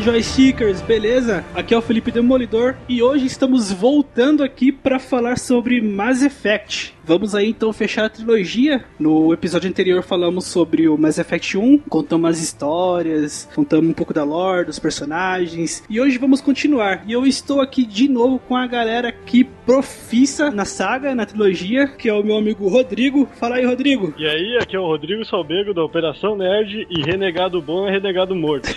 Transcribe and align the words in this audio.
Joystickers, 0.00 0.80
beleza? 0.80 1.44
Aqui 1.54 1.74
é 1.74 1.78
o 1.78 1.82
Felipe 1.82 2.10
Demolidor 2.10 2.76
e 2.88 3.02
hoje 3.02 3.26
estamos 3.26 3.72
voltando 3.72 4.42
aqui 4.42 4.70
para 4.70 4.98
falar 4.98 5.38
sobre 5.38 5.80
Mass 5.80 6.22
Effect. 6.22 6.94
Vamos 7.08 7.34
aí 7.34 7.48
então 7.48 7.72
fechar 7.72 8.04
a 8.04 8.10
trilogia. 8.10 8.84
No 9.00 9.32
episódio 9.32 9.66
anterior 9.66 10.02
falamos 10.02 10.44
sobre 10.44 10.90
o 10.90 10.98
Mass 10.98 11.16
Effect 11.16 11.56
1, 11.56 11.78
contamos 11.88 12.28
as 12.28 12.38
histórias, 12.38 13.48
contamos 13.54 13.88
um 13.88 13.94
pouco 13.94 14.12
da 14.12 14.22
lore, 14.22 14.66
dos 14.66 14.78
personagens. 14.78 15.82
E 15.88 15.98
hoje 15.98 16.18
vamos 16.18 16.42
continuar. 16.42 17.04
E 17.06 17.12
eu 17.14 17.26
estou 17.26 17.62
aqui 17.62 17.86
de 17.86 18.10
novo 18.10 18.38
com 18.38 18.54
a 18.54 18.66
galera 18.66 19.10
que 19.10 19.42
profissa 19.42 20.50
na 20.50 20.66
saga, 20.66 21.14
na 21.14 21.24
trilogia, 21.24 21.88
que 21.88 22.10
é 22.10 22.12
o 22.12 22.22
meu 22.22 22.36
amigo 22.36 22.68
Rodrigo. 22.68 23.26
Fala 23.40 23.56
aí, 23.56 23.64
Rodrigo. 23.64 24.12
E 24.18 24.26
aí, 24.26 24.58
aqui 24.60 24.76
é 24.76 24.78
o 24.78 24.86
Rodrigo 24.86 25.24
Salbego 25.24 25.72
da 25.72 25.82
Operação 25.82 26.36
Nerd 26.36 26.86
e 26.90 27.00
Renegado 27.00 27.62
Bom 27.62 27.88
é 27.88 27.92
Renegado 27.92 28.36
Morto. 28.36 28.68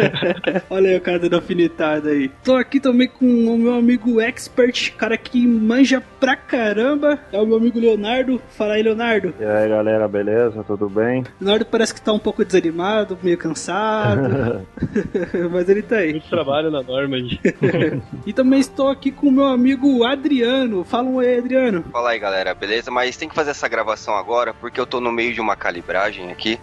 Olha 0.68 0.90
aí 0.90 0.96
o 0.98 1.00
cara 1.00 1.18
da 1.18 1.38
alfinetada 1.38 2.10
aí. 2.10 2.30
Tô 2.44 2.54
aqui 2.54 2.78
também 2.78 3.08
com 3.08 3.24
o 3.24 3.56
meu 3.56 3.74
amigo 3.74 4.20
expert, 4.20 4.92
cara 4.92 5.16
que 5.16 5.46
manja 5.46 6.02
pra 6.20 6.36
caramba. 6.36 7.18
É 7.32 7.40
o 7.40 7.46
meu 7.46 7.61
amigo 7.62 7.78
Leonardo. 7.78 8.42
Fala 8.50 8.74
aí, 8.74 8.82
Leonardo. 8.82 9.32
E 9.38 9.44
aí, 9.44 9.68
galera, 9.68 10.08
beleza? 10.08 10.64
Tudo 10.64 10.88
bem? 10.88 11.24
Leonardo 11.40 11.66
parece 11.66 11.94
que 11.94 12.02
tá 12.02 12.12
um 12.12 12.18
pouco 12.18 12.44
desanimado, 12.44 13.16
meio 13.22 13.38
cansado. 13.38 14.66
mas 15.50 15.68
ele 15.68 15.82
tá 15.82 15.96
aí. 15.96 16.12
Muito 16.12 16.28
trabalho 16.28 16.70
na 16.70 16.82
Normand. 16.82 17.38
e 18.26 18.32
também 18.32 18.60
estou 18.60 18.88
aqui 18.88 19.10
com 19.10 19.28
o 19.28 19.32
meu 19.32 19.46
amigo 19.46 20.04
Adriano. 20.04 20.84
Fala 20.84 21.08
um 21.08 21.18
aí, 21.20 21.38
Adriano. 21.38 21.84
Fala 21.92 22.10
aí, 22.10 22.18
galera, 22.18 22.54
beleza? 22.54 22.90
Mas 22.90 23.16
tem 23.16 23.28
que 23.28 23.34
fazer 23.34 23.50
essa 23.50 23.68
gravação 23.68 24.16
agora 24.16 24.52
porque 24.54 24.80
eu 24.80 24.86
tô 24.86 25.00
no 25.00 25.12
meio 25.12 25.32
de 25.32 25.40
uma 25.40 25.56
calibragem 25.56 26.30
aqui. 26.30 26.58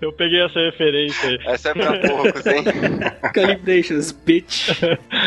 eu 0.00 0.12
peguei 0.12 0.44
essa 0.44 0.60
referência 0.60 1.28
aí. 1.28 1.38
Essa 1.46 1.70
é 1.70 1.74
pra 1.74 1.98
poucos, 1.98 2.46
hein? 2.46 2.64
Calibrations, 3.34 4.12
bitch. 4.12 4.70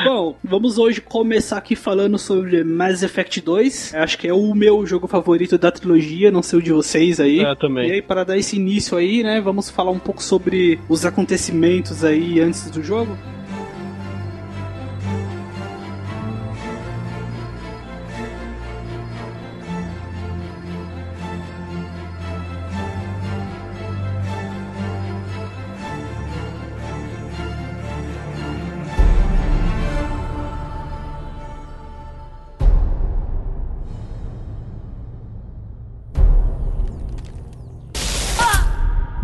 Bom, 0.03 0.37
vamos 0.43 0.77
hoje 0.77 1.01
começar 1.01 1.57
aqui 1.57 1.75
falando 1.75 2.17
sobre 2.17 2.63
Mass 2.94 3.03
Effect 3.03 3.41
2. 3.41 3.95
Acho 3.95 4.17
que 4.17 4.27
é 4.27 4.33
o 4.33 4.53
meu 4.53 4.86
jogo 4.86 5.08
favorito 5.08 5.58
da 5.58 5.72
trilogia, 5.72 6.31
não 6.31 6.44
sei 6.44 6.59
o 6.59 6.61
de 6.61 6.72
vocês 6.72 7.19
aí. 7.19 7.39
É, 7.39 7.55
também. 7.55 7.89
E 7.89 7.91
aí, 7.94 8.02
para 8.02 8.23
dar 8.23 8.38
esse 8.38 8.55
início 8.55 8.97
aí, 8.97 9.23
né, 9.23 9.41
vamos 9.41 9.69
falar 9.69 9.91
um 9.91 9.99
pouco 9.99 10.22
sobre 10.22 10.80
os 10.88 11.05
acontecimentos 11.05 12.03
aí 12.03 12.39
antes 12.39 12.69
do 12.69 12.83
jogo. 12.83 13.17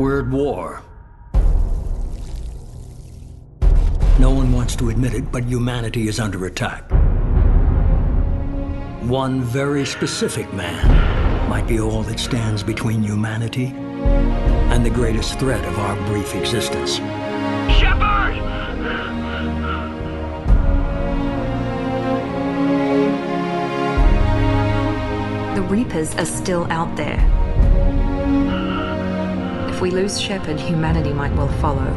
We're 0.10 0.22
at 0.22 0.28
war. 0.30 0.82
No 4.18 4.32
one 4.32 4.52
wants 4.52 4.76
to 4.78 4.90
admit 4.90 5.14
it, 5.14 5.32
but 5.32 5.44
humanity 5.44 6.08
is 6.08 6.20
under 6.20 6.48
attack. 6.48 6.90
One 9.04 9.44
very 9.44 9.86
specific 9.86 10.52
man 10.52 11.48
might 11.48 11.68
be 11.68 11.80
all 11.80 12.02
that 12.02 12.20
stands 12.20 12.64
between 12.64 13.04
humanity 13.04 13.68
and 13.68 14.84
the 14.84 14.90
greatest 14.90 15.38
threat 15.38 15.64
of 15.64 15.78
our 15.78 15.96
brief 16.08 16.34
existence. 16.34 16.96
Shepard! 17.78 18.36
The 25.56 25.62
Reapers 25.70 26.16
are 26.16 26.26
still 26.26 26.66
out 26.72 26.96
there. 26.98 27.39
If 29.80 29.84
we 29.84 29.92
lose 29.92 30.20
Shepard, 30.20 30.60
humanity 30.60 31.14
might 31.14 31.34
well 31.38 31.48
follow. 31.62 31.88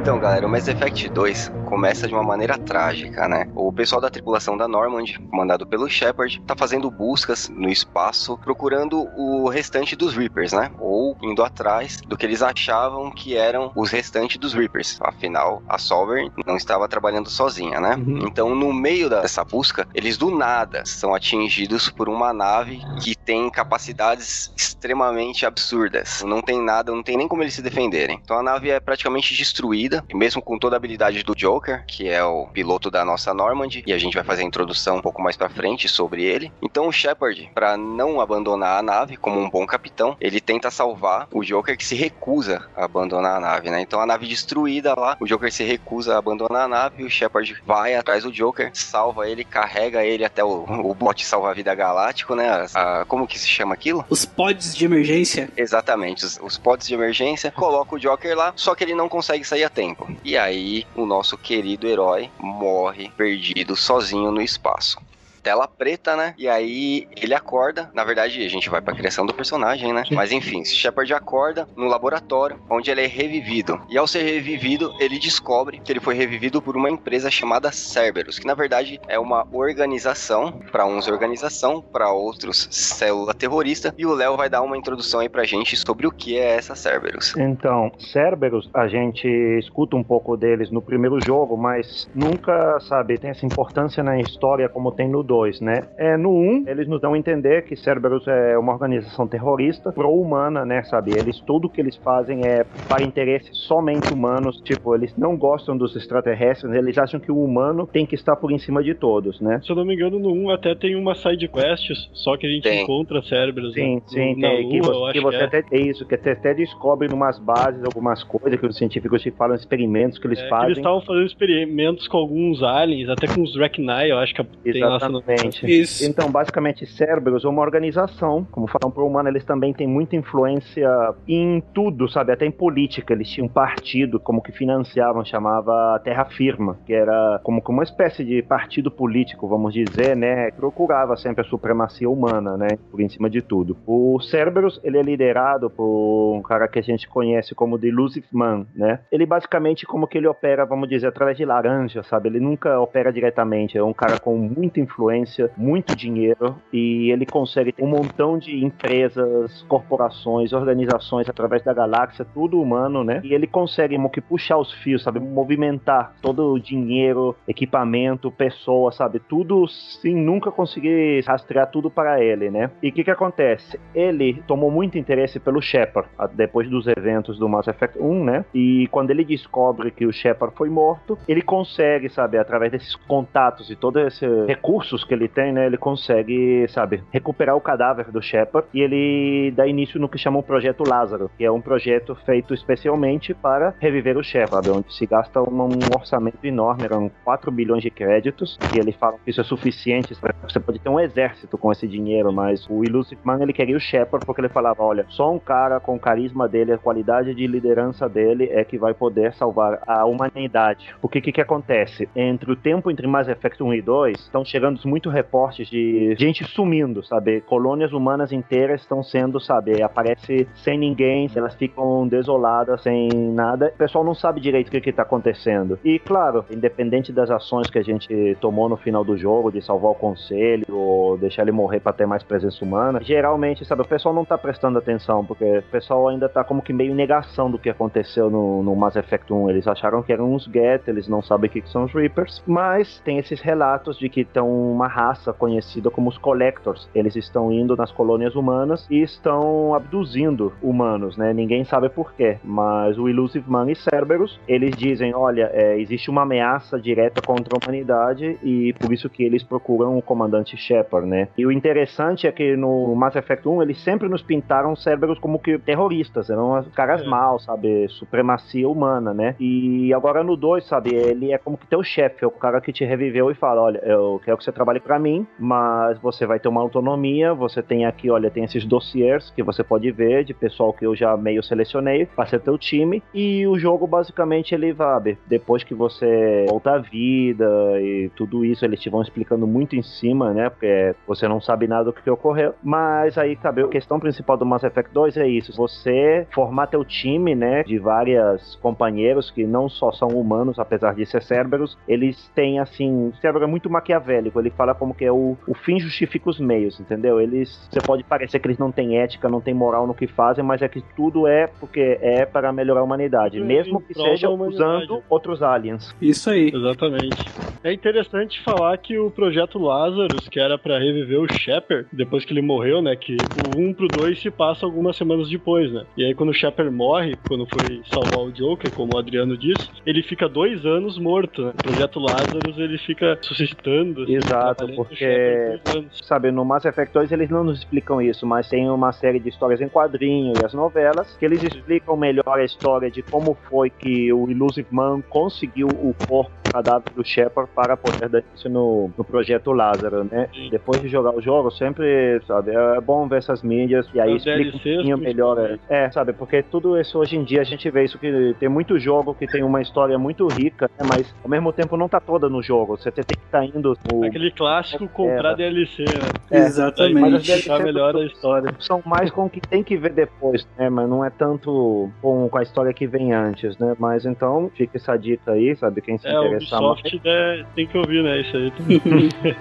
Então, 0.00 0.20
galera, 0.20 0.46
o 0.46 0.48
Mass 0.48 0.68
Effect 0.68 1.10
2 1.10 1.50
começa 1.66 2.08
de 2.08 2.14
uma 2.14 2.22
maneira 2.22 2.56
trágica, 2.56 3.28
né? 3.28 3.46
O 3.54 3.72
pessoal 3.72 4.00
da 4.00 4.08
tripulação 4.08 4.56
da 4.56 4.66
Normand, 4.66 5.04
comandado 5.30 5.66
pelo 5.66 5.88
Shepard, 5.88 6.40
tá 6.46 6.54
fazendo 6.56 6.90
buscas 6.90 7.48
no 7.48 7.68
espaço, 7.68 8.38
procurando 8.38 9.08
o 9.16 9.48
restante 9.48 9.94
dos 9.94 10.16
Reapers, 10.16 10.52
né? 10.52 10.70
Ou 10.78 11.16
indo 11.20 11.42
atrás 11.42 12.00
do 12.00 12.16
que 12.16 12.24
eles 12.24 12.42
achavam 12.42 13.10
que 13.10 13.36
eram 13.36 13.72
os 13.74 13.90
restantes 13.90 14.38
dos 14.38 14.54
Reapers. 14.54 14.98
Afinal, 15.02 15.62
a 15.68 15.76
Sovereign 15.78 16.30
não 16.46 16.56
estava 16.56 16.88
trabalhando 16.88 17.28
sozinha, 17.28 17.80
né? 17.80 17.96
Uhum. 17.96 18.26
Então, 18.26 18.54
no 18.54 18.72
meio 18.72 19.10
dessa 19.10 19.44
busca, 19.44 19.86
eles 19.92 20.16
do 20.16 20.30
nada 20.30 20.84
são 20.86 21.14
atingidos 21.14 21.90
por 21.90 22.08
uma 22.08 22.32
nave 22.32 22.80
que 23.02 23.16
tem 23.16 23.50
capacidades 23.50 24.52
extremamente 24.56 25.44
absurdas. 25.44 26.22
Não 26.22 26.40
tem 26.40 26.62
nada, 26.62 26.92
não 26.92 27.02
tem 27.02 27.16
nem 27.16 27.26
como 27.26 27.42
eles 27.42 27.54
se 27.54 27.62
defenderem. 27.62 28.20
Então 28.22 28.38
a 28.38 28.42
nave 28.42 28.70
é 28.70 28.78
praticamente 28.78 29.34
destruída, 29.34 30.04
e 30.08 30.14
mesmo 30.14 30.40
com 30.40 30.56
toda 30.58 30.76
a 30.76 30.78
habilidade 30.78 31.22
do 31.24 31.34
Joker, 31.56 31.84
que 31.86 32.08
é 32.08 32.22
o 32.22 32.46
piloto 32.48 32.90
da 32.90 33.02
nossa 33.04 33.32
Normand, 33.32 33.68
e 33.86 33.92
a 33.92 33.98
gente 33.98 34.14
vai 34.14 34.22
fazer 34.24 34.42
a 34.42 34.46
introdução 34.46 34.96
um 34.96 35.00
pouco 35.00 35.22
mais 35.22 35.36
pra 35.38 35.48
frente 35.48 35.88
sobre 35.88 36.22
ele. 36.22 36.52
Então 36.60 36.86
o 36.86 36.92
Shepard, 36.92 37.50
para 37.54 37.76
não 37.78 38.20
abandonar 38.20 38.78
a 38.78 38.82
nave, 38.82 39.16
como 39.16 39.40
um 39.40 39.48
bom 39.48 39.66
capitão, 39.66 40.16
ele 40.20 40.38
tenta 40.40 40.70
salvar 40.70 41.26
o 41.32 41.42
Joker 41.42 41.76
que 41.76 41.84
se 41.84 41.94
recusa 41.94 42.68
a 42.76 42.84
abandonar 42.84 43.36
a 43.36 43.40
nave, 43.40 43.70
né? 43.70 43.80
Então 43.80 44.00
a 44.00 44.06
nave 44.06 44.26
destruída 44.26 44.94
lá, 44.94 45.16
o 45.18 45.24
Joker 45.26 45.50
se 45.50 45.64
recusa 45.64 46.14
a 46.14 46.18
abandonar 46.18 46.64
a 46.64 46.68
nave, 46.68 47.02
o 47.04 47.10
Shepard 47.10 47.56
vai 47.64 47.94
atrás 47.94 48.24
do 48.24 48.30
Joker, 48.32 48.70
salva 48.74 49.26
ele, 49.28 49.42
carrega 49.44 50.04
ele 50.04 50.24
até 50.24 50.44
o, 50.44 50.64
o 50.68 50.94
bote 50.94 51.24
salva-vida 51.24 51.74
galáctico, 51.74 52.34
né? 52.34 52.66
A- 52.74 53.04
como 53.08 53.26
que 53.26 53.38
se 53.38 53.48
chama 53.48 53.72
aquilo? 53.74 54.04
Os 54.10 54.24
pods 54.26 54.76
de 54.76 54.84
emergência. 54.84 55.48
Exatamente, 55.56 56.24
os, 56.24 56.38
os 56.42 56.58
pods 56.58 56.86
de 56.86 56.94
emergência, 56.94 57.50
coloca 57.50 57.94
o 57.94 57.98
Joker 57.98 58.36
lá, 58.36 58.52
só 58.56 58.74
que 58.74 58.84
ele 58.84 58.94
não 58.94 59.08
consegue 59.08 59.44
sair 59.44 59.64
a 59.64 59.70
tempo. 59.70 60.06
E 60.22 60.36
aí, 60.36 60.86
o 60.94 61.06
nosso 61.06 61.38
querido 61.46 61.86
herói 61.86 62.28
morre 62.40 63.08
perdido 63.16 63.76
sozinho 63.76 64.32
no 64.32 64.42
espaço. 64.42 64.98
Tela 65.46 65.68
preta, 65.68 66.16
né? 66.16 66.34
E 66.36 66.48
aí 66.48 67.06
ele 67.22 67.32
acorda. 67.32 67.88
Na 67.94 68.02
verdade, 68.02 68.44
a 68.44 68.48
gente 68.48 68.68
vai 68.68 68.80
pra 68.80 68.92
criação 68.92 69.24
do 69.24 69.32
personagem, 69.32 69.92
né? 69.92 70.02
Mas 70.10 70.32
enfim, 70.32 70.64
Shepard 70.64 71.14
acorda 71.14 71.68
no 71.76 71.86
laboratório, 71.86 72.58
onde 72.68 72.90
ele 72.90 73.02
é 73.02 73.06
revivido. 73.06 73.80
E 73.88 73.96
ao 73.96 74.08
ser 74.08 74.24
revivido, 74.24 74.92
ele 74.98 75.20
descobre 75.20 75.78
que 75.78 75.92
ele 75.92 76.00
foi 76.00 76.16
revivido 76.16 76.60
por 76.60 76.76
uma 76.76 76.90
empresa 76.90 77.30
chamada 77.30 77.70
Cerberus, 77.70 78.40
que 78.40 78.46
na 78.46 78.54
verdade 78.54 79.00
é 79.06 79.20
uma 79.20 79.46
organização, 79.52 80.50
para 80.72 80.84
uns 80.84 81.06
organização, 81.06 81.80
para 81.80 82.10
outros 82.10 82.66
célula 82.72 83.32
terrorista. 83.32 83.94
E 83.96 84.04
o 84.04 84.14
Léo 84.14 84.36
vai 84.36 84.50
dar 84.50 84.62
uma 84.62 84.76
introdução 84.76 85.20
aí 85.20 85.28
pra 85.28 85.44
gente 85.44 85.76
sobre 85.76 86.08
o 86.08 86.10
que 86.10 86.36
é 86.36 86.56
essa 86.56 86.74
Cerberus. 86.74 87.36
Então, 87.36 87.92
Cerberus, 88.12 88.68
a 88.74 88.88
gente 88.88 89.28
escuta 89.60 89.94
um 89.94 90.02
pouco 90.02 90.36
deles 90.36 90.72
no 90.72 90.82
primeiro 90.82 91.20
jogo, 91.20 91.56
mas 91.56 92.10
nunca, 92.12 92.80
sabe, 92.80 93.16
tem 93.16 93.30
essa 93.30 93.46
importância 93.46 94.02
na 94.02 94.18
história 94.18 94.68
como 94.68 94.90
tem 94.90 95.08
no 95.08 95.22
2, 95.22 95.35
né? 95.60 95.82
É, 95.96 96.16
no 96.16 96.30
1, 96.30 96.32
um, 96.32 96.64
eles 96.66 96.88
nos 96.88 97.00
dão 97.00 97.14
a 97.14 97.18
entender 97.18 97.62
que 97.64 97.76
Cerberus 97.76 98.26
é 98.26 98.56
uma 98.58 98.72
organização 98.72 99.26
terrorista 99.26 99.92
pro-humana, 99.92 100.64
né, 100.64 100.82
sabe? 100.84 101.12
Eles, 101.16 101.38
tudo 101.40 101.68
que 101.68 101.80
eles 101.80 101.96
fazem 101.96 102.40
é 102.46 102.64
para 102.88 103.02
interesses 103.02 103.56
somente 103.66 104.12
humanos, 104.12 104.60
tipo, 104.62 104.94
eles 104.94 105.14
não 105.16 105.36
gostam 105.36 105.76
dos 105.76 105.94
extraterrestres, 105.94 106.72
eles 106.74 106.96
acham 106.98 107.20
que 107.20 107.30
o 107.30 107.42
humano 107.42 107.86
tem 107.86 108.06
que 108.06 108.14
estar 108.14 108.36
por 108.36 108.50
em 108.50 108.58
cima 108.58 108.82
de 108.82 108.94
todos, 108.94 109.40
né? 109.40 109.60
Se 109.62 109.70
eu 109.70 109.76
não 109.76 109.84
me 109.84 109.94
engano, 109.94 110.18
no 110.18 110.32
1 110.32 110.50
até 110.50 110.74
tem 110.74 110.94
uma 110.96 111.14
side 111.14 111.48
quest, 111.48 111.90
só 112.12 112.36
que 112.36 112.46
a 112.46 112.50
gente 112.50 112.62
Tem. 112.62 112.82
encontra 112.82 113.22
cérebros. 113.22 113.74
Sim, 113.74 113.96
né? 113.96 114.02
sim, 114.06 114.40
na 114.40 114.48
tem, 114.48 114.68
que 114.68 114.80
Lua, 114.80 114.88
eu 114.88 114.94
você, 114.94 115.04
acho 115.04 115.12
que 115.12 115.20
você 115.20 115.36
que 115.36 115.42
é. 115.42 115.46
até, 115.60 115.76
é 115.76 115.80
isso, 115.80 116.06
que 116.06 116.14
até, 116.14 116.32
até 116.32 116.54
descobre 116.54 117.08
numas 117.08 117.38
bases 117.38 117.84
algumas 117.84 118.22
coisas 118.24 118.58
que 118.58 118.66
os 118.66 118.76
científicos 118.76 119.22
te 119.22 119.30
falam, 119.30 119.54
experimentos 119.54 120.18
que 120.18 120.26
eles 120.26 120.38
É, 120.38 120.42
que 120.44 120.48
fazem. 120.48 120.66
eles 120.66 120.78
estavam 120.78 121.00
fazendo 121.00 121.26
experimentos 121.26 122.08
com 122.08 122.16
alguns 122.18 122.62
aliens, 122.62 123.08
até 123.08 123.26
com 123.26 123.42
os 123.42 123.56
Reknai, 123.56 124.10
eu 124.10 124.18
acho 124.18 124.34
que 124.34 124.44
tem 124.72 124.82
lá, 124.82 124.98
se 124.98 125.06
eu 125.06 125.12
não 125.12 125.22
Exatamente. 125.26 125.80
Isso. 125.80 126.04
Então, 126.04 126.30
basicamente, 126.30 126.86
Cerberus 126.86 127.44
é 127.44 127.48
uma 127.48 127.62
organização, 127.62 128.46
como 128.50 128.66
falam 128.66 128.90
pro 128.90 129.06
humano, 129.06 129.28
eles 129.28 129.44
também 129.44 129.72
têm 129.72 129.86
muita 129.86 130.16
influência 130.16 130.88
em 131.26 131.62
tudo, 131.74 132.08
sabe? 132.08 132.32
Até 132.32 132.46
em 132.46 132.50
política. 132.50 133.12
Eles 133.12 133.28
tinham 133.28 133.46
um 133.46 133.50
partido, 133.50 134.20
como 134.20 134.42
que 134.42 134.52
financiavam, 134.52 135.24
chamava 135.24 136.00
Terra 136.04 136.24
Firma, 136.26 136.78
que 136.86 136.92
era 136.92 137.40
como 137.42 137.62
que 137.62 137.70
uma 137.70 137.82
espécie 137.82 138.24
de 138.24 138.42
partido 138.42 138.90
político, 138.90 139.48
vamos 139.48 139.72
dizer, 139.72 140.16
né? 140.16 140.50
Procurava 140.52 141.16
sempre 141.16 141.42
a 141.42 141.48
supremacia 141.48 142.08
humana, 142.08 142.56
né? 142.56 142.68
Por 142.90 143.00
em 143.00 143.08
cima 143.08 143.28
de 143.28 143.42
tudo. 143.42 143.76
O 143.86 144.20
Cerberus, 144.20 144.80
ele 144.82 144.98
é 144.98 145.02
liderado 145.02 145.70
por 145.70 146.34
um 146.34 146.42
cara 146.42 146.68
que 146.68 146.78
a 146.78 146.82
gente 146.82 147.08
conhece 147.08 147.54
como 147.54 147.78
The 147.78 147.88
Elusive 147.88 148.26
Man, 148.32 148.66
né? 148.74 149.00
Ele 149.10 149.26
basicamente 149.26 149.86
como 149.86 150.06
que 150.06 150.18
ele 150.18 150.26
opera, 150.26 150.64
vamos 150.64 150.88
dizer, 150.88 151.06
através 151.06 151.36
de 151.36 151.44
laranja, 151.44 152.02
sabe? 152.02 152.28
Ele 152.28 152.40
nunca 152.40 152.78
opera 152.80 153.12
diretamente, 153.12 153.78
é 153.78 153.82
um 153.82 153.92
cara 153.92 154.18
com 154.18 154.36
muita 154.36 154.80
influência, 154.80 155.15
muito 155.56 155.94
dinheiro 155.94 156.56
e 156.72 157.10
ele 157.10 157.26
consegue 157.26 157.72
ter 157.72 157.82
um 157.82 157.88
montão 157.88 158.38
de 158.38 158.64
empresas, 158.64 159.62
corporações, 159.68 160.52
organizações 160.52 161.28
através 161.28 161.62
da 161.62 161.72
galáxia, 161.72 162.24
tudo 162.24 162.60
humano, 162.60 163.04
né? 163.04 163.20
E 163.22 163.34
ele 163.34 163.46
consegue 163.46 163.96
como 163.96 164.10
que 164.10 164.20
puxar 164.20 164.58
os 164.58 164.72
fios, 164.72 165.02
sabe? 165.02 165.18
Movimentar 165.20 166.14
todo 166.22 166.52
o 166.52 166.60
dinheiro, 166.60 167.34
equipamento, 167.46 168.30
pessoa, 168.30 168.92
sabe? 168.92 169.18
Tudo 169.18 169.66
sem 169.68 170.14
nunca 170.14 170.50
conseguir 170.50 171.24
rastrear 171.26 171.70
tudo 171.70 171.90
para 171.90 172.22
ele, 172.22 172.50
né? 172.50 172.70
E 172.82 172.88
o 172.88 172.92
que 172.92 173.04
que 173.04 173.10
acontece? 173.10 173.78
Ele 173.94 174.42
tomou 174.46 174.70
muito 174.70 174.98
interesse 174.98 175.40
pelo 175.40 175.60
Shepard, 175.60 176.08
depois 176.34 176.68
dos 176.68 176.86
eventos 176.86 177.38
do 177.38 177.48
Mass 177.48 177.66
Effect 177.66 177.98
1, 177.98 178.24
né? 178.24 178.44
E 178.54 178.86
quando 178.90 179.10
ele 179.10 179.24
descobre 179.24 179.90
que 179.90 180.06
o 180.06 180.12
Shepard 180.12 180.54
foi 180.56 180.68
morto, 180.68 181.18
ele 181.26 181.42
consegue, 181.42 182.08
sabe, 182.08 182.38
através 182.38 182.72
desses 182.72 182.94
contatos 182.94 183.70
e 183.70 183.76
todos 183.76 184.02
esses 184.02 184.48
recursos 184.96 185.04
que 185.04 185.14
ele 185.14 185.28
tem, 185.28 185.52
né? 185.52 185.66
Ele 185.66 185.76
consegue, 185.76 186.66
sabe, 186.68 187.02
recuperar 187.12 187.56
o 187.56 187.60
cadáver 187.60 188.10
do 188.10 188.22
Shepard 188.22 188.68
e 188.72 188.80
ele 188.80 189.52
dá 189.54 189.66
início 189.66 190.00
no 190.00 190.08
que 190.08 190.18
chamam 190.18 190.40
o 190.40 190.42
Projeto 190.42 190.82
Lázaro, 190.88 191.30
que 191.36 191.44
é 191.44 191.50
um 191.50 191.60
projeto 191.60 192.14
feito 192.26 192.54
especialmente 192.54 193.34
para 193.34 193.74
reviver 193.78 194.16
o 194.16 194.22
Shepard, 194.22 194.70
onde 194.70 194.92
se 194.94 195.06
gasta 195.06 195.40
um, 195.40 195.62
um 195.62 195.96
orçamento 195.96 196.44
enorme, 196.44 196.84
eram 196.84 197.10
4 197.24 197.50
bilhões 197.50 197.82
de 197.82 197.90
créditos, 197.90 198.58
e 198.74 198.78
ele 198.78 198.92
fala 198.92 199.16
que 199.24 199.30
isso 199.30 199.40
é 199.40 199.44
suficiente, 199.44 200.14
você 200.42 200.60
pode 200.60 200.78
ter 200.78 200.88
um 200.88 201.00
exército 201.00 201.58
com 201.58 201.70
esse 201.70 201.86
dinheiro, 201.86 202.32
mas 202.32 202.66
o 202.68 202.84
Illusive 202.84 203.20
Man, 203.24 203.42
ele 203.42 203.52
queria 203.52 203.76
o 203.76 203.80
Shepard 203.80 204.24
porque 204.24 204.40
ele 204.40 204.48
falava, 204.48 204.82
olha, 204.82 205.04
só 205.08 205.32
um 205.32 205.38
cara 205.38 205.80
com 205.80 205.96
o 205.96 206.00
carisma 206.00 206.48
dele, 206.48 206.72
a 206.72 206.78
qualidade 206.78 207.34
de 207.34 207.46
liderança 207.46 208.08
dele 208.08 208.48
é 208.50 208.64
que 208.64 208.78
vai 208.78 208.94
poder 208.94 209.32
salvar 209.34 209.80
a 209.86 210.04
humanidade. 210.04 210.94
O 211.02 211.08
que 211.08 211.20
que 211.20 211.40
acontece? 211.40 212.08
Entre 212.14 212.50
o 212.50 212.56
tempo 212.56 212.90
entre 212.90 213.06
Mass 213.06 213.28
Effect 213.28 213.62
1 213.62 213.74
e 213.74 213.82
2, 213.82 214.18
estão 214.18 214.44
chegando 214.44 214.78
muito 214.86 215.10
reportes 215.10 215.68
de 215.68 216.14
gente 216.18 216.44
sumindo, 216.44 217.04
sabe? 217.04 217.40
Colônias 217.42 217.92
humanas 217.92 218.32
inteiras 218.32 218.80
estão 218.80 219.02
sendo, 219.02 219.40
sabe? 219.40 219.82
Aparece 219.82 220.48
sem 220.54 220.78
ninguém, 220.78 221.28
elas 221.34 221.54
ficam 221.54 222.06
desoladas, 222.06 222.82
sem 222.82 223.08
nada. 223.12 223.72
O 223.74 223.78
pessoal 223.78 224.04
não 224.04 224.14
sabe 224.14 224.40
direito 224.40 224.68
o 224.68 224.70
que 224.70 224.80
que 224.80 224.92
tá 224.92 225.02
acontecendo. 225.02 225.78
E, 225.84 225.98
claro, 225.98 226.44
independente 226.50 227.12
das 227.12 227.30
ações 227.30 227.68
que 227.68 227.78
a 227.78 227.82
gente 227.82 228.36
tomou 228.40 228.68
no 228.68 228.76
final 228.76 229.04
do 229.04 229.16
jogo, 229.16 229.52
de 229.52 229.60
salvar 229.60 229.92
o 229.92 229.94
conselho, 229.94 230.64
ou 230.70 231.18
deixar 231.18 231.42
ele 231.42 231.52
morrer 231.52 231.80
pra 231.80 231.92
ter 231.92 232.06
mais 232.06 232.22
presença 232.22 232.64
humana, 232.64 233.00
geralmente, 233.02 233.64
sabe, 233.64 233.82
o 233.82 233.88
pessoal 233.88 234.14
não 234.14 234.24
tá 234.24 234.38
prestando 234.38 234.78
atenção, 234.78 235.24
porque 235.24 235.58
o 235.58 235.62
pessoal 235.64 236.08
ainda 236.08 236.28
tá 236.28 236.44
como 236.44 236.62
que 236.62 236.72
meio 236.72 236.94
negação 236.94 237.50
do 237.50 237.58
que 237.58 237.68
aconteceu 237.68 238.30
no, 238.30 238.62
no 238.62 238.76
Mass 238.76 238.96
Effect 238.96 239.32
1. 239.32 239.50
Eles 239.50 239.66
acharam 239.66 240.02
que 240.02 240.12
eram 240.12 240.32
uns 240.32 240.44
Geth, 240.44 240.88
eles 240.88 241.08
não 241.08 241.22
sabem 241.22 241.48
o 241.48 241.52
que, 241.52 241.60
que 241.60 241.68
são 241.68 241.84
os 241.84 241.92
Reapers, 241.92 242.42
mas 242.46 243.00
tem 243.00 243.18
esses 243.18 243.40
relatos 243.40 243.98
de 243.98 244.08
que 244.08 244.20
estão 244.20 244.74
uma 244.76 244.86
raça 244.88 245.32
conhecida 245.32 245.90
como 245.90 246.08
os 246.08 246.18
Collectors. 246.18 246.88
Eles 246.94 247.16
estão 247.16 247.50
indo 247.52 247.76
nas 247.76 247.90
colônias 247.90 248.34
humanas 248.34 248.86
e 248.90 249.02
estão 249.02 249.74
abduzindo 249.74 250.52
humanos, 250.62 251.16
né? 251.16 251.32
Ninguém 251.32 251.64
sabe 251.64 251.88
por 251.88 252.12
quê, 252.12 252.38
mas 252.44 252.98
o 252.98 253.08
Illusive 253.08 253.48
Man 253.50 253.70
e 253.70 253.76
Cerberus, 253.76 254.38
eles 254.46 254.76
dizem, 254.76 255.14
olha, 255.14 255.50
é, 255.52 255.78
existe 255.80 256.10
uma 256.10 256.22
ameaça 256.22 256.78
direta 256.78 257.22
contra 257.22 257.54
a 257.54 257.58
humanidade 257.62 258.38
e 258.42 258.72
por 258.74 258.92
isso 258.92 259.08
que 259.08 259.22
eles 259.22 259.42
procuram 259.42 259.96
o 259.96 260.02
comandante 260.02 260.56
Shepard, 260.56 261.08
né? 261.08 261.28
E 261.38 261.46
o 261.46 261.52
interessante 261.52 262.26
é 262.26 262.32
que 262.32 262.56
no 262.56 262.94
Mass 262.94 263.16
Effect 263.16 263.48
1 263.48 263.62
eles 263.62 263.82
sempre 263.82 264.08
nos 264.08 264.22
pintaram 264.22 264.76
Cerberus 264.76 265.18
como 265.18 265.38
que 265.38 265.58
terroristas, 265.58 266.28
eram 266.28 266.62
caras 266.74 267.02
É. 267.02 267.06
maus, 267.06 267.44
sabe? 267.44 267.88
Supremacia 267.88 268.68
humana, 268.68 269.14
né? 269.14 269.34
E 269.40 269.92
agora 269.94 270.22
no 270.22 270.36
2, 270.36 270.66
sabe? 270.66 270.92
Ele 270.94 271.32
é 271.32 271.38
como 271.38 271.56
que 271.56 271.66
teu 271.66 271.82
chefe, 271.82 272.24
é 272.24 272.26
o 272.26 272.30
cara 272.30 272.60
que 272.60 272.72
te 272.72 272.84
reviveu 272.84 273.30
e 273.30 273.34
fala: 273.34 273.62
olha, 273.62 273.78
eu 273.84 274.20
quero 274.24 274.36
que 274.36 274.44
você 274.44 274.52
trabalhe 274.52 274.65
pra 274.80 274.98
mim, 274.98 275.26
mas 275.38 275.98
você 276.00 276.26
vai 276.26 276.38
ter 276.38 276.48
uma 276.48 276.60
autonomia. 276.60 277.32
Você 277.34 277.62
tem 277.62 277.86
aqui, 277.86 278.10
olha, 278.10 278.30
tem 278.30 278.44
esses 278.44 278.64
dossiers 278.64 279.30
que 279.30 279.42
você 279.42 279.62
pode 279.62 279.90
ver 279.90 280.24
de 280.24 280.34
pessoal 280.34 280.72
que 280.72 280.86
eu 280.86 280.94
já 280.94 281.16
meio 281.16 281.42
selecionei 281.42 282.06
pra 282.06 282.26
ser 282.26 282.40
teu 282.40 282.58
time. 282.58 283.02
E 283.14 283.46
o 283.46 283.58
jogo, 283.58 283.86
basicamente, 283.86 284.54
ele 284.54 284.72
vai, 284.72 285.16
depois 285.26 285.62
que 285.62 285.74
você 285.74 286.46
volta 286.48 286.72
à 286.72 286.78
vida 286.78 287.46
e 287.80 288.10
tudo 288.16 288.44
isso, 288.44 288.64
eles 288.64 288.80
te 288.80 288.90
vão 288.90 289.02
explicando 289.02 289.46
muito 289.46 289.76
em 289.76 289.82
cima, 289.82 290.32
né? 290.32 290.48
Porque 290.50 290.94
você 291.06 291.28
não 291.28 291.40
sabe 291.40 291.66
nada 291.66 291.84
do 291.84 291.92
que 291.92 292.10
ocorreu. 292.10 292.54
Mas 292.62 293.16
aí, 293.18 293.38
sabe, 293.42 293.62
a 293.62 293.68
questão 293.68 294.00
principal 294.00 294.36
do 294.36 294.46
Mass 294.46 294.64
Effect 294.64 294.92
2 294.92 295.16
é 295.16 295.28
isso: 295.28 295.56
você 295.56 296.26
formar 296.32 296.66
teu 296.66 296.84
time, 296.84 297.34
né? 297.34 297.62
De 297.62 297.78
várias 297.78 298.56
companheiros 298.56 299.30
que 299.30 299.46
não 299.46 299.68
só 299.68 299.92
são 299.92 300.08
humanos, 300.08 300.58
apesar 300.58 300.94
de 300.94 301.06
ser 301.06 301.22
Cerberus, 301.22 301.78
eles 301.86 302.30
têm 302.34 302.58
assim. 302.58 303.12
Cerberus 303.20 303.46
é 303.48 303.50
muito 303.50 303.70
maquiavélico, 303.70 304.40
ele 304.40 304.50
fala 304.56 304.74
como 304.74 304.94
que 304.94 305.04
é 305.04 305.12
o, 305.12 305.36
o 305.46 305.54
fim 305.54 305.78
justifica 305.78 306.30
os 306.30 306.38
meios, 306.40 306.78
entendeu? 306.80 307.20
Eles. 307.20 307.68
Você 307.70 307.80
pode 307.80 308.02
parecer 308.04 308.38
que 308.38 308.46
eles 308.46 308.58
não 308.58 308.72
têm 308.72 308.98
ética, 308.98 309.28
não 309.28 309.40
têm 309.40 309.54
moral 309.54 309.86
no 309.86 309.94
que 309.94 310.06
fazem, 310.06 310.44
mas 310.44 310.62
é 310.62 310.68
que 310.68 310.82
tudo 310.96 311.26
é 311.26 311.46
porque 311.46 311.98
é 312.00 312.24
para 312.24 312.52
melhorar 312.52 312.80
a 312.80 312.84
humanidade, 312.84 313.38
Sim, 313.38 313.44
mesmo 313.44 313.80
que 313.80 313.94
seja 313.94 314.28
usando 314.28 315.02
outros 315.08 315.42
aliens. 315.42 315.94
Isso 316.00 316.30
aí. 316.30 316.50
Exatamente. 316.54 317.24
É 317.62 317.72
interessante 317.72 318.42
falar 318.42 318.76
que 318.78 318.98
o 318.98 319.10
projeto 319.10 319.58
Lazarus, 319.58 320.28
que 320.28 320.38
era 320.38 320.58
pra 320.58 320.78
reviver 320.78 321.20
o 321.20 321.32
Shepard, 321.32 321.88
depois 321.92 322.24
que 322.24 322.32
ele 322.32 322.42
morreu, 322.42 322.80
né? 322.80 322.94
Que 322.96 323.16
o 323.56 323.60
1 323.60 323.74
pro 323.74 323.88
2 323.88 324.20
se 324.20 324.30
passa 324.30 324.64
algumas 324.64 324.96
semanas 324.96 325.28
depois, 325.28 325.72
né? 325.72 325.84
E 325.96 326.04
aí 326.04 326.14
quando 326.14 326.30
o 326.30 326.34
Shepard 326.34 326.70
morre, 326.70 327.14
quando 327.26 327.46
foi 327.46 327.82
salvar 327.84 328.20
o 328.20 328.32
Joker, 328.32 328.72
como 328.72 328.94
o 328.94 328.98
Adriano 328.98 329.36
disse, 329.36 329.68
ele 329.84 330.02
fica 330.02 330.28
dois 330.28 330.64
anos 330.64 330.98
morto, 330.98 331.42
né? 331.42 331.50
O 331.50 331.62
projeto 331.62 331.98
Lazarus 332.00 332.58
ele 332.58 332.78
fica 332.78 333.18
suscitando. 333.20 334.02
assim, 334.02 334.16
Exato, 334.16 334.45
trabalhando 334.54 334.76
com 334.76 334.82
o 334.82 334.84
porque-. 334.86 335.60
Sabe, 336.02 336.30
no 336.30 336.44
Mass 336.44 336.64
Effect 336.64 336.92
2 336.92 337.12
eles 337.12 337.30
não 337.30 337.44
nos 337.44 337.58
explicam 337.58 338.00
isso, 338.00 338.26
mas 338.26 338.48
tem 338.48 338.68
uma 338.70 338.92
série 338.92 339.18
de 339.18 339.28
histórias 339.28 339.60
em 339.60 339.68
quadrinho 339.68 340.38
e 340.40 340.44
as 340.44 340.54
novelas 340.54 341.16
que 341.16 341.24
eles 341.24 341.42
explicam 341.42 341.96
melhor 341.96 342.38
a 342.38 342.44
história 342.44 342.90
de 342.90 343.02
como 343.02 343.36
foi 343.48 343.70
que 343.70 344.12
o 344.12 344.30
Illusive 344.30 344.68
Man 344.70 345.02
conseguiu 345.08 345.68
o 345.68 345.94
corpo 346.06 346.45
cadáver 346.56 346.90
do 346.94 347.04
Shepard 347.04 347.50
para 347.54 347.76
poder 347.76 348.08
dar 348.08 348.22
isso 348.34 348.48
no, 348.48 348.90
no 348.96 349.04
projeto 349.04 349.52
Lázaro, 349.52 350.04
né? 350.04 350.28
Sim. 350.34 350.48
Depois 350.50 350.80
de 350.80 350.88
jogar 350.88 351.14
o 351.14 351.20
jogo, 351.20 351.50
sempre, 351.50 352.20
sabe, 352.26 352.52
é 352.52 352.80
bom 352.80 353.06
ver 353.06 353.18
essas 353.18 353.42
mídias 353.42 353.86
e 353.94 354.00
aí 354.00 354.14
Os 354.14 354.26
explica 354.26 354.56
um 354.56 354.58
DLCs, 354.58 354.74
pouquinho 354.74 354.98
melhor. 354.98 355.38
É, 355.38 355.58
é, 355.84 355.90
sabe, 355.90 356.12
porque 356.12 356.42
tudo 356.42 356.78
isso 356.80 356.98
hoje 356.98 357.16
em 357.16 357.24
dia 357.24 357.40
a 357.42 357.44
gente 357.44 357.68
vê 357.70 357.84
isso 357.84 357.98
que 357.98 358.34
tem 358.40 358.48
muito 358.48 358.78
jogo 358.78 359.14
que 359.14 359.26
tem 359.26 359.42
uma 359.42 359.60
história 359.60 359.98
muito 359.98 360.26
rica, 360.28 360.70
né? 360.78 360.84
Mas 360.84 361.14
ao 361.22 361.28
mesmo 361.30 361.52
tempo 361.52 361.76
não 361.76 361.88
tá 361.88 362.00
toda 362.00 362.28
no 362.28 362.42
jogo. 362.42 362.76
Você 362.76 362.90
tem 362.90 363.04
que 363.04 363.14
estar 363.24 363.44
indo 363.44 363.76
no, 363.84 364.04
Aquele 364.04 364.30
clássico 364.30 364.88
comprar 364.88 365.32
É. 365.32 365.36
DLC, 365.36 365.82
né? 365.82 366.12
É, 366.30 366.38
Exatamente. 366.38 367.00
mas 367.00 367.14
as 367.14 367.26
DLC 367.26 367.62
melhor 367.62 367.96
a 367.96 368.04
história. 368.04 368.54
são 368.60 368.82
mais 368.84 369.10
com 369.10 369.26
o 369.26 369.30
que 369.30 369.40
tem 369.40 369.62
que 369.62 369.76
ver 369.76 369.92
depois, 369.92 370.46
né? 370.58 370.70
Mas 370.70 370.88
não 370.88 371.04
é 371.04 371.10
tanto 371.10 371.90
com, 372.00 372.28
com 372.28 372.38
a 372.38 372.42
história 372.42 372.72
que 372.72 372.86
vem 372.86 373.12
antes, 373.12 373.58
né? 373.58 373.74
Mas 373.78 374.06
então, 374.06 374.50
fica 374.54 374.76
essa 374.76 374.96
dica 374.96 375.32
aí, 375.32 375.54
sabe? 375.56 375.80
Quem 375.80 375.98
se 375.98 376.06
É, 376.06 376.18
o 376.18 376.38
interessar 376.46 376.60
mais. 376.60 376.80
Ubisoft 376.80 377.00
né, 377.04 377.46
tem 377.54 377.66
que 377.66 377.78
ouvir, 377.78 378.02
né? 378.02 378.20
Isso 378.20 378.36
aí 378.36 378.50
também. 378.52 378.80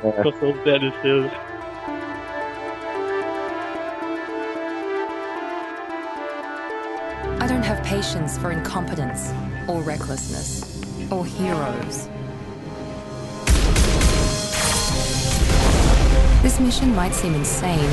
Quais 0.01 0.39
são 0.39 0.51
os 0.51 0.63
DLCs. 0.63 1.31
I 7.41 7.47
don't 7.47 7.63
have 7.63 7.81
patience 7.83 8.37
for 8.39 8.51
incompetence 8.51 9.33
or 9.67 9.81
recklessness 9.81 10.63
or 11.11 11.25
heroes. 11.25 12.09
This 16.41 16.59
mission 16.59 16.95
might 16.95 17.13
seem 17.13 17.33
insane, 17.35 17.89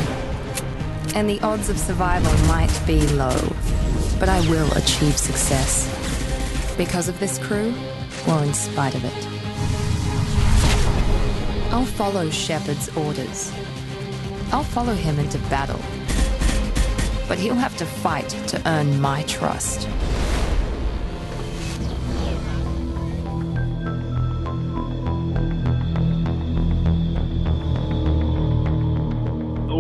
and 1.15 1.29
the 1.29 1.41
odds 1.43 1.71
of 1.71 1.79
survival 1.79 2.33
might 2.49 2.73
be 2.87 3.01
low, 3.15 3.37
but 4.21 4.29
I 4.29 4.41
will 4.49 4.71
achieve 4.73 5.17
success. 5.17 5.89
Because 6.77 7.09
of 7.09 7.19
this 7.19 7.39
crew, 7.39 7.75
or 8.29 8.43
in 8.43 8.55
spite 8.55 8.95
of 8.95 9.05
it. 9.05 9.29
I'll 11.73 11.87
follow 11.87 12.29
Shepard's 12.31 12.95
orders. 12.97 13.53
I'll 14.53 14.63
follow 14.63 14.95
him 14.95 15.19
into 15.19 15.39
battle. 15.51 15.81
But 17.29 17.39
he'll 17.39 17.55
have 17.55 17.77
to 17.79 17.87
fight 17.87 18.29
to 18.49 18.61
earn 18.67 19.01
my 19.01 19.23
trust. 19.23 19.89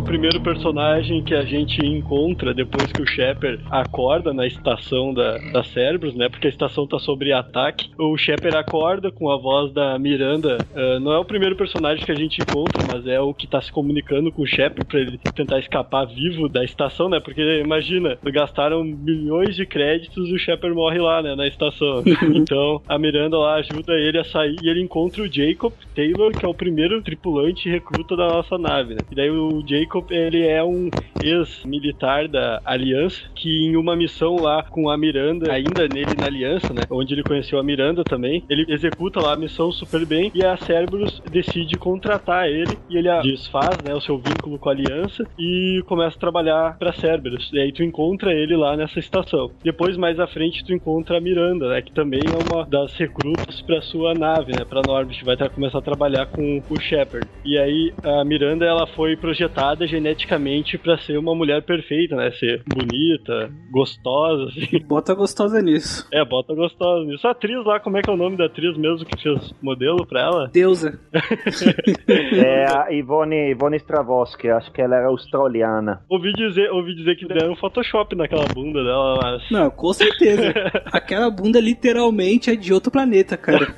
O 0.02 0.04
primeiro 0.04 0.40
personagem 0.40 1.22
que 1.22 1.32
a 1.32 1.44
gente 1.44 1.80
encontra 1.86 2.52
depois 2.52 2.90
que 2.90 3.00
o 3.00 3.06
Shepard 3.06 3.62
acorda 3.70 4.34
na 4.34 4.44
estação 4.44 5.14
da, 5.14 5.38
da 5.52 5.62
Cerberus, 5.62 6.16
né? 6.16 6.28
Porque 6.28 6.48
a 6.48 6.50
estação 6.50 6.88
tá 6.88 6.98
sobre 6.98 7.32
ataque. 7.32 7.88
O 7.96 8.18
Shepard 8.18 8.56
acorda 8.56 9.12
com 9.12 9.30
a 9.30 9.36
voz 9.36 9.72
da 9.72 9.96
Miranda. 10.00 10.58
Uh, 10.74 10.98
não 10.98 11.12
é 11.12 11.18
o 11.18 11.24
primeiro 11.24 11.54
personagem 11.54 12.04
que 12.04 12.10
a 12.10 12.16
gente 12.16 12.42
encontra, 12.42 12.82
mas 12.92 13.06
é 13.06 13.20
o 13.20 13.32
que 13.32 13.46
tá 13.46 13.62
se 13.62 13.70
comunicando 13.70 14.32
com 14.32 14.42
o 14.42 14.46
Shepard 14.46 14.84
pra 14.84 14.98
ele 14.98 15.18
tentar 15.36 15.60
escapar 15.60 16.04
vivo 16.06 16.48
da 16.48 16.64
estação, 16.64 17.08
né? 17.08 17.20
Porque 17.20 17.60
imagina, 17.60 18.18
gastaram 18.24 18.82
milhões 18.82 19.54
de 19.54 19.64
créditos 19.64 20.28
e 20.28 20.34
o 20.34 20.38
Shepard 20.38 20.74
morre 20.74 20.98
lá, 20.98 21.22
né? 21.22 21.36
Na 21.36 21.46
estação. 21.46 22.02
então 22.34 22.82
a 22.88 22.98
Miranda 22.98 23.38
lá 23.38 23.54
ajuda 23.54 23.92
ele 23.92 24.18
a 24.18 24.24
sair 24.24 24.56
e 24.62 24.68
ele 24.68 24.82
encontra 24.82 25.22
o 25.22 25.32
Jacob 25.32 25.72
Taylor, 25.94 26.32
que 26.32 26.44
é 26.44 26.48
o 26.48 26.54
primeiro 26.54 27.00
tripulante 27.02 27.70
recruta 27.70 28.16
da 28.16 28.26
nossa 28.26 28.58
nave, 28.58 28.94
né? 28.94 29.00
E 29.12 29.14
daí 29.14 29.30
o 29.30 29.62
Jacob, 29.64 29.91
ele 30.10 30.46
é 30.46 30.62
um 30.62 30.88
ex-militar 31.22 32.28
da 32.28 32.60
Aliança, 32.64 33.22
que 33.34 33.66
em 33.66 33.76
uma 33.76 33.96
missão 33.96 34.36
lá 34.36 34.62
com 34.62 34.90
a 34.90 34.96
Miranda, 34.96 35.52
ainda 35.52 35.88
nele 35.88 36.14
na 36.18 36.26
Aliança, 36.26 36.72
né? 36.72 36.82
Onde 36.90 37.14
ele 37.14 37.22
conheceu 37.22 37.58
a 37.58 37.62
Miranda 37.62 38.02
também, 38.04 38.44
ele 38.48 38.64
executa 38.68 39.20
lá 39.20 39.34
a 39.34 39.36
missão 39.36 39.70
super 39.72 40.04
bem 40.04 40.30
e 40.34 40.44
a 40.44 40.56
Cerberus 40.56 41.22
decide 41.30 41.76
contratar 41.76 42.48
ele 42.48 42.76
e 42.88 42.96
ele 42.96 43.08
desfaz, 43.22 43.78
né, 43.84 43.94
o 43.94 44.00
seu 44.00 44.18
vínculo 44.18 44.58
com 44.58 44.68
a 44.68 44.72
Aliança 44.72 45.26
e 45.38 45.82
começa 45.86 46.16
a 46.16 46.20
trabalhar 46.20 46.76
pra 46.78 46.92
Cerberus. 46.92 47.50
E 47.52 47.58
aí 47.58 47.72
tu 47.72 47.82
encontra 47.82 48.32
ele 48.32 48.56
lá 48.56 48.76
nessa 48.76 48.98
estação. 48.98 49.50
Depois, 49.62 49.96
mais 49.96 50.18
à 50.18 50.26
frente, 50.26 50.64
tu 50.64 50.72
encontra 50.72 51.18
a 51.18 51.20
Miranda, 51.20 51.68
né? 51.68 51.82
Que 51.82 51.92
também 51.92 52.20
é 52.20 52.54
uma 52.54 52.64
das 52.64 52.94
recrutas 52.94 53.60
pra 53.62 53.80
sua 53.82 54.14
nave, 54.14 54.52
né? 54.52 54.64
Pra 54.64 54.82
Norbit. 54.86 55.24
Vai 55.24 55.36
começar 55.48 55.78
a 55.78 55.82
trabalhar 55.82 56.26
com 56.26 56.62
o 56.68 56.80
Shepard. 56.80 57.26
E 57.44 57.58
aí, 57.58 57.92
a 58.02 58.24
Miranda, 58.24 58.64
ela 58.64 58.86
foi 58.86 59.16
projetada 59.16 59.81
geneticamente 59.86 60.78
para 60.78 60.98
ser 60.98 61.16
uma 61.18 61.34
mulher 61.34 61.62
perfeita, 61.62 62.16
né? 62.16 62.30
Ser 62.32 62.62
bonita, 62.66 63.50
gostosa, 63.70 64.44
assim. 64.44 64.78
Bota 64.86 65.14
gostosa 65.14 65.60
nisso. 65.62 66.06
É, 66.12 66.24
bota 66.24 66.54
gostosa 66.54 67.04
nisso. 67.04 67.26
A 67.26 67.30
atriz 67.30 67.64
lá, 67.64 67.80
como 67.80 67.96
é 67.96 68.02
que 68.02 68.10
é 68.10 68.12
o 68.12 68.16
nome 68.16 68.36
da 68.36 68.46
atriz 68.46 68.76
mesmo 68.76 69.06
que 69.06 69.22
fez 69.22 69.54
modelo 69.62 70.06
pra 70.06 70.20
ela? 70.20 70.50
Deusa. 70.52 71.00
é 72.08 72.64
a 72.66 72.92
Ivone, 72.92 73.50
Ivone 73.50 73.76
Stravosky, 73.76 74.48
acho 74.48 74.70
que 74.72 74.80
ela 74.80 74.96
era 74.96 75.06
australiana. 75.06 76.02
Ouvi 76.08 76.32
dizer, 76.32 76.70
ouvi 76.70 76.94
dizer 76.94 77.16
que 77.16 77.26
deram 77.26 77.56
Photoshop 77.56 78.14
naquela 78.16 78.44
bunda 78.52 78.82
dela, 78.82 79.18
mas... 79.22 79.50
Não, 79.50 79.70
com 79.70 79.92
certeza. 79.92 80.52
Aquela 80.92 81.30
bunda 81.30 81.60
literalmente 81.60 82.50
é 82.50 82.56
de 82.56 82.72
outro 82.72 82.90
planeta, 82.90 83.36
cara. 83.36 83.74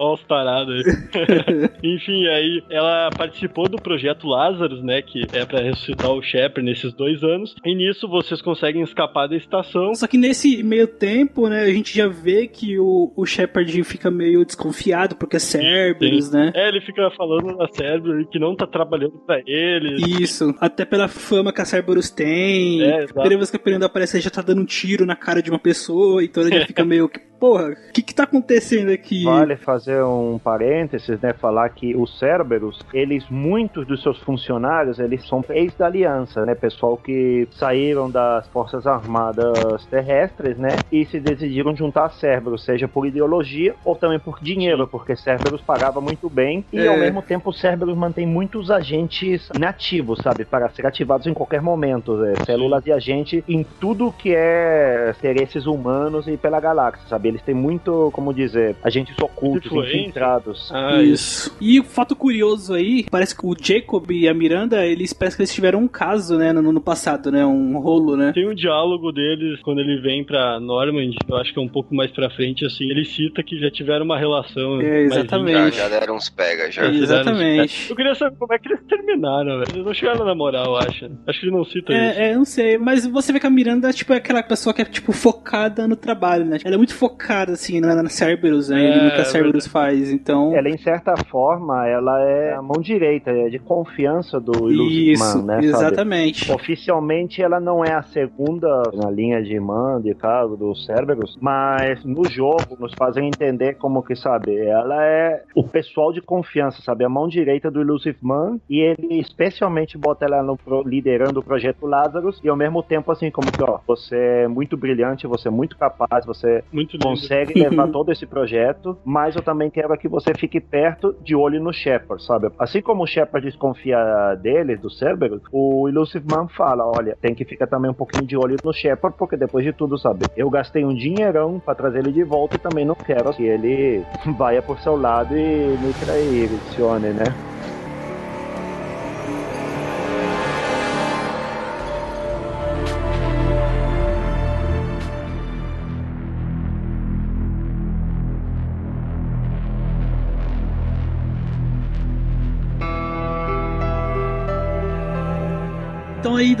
Olha 0.00 0.14
os 0.14 0.24
tarados 0.24 0.82
Enfim, 1.84 2.26
aí 2.26 2.62
ela 2.70 3.10
participou 3.10 3.68
do 3.68 3.76
projeto 3.76 4.26
Lazarus, 4.26 4.82
né? 4.82 5.02
Que 5.02 5.26
é 5.32 5.44
para 5.44 5.60
ressuscitar 5.60 6.10
o 6.10 6.22
Shepard 6.22 6.62
nesses 6.62 6.92
dois 6.94 7.22
anos. 7.22 7.54
E 7.64 7.74
nisso 7.74 8.08
vocês 8.08 8.40
conseguem 8.40 8.82
escapar 8.82 9.28
da 9.28 9.36
estação. 9.36 9.94
Só 9.94 10.06
que 10.06 10.16
nesse 10.16 10.62
meio 10.62 10.86
tempo, 10.86 11.48
né? 11.48 11.62
A 11.62 11.72
gente 11.72 11.96
já 11.96 12.08
vê 12.08 12.46
que 12.46 12.78
o, 12.78 13.12
o 13.14 13.26
Shepard 13.26 13.84
fica 13.84 14.10
meio 14.10 14.44
desconfiado 14.44 15.16
porque 15.16 15.36
é 15.36 15.38
Cerberus, 15.38 16.30
né? 16.30 16.52
É, 16.54 16.68
ele 16.68 16.80
fica 16.80 17.10
falando 17.10 17.56
da 17.56 17.68
Cerberus 17.68 18.26
que 18.30 18.38
não 18.38 18.56
tá 18.56 18.66
trabalhando 18.66 19.18
para 19.26 19.42
eles. 19.46 20.00
Isso. 20.20 20.54
Até 20.60 20.84
pela 20.84 21.08
fama 21.08 21.52
que 21.52 21.60
a 21.60 21.64
Cerberus 21.64 22.10
tem. 22.10 22.82
É, 22.82 22.96
exato. 22.98 23.14
Primeira 23.14 23.36
vez 23.36 23.50
que 23.50 23.56
a 23.56 23.60
Perenda 23.60 23.86
aparece, 23.86 24.16
ele 24.16 24.24
já 24.24 24.30
tá 24.30 24.42
dando 24.42 24.62
um 24.62 24.66
tiro 24.66 25.04
na 25.04 25.16
cara 25.16 25.42
de 25.42 25.50
uma 25.50 25.58
pessoa. 25.58 26.24
Então 26.24 26.42
ele 26.42 26.58
já 26.58 26.66
fica 26.66 26.84
meio 26.84 27.10
porra, 27.40 27.70
o 27.70 27.92
que 27.92 28.02
que 28.02 28.14
tá 28.14 28.24
acontecendo 28.24 28.90
aqui? 28.90 29.24
Vale 29.24 29.56
fazer 29.56 29.89
um 30.04 30.38
parênteses, 30.38 31.20
né, 31.20 31.32
falar 31.32 31.68
que 31.70 31.96
os 31.96 32.18
Cerberus, 32.18 32.78
eles, 32.92 33.26
muitos 33.30 33.86
dos 33.86 34.02
seus 34.02 34.18
funcionários, 34.20 34.98
eles 34.98 35.26
são 35.26 35.44
ex 35.50 35.74
da 35.74 35.86
Aliança, 35.86 36.44
né, 36.44 36.54
pessoal 36.54 36.96
que 36.96 37.48
saíram 37.52 38.10
das 38.10 38.46
Forças 38.48 38.86
Armadas 38.86 39.84
Terrestres, 39.86 40.56
né, 40.58 40.70
e 40.92 41.04
se 41.06 41.18
decidiram 41.18 41.74
juntar 41.74 42.06
a 42.06 42.10
Cerberus, 42.10 42.64
seja 42.64 42.86
por 42.86 43.06
ideologia 43.06 43.74
ou 43.84 43.96
também 43.96 44.18
por 44.18 44.38
dinheiro, 44.40 44.86
porque 44.86 45.16
Cerberus 45.16 45.60
pagava 45.60 46.00
muito 46.00 46.28
bem 46.28 46.64
e 46.72 46.78
é. 46.78 46.86
ao 46.86 46.96
mesmo 46.96 47.22
tempo 47.22 47.52
Cerberus 47.52 47.96
mantém 47.96 48.26
muitos 48.26 48.70
agentes 48.70 49.48
nativos, 49.58 50.18
sabe, 50.22 50.44
para 50.44 50.68
ser 50.70 50.86
ativados 50.86 51.26
em 51.26 51.34
qualquer 51.34 51.62
momento, 51.62 52.16
né, 52.16 52.34
células 52.44 52.84
de 52.84 52.92
agente 52.92 53.44
em 53.48 53.64
tudo 53.80 54.12
que 54.12 54.34
é 54.34 55.14
interesses 55.40 55.66
humanos 55.66 56.26
e 56.26 56.36
pela 56.36 56.60
galáxia, 56.60 57.06
sabe, 57.08 57.28
eles 57.28 57.42
têm 57.42 57.54
muito, 57.54 58.10
como 58.12 58.34
dizer, 58.34 58.76
agentes 58.82 59.16
ocultos, 59.20 59.79
infiltrados. 59.88 60.70
Ah, 60.72 61.02
isso. 61.02 61.56
E 61.60 61.78
o 61.78 61.84
fato 61.84 62.14
curioso 62.14 62.74
aí, 62.74 63.06
parece 63.10 63.36
que 63.36 63.46
o 63.46 63.54
Jacob 63.60 64.10
e 64.10 64.28
a 64.28 64.34
Miranda, 64.34 64.84
eles 64.86 65.12
parece 65.12 65.36
que 65.36 65.42
eles 65.42 65.54
tiveram 65.54 65.80
um 65.80 65.88
caso, 65.88 66.36
né, 66.36 66.52
no, 66.52 66.72
no 66.72 66.80
passado, 66.80 67.30
né, 67.30 67.44
um 67.44 67.78
rolo, 67.78 68.16
né? 68.16 68.32
Tem 68.32 68.48
um 68.48 68.54
diálogo 68.54 69.12
deles 69.12 69.60
quando 69.62 69.80
ele 69.80 70.00
vem 70.00 70.24
pra 70.24 70.58
Normand, 70.60 71.12
eu 71.28 71.36
acho 71.36 71.52
que 71.52 71.58
é 71.58 71.62
um 71.62 71.68
pouco 71.68 71.94
mais 71.94 72.10
pra 72.10 72.30
frente, 72.30 72.64
assim, 72.64 72.84
ele 72.90 73.04
cita 73.04 73.42
que 73.42 73.58
já 73.58 73.70
tiveram 73.70 74.04
uma 74.04 74.18
relação. 74.18 74.80
É, 74.80 75.02
exatamente. 75.02 75.76
Já, 75.76 75.88
já 75.88 76.00
deram 76.00 76.16
uns 76.16 76.28
pega, 76.28 76.70
já. 76.70 76.84
É, 76.84 76.90
exatamente. 76.90 77.90
Eu 77.90 77.96
queria 77.96 78.14
saber 78.14 78.36
como 78.36 78.52
é 78.52 78.58
que 78.58 78.68
eles 78.68 78.82
terminaram, 78.88 79.58
velho. 79.58 79.70
Eles 79.72 79.84
não 79.84 79.94
chegaram 79.94 80.24
na 80.24 80.34
moral, 80.34 80.66
eu 80.66 80.76
acho. 80.76 81.10
Acho 81.26 81.40
que 81.40 81.46
ele 81.46 81.56
não 81.56 81.64
cita 81.64 81.92
é, 81.92 82.10
isso. 82.10 82.20
É, 82.20 82.34
não 82.34 82.44
sei, 82.44 82.78
mas 82.78 83.06
você 83.06 83.32
vê 83.32 83.40
que 83.40 83.46
a 83.46 83.50
Miranda, 83.50 83.92
tipo, 83.92 84.12
é 84.12 84.16
aquela 84.16 84.42
pessoa 84.42 84.72
que 84.72 84.82
é, 84.82 84.84
tipo, 84.84 85.12
focada 85.12 85.86
no 85.86 85.96
trabalho, 85.96 86.44
né? 86.44 86.58
Ela 86.64 86.74
é 86.74 86.78
muito 86.78 86.94
focada 86.94 87.52
assim, 87.52 87.80
na, 87.80 88.02
na 88.02 88.08
Cerberus, 88.08 88.68
né? 88.68 88.90
É, 88.90 89.04
no 89.04 89.10
que 89.10 89.20
a 89.20 89.24
Cerberus 89.24 89.66
faz, 89.70 90.10
então... 90.10 90.54
Ela, 90.54 90.68
em 90.68 90.78
certa 90.78 91.14
forma, 91.30 91.86
ela 91.86 92.20
é 92.22 92.54
a 92.54 92.62
mão 92.62 92.80
direita, 92.80 93.30
é 93.30 93.48
de 93.48 93.58
confiança 93.58 94.40
do 94.40 94.70
Illusive 94.70 95.42
né? 95.44 95.60
exatamente. 95.62 96.46
Sabe? 96.46 96.60
Oficialmente, 96.60 97.42
ela 97.42 97.60
não 97.60 97.84
é 97.84 97.92
a 97.92 98.02
segunda 98.02 98.82
na 98.94 99.10
linha 99.10 99.42
de 99.42 99.58
mando 99.58 100.08
e 100.08 100.14
cargo 100.14 100.56
do 100.56 100.74
Cerberus, 100.74 101.36
mas 101.40 102.04
no 102.04 102.24
jogo 102.28 102.76
nos 102.78 102.92
fazem 102.94 103.26
entender 103.26 103.74
como 103.74 104.02
que, 104.02 104.14
sabe, 104.14 104.56
ela 104.56 105.04
é 105.04 105.42
o 105.54 105.64
pessoal 105.64 106.12
de 106.12 106.20
confiança, 106.20 106.82
sabe? 106.82 107.04
A 107.04 107.08
mão 107.08 107.28
direita 107.28 107.70
do 107.70 107.80
Illusive 107.80 108.18
Man 108.22 108.58
e 108.68 108.80
ele 108.80 109.20
especialmente 109.20 109.98
bota 109.98 110.24
ela 110.24 110.42
no, 110.42 110.58
liderando 110.84 111.40
o 111.40 111.42
projeto 111.42 111.86
Lazarus 111.86 112.40
e 112.42 112.48
ao 112.48 112.56
mesmo 112.56 112.82
tempo, 112.82 113.10
assim, 113.12 113.30
como 113.30 113.50
que, 113.50 113.62
ó, 113.62 113.78
você 113.86 114.16
é 114.16 114.48
muito 114.48 114.76
brilhante, 114.76 115.26
você 115.26 115.48
é 115.48 115.50
muito 115.50 115.76
capaz, 115.76 116.24
você 116.24 116.62
muito 116.72 116.98
consegue 116.98 117.54
levar 117.60 117.88
todo 117.88 118.10
esse 118.10 118.26
projeto, 118.26 118.96
mas 119.04 119.36
eu 119.36 119.42
também 119.42 119.59
quero 119.68 119.96
que 119.98 120.08
você 120.08 120.32
fique 120.34 120.60
perto 120.60 121.14
de 121.20 121.34
olho 121.34 121.60
no 121.60 121.72
Shepard, 121.72 122.24
sabe? 122.24 122.50
Assim 122.58 122.80
como 122.80 123.02
o 123.02 123.06
Shepard 123.06 123.44
desconfia 123.44 124.34
dele, 124.40 124.76
do 124.76 124.88
Cerberus, 124.88 125.42
o 125.52 125.88
Illusive 125.88 126.26
Man 126.26 126.48
fala, 126.48 126.86
olha, 126.86 127.16
tem 127.20 127.34
que 127.34 127.44
ficar 127.44 127.66
também 127.66 127.90
um 127.90 127.94
pouquinho 127.94 128.26
de 128.26 128.36
olho 128.36 128.60
no 128.62 128.72
Shepard, 128.72 129.16
porque 129.18 129.36
depois 129.36 129.64
de 129.64 129.72
tudo, 129.72 129.98
sabe? 129.98 130.28
Eu 130.36 130.48
gastei 130.48 130.84
um 130.84 130.94
dinheirão 130.94 131.58
para 131.58 131.74
trazer 131.74 131.98
ele 131.98 132.12
de 132.12 132.22
volta 132.22 132.56
e 132.56 132.60
também 132.60 132.84
não 132.84 132.94
quero 132.94 133.30
que 133.30 133.42
ele 133.42 134.02
vá 134.38 134.50
por 134.62 134.78
seu 134.80 134.96
lado 134.96 135.36
e 135.36 135.76
me 135.78 135.92
traicione, 135.94 137.12
né? 137.12 137.49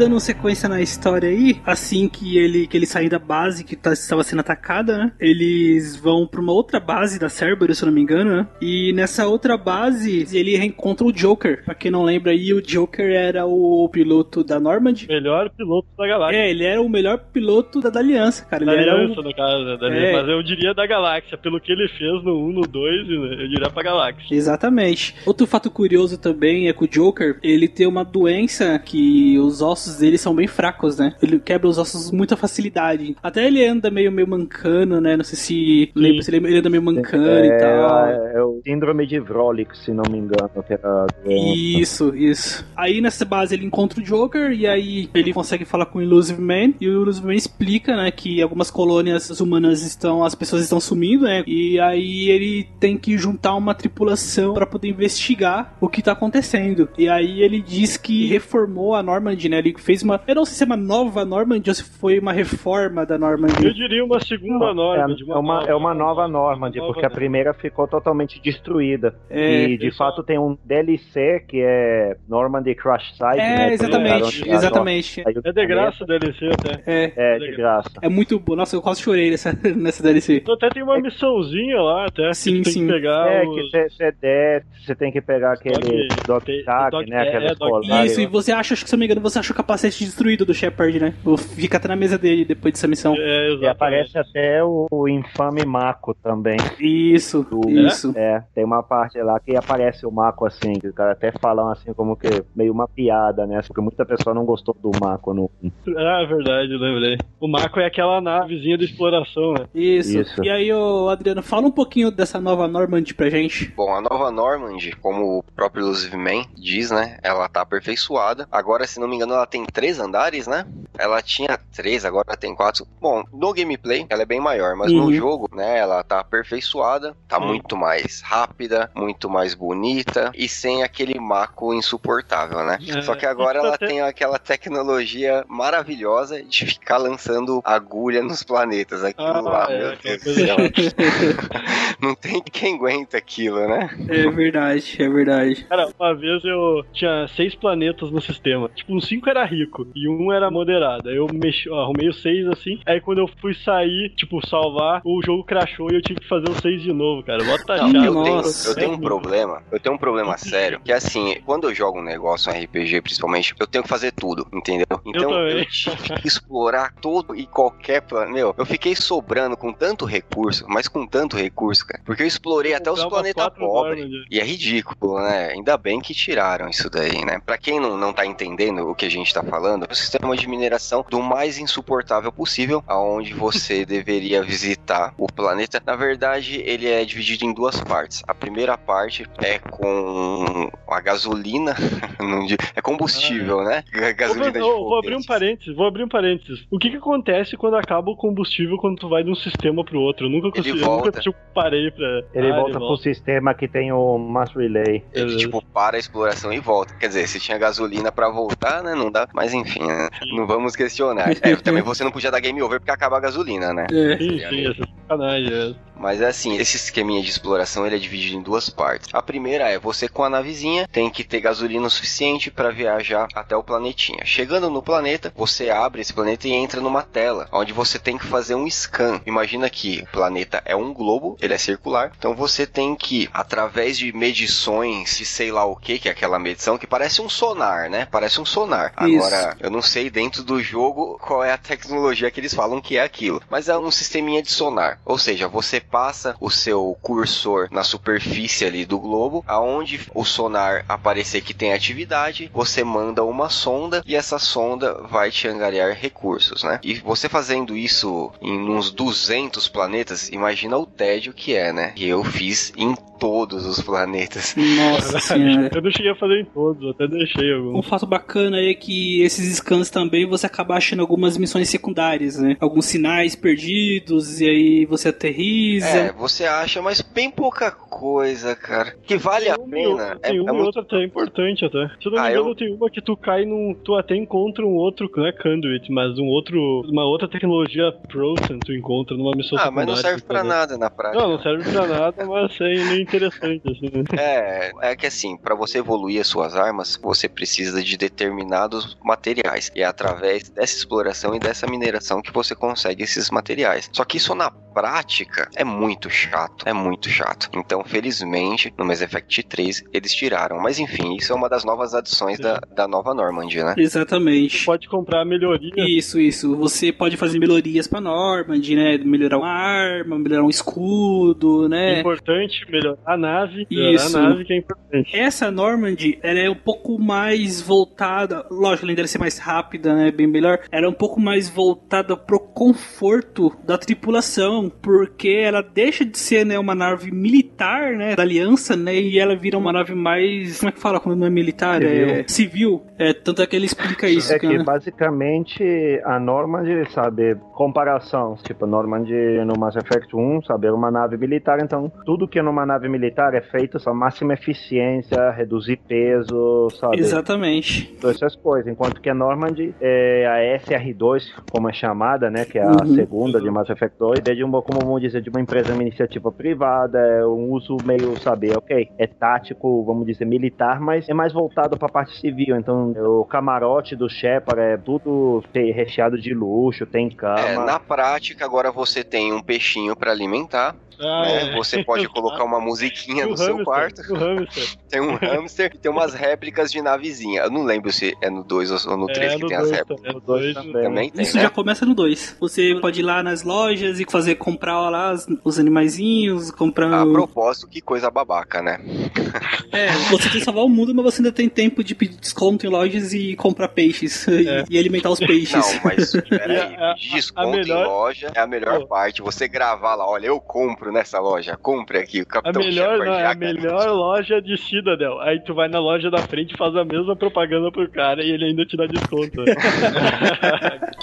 Dando 0.00 0.18
sequência 0.18 0.68
na 0.68 0.80
história 0.80 1.28
aí, 1.28 1.60
assim 1.66 2.08
que 2.08 2.38
ele 2.38 2.66
que 2.66 2.76
ele 2.76 2.86
sair 2.86 3.08
da 3.08 3.18
base 3.18 3.64
que 3.64 3.76
tá, 3.76 3.92
estava 3.92 4.24
sendo 4.24 4.40
atacada, 4.40 4.96
né? 4.96 5.12
Eles 5.20 5.96
vão 5.96 6.26
para 6.26 6.40
uma 6.40 6.52
outra 6.52 6.80
base 6.80 7.18
da 7.18 7.28
Cerberus, 7.28 7.78
se 7.78 7.84
eu 7.84 7.86
não 7.86 7.92
me 7.92 8.00
engano, 8.00 8.34
né? 8.34 8.48
E 8.62 8.92
nessa 8.94 9.26
outra 9.26 9.56
base, 9.56 10.26
ele 10.32 10.56
reencontra 10.56 11.06
o 11.06 11.12
Joker. 11.12 11.64
Pra 11.64 11.74
quem 11.74 11.90
não 11.90 12.02
lembra 12.02 12.32
aí, 12.32 12.52
o 12.54 12.62
Joker 12.62 13.12
era 13.12 13.44
o 13.44 13.88
piloto 13.92 14.42
da 14.42 14.58
Normand. 14.58 15.06
Melhor 15.06 15.50
piloto 15.50 15.88
da 15.98 16.06
galáxia. 16.06 16.38
É, 16.38 16.50
ele 16.50 16.64
era 16.64 16.80
o 16.80 16.88
melhor 16.88 17.18
piloto 17.32 17.80
da, 17.80 17.90
da 17.90 18.00
Aliança, 18.00 18.46
cara. 18.46 18.64
Da 18.64 18.72
ele 18.72 18.88
Aliança, 18.88 19.12
era 19.12 19.20
o... 19.20 19.24
no 19.24 19.34
caso, 19.34 19.78
da 19.78 19.94
é. 19.94 20.12
mas 20.12 20.28
eu 20.28 20.42
diria 20.42 20.72
da 20.72 20.86
galáxia, 20.86 21.36
pelo 21.36 21.60
que 21.60 21.72
ele 21.72 21.86
fez 21.88 22.24
no 22.24 22.48
1, 22.48 22.52
no 22.52 22.62
2, 22.62 23.10
eu 23.10 23.48
diria 23.48 23.70
pra 23.70 23.82
galáxia. 23.82 24.34
Exatamente. 24.34 25.14
Outro 25.26 25.46
fato 25.46 25.70
curioso 25.70 26.18
também 26.18 26.68
é 26.68 26.72
que 26.72 26.84
o 26.84 26.88
Joker, 26.88 27.38
ele 27.42 27.68
tem 27.68 27.86
uma 27.86 28.02
doença 28.02 28.78
que 28.78 29.38
os 29.38 29.60
os 29.60 29.62
ossos 29.90 29.98
dele 29.98 30.18
são 30.18 30.34
bem 30.34 30.46
fracos, 30.46 30.98
né? 30.98 31.14
Ele 31.22 31.38
quebra 31.38 31.68
os 31.68 31.78
ossos 31.78 32.10
com 32.10 32.16
muita 32.16 32.36
facilidade. 32.36 33.16
Até 33.22 33.46
ele 33.46 33.64
anda 33.66 33.90
meio, 33.90 34.10
meio 34.12 34.28
mancando, 34.28 35.00
né? 35.00 35.16
Não 35.16 35.24
sei 35.24 35.38
se 35.38 35.92
lembra, 35.94 36.22
se 36.22 36.34
ele, 36.34 36.58
anda 36.58 36.70
meio 36.70 36.82
mancando 36.82 37.28
é, 37.28 37.46
e 37.46 37.58
tal. 37.58 38.06
É, 38.06 38.32
é 38.36 38.42
o 38.42 38.60
síndrome 38.64 39.06
de 39.06 39.18
Vrolik, 39.18 39.76
se 39.76 39.92
não 39.92 40.04
me 40.10 40.18
engano, 40.18 40.50
que 40.66 40.72
era. 40.72 41.06
Isso, 41.26 42.14
isso. 42.14 42.66
Aí 42.76 43.00
nessa 43.00 43.24
base 43.24 43.54
ele 43.54 43.66
encontra 43.66 44.00
o 44.00 44.02
Joker 44.02 44.52
e 44.52 44.66
aí 44.66 45.10
ele 45.14 45.32
consegue 45.32 45.64
falar 45.64 45.86
com 45.86 45.98
o 45.98 46.02
Illusive 46.02 46.40
Man 46.40 46.74
e 46.80 46.88
o 46.88 47.02
Illusive 47.02 47.26
Man 47.26 47.34
explica, 47.34 47.96
né, 47.96 48.10
que 48.10 48.40
algumas 48.40 48.70
colônias 48.70 49.28
humanas 49.40 49.82
estão, 49.82 50.24
as 50.24 50.34
pessoas 50.34 50.62
estão 50.62 50.80
sumindo, 50.80 51.24
né? 51.24 51.42
E 51.46 51.78
aí 51.80 52.28
ele 52.30 52.68
tem 52.78 52.96
que 52.96 53.16
juntar 53.18 53.54
uma 53.54 53.74
tripulação 53.74 54.54
para 54.54 54.66
poder 54.66 54.88
investigar 54.88 55.76
o 55.80 55.88
que 55.88 56.02
tá 56.02 56.12
acontecendo. 56.12 56.88
E 56.96 57.08
aí 57.08 57.42
ele 57.42 57.60
diz 57.60 57.96
que 57.96 58.26
reformou 58.26 58.94
a 58.94 59.02
Normandy, 59.02 59.48
né? 59.48 59.58
Ele 59.58 59.74
fez 59.82 60.02
uma, 60.02 60.20
eu 60.26 60.34
não 60.34 60.44
sei 60.44 60.54
se 60.56 60.62
é 60.62 60.66
uma 60.66 60.76
nova 60.76 61.24
Normandy 61.24 61.70
ou 61.70 61.74
se 61.74 61.82
foi 61.84 62.18
uma 62.18 62.32
reforma 62.32 63.04
da 63.06 63.14
Eu 63.14 63.18
Normandy. 63.20 63.72
diria 63.74 64.04
uma 64.04 64.20
segunda 64.20 64.66
Não, 64.66 64.74
norma. 64.74 65.14
é, 65.14 65.30
é 65.32 65.34
uma, 65.36 65.64
é 65.68 65.74
uma 65.74 65.94
nova 65.94 66.28
Normandy, 66.28 66.78
nova 66.78 66.92
porque 66.92 67.06
a 67.06 67.10
primeira 67.10 67.52
ficou 67.54 67.86
totalmente 67.88 68.40
destruída. 68.42 69.14
É, 69.28 69.64
e 69.64 69.78
de 69.78 69.88
isso. 69.88 69.98
fato 69.98 70.22
tem 70.22 70.38
um 70.38 70.56
DLC 70.64 71.44
que 71.48 71.60
é 71.62 72.16
Normandy 72.28 72.74
Crash 72.74 73.16
Site, 73.16 73.36
né? 73.38 73.74
É, 73.74 73.78
colocaram 73.78 74.16
exatamente, 74.26 74.48
exatamente. 74.48 75.22
É 75.26 75.52
de 75.52 75.66
graça 75.66 76.04
o 76.04 76.06
DLC 76.06 76.46
até. 76.52 76.82
É, 76.86 77.12
É, 77.16 77.38
de 77.38 77.56
graça. 77.56 77.90
é 78.02 78.08
muito 78.08 78.38
bom. 78.38 78.54
Nossa, 78.56 78.76
eu 78.76 78.82
quase 78.82 79.02
chorei 79.02 79.30
nessa, 79.30 79.52
nessa 79.76 80.02
DLC. 80.02 80.38
Então 80.38 80.54
até 80.54 80.68
tem 80.70 80.82
uma 80.82 80.98
missãozinha 81.00 81.80
lá, 81.80 82.06
até. 82.06 82.32
Sim, 82.32 82.54
que 82.54 82.60
tu 82.60 82.64
tem 82.64 82.72
sim. 82.72 82.86
que 82.86 82.92
pegar 82.92 83.26
É, 83.32 83.46
os... 83.46 83.54
que 83.54 83.70
você 83.90 84.12
desce, 84.20 84.66
você 84.86 84.94
tem 84.94 85.12
que 85.12 85.20
pegar 85.20 85.52
aquele 85.52 86.08
Dog- 86.26 86.64
Tag, 86.64 87.08
né? 87.10 87.26
é, 87.26 87.28
Aquelas 87.52 87.88
é. 87.88 88.06
Isso, 88.06 88.20
e 88.20 88.26
você 88.26 88.52
acha, 88.52 88.74
acho 88.74 88.84
que 88.84 88.88
se 88.90 88.94
eu 88.94 88.98
não 88.98 89.00
me 89.00 89.06
engano, 89.06 89.20
você 89.20 89.38
acha 89.38 89.52
o 89.52 89.56
capacete 89.62 90.04
destruído 90.04 90.44
do 90.44 90.54
Shepard, 90.54 90.98
né? 90.98 91.14
Fica 91.54 91.76
até 91.76 91.88
na 91.88 91.96
mesa 91.96 92.16
dele 92.18 92.44
depois 92.44 92.72
dessa 92.74 92.88
missão. 92.88 93.14
É, 93.16 93.54
E 93.60 93.66
aparece 93.66 94.18
até 94.18 94.62
o, 94.64 94.86
o 94.90 95.08
infame 95.08 95.64
Mako 95.64 96.14
também. 96.14 96.56
Isso, 96.78 97.42
Do- 97.48 97.68
isso. 97.68 98.12
É, 98.16 98.42
tem 98.54 98.64
uma 98.64 98.82
parte 98.82 99.18
lá 99.22 99.38
que 99.38 99.54
aparece 99.56 100.06
o 100.06 100.10
Mako 100.10 100.46
assim, 100.46 100.74
que 100.74 100.88
os 100.88 100.94
caras 100.94 101.12
até 101.16 101.32
falam 101.32 101.70
assim 101.70 101.92
como 101.92 102.16
que 102.16 102.28
meio 102.54 102.72
uma 102.72 102.88
piada, 102.88 103.46
né? 103.46 103.60
Porque 103.66 103.80
muita 103.80 104.04
pessoa 104.04 104.34
não 104.34 104.44
gostou 104.44 104.74
do 104.80 104.90
Mako 105.00 105.34
no. 105.34 105.50
Ah, 105.96 106.22
é 106.22 106.26
verdade, 106.26 106.68
lembrei. 106.76 107.18
O 107.40 107.48
Mako 107.48 107.80
é 107.80 107.86
aquela 107.86 108.20
navezinha 108.20 108.78
de 108.78 108.84
exploração, 108.84 109.52
né? 109.54 109.66
Isso. 109.74 110.18
Isso. 110.20 110.44
E 110.44 110.50
aí, 110.50 110.72
ô, 110.72 111.08
Adriano, 111.08 111.42
fala 111.42 111.66
um 111.66 111.70
pouquinho 111.70 112.10
dessa 112.10 112.40
nova 112.40 112.66
Normandy 112.66 113.14
pra 113.14 113.28
gente. 113.30 113.72
Bom, 113.76 113.94
a 113.94 114.00
nova 114.00 114.30
Normandy, 114.30 114.92
como 114.96 115.38
o 115.38 115.42
próprio 115.54 115.82
Illusive 115.84 116.16
Man 116.16 116.44
diz, 116.56 116.90
né? 116.90 117.18
Ela 117.22 117.48
tá 117.48 117.60
aperfeiçoada. 117.62 118.46
Agora, 118.50 118.86
se 118.86 118.98
não 119.00 119.08
me 119.08 119.16
engano, 119.16 119.34
ela 119.34 119.46
tem 119.50 119.64
três 119.64 119.98
andares, 119.98 120.46
né? 120.46 120.64
Ela 120.98 121.20
tinha 121.22 121.58
três, 121.74 122.04
agora 122.04 122.36
tem 122.36 122.54
quatro. 122.54 122.86
Bom, 123.00 123.22
no 123.32 123.52
gameplay 123.52 124.06
ela 124.08 124.22
é 124.22 124.26
bem 124.26 124.40
maior, 124.40 124.76
mas 124.76 124.92
Uhum. 124.92 125.06
no 125.06 125.12
jogo, 125.12 125.48
né? 125.54 125.78
Ela 125.78 126.02
tá 126.02 126.20
aperfeiçoada, 126.20 127.16
tá 127.28 127.38
Uhum. 127.38 127.46
muito 127.48 127.76
mais 127.76 128.20
rápida, 128.22 128.90
muito 128.94 129.28
mais 129.30 129.54
bonita 129.54 130.30
e 130.34 130.48
sem 130.48 130.82
aquele 130.82 131.18
maco 131.18 131.72
insuportável, 131.74 132.64
né? 132.64 132.78
É, 132.86 133.02
Só 133.02 133.14
que 133.14 133.26
agora 133.26 133.58
ela 133.58 133.76
tem 133.78 134.00
aquela 134.00 134.38
tecnologia 134.38 135.44
maravilhosa 135.48 136.42
de 136.42 136.66
ficar 136.66 136.98
lançando 136.98 137.60
agulha 137.64 138.22
nos 138.22 138.42
planetas. 138.42 139.02
Aquilo 139.02 139.28
Ah, 139.28 139.40
lá, 139.40 139.72
é, 139.72 139.78
meu 139.78 139.96
Deus 140.02 140.22
do 140.22 140.34
céu. 140.34 140.56
Não 142.00 142.14
tem 142.14 142.42
quem 142.42 142.76
aguenta 142.76 143.16
aquilo, 143.18 143.66
né? 143.66 143.90
É 144.08 144.28
verdade, 144.30 144.96
é 144.98 145.08
verdade. 145.08 145.64
Cara, 145.68 145.88
uma 145.98 146.14
vez 146.14 146.42
eu 146.44 146.84
tinha 146.92 147.26
seis 147.28 147.54
planetas 147.54 148.10
no 148.10 148.20
sistema. 148.20 148.68
Tipo, 148.74 148.94
um 148.96 149.00
cinco 149.00 149.28
era 149.28 149.39
rico 149.44 149.86
e 149.94 150.08
um 150.08 150.32
era 150.32 150.50
moderado. 150.50 151.08
Aí 151.08 151.16
eu 151.16 151.26
mexi, 151.32 151.68
eu 151.68 151.78
arrumei 151.78 152.08
os 152.08 152.20
seis 152.20 152.46
assim. 152.48 152.80
Aí 152.86 153.00
quando 153.00 153.18
eu 153.18 153.28
fui 153.40 153.54
sair, 153.54 154.10
tipo, 154.16 154.44
salvar, 154.46 155.00
o 155.04 155.22
jogo 155.22 155.44
crashou 155.44 155.90
e 155.90 155.94
eu 155.94 156.02
tive 156.02 156.20
que 156.20 156.28
fazer 156.28 156.48
os 156.48 156.58
seis 156.58 156.82
de 156.82 156.92
novo, 156.92 157.22
cara. 157.22 157.42
Bota 157.44 157.76
Não, 157.76 157.92
chato. 157.92 158.04
eu, 158.04 158.22
tenho, 158.24 158.42
eu 158.66 158.74
tenho 158.74 158.92
um 158.92 159.00
problema, 159.00 159.62
eu 159.70 159.80
tenho 159.80 159.94
um 159.94 159.98
problema 159.98 160.36
sério, 160.38 160.80
que 160.84 160.92
é 160.92 160.96
assim, 160.96 161.40
quando 161.44 161.68
eu 161.68 161.74
jogo 161.74 161.98
um 161.98 162.04
negócio, 162.04 162.52
um 162.52 162.54
RPG 162.56 163.00
principalmente, 163.02 163.54
eu 163.58 163.66
tenho 163.66 163.82
que 163.82 163.88
fazer 163.88 164.12
tudo, 164.12 164.46
entendeu? 164.52 164.86
Então 165.04 165.30
também. 165.30 165.58
eu, 165.58 165.66
tive 165.66 166.20
que 166.20 166.26
explorar 166.26 166.94
todo 167.00 167.36
e 167.36 167.46
qualquer 167.46 168.02
plano. 168.02 168.32
Meu, 168.32 168.54
eu 168.56 168.66
fiquei 168.66 168.94
sobrando 168.94 169.56
com 169.56 169.72
tanto 169.72 170.04
recurso, 170.04 170.64
mas 170.68 170.88
com 170.88 171.06
tanto 171.06 171.36
recurso, 171.36 171.86
cara, 171.86 172.02
porque 172.04 172.22
eu 172.22 172.26
explorei 172.26 172.74
até 172.74 172.90
os 172.90 173.04
planetas 173.04 173.48
pobres. 173.54 174.00
Normandy. 174.00 174.24
E 174.30 174.40
é 174.40 174.44
ridículo, 174.44 175.20
né? 175.20 175.50
Ainda 175.52 175.76
bem 175.76 176.00
que 176.00 176.14
tiraram 176.14 176.68
isso 176.68 176.88
daí, 176.90 177.24
né? 177.24 177.40
Pra 177.44 177.58
quem 177.58 177.80
não, 177.80 177.96
não 177.96 178.12
tá 178.12 178.26
entendendo 178.26 178.88
o 178.88 178.94
que 178.94 179.06
a 179.06 179.10
gente 179.10 179.29
tá 179.34 179.42
falando, 179.42 179.86
é 179.88 179.92
o 179.92 179.94
sistema 179.94 180.36
de 180.36 180.46
mineração 180.48 181.04
do 181.08 181.20
mais 181.22 181.58
insuportável 181.58 182.30
possível, 182.32 182.82
aonde 182.86 183.32
você 183.34 183.84
deveria 183.86 184.42
visitar 184.42 185.12
o 185.18 185.26
planeta. 185.26 185.82
Na 185.84 185.96
verdade, 185.96 186.60
ele 186.64 186.88
é 186.88 187.04
dividido 187.04 187.44
em 187.44 187.52
duas 187.52 187.80
partes. 187.80 188.22
A 188.26 188.34
primeira 188.34 188.76
parte 188.78 189.26
é 189.42 189.58
com 189.58 190.70
a 190.88 191.00
gasolina, 191.00 191.74
é 192.74 192.80
combustível, 192.80 193.62
né? 193.62 193.82
Ga- 193.92 194.00
Vou, 194.00 194.14
Gasolina 194.14 194.52
de 194.52 194.58
vou- 194.58 194.84
vou 194.88 194.98
abrir 194.98 195.16
um 195.16 195.22
parênteses, 195.22 195.74
vou 195.76 195.86
abrir 195.86 196.04
um 196.04 196.08
parênteses. 196.08 196.64
O 196.70 196.78
que 196.78 196.90
que 196.90 196.96
acontece 196.96 197.56
quando 197.56 197.76
acaba 197.76 198.10
o 198.10 198.16
combustível 198.16 198.76
quando 198.78 198.96
tu 198.98 199.08
vai 199.08 199.22
de 199.24 199.30
um 199.30 199.34
sistema 199.34 199.84
pro 199.84 200.00
outro? 200.00 200.26
Eu 200.26 200.30
nunca 200.30 200.50
consegui, 200.50 200.70
eu 200.70 200.76
nunca 200.76 200.86
volta. 200.86 201.20
tipo, 201.20 201.36
parei 201.54 201.90
pra. 201.90 202.22
Ele 202.34 202.50
Ah, 202.52 202.56
volta 202.56 202.78
pro 202.78 202.96
sistema 202.96 203.54
que 203.54 203.66
tem 203.68 203.92
o 203.92 204.18
Mass 204.18 204.52
Relay. 204.54 205.04
Ele, 205.12 205.36
tipo, 205.36 205.62
para 205.72 205.96
a 205.96 206.00
exploração 206.00 206.52
e 206.52 206.58
volta. 206.60 206.94
Quer 206.94 207.08
dizer, 207.08 207.26
se 207.28 207.40
tinha 207.40 207.58
gasolina 207.58 208.10
pra 208.12 208.28
voltar, 208.28 208.82
né? 208.82 208.94
Não 208.94 209.10
dá. 209.10 209.19
Mas 209.32 209.54
enfim, 209.54 209.86
né? 209.86 210.08
Não 210.32 210.46
vamos 210.46 210.76
questionar. 210.76 211.30
É, 211.42 211.56
também 211.56 211.82
você 211.82 212.04
não 212.04 212.10
podia 212.10 212.30
dar 212.30 212.40
game 212.40 212.62
over 212.62 212.80
porque 212.80 212.90
acaba 212.90 213.16
a 213.16 213.20
gasolina, 213.20 213.72
né? 213.72 213.86
É. 213.90 214.18
Sim, 214.18 214.66
essa 214.66 214.88
sacanagem. 215.08 215.52
é. 215.52 215.90
Mas 216.00 216.22
é 216.22 216.28
assim, 216.28 216.56
esse 216.56 216.78
esqueminha 216.78 217.22
de 217.22 217.28
exploração 217.28 217.86
ele 217.86 217.96
é 217.96 217.98
dividido 217.98 218.38
em 218.38 218.42
duas 218.42 218.70
partes. 218.70 219.10
A 219.12 219.20
primeira 219.20 219.68
é 219.68 219.78
você 219.78 220.08
com 220.08 220.24
a 220.24 220.30
navezinha 220.30 220.88
tem 220.90 221.10
que 221.10 221.22
ter 221.22 221.40
gasolina 221.40 221.86
o 221.86 221.90
suficiente 221.90 222.50
para 222.50 222.70
viajar 222.70 223.28
até 223.34 223.54
o 223.54 223.62
planetinha. 223.62 224.24
Chegando 224.24 224.70
no 224.70 224.82
planeta, 224.82 225.30
você 225.36 225.68
abre 225.68 226.00
esse 226.00 226.14
planeta 226.14 226.48
e 226.48 226.52
entra 226.52 226.80
numa 226.80 227.02
tela 227.02 227.48
onde 227.52 227.74
você 227.74 227.98
tem 227.98 228.16
que 228.16 228.24
fazer 228.24 228.54
um 228.54 228.66
scan. 228.66 229.20
Imagina 229.26 229.68
que 229.68 230.00
o 230.00 230.06
planeta 230.06 230.62
é 230.64 230.74
um 230.74 230.94
globo, 230.94 231.36
ele 231.38 231.52
é 231.52 231.58
circular, 231.58 232.12
então 232.18 232.34
você 232.34 232.66
tem 232.66 232.96
que 232.96 233.28
através 233.30 233.98
de 233.98 234.10
medições 234.16 235.18
de 235.18 235.26
sei 235.26 235.52
lá 235.52 235.66
o 235.66 235.76
que 235.76 235.98
que 235.98 236.08
é 236.08 236.12
aquela 236.12 236.38
medição 236.38 236.78
que 236.78 236.86
parece 236.86 237.20
um 237.20 237.28
sonar, 237.28 237.90
né? 237.90 238.08
Parece 238.10 238.40
um 238.40 238.46
sonar. 238.46 238.94
Isso. 239.16 239.26
Agora 239.26 239.56
eu 239.60 239.70
não 239.70 239.82
sei 239.82 240.10
dentro 240.10 240.42
do 240.42 240.60
jogo 240.62 241.18
qual 241.20 241.44
é 241.44 241.52
a 241.52 241.58
tecnologia 241.58 242.30
que 242.30 242.40
eles 242.40 242.54
falam 242.54 242.80
que 242.80 242.96
é 242.96 243.02
aquilo, 243.02 243.42
mas 243.50 243.68
é 243.68 243.76
um 243.76 243.90
sisteminha 243.90 244.42
de 244.42 244.50
sonar. 244.50 245.00
Ou 245.04 245.18
seja, 245.18 245.48
você 245.48 245.80
passa 245.80 246.36
o 246.40 246.50
seu 246.50 246.96
cursor 247.02 247.68
na 247.70 247.82
superfície 247.82 248.64
ali 248.64 248.84
do 248.84 248.98
globo, 248.98 249.44
aonde 249.46 250.00
o 250.14 250.24
sonar 250.24 250.84
aparecer 250.88 251.40
que 251.40 251.54
tem 251.54 251.72
atividade, 251.72 252.50
você 252.52 252.84
manda 252.84 253.24
uma 253.24 253.48
sonda 253.48 254.02
e 254.06 254.14
essa 254.16 254.38
sonda 254.38 254.94
vai 255.08 255.30
te 255.30 255.48
angariar 255.48 255.92
recursos, 255.94 256.62
né? 256.62 256.80
E 256.82 256.94
você 256.94 257.28
fazendo 257.28 257.76
isso 257.76 258.32
em 258.40 258.58
uns 258.70 258.90
200 258.90 259.68
planetas, 259.68 260.28
imagina 260.28 260.76
o 260.78 260.86
tédio 260.86 261.32
que 261.32 261.54
é, 261.54 261.72
né? 261.72 261.92
E 261.96 262.08
eu 262.08 262.22
fiz 262.24 262.72
em 262.76 262.94
todos 263.20 263.66
os 263.66 263.80
planetas. 263.82 264.56
Nossa. 264.56 265.36
Eu 265.36 265.82
não 265.82 265.90
cheguei 265.90 266.10
a 266.10 266.16
fazer 266.16 266.40
em 266.40 266.44
todos, 266.46 266.90
até 266.90 267.06
deixei 267.06 267.54
Um 267.54 267.82
fato 267.82 268.06
bacana 268.06 268.56
aí 268.56 268.70
é 268.70 268.74
que 268.74 268.99
esses 269.22 269.56
scans 269.56 269.90
também 269.90 270.26
você 270.26 270.46
acaba 270.46 270.74
achando 270.74 271.00
algumas 271.00 271.36
missões 271.36 271.68
secundárias, 271.68 272.38
né? 272.38 272.56
Alguns 272.60 272.86
sinais 272.86 273.34
perdidos, 273.34 274.40
e 274.40 274.48
aí 274.48 274.84
você 274.86 275.08
aterriza. 275.08 275.86
É, 275.86 276.12
você 276.12 276.44
acha, 276.44 276.80
mas 276.82 277.00
bem 277.00 277.30
pouca 277.30 277.70
coisa, 277.70 278.54
cara. 278.54 278.94
Que 279.02 279.16
vale 279.16 279.48
a 279.48 279.56
Tem 279.56 279.66
e 279.66 279.70
pena. 279.70 280.18
É, 280.22 280.28
Tem 280.30 280.38
é 280.38 280.42
uma 280.42 280.50
e 280.50 280.54
muito 280.54 280.66
outra 280.66 280.82
até 280.82 281.04
importante 281.04 281.64
até. 281.64 281.88
Se 282.00 282.06
eu 282.06 282.12
não 282.12 282.20
me 282.22 282.26
Ah, 282.28 282.30
engano, 282.30 282.48
eu- 282.50 282.54
tem 282.54 282.72
uma 282.74 282.90
que 282.90 283.00
tu 283.02 283.16
cai 283.16 283.44
num. 283.44 283.74
Tu 283.84 283.94
até 283.94 284.16
encontra 284.16 284.64
um 284.64 284.74
outro, 284.74 285.10
não 285.16 285.26
é 285.26 285.32
Conduit, 285.32 285.90
mas 285.92 286.18
um 286.18 286.24
outro. 286.26 286.58
Uma 286.90 287.04
outra 287.04 287.28
tecnologia 287.28 287.92
Proton 288.08 288.58
tu 288.64 288.72
encontra 288.72 289.16
numa 289.16 289.32
missão 289.36 289.58
Ah, 289.58 289.70
mas 289.70 289.86
não 289.86 289.94
secundária 289.96 290.18
serve 290.18 290.22
pra 290.26 290.44
nada 290.44 290.78
na 290.78 290.90
prática. 290.90 291.22
Não, 291.22 291.30
não 291.32 291.42
serve 291.42 291.70
pra 291.70 291.86
nada, 291.86 292.24
mas 292.26 292.60
é 292.60 292.84
meio 292.84 293.00
interessante, 293.02 293.62
assim. 293.66 293.90
né? 293.92 294.04
É, 294.18 294.70
é 294.92 294.96
que 294.96 295.06
assim, 295.06 295.36
pra 295.36 295.54
você 295.54 295.78
evoluir 295.78 296.20
as 296.20 296.26
suas 296.26 296.54
armas, 296.56 296.98
você 297.02 297.28
precisa 297.28 297.82
de 297.82 297.96
determinados 297.96 298.89
materiais. 299.02 299.70
E 299.74 299.82
é 299.82 299.84
através 299.84 300.48
dessa 300.48 300.76
exploração 300.76 301.34
e 301.34 301.38
dessa 301.38 301.66
mineração 301.66 302.22
que 302.22 302.32
você 302.32 302.54
consegue 302.54 303.02
esses 303.02 303.30
materiais. 303.30 303.88
Só 303.92 304.04
que 304.04 304.16
isso 304.16 304.34
na 304.34 304.50
prática 304.72 305.48
é 305.54 305.64
muito 305.64 306.08
chato. 306.10 306.66
É 306.66 306.72
muito 306.72 307.08
chato. 307.08 307.48
Então, 307.54 307.82
felizmente, 307.84 308.72
no 308.76 308.84
Mass 308.84 309.02
Effect 309.02 309.42
3, 309.44 309.84
eles 309.92 310.14
tiraram. 310.14 310.60
Mas 310.60 310.78
enfim, 310.78 311.16
isso 311.16 311.32
é 311.32 311.36
uma 311.36 311.48
das 311.48 311.64
novas 311.64 311.94
adições 311.94 312.38
da, 312.38 312.60
da 312.74 312.86
nova 312.88 313.14
Normandy, 313.14 313.62
né? 313.62 313.74
Exatamente. 313.76 314.64
Pode 314.64 314.88
comprar 314.88 315.24
melhoria. 315.24 315.72
Isso, 315.76 316.20
isso. 316.20 316.56
Você 316.56 316.92
pode 316.92 317.16
fazer 317.16 317.38
melhorias 317.38 317.86
pra 317.86 318.00
Normandy, 318.00 318.76
né? 318.76 318.98
Melhorar 318.98 319.38
uma 319.38 319.52
arma, 319.52 320.18
melhorar 320.18 320.44
um 320.44 320.50
escudo, 320.50 321.66
É 321.66 321.68
né? 321.68 322.00
importante 322.00 322.64
melhorar 322.70 322.98
a 323.06 323.16
nave. 323.16 323.66
Melhorar 323.70 323.94
Isso. 323.94 324.16
a 324.18 324.22
nave 324.22 324.44
que 324.44 324.52
é 324.52 324.58
importante. 324.58 325.16
Essa 325.16 325.50
Normandy, 325.50 326.18
ela 326.22 326.38
é 326.38 326.50
um 326.50 326.54
pouco 326.54 326.98
mais 326.98 327.60
voltada, 327.60 328.46
lógico, 328.50 328.86
além 328.86 328.96
dela 328.96 329.08
ser 329.08 329.18
mais 329.18 329.38
rápida, 329.38 329.94
né, 329.94 330.10
bem 330.10 330.26
melhor, 330.26 330.60
ela 330.70 330.86
é 330.86 330.88
um 330.88 330.92
pouco 330.94 331.20
mais 331.20 331.48
voltada 331.48 332.16
pro 332.16 332.40
conforto 332.40 333.52
da 333.64 333.76
tripulação, 333.78 334.59
porque 334.68 335.28
ela 335.28 335.62
deixa 335.62 336.04
de 336.04 336.18
ser, 336.18 336.44
né, 336.44 336.58
uma 336.58 336.74
nave 336.74 337.10
militar, 337.10 337.92
né, 337.92 338.14
da 338.16 338.22
aliança, 338.22 338.76
né, 338.76 338.94
e 338.94 339.18
ela 339.18 339.36
vira 339.36 339.56
uma 339.56 339.72
nave 339.72 339.94
mais, 339.94 340.58
como 340.58 340.68
é 340.68 340.72
que 340.72 340.80
fala 340.80 341.00
quando 341.00 341.18
não 341.18 341.26
é 341.26 341.30
militar? 341.30 341.82
É 341.82 342.24
civil. 342.26 342.82
É, 342.98 343.12
tanto 343.12 343.40
é 343.42 343.46
que 343.46 343.56
ele 343.56 343.66
explica 343.66 344.08
isso, 344.08 344.32
É 344.32 344.38
que 344.38 344.46
né? 344.46 344.62
basicamente 344.64 345.62
a 346.04 346.18
Normandy, 346.18 346.90
sabe, 346.92 347.36
comparação, 347.54 348.36
tipo, 348.42 348.66
Normandy 348.66 349.12
no 349.46 349.58
Mass 349.58 349.76
Effect 349.76 350.14
1, 350.14 350.42
sabe, 350.42 350.66
era 350.66 350.74
uma 350.76 350.90
nave 350.90 351.16
militar, 351.16 351.58
então 351.62 351.90
tudo 352.04 352.28
que 352.28 352.38
é 352.38 352.42
numa 352.42 352.66
nave 352.66 352.88
militar 352.88 353.34
é 353.34 353.40
feito 353.40 353.78
só 353.78 353.94
máxima 353.94 354.34
eficiência, 354.34 355.30
reduzir 355.30 355.78
peso, 355.88 356.68
sabe, 356.78 356.98
Exatamente. 356.98 357.94
todas 358.00 358.16
essas 358.16 358.36
coisas, 358.36 358.70
enquanto 358.70 359.00
que 359.00 359.08
a 359.10 359.14
Normandy 359.14 359.74
é 359.80 360.26
a 360.26 360.58
SR2, 360.60 361.22
como 361.50 361.68
é 361.68 361.72
chamada, 361.72 362.30
né, 362.30 362.44
que 362.44 362.58
é 362.58 362.62
a 362.62 362.70
Uhum. 362.70 362.94
segunda 362.94 363.40
de 363.40 363.50
Mass 363.50 363.68
Effect 363.68 363.98
2, 363.98 364.20
é 364.26 364.34
de 364.34 364.42
uma, 364.50 364.62
como 364.62 364.80
vamos 364.80 365.00
dizer, 365.00 365.22
de 365.22 365.30
uma 365.30 365.40
empresa 365.40 365.72
uma 365.72 365.82
iniciativa 365.82 366.30
privada, 366.30 366.98
é 366.98 367.24
um 367.26 367.50
uso 367.52 367.76
meio, 367.84 368.18
sabe, 368.20 368.50
ok, 368.56 368.90
é 368.98 369.06
tático, 369.06 369.84
vamos 369.84 370.06
dizer, 370.06 370.24
militar, 370.24 370.80
mas 370.80 371.08
é 371.08 371.14
mais 371.14 371.32
voltado 371.32 371.78
para 371.78 371.88
a 371.88 371.92
parte 371.92 372.18
civil, 372.20 372.56
então 372.56 372.90
o 373.20 373.24
camarote 373.24 373.96
do 373.96 374.08
Shepard 374.08 374.60
é 374.60 374.76
tudo 374.76 375.42
recheado 375.54 376.18
de 376.20 376.34
luxo, 376.34 376.84
tem 376.86 377.08
cama, 377.10 377.40
É, 377.40 377.56
na 377.58 377.78
prática, 377.80 378.44
agora 378.44 378.70
você 378.70 379.02
tem 379.04 379.32
um 379.32 379.40
peixinho 379.42 379.94
pra 379.96 380.10
alimentar, 380.10 380.74
Ah, 381.02 381.22
né? 381.22 381.52
é. 381.52 381.56
Você 381.56 381.82
pode 381.82 382.06
colocar 382.08 382.44
uma 382.44 382.60
musiquinha 382.60 383.26
O 383.26 383.30
no 383.30 383.36
seu 383.38 383.56
hamster, 383.64 383.64
quarto. 383.64 384.02
Tem 384.90 385.00
um 385.00 385.14
hamster 385.14 385.70
e 385.74 385.78
tem 385.78 385.90
umas 385.90 386.12
réplicas 386.12 386.70
de 386.72 386.82
navezinha. 386.82 387.42
Eu 387.42 387.50
não 387.50 387.62
lembro 387.64 387.90
se 387.92 388.12
é 388.20 388.28
no 388.28 388.42
2 388.42 388.86
ou 388.86 388.96
no 388.96 389.06
3 389.06 389.32
É, 389.32 389.36
que 389.36 389.42
no 389.42 389.48
tem 389.48 389.56
as 389.56 389.70
réplicas. 389.70 390.04
é 390.04 390.12
no 390.12 390.20
também. 390.20 390.72
Também 390.82 391.10
tem, 391.10 391.22
Isso 391.22 391.36
né? 391.36 391.42
já 391.44 391.48
começa 391.50 391.86
no 391.86 391.94
2. 391.94 392.36
Você 392.40 392.74
pode 392.80 393.00
ir 393.00 393.02
lá 393.04 393.22
nas 393.22 393.44
lojas 393.44 394.00
e 394.00 394.04
fazer 394.10 394.34
comprar 394.40 394.90
lá 394.90 395.14
os 395.44 395.58
animaizinhos, 395.58 396.50
comprar. 396.50 396.92
A 396.92 397.04
o- 397.04 397.12
propósito, 397.12 397.68
que 397.68 397.80
coisa 397.80 398.10
babaca, 398.10 398.60
né? 398.60 398.78
É, 399.72 399.86
você 400.10 400.24
tem 400.28 400.32
que 400.40 400.44
salvar 400.44 400.64
o 400.64 400.68
mundo, 400.68 400.92
mas 400.92 401.04
você 401.04 401.20
ainda 401.22 401.30
tem 401.30 401.48
tempo 401.48 401.84
de 401.84 401.94
pedir 401.94 402.16
desconto 402.18 402.66
em 402.66 402.68
lojas 402.68 403.14
e 403.14 403.36
comprar 403.36 403.68
peixes 403.68 404.26
e- 404.26 404.64
e 404.68 404.76
alimentar 404.76 405.10
os 405.10 405.20
peixes. 405.20 405.52
Não, 405.54 405.80
mas 405.84 406.10
peraí, 406.28 406.56
a- 406.56 406.90
a- 406.90 406.94
pedir 406.94 407.12
a 407.12 407.14
desconto 407.14 407.50
melhor- 407.56 407.84
em 407.84 407.88
loja 407.88 408.32
é 408.34 408.40
a 408.40 408.46
melhor 408.48 408.80
Pô. 408.80 408.86
parte. 408.88 409.22
Você 409.22 409.46
gravar 409.46 409.94
lá, 409.94 410.04
olha, 410.10 410.26
eu 410.26 410.40
compro 410.40 410.90
nessa 410.90 411.20
loja, 411.20 411.56
compre 411.56 411.98
aqui, 411.98 412.18
o 412.18 412.22
A 412.22 412.26
Capitão 412.26 412.62
melhor, 412.62 412.98
Shepard 412.98 413.10
não, 413.10 413.18
é 413.20 413.26
a 413.26 413.34
melhor 413.36 413.86
loja 413.92 414.42
de 414.42 414.56
Citadel. 414.58 415.20
Aí 415.20 415.38
tu 415.44 415.54
vai 415.54 415.68
na 415.68 415.78
loja 415.78 416.10
da 416.10 416.18
frente 416.18 416.54
e 416.54 416.58
faz 416.58 416.74
a 416.74 416.84
mesma 416.84 417.14
propaganda 417.14 417.70
pro 417.70 417.88
cara 417.88 418.24
e 418.24 418.30
ele 418.32 418.46
ainda 418.46 418.66
te 418.66 418.76
dá 418.76 418.86
desconto. 418.86 419.42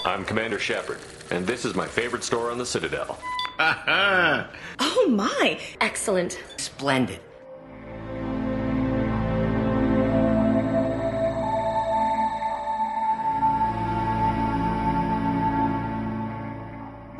I'm 0.05 0.25
Commander 0.25 0.59
Shepard, 0.59 0.99
and 1.31 1.45
this 1.45 1.65
is 1.65 1.75
my 1.75 1.87
favorite 1.87 2.23
store 2.23 2.51
on 2.51 2.57
the 2.57 2.65
Citadel. 2.65 3.19
Oh 4.79 5.07
my! 5.09 5.59
Excellent. 5.81 6.39
Splendid. 6.57 7.19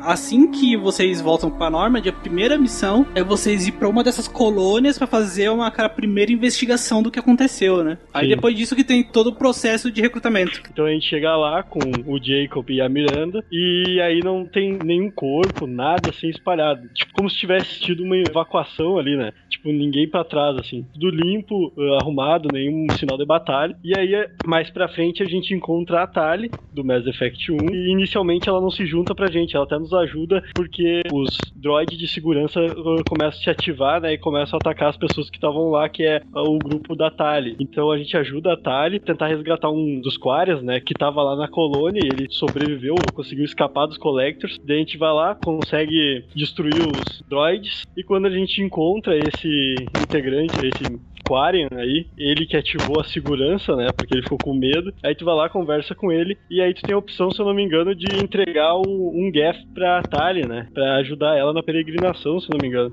Assim 0.08 0.50
que 0.50 0.74
vocês 0.74 1.20
voltam 1.20 1.50
pra 1.50 1.68
Normandy, 1.68 2.08
a 2.08 2.12
primeira 2.14 2.56
missão 2.56 3.06
é 3.14 3.22
vocês 3.22 3.68
ir 3.68 3.72
pra 3.72 3.86
uma 3.86 4.02
dessas 4.02 4.26
colônias 4.26 4.96
pra 4.96 5.06
fazer 5.06 5.50
uma 5.50 5.66
aquela 5.66 5.90
primeira 5.90 6.32
investigação 6.32 7.02
do 7.02 7.10
que 7.10 7.18
aconteceu, 7.18 7.84
né? 7.84 7.98
Aí 8.14 8.26
Sim. 8.26 8.34
depois 8.34 8.56
disso 8.56 8.74
que 8.74 8.82
tem 8.82 9.04
todo 9.04 9.26
o 9.26 9.34
processo 9.34 9.90
de 9.90 10.00
recrutamento. 10.00 10.62
Então 10.72 10.86
a 10.86 10.90
gente 10.90 11.06
chega 11.06 11.36
lá 11.36 11.62
com 11.62 11.80
o 12.06 12.18
Jacob 12.18 12.70
e 12.70 12.80
a 12.80 12.88
Miranda 12.88 13.44
e 13.52 14.00
aí 14.00 14.20
não 14.24 14.46
tem 14.46 14.78
nenhum 14.82 15.10
corpo, 15.10 15.66
nada 15.66 16.08
assim 16.08 16.30
espalhado. 16.30 16.88
Tipo, 16.94 17.12
como 17.12 17.28
se 17.28 17.36
tivesse 17.36 17.78
tido 17.78 18.02
uma 18.02 18.16
evacuação 18.16 18.96
ali, 18.96 19.14
né? 19.14 19.34
Tipo, 19.50 19.70
ninguém 19.70 20.08
pra 20.08 20.24
trás, 20.24 20.56
assim. 20.56 20.86
Tudo 20.94 21.10
limpo, 21.10 21.70
eh, 21.76 21.98
arrumado, 22.00 22.48
nenhum 22.50 22.86
sinal 22.96 23.18
de 23.18 23.26
batalha. 23.26 23.76
E 23.84 23.92
aí, 23.94 24.14
eh, 24.14 24.30
mais 24.46 24.70
pra 24.70 24.88
frente, 24.88 25.22
a 25.22 25.26
gente 25.26 25.52
encontra 25.52 26.02
a 26.02 26.06
Tali, 26.06 26.50
do 26.72 26.82
Mass 26.82 27.06
Effect 27.06 27.52
1. 27.52 27.56
E 27.74 27.92
inicialmente 27.92 28.48
ela 28.48 28.60
não 28.60 28.70
se 28.70 28.86
junta 28.86 29.14
pra 29.14 29.30
gente, 29.30 29.54
ela 29.54 29.66
até 29.66 29.78
nos 29.78 29.92
ajuda 30.00 30.42
porque 30.54 31.02
os 31.12 31.36
droids 31.54 31.98
de 31.98 32.08
segurança 32.08 32.60
eh, 32.60 33.02
começam 33.08 33.40
a 33.40 33.42
se 33.42 33.50
ativar, 33.50 34.00
né? 34.00 34.12
E 34.14 34.18
começam 34.18 34.56
a 34.56 34.58
atacar 34.58 34.90
as 34.90 34.96
pessoas 34.96 35.30
que 35.30 35.36
estavam 35.36 35.70
lá, 35.70 35.88
que 35.88 36.04
é 36.04 36.22
o 36.34 36.58
grupo 36.58 36.94
da 36.94 37.10
Tali. 37.10 37.56
Então 37.58 37.90
a 37.90 37.98
gente 37.98 38.16
ajuda 38.16 38.52
a 38.52 38.56
Tali 38.56 38.96
a 38.96 39.00
tentar 39.00 39.28
resgatar 39.28 39.70
um 39.70 40.00
dos 40.00 40.16
Quarians, 40.16 40.62
né? 40.62 40.80
Que 40.80 40.94
tava 40.94 41.22
lá 41.22 41.36
na 41.36 41.48
colônia 41.48 42.00
e 42.02 42.06
ele 42.06 42.26
sobreviveu, 42.30 42.94
conseguiu 43.14 43.44
escapar 43.44 43.86
dos 43.86 43.98
Collectors. 43.98 44.58
Daí 44.64 44.76
a 44.76 44.80
gente 44.80 44.98
vai 44.98 45.12
lá, 45.12 45.34
consegue 45.34 46.24
destruir 46.34 46.74
os 46.74 47.22
droids. 47.28 47.84
E 47.96 48.02
quando 48.02 48.26
a 48.26 48.30
gente 48.30 48.62
encontra 48.62 49.16
esse 49.16 49.74
integrante, 50.00 50.54
esse 50.66 50.98
Quarian 51.28 51.68
aí, 51.72 52.06
ele 52.16 52.46
que 52.46 52.56
ativou 52.56 52.98
a 52.98 53.04
segurança, 53.04 53.76
né? 53.76 53.92
Porque 53.92 54.14
ele 54.14 54.22
ficou 54.22 54.38
com 54.38 54.54
medo. 54.54 54.92
Aí 55.04 55.14
tu 55.14 55.26
vai 55.26 55.34
lá, 55.34 55.48
conversa 55.48 55.94
com 55.94 56.10
ele, 56.10 56.36
e 56.50 56.60
aí 56.60 56.72
tu 56.72 56.82
tem 56.84 56.94
a 56.94 56.98
opção, 56.98 57.30
se 57.30 57.38
eu 57.40 57.44
não 57.46 57.52
me 57.54 57.62
engano, 57.62 57.94
de 57.94 58.18
entregar 58.22 58.74
o- 58.76 59.12
um 59.14 59.30
GAF 59.30 59.58
pra 59.74 60.02
Tali, 60.04 60.46
né? 60.46 60.66
Pra 60.72 60.96
ajudar 60.96 61.36
ela 61.36 61.52
na 61.52 61.62
peregrinação, 61.62 62.40
se 62.40 62.48
eu 62.48 62.52
não 62.54 62.60
me 62.60 62.68
engano. 62.68 62.92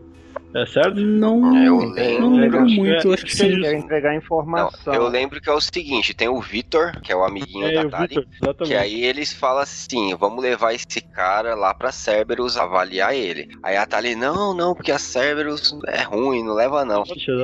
É 0.53 0.65
certo? 0.67 0.95
Não, 1.01 1.55
Eu 1.63 1.77
não 1.79 1.89
lembro. 1.91 2.29
lembro 2.35 2.59
Acho 2.59 2.67
que 2.75 2.79
muito, 2.79 3.11
é- 3.11 3.13
acho 3.13 3.25
que 3.25 3.31
é 3.31 3.35
sim. 3.35 3.61
quer 3.61 3.73
entregar 3.73 4.11
Não, 4.11 4.17
informação. 4.17 4.93
eu 4.93 5.07
lembro 5.07 5.41
que 5.41 5.49
é 5.49 5.53
o 5.53 5.59
seguinte, 5.59 6.13
tem 6.13 6.29
o 6.29 6.39
Vitor, 6.39 6.99
que 7.01 7.11
é 7.11 7.15
o 7.15 7.23
amiguinho 7.25 7.67
É, 7.67 7.73
da 7.83 7.89
Tali, 7.89 8.25
que 8.65 8.73
aí 8.73 9.03
eles 9.03 9.33
falam 9.33 9.61
assim, 9.63 10.15
vamos 10.15 10.41
levar 10.41 10.73
esse 10.73 11.01
cara 11.01 11.55
lá 11.55 11.73
pra 11.73 11.91
Cerberus 11.91 12.55
avaliar 12.57 13.13
ele. 13.13 13.49
Aí 13.61 13.75
a 13.75 13.85
Tali, 13.85 14.15
não, 14.15 14.53
não, 14.53 14.73
porque 14.73 14.91
a 14.93 14.97
Cerberus 14.99 15.77
é 15.87 16.03
ruim, 16.03 16.41
não 16.43 16.53
leva 16.53 16.85
não. 16.85 17.03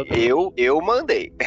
Eu, 0.09 0.53
eu 0.55 0.79
mandei. 0.81 1.33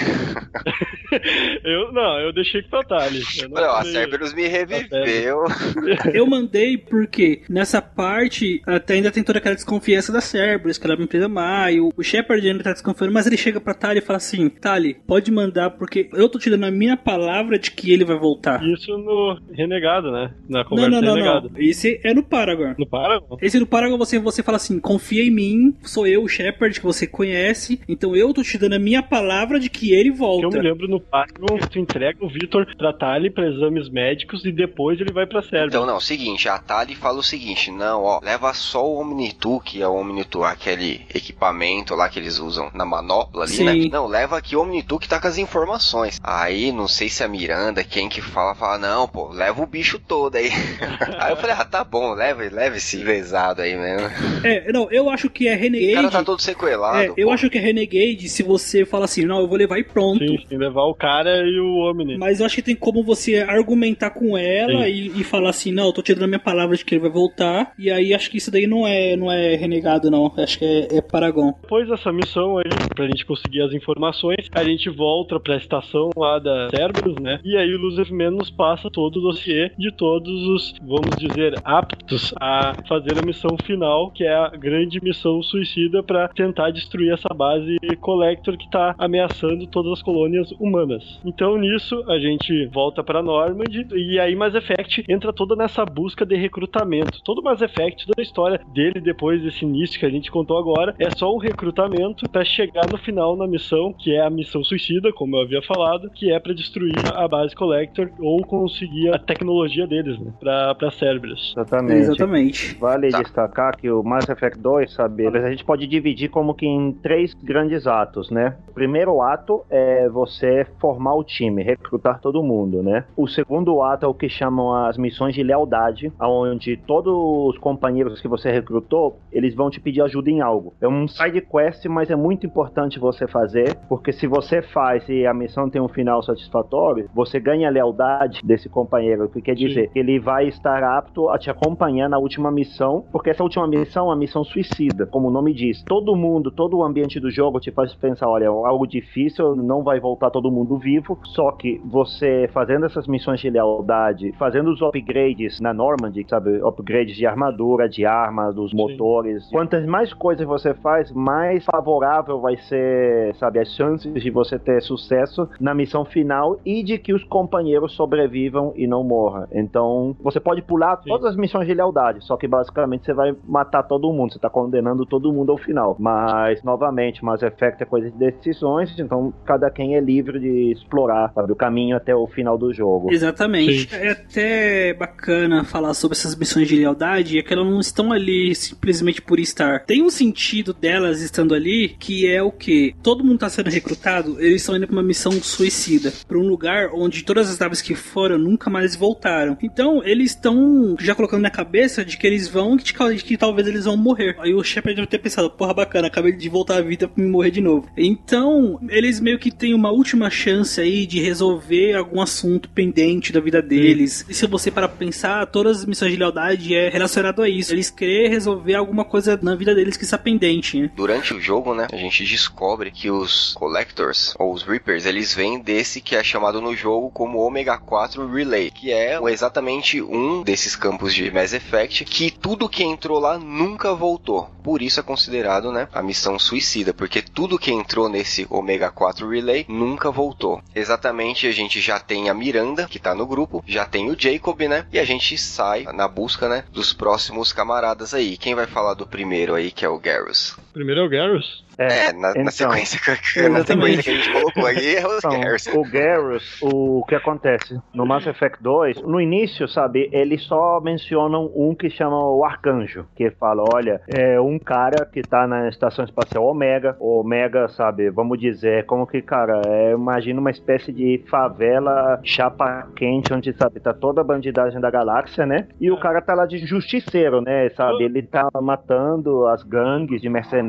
Eu, 1.64 1.92
não, 1.92 2.18
eu 2.20 2.33
deixei 2.33 2.62
com 2.62 2.76
a 2.76 2.85
Tali. 2.85 3.22
Eu 3.40 3.48
não 3.48 3.57
Olha, 3.62 3.70
a 3.78 3.85
Cerberus 3.85 4.35
me 4.35 4.46
reviveu. 4.48 5.44
Eu 6.12 6.26
mandei 6.26 6.76
porque 6.76 7.42
nessa 7.48 7.80
parte 7.80 8.61
até 8.66 8.94
ainda 8.94 9.12
tem 9.12 9.22
toda 9.22 9.38
aquela 9.38 9.54
desconfiança 9.54 10.12
da 10.12 10.20
Cerberus, 10.20 10.76
que 10.76 10.85
ela 10.87 10.94
é 10.94 10.96
uma 10.96 11.04
empresa 11.04 11.28
má, 11.35 11.70
e 11.70 11.81
o, 11.81 11.92
o 11.97 12.03
Shepard 12.03 12.47
ainda 12.49 12.62
tá 12.62 12.73
desconfiando, 12.73 13.12
mas 13.12 13.27
ele 13.27 13.37
chega 13.37 13.61
pra 13.61 13.75
Tali 13.75 13.99
e 13.99 14.03
fala 14.03 14.16
assim: 14.18 14.49
Tali, 14.49 14.94
pode 15.07 15.31
mandar 15.33 15.70
porque 15.70 16.09
eu 16.12 16.29
tô 16.29 16.38
te 16.38 16.49
dando 16.49 16.64
a 16.64 16.70
minha 16.70 16.97
palavra 16.97 17.59
de 17.59 17.70
que 17.70 17.92
ele 17.92 18.05
vai 18.05 18.18
voltar. 18.18 18.62
Isso 18.64 18.97
no 18.97 19.38
Renegado, 19.53 20.11
né? 20.12 20.33
Na 20.49 20.61
Não, 20.61 20.64
conversa 20.64 20.90
não, 20.90 21.01
não, 21.03 21.14
Renegado. 21.14 21.51
não. 21.53 21.61
Esse 21.61 22.01
é 22.05 22.14
no 22.14 22.23
Paragon. 22.23 22.75
No 22.79 22.87
Paragon? 22.87 23.37
Esse 23.42 23.59
do 23.59 23.66
Paragon 23.66 23.99
você, 23.99 24.18
você 24.18 24.42
fala 24.42 24.57
assim: 24.57 24.79
confia 24.79 25.23
em 25.25 25.31
mim, 25.31 25.75
sou 25.83 26.07
eu, 26.07 26.23
o 26.23 26.29
Shepard, 26.29 26.79
que 26.79 26.85
você 26.87 27.07
conhece, 27.07 27.81
então 27.88 28.14
eu 28.14 28.33
tô 28.33 28.42
te 28.42 28.57
dando 28.57 28.75
a 28.75 28.79
minha 28.79 29.03
palavra 29.03 29.59
de 29.59 29.68
que 29.68 29.92
ele 29.92 30.05
Que 30.05 30.11
eu 30.11 30.14
volta. 30.16 30.49
me 30.59 30.62
lembro 30.62 30.87
no 30.88 31.01
Paragon, 31.01 31.59
tu 31.70 31.79
entrega 31.79 32.25
o 32.25 32.29
Victor 32.29 32.66
pra 32.77 32.92
Tali 32.92 33.31
pra 33.31 33.49
exames 33.49 33.88
médicos 33.88 34.44
e 34.44 34.53
depois 34.53 35.01
ele 35.01 35.12
vai 35.12 35.27
pra 35.27 35.42
Cerberus. 35.42 35.68
Então, 35.75 35.87
não, 35.87 35.99
seguinte, 36.01 36.49
a 36.49 36.59
Tali 36.59 36.94
fala 36.94 37.18
o 37.18 37.23
seguinte, 37.23 37.70
não, 37.70 38.03
ó, 38.03 38.20
leva 38.23 38.53
só 38.55 38.87
o 38.87 39.01
Omnitu, 39.01 39.61
que 39.64 39.83
é 39.83 39.88
o 39.88 39.94
Omnitu, 39.94 40.44
aquele 40.44 41.01
equipamento 41.24 41.94
lá 41.94 42.08
que 42.08 42.18
eles 42.18 42.38
usam 42.38 42.70
na 42.74 42.84
manopla 42.84 43.44
ali, 43.44 43.52
Sim. 43.52 43.64
né? 43.64 43.88
Não, 43.90 44.06
leva 44.06 44.38
aqui 44.38 44.54
o 44.56 44.62
Omnitu 44.62 44.98
que 44.98 45.08
tá 45.08 45.20
com 45.20 45.26
as 45.28 45.38
informações. 45.38 46.20
Aí, 46.22 46.70
não 46.72 46.87
sei 46.87 47.08
se 47.08 47.24
a 47.24 47.28
Miranda, 47.28 47.82
quem 47.82 48.08
que 48.08 48.20
fala, 48.20 48.54
fala, 48.54 48.78
não, 48.78 49.08
pô, 49.08 49.28
leva 49.28 49.62
o 49.62 49.66
bicho 49.66 49.98
todo 49.98 50.37
aí. 50.37 50.50
aí 51.18 51.32
eu 51.32 51.37
falei, 51.37 51.56
ah, 51.58 51.64
tá 51.64 51.82
bom, 51.82 52.14
leva, 52.14 52.42
leva 52.42 52.76
esse 52.76 52.96
lesado 52.96 53.62
aí 53.62 53.76
mesmo. 53.76 54.08
É, 54.44 54.70
não, 54.72 54.90
eu 54.90 55.08
acho 55.10 55.30
que 55.30 55.48
é 55.48 55.54
O 55.54 55.58
Renegade. 55.58 55.94
cara 55.94 56.10
tá 56.10 56.24
todo 56.24 56.40
sequelado. 56.40 56.98
É, 56.98 57.12
eu 57.16 57.28
pô. 57.28 57.32
acho 57.32 57.48
que 57.48 57.58
é 57.58 57.60
Renegade 57.60 58.28
se 58.28 58.42
você 58.42 58.84
fala 58.84 59.04
assim, 59.04 59.24
não, 59.24 59.40
eu 59.40 59.48
vou 59.48 59.56
levar 59.56 59.78
e 59.78 59.84
pronto. 59.84 60.18
Sim, 60.18 60.37
tem 60.37 60.46
que 60.46 60.56
levar 60.56 60.84
o 60.84 60.94
cara 60.94 61.42
e 61.44 61.58
o 61.58 61.90
Omni. 61.90 62.18
Mas 62.18 62.40
eu 62.40 62.46
acho 62.46 62.56
que 62.56 62.62
tem 62.62 62.76
como 62.76 63.02
você 63.02 63.38
argumentar 63.38 64.10
com 64.10 64.37
ela 64.37 64.84
Sim. 64.84 64.90
e, 64.90 65.20
e 65.20 65.24
falar 65.24 65.50
assim, 65.50 65.72
não, 65.72 65.87
eu 65.87 65.92
tô 65.92 66.02
te 66.02 66.14
dando 66.14 66.24
a 66.24 66.28
minha 66.28 66.38
palavra 66.38 66.76
de 66.76 66.84
que 66.84 66.94
ele 66.94 67.02
vai 67.02 67.10
voltar. 67.10 67.72
E 67.78 67.90
aí 67.90 68.12
acho 68.14 68.30
que 68.30 68.38
isso 68.38 68.50
daí 68.50 68.66
não 68.66 68.87
é, 68.87 69.16
não 69.16 69.30
é 69.30 69.56
renegado, 69.56 70.10
não. 70.10 70.32
Acho 70.37 70.58
que 70.58 70.64
é, 70.64 70.98
é 70.98 71.02
Paragon. 71.11 71.55
Depois 71.62 71.88
dessa 71.88 72.12
missão 72.12 72.59
aí, 72.59 72.64
pra 72.95 73.07
gente 73.07 73.25
conseguir 73.27 73.62
as 73.62 73.73
informações, 73.73 74.49
a 74.53 74.64
gente 74.64 74.90
volta 74.90 75.38
pra 75.38 75.57
estação 75.57 76.11
lá 76.17 76.38
da 76.38 76.69
Cerberus, 76.71 77.17
né? 77.21 77.40
E 77.45 77.57
aí 77.57 77.73
o 77.75 77.79
Lucifer 77.79 78.31
nos 78.31 78.51
passa 78.51 78.90
todo 78.90 79.17
o 79.17 79.23
dossiê 79.23 79.71
de 79.79 79.93
todos 79.93 80.47
os, 80.49 80.75
vamos 80.81 81.17
dizer, 81.17 81.55
aptos 81.64 82.35
a 82.40 82.75
fazer 82.88 83.19
a 83.19 83.27
missão 83.27 83.57
final, 83.64 84.11
que 84.11 84.25
é 84.25 84.35
a 84.35 84.49
grande 84.49 85.03
missão 85.03 85.43
suicida 85.43 86.03
para 86.03 86.29
tentar 86.29 86.71
destruir 86.71 87.12
essa 87.12 87.33
base 87.35 87.77
Collector 88.01 88.57
que 88.57 88.71
tá 88.71 88.95
ameaçando 88.99 89.67
todas 89.67 89.93
as 89.93 90.03
colônias 90.03 90.51
humanas. 90.53 91.21
Então 91.25 91.57
nisso 91.57 92.05
a 92.09 92.19
gente 92.19 92.67
volta 92.67 93.03
para 93.03 93.23
Normand 93.23 93.87
e 93.95 94.19
aí 94.19 94.35
Mass 94.35 94.55
Effect 94.55 95.05
entra 95.09 95.33
toda 95.33 95.57
nessa 95.57 95.85
busca 95.85 96.27
de 96.27 96.37
recrutamento. 96.37 97.23
Todo 97.25 97.43
Mass 97.43 97.62
Effect, 97.62 98.07
toda 98.07 98.21
a 98.21 98.23
história 98.23 98.61
dele 98.73 99.01
depois 99.01 99.43
desse 99.43 99.64
início 99.64 99.99
que 99.99 100.07
a 100.07 100.11
gente 100.11 100.31
contou 100.31 100.59
agora, 100.59 100.93
é 100.98 101.11
só 101.16 101.35
um 101.35 101.38
recrutamento 101.38 102.28
para 102.30 102.44
chegar 102.44 102.87
no 102.90 102.98
final 102.98 103.37
na 103.37 103.46
missão, 103.46 103.92
que 103.92 104.14
é 104.14 104.20
a 104.24 104.30
missão 104.30 104.62
suicida, 104.64 105.12
como 105.12 105.37
eu 105.37 105.42
havia 105.42 105.62
falado, 105.62 106.11
que 106.11 106.33
é 106.33 106.38
para 106.38 106.54
destruir 106.54 106.94
a 107.14 107.26
base 107.28 107.54
Collector 107.54 108.11
ou 108.18 108.40
conseguir 108.44 109.11
a 109.14 109.18
tecnologia 109.18 109.87
deles, 109.87 110.18
né, 110.18 110.33
pra, 110.40 110.74
pra 110.74 110.90
Cerberus. 110.90 111.52
Exatamente. 111.57 112.00
Exatamente. 112.00 112.78
Vale 112.78 113.11
Tá. 113.11 113.22
destacar 113.22 113.76
que 113.76 113.90
o 113.90 114.02
Mass 114.02 114.28
Effect 114.28 114.59
2, 114.59 114.92
sabe, 114.92 115.26
a 115.26 115.50
gente 115.50 115.64
pode 115.64 115.87
dividir 115.87 116.28
como 116.28 116.54
que 116.54 116.66
em 116.66 116.92
três 116.92 117.35
grandes 117.35 117.87
atos, 117.87 118.30
né? 118.30 118.57
O 118.68 118.72
primeiro 118.72 119.20
ato 119.20 119.62
é 119.70 120.09
você 120.09 120.66
formar 120.78 121.14
o 121.14 121.24
time, 121.24 121.62
recrutar 121.62 122.20
todo 122.20 122.42
mundo, 122.42 122.83
né? 122.83 123.04
O 123.16 123.26
segundo 123.26 123.80
ato 123.83 124.07
é 124.07 124.09
o 124.09 124.14
que 124.14 124.28
chamam 124.28 124.74
as 124.74 124.96
missões 124.96 125.35
de 125.35 125.42
lealdade, 125.42 126.12
onde 126.20 126.76
todos 126.76 127.12
os 127.54 127.59
companheiros 127.59 128.20
que 128.20 128.28
você 128.28 128.50
recrutou, 128.50 129.18
eles 129.33 129.54
vão 129.54 129.70
te 129.70 129.80
pedir 129.80 130.02
ajuda 130.02 130.30
em 130.30 130.40
algo. 130.40 130.74
É 130.85 130.88
um 130.88 131.09
side 131.09 131.40
quest, 131.40 131.87
mas 131.87 132.11
é 132.11 132.14
muito 132.14 132.44
importante 132.44 132.99
você 132.99 133.27
fazer, 133.27 133.75
porque 133.88 134.12
se 134.12 134.27
você 134.27 134.61
faz 134.61 135.09
e 135.09 135.27
a 135.27 135.33
missão 135.33 135.70
tem 135.70 135.81
um 135.81 135.88
final 135.88 136.23
satisfatório, 136.23 137.09
você 137.14 137.40
ganha 137.40 137.68
a 137.68 137.70
lealdade 137.70 138.42
desse 138.44 138.68
companheiro, 138.68 139.25
o 139.25 139.29
que 139.31 139.40
quer 139.40 139.57
Sim. 139.57 139.66
dizer 139.66 139.88
que 139.88 139.99
ele 139.99 140.20
vai 140.20 140.47
estar 140.47 140.85
apto 140.85 141.31
a 141.31 141.38
te 141.38 141.49
acompanhar 141.49 142.11
na 142.11 142.18
última 142.18 142.51
missão, 142.51 143.03
porque 143.11 143.31
essa 143.31 143.42
última 143.42 143.66
missão 143.66 144.05
é 144.05 144.09
uma 144.11 144.16
missão 144.16 144.44
suicida, 144.44 145.07
como 145.07 145.29
o 145.29 145.31
nome 145.31 145.55
diz. 145.55 145.83
Todo 145.85 146.14
mundo, 146.14 146.51
todo 146.51 146.77
o 146.77 146.85
ambiente 146.85 147.18
do 147.18 147.31
jogo 147.31 147.61
te 147.61 147.70
faz 147.70 147.94
pensar, 147.94 148.29
olha, 148.29 148.44
é 148.44 148.49
algo 148.49 148.87
difícil, 148.87 149.57
não 149.57 149.83
vai 149.83 149.99
voltar 149.99 150.31
todo 150.31 150.53
mundo 150.53 150.77
vivo, 150.77 151.18
só 151.25 151.51
que 151.53 151.81
você 151.83 152.47
fazendo 152.53 152.85
essas 152.85 153.07
missões 153.07 153.40
de 153.40 153.49
lealdade, 153.49 154.33
fazendo 154.33 154.70
os 154.70 154.83
upgrades 154.83 155.61
na 155.61 155.73
Normandy, 155.73 156.27
sabe, 156.29 156.61
upgrades 156.62 157.16
de 157.16 157.25
armadura, 157.25 157.88
de 157.88 158.05
arma, 158.05 158.53
dos 158.53 158.75
motores, 158.75 159.49
quantas 159.51 159.87
mais 159.87 160.12
coisas 160.12 160.47
você 160.47 160.73
faz, 160.74 161.10
mais 161.12 161.64
favorável 161.64 162.40
vai 162.40 162.56
ser, 162.56 163.34
sabe, 163.37 163.58
as 163.58 163.68
chances 163.74 164.12
de 164.12 164.30
você 164.30 164.58
ter 164.58 164.82
sucesso 164.82 165.48
na 165.60 165.74
missão 165.74 166.04
final 166.04 166.58
e 166.64 166.82
de 166.82 166.98
que 166.98 167.12
os 167.12 167.24
companheiros 167.24 167.92
sobrevivam 167.92 168.72
e 168.76 168.87
não 168.87 169.04
morram. 169.04 169.46
Então, 169.52 170.16
você 170.20 170.40
pode 170.40 170.62
pular 170.62 170.96
Sim. 171.02 171.10
todas 171.10 171.32
as 171.32 171.37
missões 171.37 171.66
de 171.66 171.74
lealdade, 171.74 172.24
só 172.24 172.37
que 172.37 172.46
basicamente 172.46 173.04
você 173.04 173.14
vai 173.14 173.34
matar 173.46 173.82
todo 173.82 174.12
mundo, 174.12 174.32
você 174.32 174.38
tá 174.38 174.50
condenando 174.50 175.06
todo 175.06 175.32
mundo 175.32 175.52
ao 175.52 175.58
final. 175.58 175.96
Mas, 175.98 176.62
novamente, 176.62 177.24
Mass 177.24 177.42
Effect 177.42 177.82
é 177.82 177.87
coisa 177.87 178.10
de 178.10 178.16
decisões, 178.16 178.98
então 178.98 179.32
cada 179.44 179.70
quem 179.70 179.96
é 179.96 180.00
livre 180.00 180.38
de 180.38 180.72
explorar, 180.72 181.32
sabe, 181.34 181.52
o 181.52 181.56
caminho 181.56 181.96
até 181.96 182.14
o 182.14 182.26
final 182.26 182.56
do 182.56 182.72
jogo. 182.72 183.12
Exatamente. 183.12 183.94
É 183.94 184.10
até 184.12 184.94
bacana 184.94 185.64
falar 185.64 185.94
sobre 185.94 186.16
essas 186.16 186.37
missões 186.37 186.68
de 186.68 186.76
lealdade, 186.76 187.38
é 187.38 187.42
que 187.42 187.52
elas 187.52 187.66
não 187.66 187.80
estão 187.80 188.12
ali 188.12 188.54
simplesmente 188.54 189.20
por 189.20 189.38
estar. 189.38 189.84
Tem 189.84 190.02
um 190.02 190.10
sentido 190.10 190.63
delas 190.72 191.20
estando 191.20 191.55
ali, 191.55 191.96
que 191.98 192.27
é 192.27 192.42
o 192.42 192.50
que? 192.50 192.94
Todo 193.03 193.24
mundo 193.24 193.35
está 193.35 193.48
sendo 193.48 193.70
recrutado, 193.70 194.40
eles 194.40 194.62
estão 194.62 194.77
indo 194.77 194.87
pra 194.87 194.96
uma 194.96 195.03
missão 195.03 195.33
suicida, 195.33 196.12
pra 196.27 196.38
um 196.38 196.46
lugar 196.46 196.90
onde 196.94 197.24
todas 197.24 197.50
as 197.50 197.59
naves 197.59 197.83
que 197.83 197.94
foram 197.94 198.38
nunca 198.38 198.70
mais 198.70 198.96
voltaram. 198.96 199.57
Então, 199.62 200.03
eles 200.05 200.31
estão 200.31 200.96
já 201.00 201.14
colocando 201.14 201.42
na 201.42 201.50
cabeça 201.50 202.05
de 202.05 202.16
que 202.16 202.27
eles 202.27 202.48
vão, 202.48 202.77
de 202.77 202.94
que, 203.24 203.37
talvez 203.37 203.66
eles 203.66 203.85
vão 203.85 203.96
morrer. 203.96 204.37
Aí 204.38 204.55
o 204.55 204.62
Shepard 204.62 204.96
deve 204.96 205.09
ter 205.09 205.18
pensado, 205.18 205.50
porra, 205.50 205.74
bacana, 205.74 206.07
acabei 206.07 206.33
de 206.33 206.48
voltar 206.48 206.79
à 206.79 206.81
vida 206.81 207.09
pra 207.09 207.22
me 207.22 207.29
morrer 207.29 207.50
de 207.50 207.61
novo. 207.61 207.88
Então, 207.96 208.79
eles 208.88 209.20
meio 209.20 209.38
que 209.38 209.50
têm 209.50 209.74
uma 209.74 209.90
última 209.90 210.31
chance 210.31 210.81
aí 210.81 211.07
de 211.07 211.20
resolver 211.20 211.94
algum 211.94 212.20
assunto 212.20 212.68
pendente 212.68 213.33
da 213.33 213.40
vida 213.40 213.61
deles. 213.61 214.24
E 214.29 214.35
se 214.35 214.46
você 214.46 214.70
parar 214.70 214.88
pra 214.88 214.96
pensar, 214.96 215.46
todas 215.46 215.81
as 215.81 215.85
missões 215.85 216.12
de 216.12 216.18
lealdade 216.18 216.74
é 216.74 216.88
relacionado 216.88 217.42
a 217.42 217.48
isso. 217.48 217.72
Eles 217.72 217.90
querem 217.90 218.29
resolver 218.29 218.74
alguma 218.74 219.05
coisa 219.05 219.38
na 219.42 219.55
vida 219.55 219.74
deles 219.74 219.96
que 219.96 220.05
está 220.05 220.16
pendente, 220.18 220.54
né? 220.57 220.90
Durante 220.95 221.35
o 221.35 221.40
jogo, 221.40 221.75
né, 221.75 221.87
a 221.93 221.97
gente 221.97 222.25
descobre 222.25 222.90
que 222.90 223.11
os 223.11 223.55
Collectors, 223.55 224.35
ou 224.38 224.53
os 224.53 224.62
Reapers, 224.62 225.07
eles 225.07 225.35
vêm 225.35 225.59
desse 225.59 226.01
que 226.01 226.17
é 226.17 226.23
chamado 226.23 226.61
no 226.61 226.75
jogo 226.75 227.11
como 227.11 227.40
Omega 227.40 227.79
4 227.79 228.27
Relay, 228.31 228.71
que 228.71 228.93
é 228.93 229.19
exatamente 229.31 230.01
um 230.03 230.43
desses 230.43 230.77
campos 230.77 231.14
de 231.14 231.31
Mass 231.31 231.53
Effect, 231.53 232.05
que 232.05 232.31
tudo 232.31 232.69
que 232.69 232.85
entrou 232.85 233.19
lá 233.19 233.38
nunca 233.38 233.95
voltou. 233.95 234.51
Por 234.62 234.83
isso 234.83 235.01
é 235.01 235.03
considerado, 235.03 235.73
né, 235.73 235.88
a 235.93 236.03
missão 236.03 236.38
suicida, 236.38 236.93
porque 236.95 237.23
tudo 237.23 237.59
que 237.59 237.71
entrou 237.71 238.09
nesse 238.09 238.47
Omega 238.51 238.90
4 238.90 239.29
Relay 239.29 239.67
nunca 239.69 240.11
voltou. 240.11 240.62
Exatamente, 240.75 241.47
a 241.47 241.53
gente 241.53 241.81
já 241.81 241.99
tem 241.99 242.29
a 242.29 242.35
Miranda, 242.35 242.87
que 242.87 242.99
tá 242.99 243.14
no 243.14 243.27
grupo, 243.27 243.62
já 243.67 243.85
tem 243.85 244.11
o 244.11 244.17
Jacob, 244.19 244.61
né, 244.61 244.87
e 244.93 244.99
a 244.99 245.05
gente 245.05 245.37
sai 245.38 245.85
na 245.95 246.09
busca, 246.09 246.49
né, 246.49 246.64
dos 246.71 246.93
próximos 246.93 247.53
camaradas 247.53 248.14
aí. 248.14 248.37
Quem 248.37 248.55
vai 248.55 248.67
falar 248.67 248.95
do 248.95 249.07
primeiro 249.07 249.55
aí, 249.55 249.71
que 249.71 249.85
é 249.85 249.88
o 249.88 249.99
Garrus? 249.99 250.43
Thanks. 250.44 250.63
Primeiro 250.74 251.02
é 251.02 251.04
o 251.04 251.08
Garrus. 251.08 251.64
É, 251.78 252.12
na, 252.12 252.34
na 252.34 252.40
então. 252.40 252.50
sequência, 252.50 253.00
que, 253.16 253.48
na 253.48 253.64
sequência 253.64 254.02
que 254.02 254.10
a 254.10 254.14
gente 254.14 254.32
colocou 254.32 254.66
aí 254.66 254.96
é 254.96 255.06
os 255.06 255.18
Então, 255.18 255.40
Garrus. 255.40 255.66
o 255.66 255.84
Garrus, 255.84 256.62
o 256.62 257.04
que 257.08 257.14
acontece 257.14 257.80
no 257.92 258.06
Mass 258.06 258.26
Effect 258.26 258.62
2, 258.62 259.02
no 259.02 259.20
início, 259.20 259.66
sabe, 259.68 260.08
eles 260.12 260.42
só 260.42 260.80
mencionam 260.80 261.50
um 261.54 261.74
que 261.74 261.88
chama 261.90 262.16
o 262.16 262.44
Arcanjo, 262.44 263.06
que 263.14 263.30
fala, 263.32 263.64
olha, 263.72 264.00
é 264.08 264.40
um 264.40 264.58
cara 264.58 265.06
que 265.06 265.22
tá 265.22 265.46
na 265.46 265.68
estação 265.68 266.04
espacial 266.04 266.44
Omega, 266.44 266.96
o 266.98 267.20
Omega, 267.20 267.68
sabe, 267.68 268.10
vamos 268.10 268.38
dizer, 268.38 268.84
como 268.87 269.06
que, 269.06 269.22
cara, 269.22 269.62
é, 269.66 269.92
imagina 269.92 270.40
uma 270.40 270.50
espécie 270.50 270.92
de 270.92 271.22
favela 271.28 272.20
chapa 272.22 272.88
quente, 272.96 273.32
onde, 273.32 273.52
sabe, 273.52 273.80
tá 273.80 273.92
toda 273.92 274.20
a 274.20 274.24
bandidagem 274.24 274.80
da 274.80 274.90
galáxia, 274.90 275.46
né, 275.46 275.68
e 275.80 275.90
o 275.90 275.98
cara 275.98 276.20
tá 276.20 276.34
lá 276.34 276.46
de 276.46 276.58
justiceiro, 276.58 277.40
né, 277.40 277.68
sabe, 277.70 278.04
ele 278.04 278.22
tá 278.22 278.48
matando 278.60 279.46
as 279.48 279.62
gangues 279.62 280.20
de 280.20 280.28
mercenários, 280.28 280.63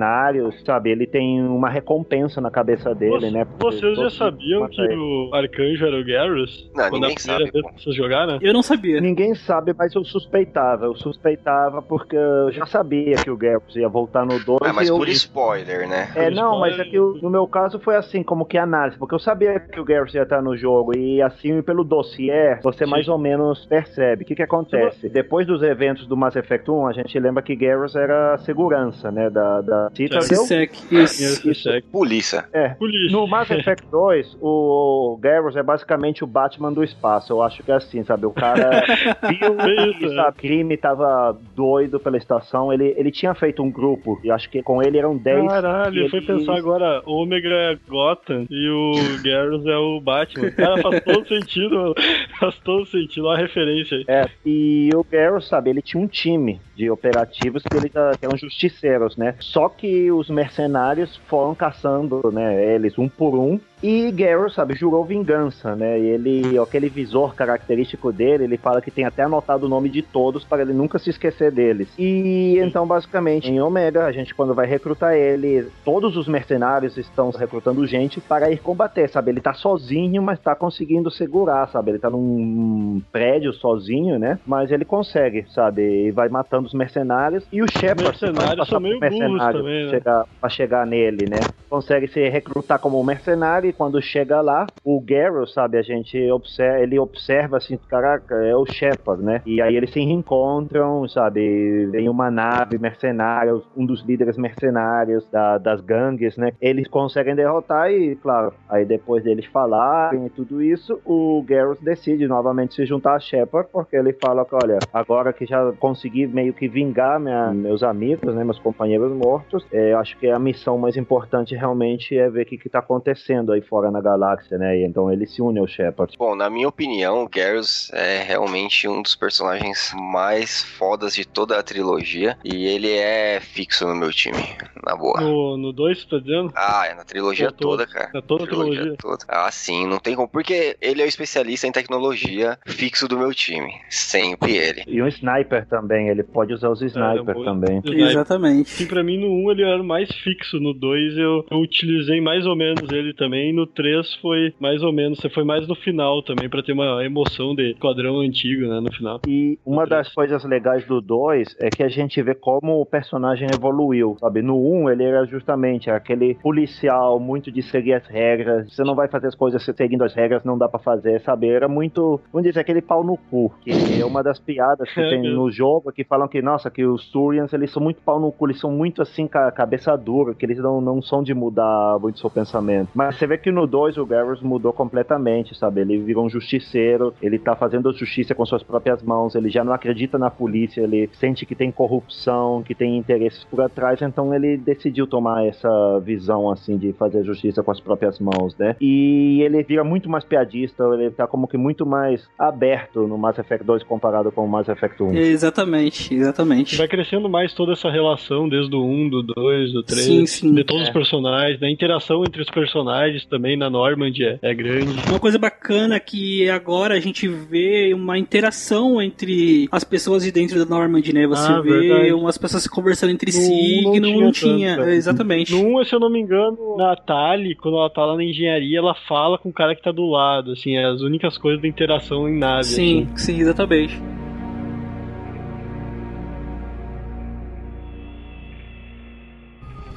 sabe, 0.65 0.91
ele 0.91 1.05
tem 1.07 1.41
uma 1.43 1.69
recompensa 1.69 2.39
na 2.41 2.49
cabeça 2.51 2.93
dele, 2.93 3.11
Você- 3.19 3.31
né. 3.31 3.45
porque 3.59 3.75
Vocês 3.77 3.97
já 3.97 4.09
sabiam 4.09 4.67
que 4.67 4.81
ele. 4.81 4.95
o 4.95 5.29
Arcanjo 5.33 5.85
era 5.85 5.99
o 5.99 6.05
Garrus? 6.05 6.69
Não, 6.75 6.89
Quando 6.89 7.01
ninguém 7.03 7.15
a 7.15 7.15
primeira 7.15 7.45
sabe, 7.45 7.51
vez 7.51 7.75
vocês 7.83 7.95
jogaram? 7.95 8.39
Eu 8.41 8.53
não 8.53 8.61
sabia. 8.61 9.01
Ninguém 9.01 9.35
sabe, 9.35 9.73
mas 9.77 9.93
eu 9.95 10.03
suspeitava. 10.03 10.85
Eu 10.85 10.95
suspeitava 10.95 11.81
porque 11.81 12.15
eu 12.15 12.51
já 12.51 12.65
sabia 12.65 13.15
que 13.17 13.29
o 13.29 13.37
Garrus 13.37 13.75
ia 13.75 13.87
voltar 13.89 14.25
no 14.25 14.39
2. 14.43 14.59
Ah, 14.63 14.73
mas 14.73 14.89
eu... 14.89 14.97
por 14.97 15.07
spoiler, 15.09 15.87
né? 15.87 16.09
É, 16.15 16.25
por 16.25 16.35
não, 16.35 16.59
mas 16.59 16.71
spoiler. 16.73 16.87
é 16.87 16.89
que 17.15 17.21
no 17.23 17.29
meu 17.29 17.47
caso 17.47 17.79
foi 17.79 17.95
assim, 17.95 18.23
como 18.23 18.45
que 18.45 18.57
análise, 18.57 18.97
porque 18.97 19.15
eu 19.15 19.19
sabia 19.19 19.59
que 19.59 19.79
o 19.79 19.85
Garrus 19.85 20.13
ia 20.13 20.23
estar 20.23 20.41
no 20.41 20.55
jogo 20.55 20.97
e 20.97 21.21
assim 21.21 21.61
pelo 21.61 21.83
dossiê 21.83 22.57
você 22.61 22.85
Sim. 22.85 22.91
mais 22.91 23.07
ou 23.07 23.17
menos 23.17 23.65
percebe. 23.65 24.23
O 24.23 24.25
que 24.25 24.35
que 24.35 24.43
acontece? 24.43 25.09
Depois 25.09 25.45
dos 25.47 25.61
eventos 25.63 26.07
do 26.07 26.15
Mass 26.17 26.35
Effect 26.35 26.69
1, 26.69 26.87
a 26.87 26.93
gente 26.93 27.17
lembra 27.19 27.41
que 27.43 27.55
Garrus 27.55 27.95
era 27.95 28.37
segurança, 28.39 29.11
né, 29.11 29.29
da, 29.29 29.61
da 29.61 29.84
Citadel. 29.93 30.23
Sisek, 30.23 30.77
isso. 30.91 31.69
Polícia. 31.91 32.45
É, 32.53 32.69
Polícia. 32.69 33.11
no 33.11 33.27
Mass 33.27 33.49
Effect 33.49 33.85
2, 33.89 34.37
o 34.41 35.17
Garrus 35.21 35.55
é 35.55 35.63
basicamente 35.63 36.23
o 36.23 36.27
Batman 36.27 36.71
do 36.71 36.83
espaço. 36.83 37.33
Eu 37.33 37.41
acho 37.41 37.63
que 37.63 37.71
é 37.71 37.75
assim, 37.75 38.03
sabe? 38.03 38.25
O 38.25 38.31
cara 38.31 38.83
viu 39.27 39.59
É 39.59 39.93
que 39.93 40.05
o 40.05 40.33
crime 40.33 40.77
tava 40.77 41.37
doido 41.55 41.99
pela 41.99 42.17
estação. 42.17 42.71
Ele, 42.71 42.93
ele 42.97 43.11
tinha 43.11 43.33
feito 43.33 43.61
um 43.61 43.71
grupo, 43.71 44.19
e 44.23 44.31
acho 44.31 44.49
que 44.49 44.61
com 44.61 44.81
ele 44.81 44.97
eram 44.97 45.17
10. 45.17 45.47
Caralho, 45.47 46.05
e 46.05 46.09
foi 46.09 46.21
pensar 46.21 46.55
agora, 46.57 47.01
Ômega 47.05 47.49
é 47.49 47.77
Gotham 47.87 48.45
e 48.49 48.69
o 48.69 48.93
Garrus 49.23 49.65
é 49.65 49.77
o 49.77 49.99
Batman. 49.99 50.51
Cara, 50.51 50.81
faz 50.81 51.03
todo 51.03 51.27
sentido, 51.29 51.75
mano. 51.75 51.95
Faz 52.39 52.55
todo 52.59 52.85
sentido, 52.85 53.27
olha 53.27 53.37
a 53.37 53.41
referência 53.41 53.97
aí. 53.97 54.05
É, 54.07 54.25
e 54.45 54.89
o 54.93 55.03
Garrus, 55.03 55.47
sabe, 55.47 55.69
ele 55.69 55.81
tinha 55.81 56.01
um 56.01 56.07
time 56.07 56.59
de 56.75 56.89
operativos 56.89 57.63
que, 57.63 57.77
ele, 57.77 57.89
que 57.89 58.25
eram 58.25 58.37
justiceiros, 58.37 59.15
né? 59.17 59.35
Só 59.39 59.69
que 59.77 60.11
os 60.11 60.29
mercenários 60.29 61.15
foram 61.27 61.53
caçando, 61.53 62.31
né, 62.31 62.73
eles 62.73 62.97
um 62.97 63.07
por 63.07 63.35
um 63.37 63.59
E 63.83 64.11
Garrus, 64.11 64.53
sabe, 64.55 64.73
jurou 64.73 65.03
vingança, 65.03 65.75
né? 65.75 65.99
E 65.99 66.05
ele, 66.05 66.57
aquele 66.57 66.89
visor 66.89 67.35
característico 67.35 68.11
dele, 68.11 68.45
ele 68.45 68.57
fala 68.57 68.81
que 68.81 68.91
tem 68.91 69.05
até 69.05 69.23
anotado 69.23 69.65
o 69.65 69.69
nome 69.69 69.89
de 69.89 70.01
todos 70.01 70.43
para 70.43 70.61
ele 70.61 70.73
nunca 70.73 70.97
se 70.97 71.09
esquecer 71.09 71.51
deles. 71.51 71.87
E 71.97 72.57
então, 72.59 72.87
basicamente, 72.87 73.51
em 73.51 73.61
Omega, 73.61 74.05
a 74.05 74.11
gente 74.11 74.33
quando 74.33 74.53
vai 74.53 74.65
recrutar 74.65 75.13
ele, 75.13 75.67
todos 75.83 76.17
os 76.17 76.27
mercenários 76.27 76.97
estão 76.97 77.29
recrutando 77.31 77.85
gente 77.85 78.19
para 78.21 78.49
ir 78.51 78.59
combater, 78.59 79.09
sabe? 79.09 79.31
Ele 79.31 79.41
tá 79.41 79.53
sozinho, 79.53 80.21
mas 80.21 80.39
tá 80.39 80.55
conseguindo 80.55 81.11
segurar, 81.11 81.67
sabe? 81.67 81.91
Ele 81.91 81.99
tá 81.99 82.09
num 82.09 83.01
prédio 83.11 83.53
sozinho, 83.53 84.17
né? 84.17 84.39
Mas 84.45 84.71
ele 84.71 84.85
consegue, 84.85 85.45
sabe? 85.53 86.07
E 86.07 86.11
vai 86.11 86.29
matando 86.29 86.67
os 86.67 86.73
mercenários. 86.73 87.45
E 87.51 87.61
o 87.61 87.67
Shepard... 87.67 88.03
Mercenários 88.03 88.67
são 88.67 88.79
meio 88.79 88.99
burros 88.99 89.43
também, 89.51 89.85
né? 89.85 89.89
Chegar, 89.89 90.25
pra 90.39 90.49
chegar 90.49 90.85
nele, 90.85 91.29
né? 91.29 91.39
Consegue 91.69 92.07
se 92.07 92.27
recrutar 92.29 92.79
como 92.79 93.03
mercenário 93.03 93.64
e 93.69 93.73
quando 93.73 94.01
chega 94.01 94.41
lá, 94.41 94.65
o 94.83 95.01
Garrow, 95.01 95.47
sabe? 95.47 95.77
A 95.77 95.81
gente 95.81 96.17
observa, 96.31 96.79
ele 96.79 96.99
observa 96.99 97.57
assim, 97.57 97.77
caraca, 97.89 98.35
é 98.35 98.55
o 98.55 98.65
Shepard, 98.65 99.23
né? 99.23 99.41
E 99.45 99.61
aí 99.61 99.75
eles 99.75 99.91
se 99.91 99.99
reencontram, 99.99 101.07
sabe? 101.07 101.87
Vem 101.87 102.09
uma 102.09 102.29
nave 102.29 102.77
mercenária, 102.77 103.59
um 103.75 103.85
dos 103.85 104.03
líderes 104.03 104.37
mercenários 104.37 105.27
da, 105.31 105.57
das 105.57 105.81
gangues, 105.81 106.37
né? 106.37 106.53
Eles 106.61 106.87
conseguem 106.87 107.35
derrotar 107.35 107.91
e, 107.91 108.15
claro, 108.15 108.53
aí 108.69 108.85
depois 108.85 109.23
deles 109.23 109.45
falarem 109.45 110.25
e 110.25 110.29
tudo 110.29 110.61
isso, 110.61 110.99
o 111.05 111.43
Garrus 111.47 111.79
decide 111.79 112.27
novamente 112.27 112.75
se 112.75 112.85
juntar 112.85 113.15
a 113.15 113.19
Shepard, 113.19 113.69
porque 113.71 113.95
ele 113.95 114.13
fala 114.13 114.45
que, 114.45 114.55
olha, 114.55 114.79
agora 114.93 115.33
que 115.33 115.45
já 115.45 115.71
consegui 115.73 116.27
meio 116.27 116.53
que 116.53 116.67
vingar 116.67 117.19
minha, 117.19 117.51
meus 117.51 117.83
amigos, 117.83 118.33
né, 118.33 118.43
meus 118.43 118.59
companheiros 118.59 119.11
mortos, 119.11 119.65
é, 119.71 119.93
acho 119.93 120.17
que 120.17 120.27
a 120.27 120.39
missão 120.39 120.77
mais 120.77 120.97
importante 120.97 121.55
realmente 121.55 122.17
é 122.17 122.29
ver 122.29 122.43
o 122.43 122.45
que, 122.45 122.57
que 122.57 122.69
tá 122.69 122.79
acontecendo 122.79 123.54
aí 123.55 123.61
fora 123.61 123.89
na 123.91 124.01
galáxia, 124.01 124.57
né? 124.57 124.77
E 124.79 124.85
então 124.85 125.11
ele 125.11 125.25
se 125.25 125.41
une 125.41 125.59
ao 125.59 125.67
Shepard. 125.67 126.15
Bom, 126.17 126.35
na 126.35 126.49
minha 126.49 126.67
opinião, 126.67 127.23
o 127.23 127.29
Garrus 127.29 127.91
é 127.93 128.21
realmente 128.23 128.87
um 128.87 129.01
dos 129.01 129.15
personagens 129.15 129.93
mais 129.95 130.63
fodas 130.63 131.15
de 131.15 131.25
toda 131.25 131.57
a 131.57 131.63
trilogia 131.63 132.37
e 132.43 132.65
ele 132.65 132.91
é 132.91 133.39
fixo 133.39 133.87
no 133.87 133.95
meu 133.95 134.11
time, 134.11 134.37
na 134.85 134.95
boa. 134.95 135.19
No 135.21 135.71
2, 135.73 136.01
você 136.01 136.07
tá 136.09 136.17
dizendo? 136.19 136.51
Ah, 136.55 136.85
é 136.89 136.93
na 136.93 137.03
trilogia 137.03 137.47
É 137.47 137.51
todo- 137.51 137.65
toda, 137.77 137.87
cara. 137.87 138.11
é 138.13 138.21
toda 138.21 138.43
a 138.43 138.47
trilogia. 138.47 138.95
toda. 138.99 139.25
Ah, 139.27 139.49
sim, 139.51 139.87
não 139.87 139.99
tem 139.99 140.15
como. 140.15 140.27
Porque 140.27 140.77
ele 140.81 141.01
é 141.01 141.05
o 141.05 141.07
especialista 141.07 141.67
em 141.67 141.71
tecnologia 141.71 142.57
fixo 142.65 143.07
do 143.07 143.17
meu 143.17 143.33
time. 143.33 143.73
Sempre 143.89 144.55
ele. 144.57 144.83
E 144.87 145.01
um 145.01 145.07
sniper 145.07 145.65
também, 145.67 146.09
ele 146.09 146.23
pode 146.23 146.53
usar 146.53 146.69
os 146.69 146.81
sniper 146.81 147.33
boa. 147.33 147.45
também. 147.45 147.81
Exatamente. 147.85 148.69
Sim, 148.69 148.85
pra 148.87 149.03
mim 149.03 149.17
no 149.17 149.27
1 149.27 149.51
ele 149.51 149.63
era 149.63 149.81
o 149.81 149.85
mais 149.85 150.09
fixo, 150.23 150.59
no 150.59 150.73
2 150.73 151.17
eu, 151.17 151.45
eu 151.49 151.57
utilizei 151.59 152.19
mais 152.21 152.45
ou 152.45 152.55
menos 152.55 152.89
ele 152.91 153.13
também, 153.13 153.44
no 153.53 153.65
3 153.65 154.15
foi 154.15 154.53
mais 154.59 154.81
ou 154.83 154.91
menos, 154.91 155.19
você 155.19 155.29
foi 155.29 155.43
mais 155.43 155.67
no 155.67 155.75
final 155.75 156.21
também, 156.21 156.49
pra 156.49 156.61
ter 156.61 156.73
uma 156.73 157.03
emoção 157.03 157.55
de 157.55 157.73
quadrão 157.75 158.19
antigo, 158.19 158.67
né, 158.67 158.79
no 158.79 158.91
final. 158.91 159.21
E 159.25 159.57
uma 159.65 159.85
das 159.85 160.13
coisas 160.13 160.43
legais 160.43 160.85
do 160.85 161.01
2 161.01 161.55
é 161.59 161.71
que 161.71 161.83
a 161.83 161.89
gente 161.89 162.21
vê 162.21 162.35
como 162.35 162.81
o 162.81 162.85
personagem 162.85 163.49
evoluiu, 163.49 164.17
sabe? 164.19 164.41
No 164.41 164.55
1 164.57 164.83
um, 164.83 164.89
ele 164.89 165.03
era 165.03 165.25
justamente 165.25 165.89
aquele 165.89 166.35
policial 166.35 167.19
muito 167.19 167.51
de 167.51 167.61
seguir 167.61 167.93
as 167.93 168.07
regras, 168.07 168.73
você 168.73 168.83
não 168.83 168.95
vai 168.95 169.07
fazer 169.07 169.27
as 169.27 169.35
coisas 169.35 169.63
seguindo 169.63 170.03
as 170.03 170.13
regras, 170.13 170.43
não 170.43 170.57
dá 170.57 170.67
pra 170.67 170.79
fazer, 170.79 171.21
sabe? 171.21 171.47
Era 171.47 171.67
muito, 171.67 172.19
vamos 172.31 172.47
dizer, 172.47 172.59
aquele 172.59 172.81
pau 172.81 173.03
no 173.03 173.17
cu, 173.17 173.51
que 173.63 173.99
é 173.99 174.05
uma 174.05 174.21
das 174.23 174.39
piadas 174.39 174.91
que 174.93 174.99
É 175.05 175.09
tem 175.09 175.21
no 175.21 175.51
jogo, 175.51 175.91
que 175.91 176.03
falam 176.03 176.27
que, 176.27 176.41
nossa, 176.41 176.69
que 176.71 176.85
os 176.85 177.09
Turians, 177.11 177.53
eles 177.53 177.71
são 177.71 177.81
muito 177.81 178.01
pau 178.01 178.19
no 178.19 178.31
cu, 178.31 178.47
eles 178.47 178.59
são 178.59 178.71
muito 178.71 179.01
assim, 179.01 179.27
ca 179.27 179.51
cabeça 179.51 179.95
dura, 179.95 180.33
que 180.33 180.45
eles 180.45 180.57
não, 180.57 180.81
não 180.81 181.01
são 181.01 181.21
de 181.21 181.33
mudar 181.33 181.99
muito 181.99 182.19
seu 182.19 182.29
pensamento. 182.29 182.89
Mas 182.93 183.15
você 183.15 183.27
vê 183.27 183.34
que 183.37 183.51
no 183.51 183.65
2 183.67 183.97
o 183.97 184.05
Garrus 184.05 184.41
mudou 184.41 184.71
completamente, 184.73 185.57
sabe? 185.57 185.81
Ele 185.81 185.97
virou 185.99 186.25
um 186.25 186.29
justiceiro, 186.29 187.13
ele 187.21 187.37
tá 187.39 187.55
fazendo 187.55 187.91
justiça 187.93 188.33
com 188.35 188.45
suas 188.45 188.63
próprias 188.63 189.01
mãos, 189.03 189.35
ele 189.35 189.49
já 189.49 189.63
não 189.63 189.73
acredita 189.73 190.17
na 190.17 190.29
polícia, 190.29 190.81
ele 190.81 191.09
sente 191.13 191.45
que 191.45 191.55
tem 191.55 191.71
corrupção, 191.71 192.63
que 192.63 192.75
tem 192.75 192.97
interesses 192.97 193.43
por 193.45 193.69
trás, 193.69 194.01
então 194.01 194.33
ele 194.33 194.57
decidiu 194.57 195.07
tomar 195.07 195.45
essa 195.45 195.99
visão, 195.99 196.49
assim, 196.49 196.77
de 196.77 196.93
fazer 196.93 197.23
justiça 197.23 197.63
com 197.63 197.71
as 197.71 197.79
próprias 197.79 198.19
mãos, 198.19 198.55
né? 198.57 198.75
E 198.79 199.41
ele 199.41 199.63
vira 199.63 199.83
muito 199.83 200.09
mais 200.09 200.23
piadista, 200.23 200.83
ele 200.93 201.11
tá 201.11 201.27
como 201.27 201.47
que 201.47 201.57
muito 201.57 201.85
mais 201.85 202.27
aberto 202.37 203.07
no 203.07 203.17
Mass 203.17 203.37
Effect 203.39 203.65
2 203.65 203.83
comparado 203.83 204.31
com 204.31 204.43
o 204.45 204.47
Mass 204.49 204.67
Effect 204.67 205.01
1. 205.01 205.13
Exatamente, 205.15 206.13
exatamente. 206.13 206.75
Vai 206.77 206.87
crescendo 206.87 207.29
mais 207.29 207.53
toda 207.53 207.73
essa 207.73 207.89
relação 207.89 208.47
desde 208.49 208.75
o 208.75 208.83
1, 208.83 209.09
do 209.09 209.23
2, 209.23 209.73
do 209.73 209.83
3, 209.83 210.01
Sim, 210.03 210.25
sim. 210.25 210.53
de 210.53 210.63
todos 210.63 210.83
É. 210.83 210.85
os 210.85 210.89
personagens, 210.91 211.61
a 211.61 211.69
interação 211.69 212.23
entre 212.23 212.41
os 212.41 212.49
personagens 212.49 213.24
também 213.27 213.57
na 213.57 213.69
Normand 213.69 214.13
é, 214.19 214.39
é 214.41 214.53
grande. 214.53 214.93
Uma 215.09 215.19
coisa 215.19 215.37
bacana 215.37 215.99
que 215.99 216.49
agora 216.49 216.95
a 216.95 216.99
gente 216.99 217.27
vê 217.27 217.93
uma 217.93 218.17
interação 218.17 219.01
entre 219.01 219.67
as 219.71 219.83
pessoas 219.83 220.23
de 220.23 220.31
dentro 220.31 220.57
da 220.57 220.65
Normand, 220.65 221.03
né? 221.13 221.27
Você 221.27 221.51
Ah, 221.51 221.61
vê 221.61 221.79
verdade. 221.79 222.13
umas 222.13 222.37
pessoas 222.37 222.63
se 222.63 222.69
conversando 222.69 223.11
entre 223.11 223.31
No 223.31 223.37
si 223.37 223.83
um 223.85 223.91
que 223.93 223.99
não 223.99 224.11
não, 224.11 224.21
não 224.21 224.31
tinha 224.31 224.75
é. 224.79 224.95
Exatamente. 224.95 225.51
No 225.53 225.79
1, 225.81 225.85
se 225.85 225.95
eu 225.95 225.99
não 225.99 226.09
me 226.09 226.19
engano, 226.19 226.77
na 226.77 226.95
Tali, 226.95 227.55
quando 227.55 227.77
ela 227.77 227.89
tá 227.89 228.05
lá 228.05 228.15
na 228.15 228.23
engenharia, 228.23 228.79
ela 228.79 228.95
fala 229.07 229.37
com 229.37 229.49
o 229.49 229.53
cara 229.53 229.75
que 229.75 229.81
tá 229.81 229.91
do 229.91 230.05
lado, 230.09 230.51
assim, 230.51 230.75
é 230.75 230.85
as 230.85 231.01
únicas 231.01 231.37
coisas 231.37 231.61
da 231.61 231.67
interação 231.67 232.27
em 232.29 232.37
nave. 232.37 232.63
Sim, 232.65 233.07
assim. 233.13 233.33
sim, 233.33 233.39
exatamente. 233.41 233.99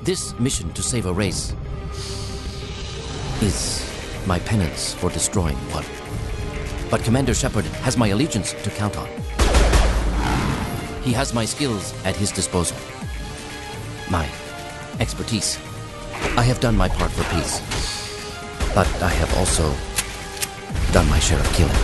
This 0.05 0.33
mission 0.41 0.69
to 0.71 0.83
save 0.83 1.07
a 1.07 1.13
race 1.13 1.55
is 3.43 3.85
my 4.27 4.39
penance 4.41 4.95
for 4.95 5.11
destroying 5.11 5.57
one. 5.71 5.85
But 6.91 7.05
Commander 7.05 7.35
Shepard 7.35 7.65
has 7.85 7.97
my 7.97 8.09
allegiance 8.09 8.53
to 8.53 8.71
count 8.71 8.97
on. 8.97 9.09
He 11.03 11.13
has 11.13 11.33
my 11.33 11.45
skills 11.45 11.95
at 12.05 12.17
his 12.17 12.33
disposal. 12.33 12.77
My 14.11 14.29
expertise. 14.99 15.57
I 16.37 16.43
have 16.43 16.59
done 16.61 16.77
my 16.77 16.89
part 16.89 17.13
for 17.13 17.25
peace. 17.35 17.61
But 18.75 18.89
I 19.03 19.09
have 19.09 19.33
also 19.37 19.73
done 20.93 21.09
my 21.09 21.19
share 21.21 21.39
of 21.39 21.53
killing. 21.53 21.77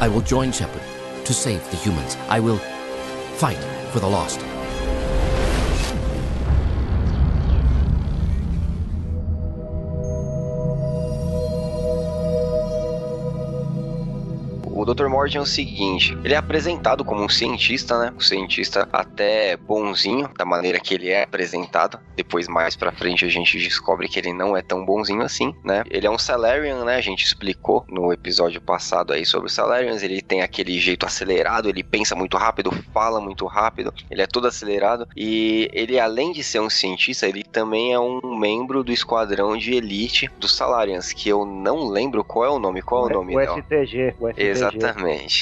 I 0.00 0.08
will 0.08 0.20
join 0.20 0.52
Shepard 0.52 0.82
to 1.24 1.32
save 1.32 1.68
the 1.70 1.76
humans. 1.76 2.16
I 2.28 2.38
will 2.38 2.58
fight 3.38 3.62
for 3.92 4.00
the 4.00 4.08
lost. 4.08 4.40
O 14.82 14.84
Dr. 14.84 15.06
Mord 15.06 15.36
é 15.36 15.40
o 15.40 15.46
seguinte, 15.46 16.18
ele 16.24 16.34
é 16.34 16.36
apresentado 16.36 17.04
como 17.04 17.22
um 17.22 17.28
cientista, 17.28 17.96
né? 18.00 18.12
Um 18.16 18.20
cientista 18.20 18.88
até 18.92 19.56
bonzinho, 19.56 20.28
da 20.36 20.44
maneira 20.44 20.80
que 20.80 20.94
ele 20.94 21.08
é 21.08 21.22
apresentado. 21.22 22.00
Depois, 22.16 22.48
mais 22.48 22.74
pra 22.74 22.90
frente, 22.90 23.24
a 23.24 23.28
gente 23.28 23.56
descobre 23.60 24.08
que 24.08 24.18
ele 24.18 24.32
não 24.32 24.56
é 24.56 24.60
tão 24.60 24.84
bonzinho 24.84 25.22
assim, 25.22 25.54
né? 25.64 25.84
Ele 25.88 26.04
é 26.04 26.10
um 26.10 26.18
Salarian, 26.18 26.84
né? 26.84 26.96
A 26.96 27.00
gente 27.00 27.24
explicou 27.24 27.86
no 27.88 28.12
episódio 28.12 28.60
passado 28.60 29.12
aí 29.12 29.24
sobre 29.24 29.46
os 29.46 29.52
Salarians. 29.52 30.02
Ele 30.02 30.20
tem 30.20 30.42
aquele 30.42 30.76
jeito 30.80 31.06
acelerado, 31.06 31.68
ele 31.68 31.84
pensa 31.84 32.16
muito 32.16 32.36
rápido, 32.36 32.72
fala 32.92 33.20
muito 33.20 33.46
rápido, 33.46 33.94
ele 34.10 34.20
é 34.20 34.26
todo 34.26 34.48
acelerado. 34.48 35.06
E 35.16 35.70
ele, 35.72 36.00
além 36.00 36.32
de 36.32 36.42
ser 36.42 36.60
um 36.60 36.68
cientista, 36.68 37.28
ele 37.28 37.44
também 37.44 37.92
é 37.92 38.00
um 38.00 38.20
membro 38.36 38.82
do 38.82 38.90
esquadrão 38.90 39.56
de 39.56 39.74
elite 39.74 40.28
dos 40.40 40.56
Salarians, 40.56 41.12
que 41.12 41.28
eu 41.28 41.46
não 41.46 41.86
lembro 41.86 42.24
qual 42.24 42.44
é 42.44 42.50
o 42.50 42.58
nome. 42.58 42.82
Qual 42.82 43.08
é 43.08 43.12
o 43.12 43.14
nome? 43.14 43.36
o? 43.36 43.58
STG, 43.62 44.16
o 44.18 44.28
STG. 44.28 44.42
Exatamente, 44.42 44.71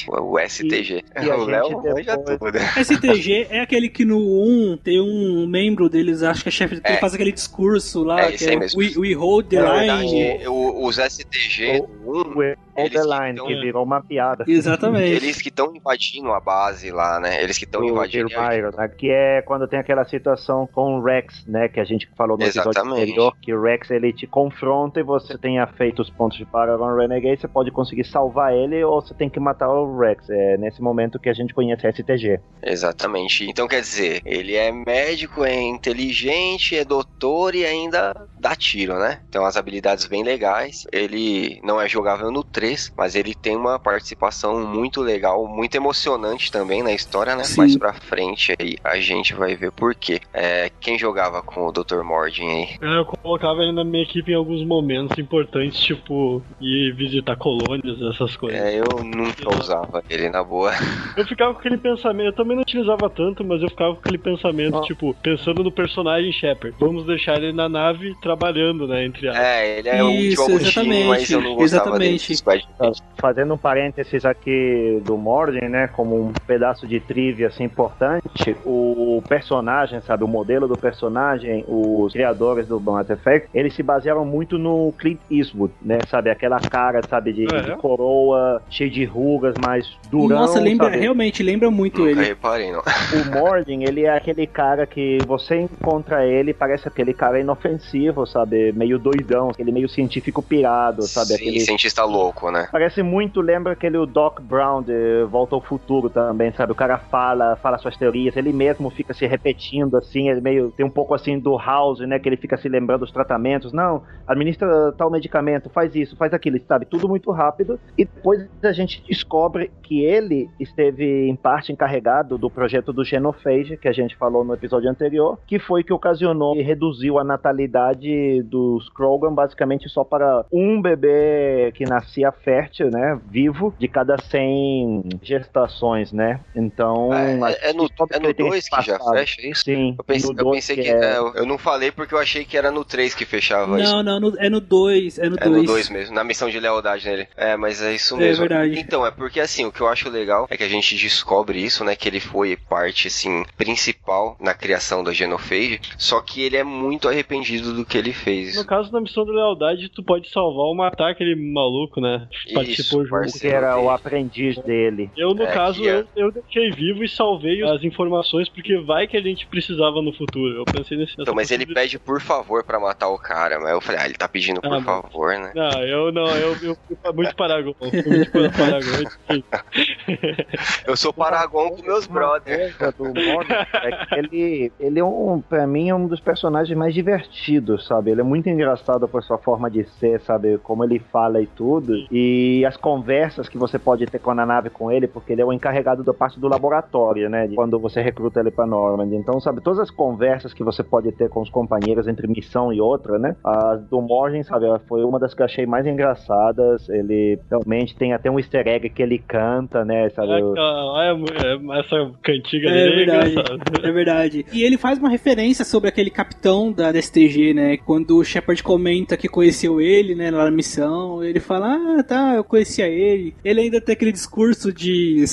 o 0.09 0.39
STG. 0.39 1.05
E- 1.17 1.25
e 1.25 1.29
o 1.31 1.45
Léo 1.45 1.83
manja 1.83 2.17
tudo. 2.19 2.59
STG 2.83 3.47
é 3.51 3.61
aquele 3.61 3.89
que 3.89 4.05
no 4.05 4.19
1 4.19 4.79
tem 4.83 5.01
um 5.01 5.47
membro 5.47 5.89
deles, 5.89 6.23
acho 6.23 6.43
que 6.43 6.49
é 6.49 6.53
chefe, 6.53 6.81
que 6.81 6.93
É. 6.93 6.97
faz 6.97 7.15
aquele 7.15 7.33
discurso 7.33 8.03
lá, 8.03 8.21
É, 8.23 8.33
que 8.33 8.45
é 8.45 8.57
mesmo. 8.57 8.79
we, 8.81 8.93
we 8.97 9.15
hold 9.15 9.47
the 9.49 9.57
line. 9.61 9.87
verdade, 10.13 10.49
o- 10.49 10.85
os 10.87 10.99
STG 10.99 11.81
do 12.05 12.23
1, 12.39 12.55
The 12.89 13.01
que 13.03 13.35
tão- 13.35 13.47
que 13.47 13.55
virou 13.61 13.85
uma 13.85 14.01
piada. 14.03 14.45
Exatamente. 14.49 15.11
eles 15.11 15.41
que 15.43 15.49
estão 15.49 15.75
invadindo 15.75 16.33
a 16.33 16.41
base 16.41 16.91
lá, 16.91 17.19
né? 17.21 17.43
Eles 17.43 17.59
que 17.59 17.65
estão 17.65 17.81
do 17.81 17.89
invadindo. 17.89 18.29
a- 18.39 18.55
Irmire, 18.55 18.77
né? 18.77 18.89
Que 18.89 19.11
é 19.11 19.43
quando 19.43 19.67
tem 19.69 19.79
aquela 19.79 20.05
situação 20.05 20.67
com 20.73 20.99
o 20.99 21.03
Rex, 21.03 21.45
né? 21.47 21.69
Que 21.69 21.81
a 21.81 21.85
gente 21.85 22.09
falou 22.17 22.37
no 22.39 22.45
episódio 22.45 22.71
Exatamente. 22.71 23.03
anterior, 23.03 23.37
que 23.43 23.53
o 23.55 23.63
Rex 23.63 23.91
ele 23.91 24.13
te 24.13 24.27
confronta 24.27 25.01
e 25.01 25.03
você 25.03 25.37
tenha 25.37 25.67
feito 25.67 26.01
os 26.03 26.11
pontos 26.11 26.39
de 26.39 26.45
Paragon 26.45 26.95
Renegade, 26.97 27.41
você 27.41 27.49
pode 27.49 27.71
conseguir 27.71 28.05
salvar 28.05 28.55
ele 28.55 28.83
ou 28.85 29.01
você 29.01 29.13
tem 29.15 29.29
que 29.29 29.41
matar 29.41 29.69
o 29.69 29.99
Rex. 29.99 30.29
É 30.31 30.57
nesse 30.57 30.81
momento 30.81 31.19
que 31.19 31.29
a 31.29 31.33
gente 31.35 31.53
conhece 31.53 31.87
STG. 31.87 32.39
Exatamente. 32.63 33.45
Então 33.49 33.67
quer 33.67 33.81
dizer, 33.81 34.21
ele 34.25 34.55
é 34.55 34.71
médico, 34.71 35.45
é 35.45 35.61
inteligente, 35.61 36.77
é 36.77 36.85
doutor 36.85 37.55
e 37.55 37.65
ainda 37.65 38.15
dá 38.39 38.55
tiro, 38.55 38.99
né? 38.99 39.21
Tem 39.31 39.41
umas 39.41 39.57
habilidades 39.57 40.07
bem 40.07 40.23
legais. 40.23 40.87
Ele 40.93 41.61
não 41.63 41.81
é 41.81 41.89
jogável 41.89 42.31
no 42.31 42.43
3, 42.45 42.70
3, 42.71 42.93
mas 42.97 43.15
ele 43.15 43.35
tem 43.35 43.57
uma 43.57 43.79
participação 43.79 44.61
muito 44.67 45.01
legal, 45.01 45.47
muito 45.47 45.75
emocionante 45.75 46.51
também 46.53 46.83
na 46.83 46.93
história, 46.93 47.35
né? 47.35 47.45
Sim. 47.45 47.59
Mais 47.59 47.77
pra 47.77 47.93
frente 47.93 48.55
aí 48.59 48.77
a 48.85 48.99
gente 49.01 49.35
vai 49.35 49.55
ver 49.57 49.73
por 49.73 49.95
quê. 49.95 50.21
É, 50.33 50.71
quem 50.81 50.99
jogava 50.99 51.43
com 51.43 51.67
o 51.67 51.73
Dr. 51.73 52.03
Mordin 52.03 52.49
aí? 52.49 52.69
É, 52.81 52.99
Eu 53.01 53.05
colocava 53.05 53.63
ele 53.63 53.73
na 53.73 53.85
minha 53.85 54.03
equipe 54.03 54.31
em 54.31 54.35
alguns 54.35 54.65
momentos 54.65 55.19
importantes, 55.19 55.81
tipo, 55.81 56.43
ir 56.61 56.95
visitar 56.95 57.37
colônias, 57.37 58.01
essas 58.15 58.37
coisas. 58.37 58.61
É, 58.61 58.79
eu 58.79 59.03
nunca 59.05 59.49
usava 59.59 60.03
ele 60.09 60.29
na 60.29 60.43
boa. 60.43 60.71
Eu 61.17 61.27
ficava 61.27 61.53
com 61.53 61.59
aquele 61.61 61.77
pensamento, 61.77 62.29
eu 62.29 62.33
também 62.35 62.55
não 62.57 62.63
utilizava 62.63 63.11
tanto, 63.11 63.45
mas 63.45 63.61
eu 63.63 63.69
ficava 63.69 63.95
com 63.95 64.01
aquele 64.01 64.17
pensamento, 64.19 64.79
Ah. 64.79 64.83
tipo, 64.83 65.15
pensando 65.23 65.63
no 65.63 65.71
personagem 65.73 66.33
Shepard. 66.33 66.75
Vamos 66.79 67.05
deixar 67.05 67.37
ele 67.37 67.53
na 67.53 67.69
nave 67.69 68.15
trabalhando, 68.23 68.87
né, 68.87 69.05
entre 69.05 69.29
aspas. 69.29 69.45
É, 69.45 69.79
ele 69.79 69.89
é 69.89 70.05
um 70.05 70.11
Isso, 70.11 70.41
último 70.43 70.57
Agostinho, 70.61 71.09
mas 71.09 71.31
eu 71.31 71.41
não 71.41 71.55
gostava 71.57 71.99
dele. 71.99 72.19
Squad. 72.63 72.99
Fazendo 73.19 73.55
um 73.55 73.59
parênteses 73.59 74.25
aqui 74.25 75.01
do 75.05 75.17
Morden, 75.17 75.69
né, 75.69 75.89
como 75.89 76.17
um 76.21 76.33
pedaço 76.47 76.87
de 76.87 76.99
trivia 77.01 77.49
assim, 77.49 77.65
importante, 77.65 78.57
o 78.65 79.23
personagem, 79.29 80.01
sabe, 80.01 80.25
o 80.25 80.29
modelo 80.29 80.67
do 80.67 80.77
personagem, 80.77 81.65
os 81.69 82.13
criadores 82.13 82.67
do 82.67 82.81
Mass 82.81 83.11
Effect, 83.11 83.49
eles 83.55 83.75
se 83.75 83.83
basearam 83.83 84.25
muito 84.25 84.59
no 84.59 84.93
Clint 84.99 85.19
Eastwood, 85.31 85.73
né, 85.83 85.99
sabe, 86.09 86.31
aquela 86.31 86.59
cara, 86.61 87.01
sabe, 87.09 87.33
de, 87.33 87.45
É? 87.55 87.63
de 87.63 87.77
coroa, 87.77 88.63
cheio 88.71 88.91
de 88.91 89.05
rugas, 89.05 89.55
mais 89.63 89.87
durão, 90.11 90.41
Nossa, 90.41 90.59
lembra, 90.61 90.87
sabe? 90.87 90.99
realmente, 91.01 91.43
lembra 91.43 91.71
muito 91.71 91.99
Nunca 92.01 92.11
ele. 92.11 92.25
reparei, 92.25 92.73
não. 92.73 92.81
O 92.81 93.31
Morden, 93.39 93.85
ele 93.85 94.05
é 94.05 94.17
aquele 94.17 94.47
cara 94.47 94.87
que 94.87 95.19
você 95.27 95.57
encontra 95.61 96.25
ele, 96.27 96.55
parece 96.55 96.89
aquele 96.89 97.13
cara 97.13 97.39
inofensivo, 97.41 98.27
sabe, 98.27 98.73
meio 98.73 98.99
doidão, 98.99 99.51
aquele 99.51 99.73
meio 99.73 99.89
científico 99.89 100.43
pirado, 100.43 101.03
sabe, 101.03 101.29
Sim, 101.29 101.35
aquele... 101.35 101.61
cientista 101.61 102.05
louco, 102.05 102.40
né? 102.49 102.69
Parece 102.71 103.03
muito, 103.03 103.41
lembra 103.41 103.73
aquele 103.73 103.99
o 103.99 104.07
Doc 104.07 104.41
Brown 104.41 104.83
de 104.83 105.25
Volta 105.25 105.57
ao 105.57 105.61
Futuro 105.61 106.09
também, 106.09 106.53
sabe? 106.53 106.71
O 106.71 106.77
cara 106.77 106.99
fala, 106.99 107.57
fala 107.57 107.79
suas 107.79 107.97
teorias, 107.97 108.37
ele 108.37 108.53
mesmo 108.53 108.89
fica 108.91 109.13
se 109.13 109.27
repetindo 109.27 109.97
assim, 109.97 110.29
ele 110.29 110.41
meio 110.41 110.71
tem 110.71 110.87
um 110.87 110.91
pouco 110.91 111.13
assim 111.13 111.39
do 111.39 111.57
House, 111.57 111.99
né, 112.01 112.19
que 112.19 112.29
ele 112.29 112.37
fica 112.37 112.57
se 112.57 112.69
lembrando 112.69 113.01
dos 113.01 113.11
tratamentos. 113.11 113.73
Não, 113.73 114.03
administra 114.27 114.93
tal 114.97 115.11
medicamento, 115.11 115.69
faz 115.71 115.95
isso, 115.97 116.17
faz 116.17 116.33
aquilo, 116.33 116.61
sabe? 116.69 116.87
Tudo 116.87 117.09
muito 117.09 117.31
rápido. 117.33 117.81
E 117.99 118.05
depois 118.05 118.47
a 118.63 118.73
gente 118.73 119.03
descobre 119.09 119.71
que 119.83 120.05
ele 120.05 120.49
esteve 120.61 121.29
em 121.29 121.35
parte 121.35 121.73
encarregado 121.73 122.39
do 122.39 122.51
projeto 122.51 122.93
do 122.93 123.05
Genophage, 123.05 123.77
que 123.77 123.89
a 123.89 123.93
gente 123.93 124.17
falou 124.17 124.45
no 124.45 124.55
episódio 124.55 124.91
anterior, 124.91 125.39
que 125.47 125.59
foi 125.59 125.83
que 125.83 125.93
ocasionou 125.93 126.57
e 126.57 126.63
reduziu 126.63 127.19
a 127.19 127.25
natalidade 127.25 128.43
dos 128.43 128.89
Krogan 128.91 129.33
basicamente 129.33 129.89
só 129.89 130.05
para 130.05 130.45
um 130.53 130.81
bebê 130.81 131.73
que 131.75 131.85
nascia 131.85 132.30
fértil, 132.33 132.91
né, 132.91 133.19
vivo, 133.27 133.75
de 133.79 133.89
cada 133.89 134.17
100 134.19 135.03
gestações, 135.23 136.13
né? 136.13 136.41
Então, 136.55 137.13
É, 137.47 137.71
é 137.71 137.73
no, 137.73 137.85
é 138.11 138.19
no 138.19 138.27
ele 138.27 138.35
tem 138.35 138.47
2 138.47 138.59
esse 138.59 138.71
que 138.71 138.83
já 138.83 138.99
fecha 138.99 139.47
isso? 139.47 139.63
Sim, 139.65 139.95
Eu 139.99 140.05
pensei, 140.05 140.31
no 140.33 140.39
eu 140.39 140.45
dois 140.45 140.57
pensei 140.67 140.77
que. 140.77 140.89
é- 140.91 141.15
é, 141.15 141.19
eu- 141.19 141.47
não 141.47 141.59
falei 141.59 141.91
porque 141.91 142.15
eu 142.15 142.19
achei 142.19 142.45
que 142.45 142.57
era 142.57 142.71
no 142.71 142.85
3 142.85 143.15
que 143.15 143.25
fechava 143.25 143.81
isso. 143.81 143.93
Não, 143.93 144.03
não, 144.03 144.21
no- 144.21 144.39
é 144.39 144.49
no 144.49 144.61
2, 144.61 145.19
é 145.19 145.29
no 145.29 145.37
É 145.41 145.45
no 145.49 145.55
2. 145.57 145.67
2 145.67 145.91
mesmo, 145.91 146.15
na 146.15 146.23
missão 146.25 146.49
de 146.49 146.59
lealdade 146.61 147.09
nele. 147.09 147.29
É, 147.37 147.57
mas 147.57 147.83
é 147.83 147.95
isso 147.95 148.15
É 148.17 148.19
mesmo. 148.19 148.47
verdade. 148.47 148.79
Então, 148.79 149.05
é 149.07 149.11
porque 149.11 149.41
assim, 149.41 149.65
o 149.67 149.73
que 149.73 149.81
eu 149.81 149.89
acho 149.89 150.09
legal 150.09 150.47
é 150.51 150.57
que 150.57 150.63
a 150.63 150.69
gente 150.69 150.97
descobre 150.97 151.59
isso, 151.63 151.85
né? 151.85 151.97
Que 151.97 152.09
ele 152.09 152.21
foi 152.21 152.57
parte, 152.57 153.09
assim, 153.09 153.45
principal 153.57 154.37
na 154.41 154.55
criação 154.55 155.03
da 155.03 155.13
Genophage, 155.13 155.81
só 155.99 156.21
que 156.21 156.43
ele 156.43 156.57
é 156.57 156.65
muito 156.65 157.09
arrependido 157.09 157.73
do 157.73 157.85
que 157.85 157.97
ele 157.99 158.13
fez. 158.13 158.57
No 158.57 158.65
caso 158.65 158.91
da 158.93 159.01
missão 159.01 159.25
de 159.25 159.33
lealdade, 159.33 159.89
tu 159.89 160.03
pode 160.03 160.29
salvar 160.31 160.67
ou 160.67 160.75
matar 160.75 161.11
aquele 161.11 161.35
maluco, 161.35 162.01
né? 162.01 162.20
Participou 162.55 163.05
junto. 163.07 163.39
que 163.39 163.47
era 163.49 163.79
o 163.79 163.91
aprendiz 163.91 164.57
dele. 164.63 165.11
Eu, 165.17 165.35
no 165.35 165.43
É, 165.45 165.53
caso, 165.53 165.85
é- 165.87 166.01
eu, 166.01 166.07
eu 166.17 166.33
deixei 166.33 166.71
vivo 166.73 167.03
e 167.05 167.09
salvei 167.09 167.63
as 167.63 167.83
informações, 167.83 168.49
porque 168.49 168.79
vai 168.79 169.07
que 169.07 169.17
a 169.17 169.21
gente 169.21 169.47
precisava 169.47 170.01
no 170.03 170.13
futuro. 170.13 170.55
Eu 170.57 170.65
pensei 170.65 170.97
nesse 170.97 171.15
Então, 171.19 171.35
mas 171.35 171.51
ele 171.51 171.67
pede 171.67 171.99
por 171.99 172.21
favor 172.21 172.65
pra 172.65 172.79
matar 172.81 173.09
o 173.09 173.19
cara, 173.19 173.59
mas 173.61 173.71
eu 173.71 173.81
falei, 173.81 174.01
ah, 174.01 174.07
ele 174.07 174.15
tá 174.15 174.29
pedindo 174.29 174.61
por 174.61 174.73
Ah, 174.75 174.81
favor, 174.83 175.33
né? 175.39 175.53
Não, 175.55 175.83
eu 175.83 176.13
não, 176.13 176.27
eu, 176.37 176.57
eu 176.63 176.77
fui 176.87 176.97
muito 177.15 177.35
Paragon. 177.37 177.75
Fui 177.79 177.91
muito 178.07 178.31
para- 178.31 178.51
Paragon. 178.51 178.91
Eu 180.87 180.97
sou 180.97 181.13
Paragon 181.13 181.71
com 181.71 181.83
meus 181.83 182.07
brothers. 182.07 182.75
é 182.81 184.07
que 184.07 184.15
ele, 184.15 184.73
ele 184.81 184.99
é 185.01 185.05
um, 185.05 185.41
pra 185.41 185.67
mim, 185.67 185.89
é 185.89 185.95
um 185.95 186.07
dos 186.07 186.21
personagens 186.21 186.77
mais 186.77 186.95
divertidos, 186.95 187.87
sabe? 187.87 188.11
Ele 188.11 188.21
é 188.21 188.25
muito 188.25 188.49
engraçado 188.49 189.07
por 189.09 189.23
sua 189.23 189.39
forma 189.39 189.71
de 189.71 189.85
ser, 189.85 190.21
sabe? 190.21 190.59
Como 190.59 190.85
ele 190.85 190.99
fala 190.99 191.41
e 191.41 191.47
tudo. 191.47 191.95
E 192.11 192.65
as 192.67 192.77
conversas 192.77 193.49
que 193.49 193.57
você 193.59 193.79
pode 193.79 194.07
ter 194.07 194.19
com 194.19 194.31
a 194.31 194.47
nave 194.47 194.71
com 194.71 194.91
ele, 194.91 195.07
porque 195.07 195.33
ele 195.33 195.43
é 195.43 195.45
o 195.45 195.53
encarregado 195.53 196.03
da 196.03 196.13
parte 196.13 196.41
do 196.41 196.49
laboratório, 196.49 197.29
né? 197.31 197.49
Quando 197.55 197.79
você 197.79 198.01
recruta 198.03 198.41
ele 198.41 198.51
pra 198.51 198.67
Normand. 198.67 199.13
Então, 199.13 199.41
sabe, 199.41 199.61
todas 199.61 199.79
as 199.79 199.91
conversas 199.91 200.53
que 200.53 200.65
você 200.65 200.83
pode 200.83 201.13
ter 201.13 201.29
com 201.29 201.41
os 201.41 201.51
companheiros 201.51 202.09
entre 202.09 202.27
missão 202.27 202.73
e 202.73 202.81
outra, 202.81 203.19
né? 203.19 203.37
As 203.45 203.81
do 203.89 204.01
Morgan, 204.01 204.43
sabe, 204.43 204.67
foi 204.89 205.05
uma 205.05 205.19
das 205.19 205.35
que 205.35 205.43
eu 205.43 205.47
achei 205.47 205.67
mais 205.67 205.87
engraçadas. 205.87 206.89
Ele 206.89 207.39
realmente 207.49 207.95
tem 207.97 208.13
até 208.13 208.31
um 208.31 208.39
easter 208.39 208.67
egg 208.67 208.89
que 208.91 209.03
ele 209.03 209.19
canta, 209.19 209.85
né? 209.85 210.09
Sabe? 210.11 210.33
É, 210.33 210.37
é, 210.37 211.13
é, 211.13 211.81
essa 211.81 212.11
cantiga 212.23 212.69
É 212.69 212.73
dele 212.73 212.93
é 212.93 212.97
verdade, 212.97 213.31
engraçada. 213.33 213.89
é 213.89 213.93
verdade. 213.93 214.47
E 214.53 214.63
ele 214.63 214.77
faz 214.77 214.99
uma 214.99 215.09
referência 215.09 215.65
sobre 215.65 215.89
aquele 215.89 216.11
capitão 216.11 216.73
da 216.73 216.91
DSTG, 216.93 217.55
né? 217.55 217.77
Quando 217.77 218.17
o 218.17 218.25
Shepard 218.25 218.63
comenta 218.63 219.17
que 219.17 219.29
conheceu 219.29 219.81
ele, 219.81 220.15
né, 220.15 220.31
lá 220.31 220.45
na 220.45 220.51
missão, 220.51 221.23
ele 221.23 221.41
fala, 221.41 221.75
ah, 221.75 222.00
tá, 222.03 222.35
eu 222.35 222.45
conhecia 222.45 222.87
ele. 222.89 223.35
Ele 223.45 223.61
ainda 223.61 223.81
tem 223.81 223.93
aquele 223.93 224.13
discurso 224.13 224.73
de 224.73 225.25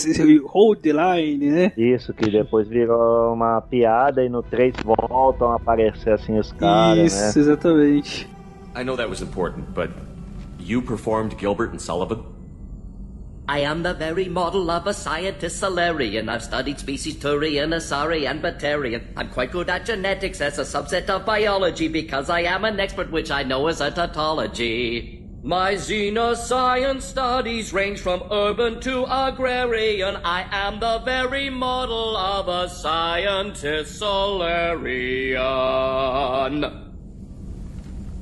hold 0.46 0.80
the 0.80 0.92
line, 0.94 1.50
né? 1.50 1.72
Isso, 1.78 2.14
que 2.14 2.30
depois 2.30 2.68
virou 2.68 3.34
uma 3.34 3.62
piada 3.62 4.24
e 4.24 4.30
no 4.30 4.42
3 4.44 4.74
voltam 4.84 5.52
a 5.52 5.56
aparecer 5.56 6.14
assim 6.14 6.38
os 6.38 6.52
caras, 6.54 7.14
Isso, 7.14 7.40
né? 7.40 7.44
exatamente. 7.44 8.28
I 8.76 8.84
know 8.84 8.96
that 8.96 9.10
was 9.10 9.22
important, 9.22 9.74
but 9.74 9.90
you 10.60 10.82
performed 10.82 11.36
Gilbert 11.40 11.74
and 11.74 11.80
Sullivan? 11.80 12.24
I 13.50 13.60
am 13.60 13.82
the 13.82 13.94
very 13.94 14.28
model 14.28 14.70
of 14.70 14.86
a 14.88 14.94
scientist 14.94 15.60
Solarian. 15.60 16.28
I've 16.28 16.44
studied 16.44 16.80
species 16.80 17.16
Turian, 17.16 17.74
Asari, 17.74 18.30
and 18.30 18.42
Batarian. 18.42 19.02
I'm 19.16 19.30
quite 19.30 19.54
good 19.54 19.70
at 19.70 19.86
genetics 19.86 20.42
as 20.42 20.60
a 20.60 20.64
subset 20.64 21.10
of 21.10 21.26
biology 21.26 21.88
because 21.88 22.30
I 22.30 22.42
am 22.42 22.66
an 22.66 22.78
expert, 22.78 23.10
which 23.10 23.32
I 23.32 23.44
know 23.44 23.70
is 23.70 23.80
a 23.80 23.90
tautology. 23.90 25.24
My 25.44 25.76
xenoscience 25.76 27.04
studies 27.04 27.72
range 27.72 28.00
from 28.00 28.24
urban 28.32 28.82
to 28.82 29.06
agrarian. 29.06 30.16
I 30.18 30.46
am 30.52 30.80
the 30.80 31.00
very 31.00 31.50
model 31.50 32.18
of 32.18 32.48
a 32.48 32.70
scientist 32.70 34.00
Solarian. 34.00 35.38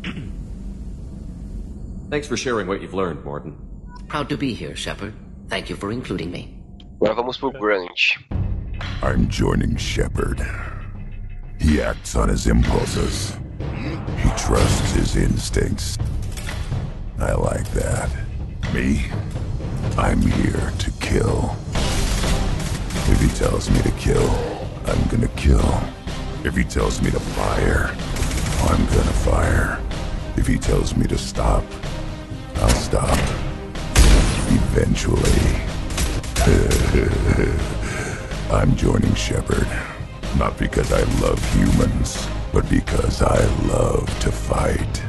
Thanks 2.09 2.27
for 2.27 2.37
sharing 2.37 2.67
what 2.67 2.81
you've 2.81 2.93
learned, 2.93 3.23
Morton. 3.23 3.57
Proud 4.07 4.29
to 4.29 4.37
be 4.37 4.53
here, 4.53 4.75
Shepard. 4.75 5.13
Thank 5.47 5.69
you 5.69 5.75
for 5.75 5.91
including 5.91 6.31
me. 6.31 6.59
Agora 7.01 7.15
vamos 7.15 7.37
pro 7.37 7.51
Grunt. 7.51 7.89
I'm 9.01 9.27
joining 9.29 9.75
Shepard. 9.77 10.41
He 11.59 11.81
acts 11.81 12.15
on 12.15 12.29
his 12.29 12.47
impulses. 12.47 13.35
He 14.17 14.29
trusts 14.37 14.91
his 14.91 15.15
instincts. 15.15 15.97
I 17.19 17.33
like 17.33 17.69
that. 17.71 18.09
Me? 18.73 19.05
I'm 19.97 20.21
here 20.21 20.73
to 20.79 20.91
kill. 20.99 21.55
If 23.07 23.21
he 23.21 23.29
tells 23.29 23.69
me 23.69 23.81
to 23.83 23.91
kill, 23.91 24.29
I'm 24.85 25.01
gonna 25.07 25.29
kill. 25.29 25.81
If 26.43 26.57
he 26.57 26.65
tells 26.65 27.01
me 27.01 27.11
to 27.11 27.19
fire, 27.19 27.95
I'm 28.69 28.85
gonna 28.87 29.13
fire. 29.23 29.79
If 30.35 30.47
he 30.47 30.57
tells 30.57 30.97
me 30.97 31.07
to 31.07 31.17
stop, 31.17 31.63
I'll 32.55 32.69
stop. 32.69 33.17
Eventually. 34.49 35.61
I'm 38.51 38.75
joining 38.75 39.15
Shepard. 39.15 39.67
Not 40.37 40.57
because 40.57 40.91
I 40.91 41.03
love 41.21 41.39
humans, 41.55 42.27
but 42.51 42.69
because 42.69 43.21
I 43.21 43.39
love 43.67 44.05
to 44.19 44.31
fight. 44.31 45.01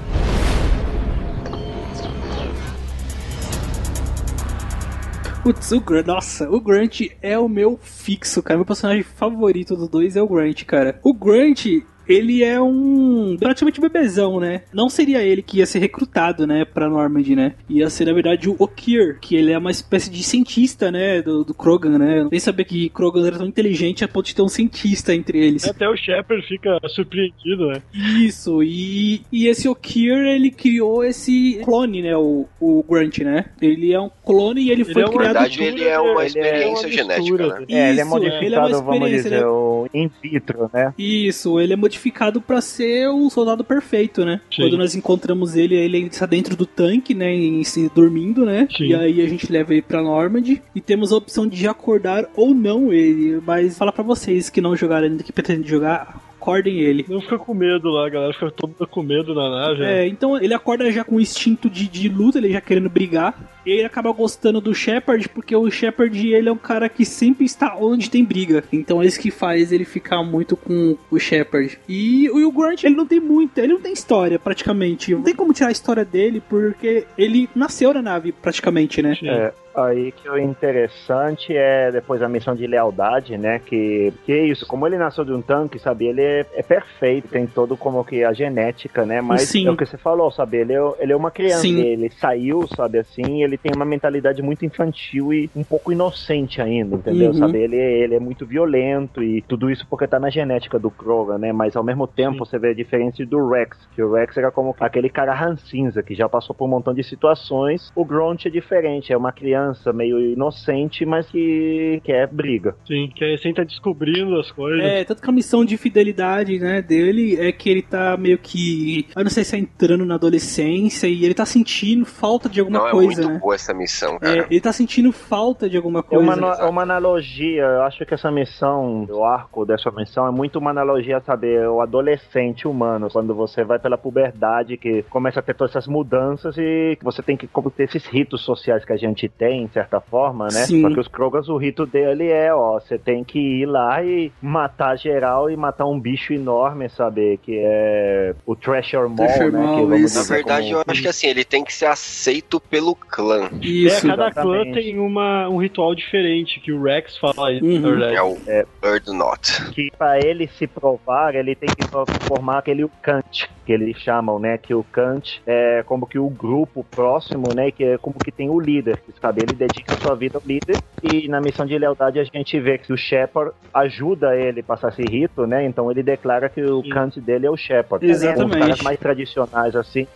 Putz, 5.47 5.71
o 5.71 5.81
Grant, 5.81 6.07
nossa, 6.09 6.51
o 6.51 6.61
Grant 6.61 7.03
é 7.23 7.39
o 7.39 7.49
meu 7.49 7.79
fixo, 7.81 8.43
cara. 8.43 8.59
Meu 8.59 8.67
personagem 8.67 9.05
favorito 9.05 9.77
dos 9.77 9.89
dois 9.89 10.17
é 10.17 10.21
o 10.21 10.27
Grant, 10.27 10.65
cara. 10.65 10.99
O 11.05 11.15
Grant, 11.15 11.67
ele 12.09 12.43
é 12.45 12.61
um 12.61 13.37
praticamente 13.39 13.81
bebezão, 13.81 14.39
né? 14.41 14.63
Não 14.73 14.89
seria 14.89 15.23
ele 15.23 15.43
que 15.43 15.59
ia 15.59 15.67
ser 15.67 15.79
recrutado, 15.79 16.47
né, 16.47 16.65
pra 16.65 16.89
Normandy, 16.89 17.35
né? 17.37 17.55
Ia 17.69 17.89
ser, 17.91 18.05
na 18.07 18.13
verdade, 18.13 18.49
o 18.49 18.57
Okir, 18.59 19.19
que 19.21 19.35
ele 19.37 19.53
é 19.53 19.59
uma 19.59 19.71
espécie 19.71 20.11
de 20.11 20.23
cientista, 20.23 20.91
né, 20.91 21.23
do, 21.23 21.45
do 21.45 21.55
Krogan, 21.55 21.99
né? 21.99 22.27
Nem 22.31 22.41
sabia 22.41 22.65
que 22.65 22.89
Krogan 22.91 23.27
era 23.27 23.39
tão 23.39 23.47
inteligente 23.47 24.05
a 24.05 24.09
ponto 24.09 24.27
de 24.27 24.35
ter 24.35 24.43
um 24.43 24.49
cientista 24.49 25.15
entre 25.15 25.39
eles. 25.45 25.67
Até 25.67 25.89
o 25.89 25.97
Shepard 25.97 26.47
fica 26.47 26.79
surpreendido, 26.89 27.67
né? 27.69 27.83
Isso, 28.23 28.63
e, 28.63 29.23
e 29.33 29.47
esse 29.49 29.69
Okir, 29.69 30.13
ele 30.17 30.51
criou 30.51 31.05
esse 31.05 31.61
clone, 31.65 32.03
né, 32.03 32.17
o, 32.17 32.47
o 32.61 32.83
Grunt, 32.89 33.19
né? 33.19 33.47
Ele 33.61 33.93
é 33.93 34.01
um 34.01 34.11
clone 34.25 34.63
e 34.63 34.71
ele, 34.71 34.83
Ele 34.83 34.93
foi 34.93 35.03
é 35.03 35.07
uma- 35.07 35.13
criado... 35.19 35.35
Na 35.35 35.41
verdade, 35.41 35.63
ele 35.65 35.85
é 35.85 35.99
uma 35.99 36.23
é 36.23 36.27
experiência 36.27 36.87
uma 36.87 36.93
genética, 36.93 37.21
mistura. 37.21 37.61
né? 37.61 37.67
É, 37.69 37.91
ele 37.91 38.01
é 38.01 38.05
modificado, 38.05 38.45
ele 38.47 38.55
é 38.55 38.59
uma 38.59 38.69
vamos 38.69 38.95
experiência, 38.95 39.23
dizer, 39.31 39.41
né? 39.41 39.47
o 39.47 39.89
in 39.95 40.11
vitro, 40.23 40.71
né? 40.73 40.95
Isso, 40.99 41.59
ele 41.61 41.73
é 41.73 41.77
modificado 41.77 41.96
pra 42.41 42.61
ser 42.61 43.09
o 43.09 43.29
soldado 43.31 43.65
perfeito, 43.65 44.25
né? 44.25 44.41
Sim. 44.55 44.63
Quando 44.63 44.79
nós 44.79 44.95
encontramos 44.95 45.57
ele, 45.57 45.75
ele 45.75 45.99
está 46.07 46.27
dentro 46.27 46.57
do 46.57 46.67
tanque, 46.67 47.15
né? 47.15 47.33
Em, 47.35 47.63
se 47.65 47.91
dormindo, 47.95 48.45
né? 48.45 48.69
Sim. 48.77 48.85
E 48.89 48.95
aí 48.95 49.21
a 49.21 49.29
gente 49.29 49.51
leva 49.51 49.73
ele 49.73 49.83
pra 49.83 50.03
Normandy 50.03 50.63
e 50.75 50.81
temos 50.81 51.13
a 51.13 51.17
opção 51.17 51.47
de 51.47 51.67
acordar 51.67 52.27
ou 52.35 52.55
não 52.55 52.93
ele. 52.93 53.41
Mas 53.45 53.77
falar 53.77 53.93
pra 53.93 54.03
vocês 54.05 54.51
que 54.51 54.61
não 54.61 54.77
jogaram 54.77 55.07
ainda, 55.07 55.23
que 55.23 55.33
pretendem 55.33 55.67
jogar, 55.67 56.21
acordem 56.41 56.79
ele. 56.81 57.05
Não 57.09 57.21
fica 57.21 57.39
com 57.39 57.55
medo 57.55 57.89
lá, 57.89 58.09
galera 58.09 58.33
fica 58.33 58.51
toda 58.51 58.87
com 58.87 59.03
medo 59.03 59.35
na 59.35 59.51
nave. 59.51 59.81
né? 59.81 60.05
É, 60.05 60.09
então 60.09 60.41
ele 60.41 60.55
acorda 60.55 60.91
já 60.91 61.03
com 61.05 61.17
o 61.17 61.21
instinto 61.21 61.69
de, 61.69 61.89
de 61.89 62.09
luta, 62.09 62.39
ele 62.39 62.53
já 62.53 62.61
querendo 62.61 62.89
brigar. 62.89 63.56
Ele 63.67 63.85
acaba 63.85 64.13
gostando 64.13 64.61
do 64.61 64.75
Shepard, 64.75 65.29
porque 65.29 65.55
o 65.55 65.71
Shepard 65.71 66.33
ele 66.33 66.49
é 66.49 66.53
um 66.53 66.57
cara 66.57 66.89
que 66.89 67.05
sempre 67.05 67.45
está 67.45 67.77
onde 67.77 68.11
tem 68.11 68.25
briga. 68.25 68.63
Então 68.73 69.03
é 69.03 69.07
isso 69.07 69.21
que 69.21 69.31
faz 69.31 69.73
ele 69.73 69.85
ficar 69.85 70.23
muito 70.23 70.57
com 70.57 70.97
o 71.11 71.19
Shepard. 71.19 71.79
E 71.89 72.31
o 72.31 72.37
Will 72.37 72.53
Grant, 72.53 72.85
ele 72.85 72.95
não 72.95 73.07
tem 73.07 73.21
muita, 73.21 73.61
ele 73.61 73.73
não 73.73 73.81
tem 73.81 73.93
história 73.93 74.39
praticamente. 74.39 75.13
Não 75.13 75.23
tem 75.23 75.35
como 75.35 75.53
tirar 75.53 75.69
a 75.69 75.73
história 75.73 76.05
dele, 76.05 76.43
porque 76.49 77.07
ele 77.19 77.49
nasceu 77.55 77.93
na 77.93 78.03
nave 78.03 78.33
praticamente, 78.33 79.03
né? 79.03 79.17
É, 79.23 79.53
aí 79.75 80.13
que 80.13 80.29
o 80.29 80.39
interessante 80.39 81.55
é 81.55 81.91
depois 81.93 82.23
a 82.23 82.29
missão 82.29 82.55
de 82.55 82.67
lealdade, 82.67 83.37
né? 83.37 83.59
Que, 83.59 84.13
que 84.25 84.33
é 84.33 84.47
isso, 84.47 84.67
como 84.67 84.87
ele 84.87 84.97
nasceu 84.97 85.25
de 85.25 85.33
um 85.33 85.43
tanque, 85.43 85.79
sabe? 85.79 86.07
Ele 86.07 86.23
é, 86.23 86.47
é 86.55 86.63
perfeito, 86.63 87.29
tem 87.29 87.47
todo 87.47 87.77
como 87.77 88.05
que 88.05 88.25
a 88.25 88.33
genética, 88.33 89.05
né? 89.05 89.21
Mas 89.21 89.43
Sim. 89.43 89.67
é 89.67 89.71
o 89.71 89.77
que 89.77 89.85
você 89.85 89.97
falou, 89.97 90.31
sabe? 90.31 90.59
Ele 90.59 90.75
é, 90.75 90.93
ele 91.01 91.13
é 91.13 91.17
uma 91.17 91.31
criança, 91.31 91.63
Sim. 91.63 91.81
ele 91.81 92.11
saiu, 92.11 92.67
sabe 92.69 92.99
assim, 92.99 93.43
ele 93.43 93.56
tem 93.59 93.73
uma 93.75 93.85
mentalidade 93.85 94.43
muito 94.43 94.65
infantil 94.65 95.33
e 95.33 95.51
um 95.55 95.65
pouco 95.65 95.93
inocente 95.93 96.61
ainda, 96.61 96.97
entendeu? 96.97 97.29
Uhum. 97.29 97.39
Sabe? 97.39 97.59
Ele, 97.59 97.77
ele 97.77 98.15
é 98.15 98.21
muito 98.21 98.47
violento 98.47 99.23
e 99.23 99.43
tudo 99.43 99.71
isso 99.71 99.87
porque 99.89 100.07
tá 100.07 100.19
na 100.19 100.31
genética 100.31 100.79
do 100.79 100.91
Krogan, 100.91 101.39
né? 101.39 101.53
Mas 101.53 101.77
ao 101.77 101.85
mesmo 101.85 102.07
tempo 102.07 102.39
você 102.39 102.59
vê 102.59 102.71
a 102.71 102.75
diferença 102.75 103.25
do 103.25 103.49
Rex, 103.49 103.79
que 103.95 104.03
o 104.03 104.13
Rex 104.13 104.37
era 104.37 104.51
como 104.51 104.75
aquele 104.81 105.09
cara 105.09 105.35
rancinza 105.35 106.03
que 106.03 106.15
já 106.15 106.29
passou 106.29 106.55
por 106.55 106.67
um 106.67 106.71
montão 106.71 106.93
de 106.93 107.03
situações. 107.03 107.93
O 107.95 108.05
Grunt 108.05 108.47
é 108.47 108.51
diferente, 108.51 109.13
é 109.13 109.17
uma 109.17 109.33
criança 109.33 109.93
meio 109.93 110.21
inocente, 110.21 111.05
mas 111.07 111.27
que 111.29 112.01
quer 112.05 112.27
briga. 112.27 112.75
Sim, 112.87 113.11
que 113.15 113.25
aí 113.25 113.33
recém 113.33 113.55
tá 113.55 113.63
descobrindo 113.63 114.39
as 114.39 114.51
coisas. 114.51 114.85
É, 114.85 115.05
tanto 115.05 115.23
que 115.23 115.31
a 115.31 115.33
missão 115.33 115.65
de 115.65 115.77
fidelidade, 115.77 116.59
né, 116.59 116.83
dele 116.83 117.37
é 117.39 117.53
que 117.53 117.71
ele 117.71 117.83
tá 117.83 118.17
meio 118.17 118.39
que. 118.39 119.07
Eu 119.17 119.25
não 119.25 119.31
sei 119.31 119.45
se 119.45 119.57
é 119.57 119.59
entrando 119.59 120.05
na 120.05 120.15
adolescência 120.15 121.07
e 121.07 121.25
ele 121.25 121.35
tá 121.35 121.45
sentindo 121.45 122.05
falta 122.05 122.49
de 122.49 122.61
alguma 122.61 122.79
Não 122.79 122.89
é 122.89 122.91
coisa, 122.91 123.23
muito 123.23 123.35
né? 123.35 123.41
Essa 123.53 123.73
missão, 123.75 124.17
É, 124.17 124.19
cara. 124.19 124.47
ele 124.51 124.61
tá 124.61 124.73
sentindo 124.73 125.13
falta 125.13 125.69
de 125.69 125.77
alguma 125.77 126.01
É 126.01 126.03
coisa. 126.03 126.23
uma, 126.25 126.33
ano- 126.33 126.47
é 126.47 126.65
uma 126.65 126.83
analogia, 126.83 127.63
eu 127.63 127.83
acho 127.83 128.05
que 128.05 128.15
essa 128.15 128.31
missão, 128.31 129.07
o 129.11 129.25
arco 129.25 129.65
dessa 129.65 129.91
missão 129.91 130.27
é 130.27 130.31
muito 130.31 130.59
uma 130.59 130.71
analogia, 130.71 131.21
sabe, 131.25 131.59
o 131.67 131.81
adolescente 131.81 132.67
humano, 132.69 133.09
quando 133.11 133.35
você 133.35 133.65
vai 133.65 133.79
pela 133.79 133.99
puberdade, 133.99 134.77
que 134.77 135.03
começa 135.05 135.41
a 135.41 135.43
ter 135.43 135.55
todas 135.55 135.73
essas 135.73 135.87
mudanças 135.87 136.57
e 136.59 136.97
que 136.99 137.05
você 137.05 137.23
tem 137.23 137.37
que 137.37 137.49
ter 137.77 137.85
esses 137.85 138.07
ritos 138.07 138.43
sociais 138.45 138.85
que 138.85 138.93
a 138.93 138.97
gente 138.97 139.29
tem, 139.29 139.67
de 139.67 139.73
certa 139.73 140.01
forma, 140.01 140.45
né? 140.47 140.67
Sim. 140.67 140.83
Só 140.83 140.91
que 140.91 141.01
os 141.01 141.09
Krogans, 141.09 141.49
o 141.49 141.57
rito 141.57 141.87
dele 141.87 142.29
é, 142.31 142.53
ó, 142.55 142.79
você 142.81 142.99
tem 142.99 143.25
que 143.25 143.39
ir 143.39 143.67
lá 143.67 144.03
e 144.03 144.33
matar 144.41 144.97
geral 144.97 145.51
e 145.51 145.57
matar 145.57 145.87
um 145.87 145.99
bicho 145.99 146.33
enorme, 146.33 146.89
sabe, 146.89 147.39
que 147.43 147.59
é 147.59 148.35
o 148.47 148.55
Treasure 148.55 149.09
Mall, 149.09 149.17
Treasure 149.17 149.51
né? 149.53 149.59
Mall, 149.59 149.87
que. 149.91 150.15
Na 150.15 150.23
verdade, 150.23 150.67
como- 150.69 150.77
eu 150.79 150.85
acho 150.87 151.03
que 151.03 151.09
assim, 151.09 151.27
ele 151.29 151.45
tem 151.45 151.65
que 151.65 151.73
ser 151.73 151.87
aceito 151.87 152.61
pelo 152.61 152.95
clã. 152.95 153.36
Isso. 153.61 154.07
é, 154.07 154.11
cada 154.11 154.31
clã 154.31 154.57
exatamente. 154.57 154.75
tem 154.85 154.99
uma, 154.99 155.49
um 155.49 155.57
ritual 155.59 155.95
diferente, 155.95 156.61
que 156.61 156.73
o 156.73 156.83
Rex 156.83 157.17
fala 157.19 157.53
isso, 157.53 157.65
Uhum. 157.65 157.81
na 157.81 157.89
verdade. 157.91 158.17
É 158.17 158.23
o 158.23 158.37
É. 158.47 158.65
Bird 158.83 159.07
Knot. 159.11 159.71
que 159.73 159.91
para 159.97 160.19
ele 160.19 160.47
se 160.49 160.67
provar, 160.67 161.35
ele 161.35 161.55
tem 161.55 161.69
que 161.69 161.87
formar 162.27 162.59
aquele 162.59 162.87
Kant, 163.03 163.49
que 163.65 163.73
eles 163.73 163.97
chamam, 163.99 164.39
né? 164.39 164.57
Que 164.59 164.75
o 164.75 164.85
Kant 164.85 165.41
é 165.47 165.83
como 165.85 166.07
que 166.07 166.19
o 166.19 166.29
grupo 166.29 166.85
próximo, 166.91 167.49
né? 167.55 167.71
Que 167.71 167.85
é 167.85 167.99
como 167.99 168.17
que 168.19 168.31
tem 168.31 168.49
o 168.49 168.61
líder, 168.61 168.99
sabe? 169.21 169.43
Ele 169.43 169.55
dedica 169.55 169.95
a 169.95 169.97
sua 169.99 170.15
vida 170.15 170.39
ao 170.39 170.43
líder 170.47 170.77
e 171.03 171.29
na 171.29 171.41
missão 171.41 171.67
de 171.67 171.77
lealdade 171.77 172.19
a 172.21 172.25
gente 172.25 172.59
vê 172.61 172.79
que 172.79 172.93
o 172.93 172.97
Shepard 172.97 173.53
ajuda 173.75 174.37
ele 174.37 174.61
a 174.61 174.65
passar 174.65 174.89
esse 174.89 175.03
rito, 175.03 175.47
né? 175.47 175.65
Então 175.67 175.91
ele 175.91 176.03
declara 176.03 176.49
que 176.49 176.63
o 176.63 176.83
Sim. 176.83 176.91
Kant 176.91 177.21
dele 177.21 177.47
é 177.47 177.51
o 177.51 177.57
Shepard. 177.57 178.07
Exatamente. 178.07 178.55
Os 178.55 178.61
caras 178.61 178.81
mais 178.83 178.99
tradicionais, 178.99 179.75
assim, 179.77 180.07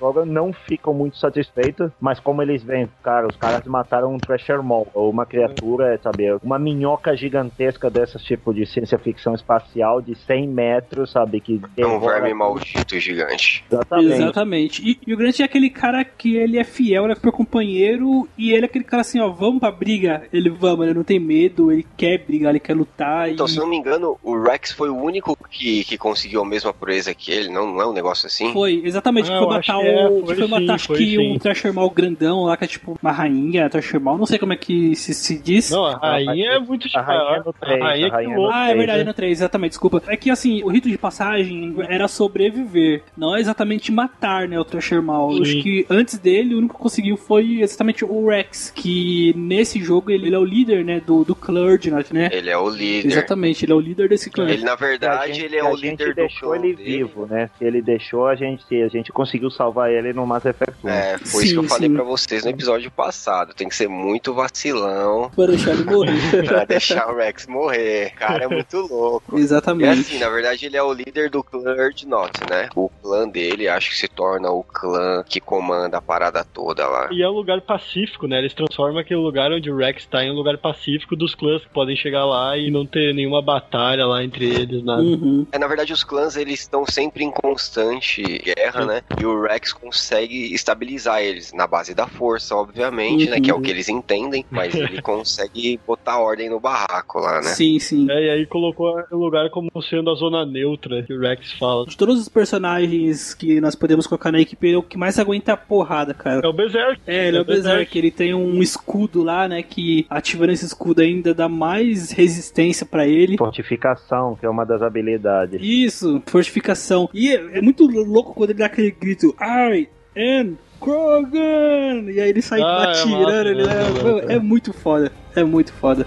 o 0.00 0.24
não 0.24 0.52
ficam 0.52 0.92
muito 0.94 1.16
satisfeitos, 1.18 1.90
mas 2.00 2.20
como 2.20 2.42
eles 2.42 2.62
veem, 2.62 2.88
cara, 3.02 3.26
os 3.26 3.36
caras 3.36 3.64
mataram 3.66 4.14
um 4.14 4.18
Treasure 4.18 4.62
Mall, 4.62 4.86
ou 4.94 5.10
uma 5.10 5.26
criatura, 5.26 5.98
sabe, 6.02 6.32
uma 6.42 6.58
minhoca 6.58 7.16
gigantesca 7.16 7.90
dessas 7.90 8.22
tipo 8.22 8.52
de 8.52 8.66
ciência 8.66 8.98
ficção 8.98 9.34
espacial 9.34 10.00
de 10.00 10.14
100 10.14 10.48
metros, 10.48 11.12
sabe, 11.12 11.40
que 11.40 11.60
É 11.76 11.86
um 11.86 12.00
verme 12.00 12.32
maldito 12.34 12.98
gigante. 12.98 13.64
Exatamente. 13.70 14.12
Exatamente. 14.12 14.82
E, 14.82 14.98
e 15.06 15.14
o 15.14 15.16
Grant 15.16 15.40
é 15.40 15.44
aquele 15.44 15.70
cara 15.70 16.04
que 16.04 16.36
ele 16.36 16.58
é 16.58 16.64
fiel, 16.64 17.04
ele 17.04 17.12
é 17.12 17.16
pro 17.16 17.32
companheiro, 17.32 18.28
e 18.36 18.52
ele 18.52 18.62
é 18.62 18.66
aquele 18.66 18.84
cara 18.84 19.02
assim, 19.02 19.20
ó, 19.20 19.28
vamos 19.28 19.60
pra 19.60 19.70
briga. 19.70 20.24
Ele 20.32 20.50
vamos, 20.50 20.86
ele 20.86 20.94
não 20.94 21.04
tem 21.04 21.18
medo, 21.18 21.70
ele 21.72 21.86
quer 21.96 22.18
brigar, 22.18 22.50
ele 22.50 22.60
quer 22.60 22.74
lutar. 22.74 23.30
Então, 23.30 23.46
e... 23.46 23.50
se 23.50 23.58
não 23.58 23.66
me 23.66 23.76
engano, 23.76 24.18
o 24.22 24.40
Rex 24.40 24.72
foi 24.72 24.88
o 24.88 24.96
único 24.96 25.36
que, 25.50 25.84
que 25.84 25.98
conseguiu 25.98 26.42
a 26.42 26.44
mesma 26.44 26.72
proeza 26.72 27.14
que 27.14 27.30
ele, 27.30 27.48
não, 27.48 27.66
não 27.72 27.80
é 27.80 27.86
um 27.86 27.92
negócio 27.92 28.26
assim? 28.26 28.52
Foi, 28.52 28.82
exatamente, 28.84 29.30
Ah, 29.30 29.38
foi 29.38 29.46
matar 29.46 29.62
que 29.62 29.85
é, 29.86 30.08
o. 30.08 30.26
foi 30.26 30.34
foi 30.36 30.46
matar, 30.46 30.60
sim, 30.66 30.70
acho 30.72 30.86
foi 30.88 30.96
que 30.98 31.06
sim. 31.16 31.32
um 31.32 31.38
Thrasher 31.38 31.72
Mal 31.74 31.90
grandão 31.90 32.44
lá, 32.44 32.56
que 32.56 32.64
é 32.64 32.66
tipo 32.66 32.98
uma 33.02 33.12
rainha, 33.12 33.68
Thrasher 33.70 34.00
Mal, 34.00 34.16
não 34.18 34.26
sei 34.26 34.38
como 34.38 34.52
é 34.52 34.56
que 34.56 34.94
se, 34.96 35.12
se 35.14 35.38
diz. 35.38 35.70
Não, 35.70 35.84
a 35.86 35.96
rainha 35.96 36.52
é 36.52 36.58
muito 36.58 36.86
A 36.94 37.00
rainha 37.00 37.36
é 37.36 37.42
no 37.44 37.52
três, 37.52 37.80
A 37.80 37.84
rainha 37.84 38.06
a 38.08 38.10
rainha 38.10 38.28
que 38.28 38.32
é 38.32 38.36
no. 38.36 38.50
Ah, 38.50 38.70
é 38.70 38.74
verdade, 38.74 38.98
né? 39.00 39.04
no 39.04 39.14
3, 39.14 39.32
exatamente, 39.38 39.70
desculpa. 39.70 40.02
É 40.06 40.16
que 40.16 40.30
assim, 40.30 40.62
o 40.62 40.68
rito 40.68 40.88
de 40.88 40.98
passagem 40.98 41.74
era 41.88 42.08
sobreviver, 42.08 43.02
não 43.16 43.34
é 43.36 43.40
exatamente 43.40 43.90
matar, 43.92 44.48
né, 44.48 44.58
o 44.58 44.64
Thrasher 44.64 45.02
Mal. 45.02 45.32
Sim. 45.32 45.42
Acho 45.42 45.62
que 45.62 45.86
antes 45.90 46.18
dele, 46.18 46.54
o 46.54 46.58
único 46.58 46.74
que 46.76 46.80
conseguiu 46.82 47.16
foi 47.16 47.60
exatamente 47.60 48.04
o 48.04 48.28
Rex, 48.28 48.70
que 48.74 49.32
nesse 49.36 49.80
jogo 49.80 50.10
ele, 50.10 50.26
ele 50.26 50.34
é 50.34 50.38
o 50.38 50.44
líder, 50.44 50.84
né, 50.84 51.00
do, 51.04 51.24
do 51.24 51.34
Clergenot, 51.34 52.12
né? 52.12 52.28
Ele 52.32 52.50
é 52.50 52.56
o 52.58 52.68
líder. 52.68 53.08
Exatamente, 53.12 53.64
ele 53.64 53.72
é 53.72 53.74
o 53.74 53.80
líder 53.80 54.08
desse 54.08 54.30
clã. 54.30 54.48
Ele, 54.48 54.64
na 54.64 54.74
verdade, 54.74 55.32
gente- 55.34 55.44
ele 55.46 55.56
é 55.56 55.64
o 55.64 55.74
líder 55.74 56.08
do 56.10 56.14
deixou 56.14 56.50
clã 56.50 56.58
ele 56.64 56.74
dele. 56.76 56.96
vivo, 56.98 57.26
né? 57.26 57.50
Se 57.58 57.64
ele 57.64 57.80
deixou, 57.82 58.26
a 58.26 58.34
gente, 58.34 58.64
a 58.82 58.88
gente 58.88 59.12
conseguiu 59.12 59.50
salvar 59.50 59.75
ele 59.84 60.12
no 60.12 60.26
Mass 60.26 60.44
Effect 60.44 60.76
1. 60.84 60.88
É, 60.88 61.18
foi 61.18 61.44
isso 61.44 61.54
que 61.54 61.58
eu 61.58 61.62
Sim, 61.62 61.68
falei 61.68 61.88
sim. 61.88 61.94
pra 61.94 62.04
vocês 62.04 62.44
no 62.44 62.50
episódio 62.50 62.90
passado. 62.90 63.54
Tem 63.54 63.68
que 63.68 63.76
ser 63.76 63.88
muito 63.88 64.32
vacilão 64.34 65.30
Pra 65.34 65.46
deixar 65.46 65.72
ele 65.72 65.84
morrer. 65.84 66.42
pra 66.46 66.64
deixar 66.64 67.08
o 67.08 67.16
Rex 67.16 67.46
morrer. 67.46 68.12
Cara, 68.16 68.44
é 68.44 68.48
muito 68.48 68.78
louco. 68.78 69.36
E 69.36 69.40
Exatamente. 69.40 70.00
assim, 70.00 70.18
na 70.18 70.28
verdade, 70.28 70.66
ele 70.66 70.76
é 70.76 70.82
o 70.82 70.92
líder 70.92 71.30
do 71.30 71.42
clã 71.42 71.76
Erdnot, 71.76 72.32
né? 72.50 72.68
O 72.74 72.88
clã 72.88 73.28
dele, 73.28 73.68
acho 73.68 73.90
que 73.90 73.96
se 73.96 74.08
torna 74.08 74.50
o 74.50 74.62
clã 74.62 75.22
que 75.26 75.40
comanda 75.40 75.98
a 75.98 76.02
parada 76.02 76.44
toda 76.44 76.86
lá. 76.86 77.08
E 77.12 77.22
é 77.22 77.28
um 77.28 77.32
lugar 77.32 77.60
pacífico, 77.60 78.26
né? 78.26 78.38
Eles 78.38 78.54
transformam 78.54 78.98
aquele 78.98 79.20
lugar 79.20 79.52
onde 79.52 79.70
o 79.70 79.76
Rex 79.76 80.06
tá 80.06 80.24
em 80.24 80.30
um 80.30 80.34
lugar 80.34 80.56
pacífico 80.58 81.14
dos 81.16 81.34
clãs 81.34 81.62
que 81.62 81.68
podem 81.68 81.96
chegar 81.96 82.24
lá 82.24 82.56
e 82.56 82.70
não 82.70 82.86
ter 82.86 83.14
nenhuma 83.14 83.42
batalha 83.42 84.06
lá 84.06 84.24
entre 84.24 84.46
eles, 84.46 84.82
nada. 84.82 85.02
Uhum. 85.02 85.46
É, 85.52 85.58
na 85.58 85.66
verdade, 85.66 85.92
os 85.92 86.02
clãs 86.04 86.36
eles 86.36 86.60
estão 86.60 86.84
sempre 86.86 87.24
em 87.24 87.30
constante 87.30 88.22
guerra, 88.22 88.84
né? 88.84 89.02
E 89.20 89.26
o 89.26 89.42
Rex 89.42 89.65
consegue 89.72 90.54
estabilizar 90.54 91.22
eles 91.22 91.52
na 91.52 91.66
base 91.66 91.94
da 91.94 92.06
força, 92.06 92.54
obviamente, 92.54 93.28
né? 93.28 93.40
Que 93.40 93.50
é 93.50 93.54
o 93.54 93.60
que 93.60 93.70
eles 93.70 93.88
entendem, 93.88 94.44
mas 94.50 94.74
ele 94.74 95.00
consegue 95.02 95.78
botar 95.86 96.18
ordem 96.18 96.48
no 96.50 96.60
barraco 96.60 97.18
lá, 97.18 97.36
né? 97.36 97.48
Sim, 97.48 97.78
sim. 97.78 98.06
É, 98.10 98.26
e 98.26 98.30
aí 98.30 98.46
colocou 98.46 99.02
o 99.10 99.16
lugar 99.16 99.50
como 99.50 99.70
sendo 99.82 100.10
a 100.10 100.14
zona 100.14 100.44
neutra 100.44 101.02
que 101.02 101.12
o 101.12 101.20
Rex 101.20 101.52
fala. 101.52 101.86
De 101.86 101.96
todos 101.96 102.20
os 102.20 102.28
personagens 102.28 103.34
que 103.34 103.60
nós 103.60 103.74
podemos 103.74 104.06
colocar 104.06 104.32
na 104.32 104.40
equipe, 104.40 104.66
ele 104.66 104.76
é 104.76 104.78
o 104.78 104.82
que 104.82 104.98
mais 104.98 105.18
aguenta 105.18 105.52
a 105.52 105.56
porrada, 105.56 106.14
cara. 106.14 106.40
É 106.44 106.48
o 106.48 106.52
Berserk. 106.52 107.00
É, 107.06 107.28
ele 107.28 107.38
é 107.38 107.40
o 107.40 107.44
Berserk, 107.44 107.98
ele 107.98 108.10
tem 108.10 108.34
um 108.34 108.62
escudo 108.62 109.22
lá, 109.22 109.48
né, 109.48 109.62
que 109.62 110.06
ativando 110.08 110.52
esse 110.52 110.64
escudo 110.64 111.02
ainda 111.02 111.34
dá 111.34 111.48
mais 111.48 112.10
resistência 112.10 112.86
pra 112.86 113.06
ele. 113.06 113.36
Fortificação, 113.36 114.36
que 114.36 114.46
é 114.46 114.48
uma 114.48 114.64
das 114.64 114.82
habilidades. 114.82 115.60
Isso, 115.62 116.22
fortificação. 116.26 117.08
E 117.12 117.30
é, 117.30 117.58
é 117.58 117.60
muito 117.60 117.86
louco 117.86 118.34
quando 118.34 118.50
ele 118.50 118.58
dá 118.58 118.66
aquele 118.66 118.90
grito, 118.90 119.34
Harry 119.56 119.88
and 120.14 120.58
Krogan! 120.82 122.12
E 122.12 122.20
aí 122.20 122.28
ele 122.28 122.42
sai 122.42 122.60
ah, 122.60 122.90
atirando, 122.90 123.30
é, 123.30 123.32
massa, 123.32 123.48
ele 123.48 123.62
é, 123.62 124.02
mano, 124.02 124.32
é 124.32 124.38
muito 124.38 124.70
foda, 124.74 125.10
é 125.34 125.42
muito 125.42 125.72
foda. 125.72 126.06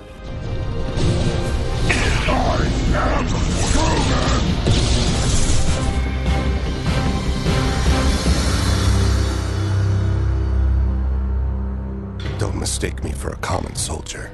Don't 12.38 12.56
mistake 12.56 13.04
me 13.04 13.12
for 13.12 13.32
a 13.32 13.38
common 13.38 13.76
soldier. 13.76 14.30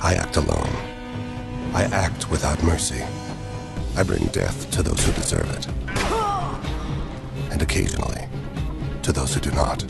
I 0.00 0.14
act 0.14 0.36
alone. 0.36 0.70
I 1.74 1.82
act 1.92 2.30
without 2.30 2.62
mercy. 2.62 3.02
I 3.96 4.04
bring 4.04 4.24
death 4.26 4.70
to 4.70 4.84
those 4.84 5.04
who 5.04 5.12
deserve 5.14 5.50
it. 5.58 5.66
And 7.56 7.62
occasionally, 7.62 8.28
to 9.00 9.12
those 9.12 9.32
who 9.32 9.40
do 9.40 9.50
not. 9.52 9.82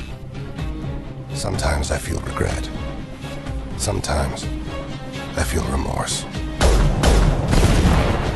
Sometimes 1.34 1.90
I 1.90 1.98
feel 1.98 2.20
regret. 2.20 2.70
Sometimes 3.76 4.44
I 5.36 5.42
feel 5.42 5.64
remorse. 5.64 6.24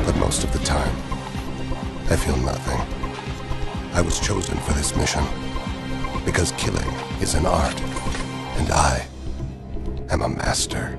But 0.05 0.17
most 0.17 0.43
of 0.43 0.53
the 0.53 0.59
time, 0.65 0.93
I 2.11 2.17
feel 2.17 2.37
nothing. 2.39 2.81
I 3.93 4.01
was 4.01 4.19
chosen 4.19 4.59
for 4.59 4.73
this 4.73 4.97
mission 4.97 5.23
because 6.25 6.51
killing 6.59 6.91
is 7.21 7.35
an 7.35 7.47
art, 7.47 7.81
and 8.59 8.69
I 8.73 9.07
am 10.11 10.23
a 10.23 10.29
master. 10.29 10.99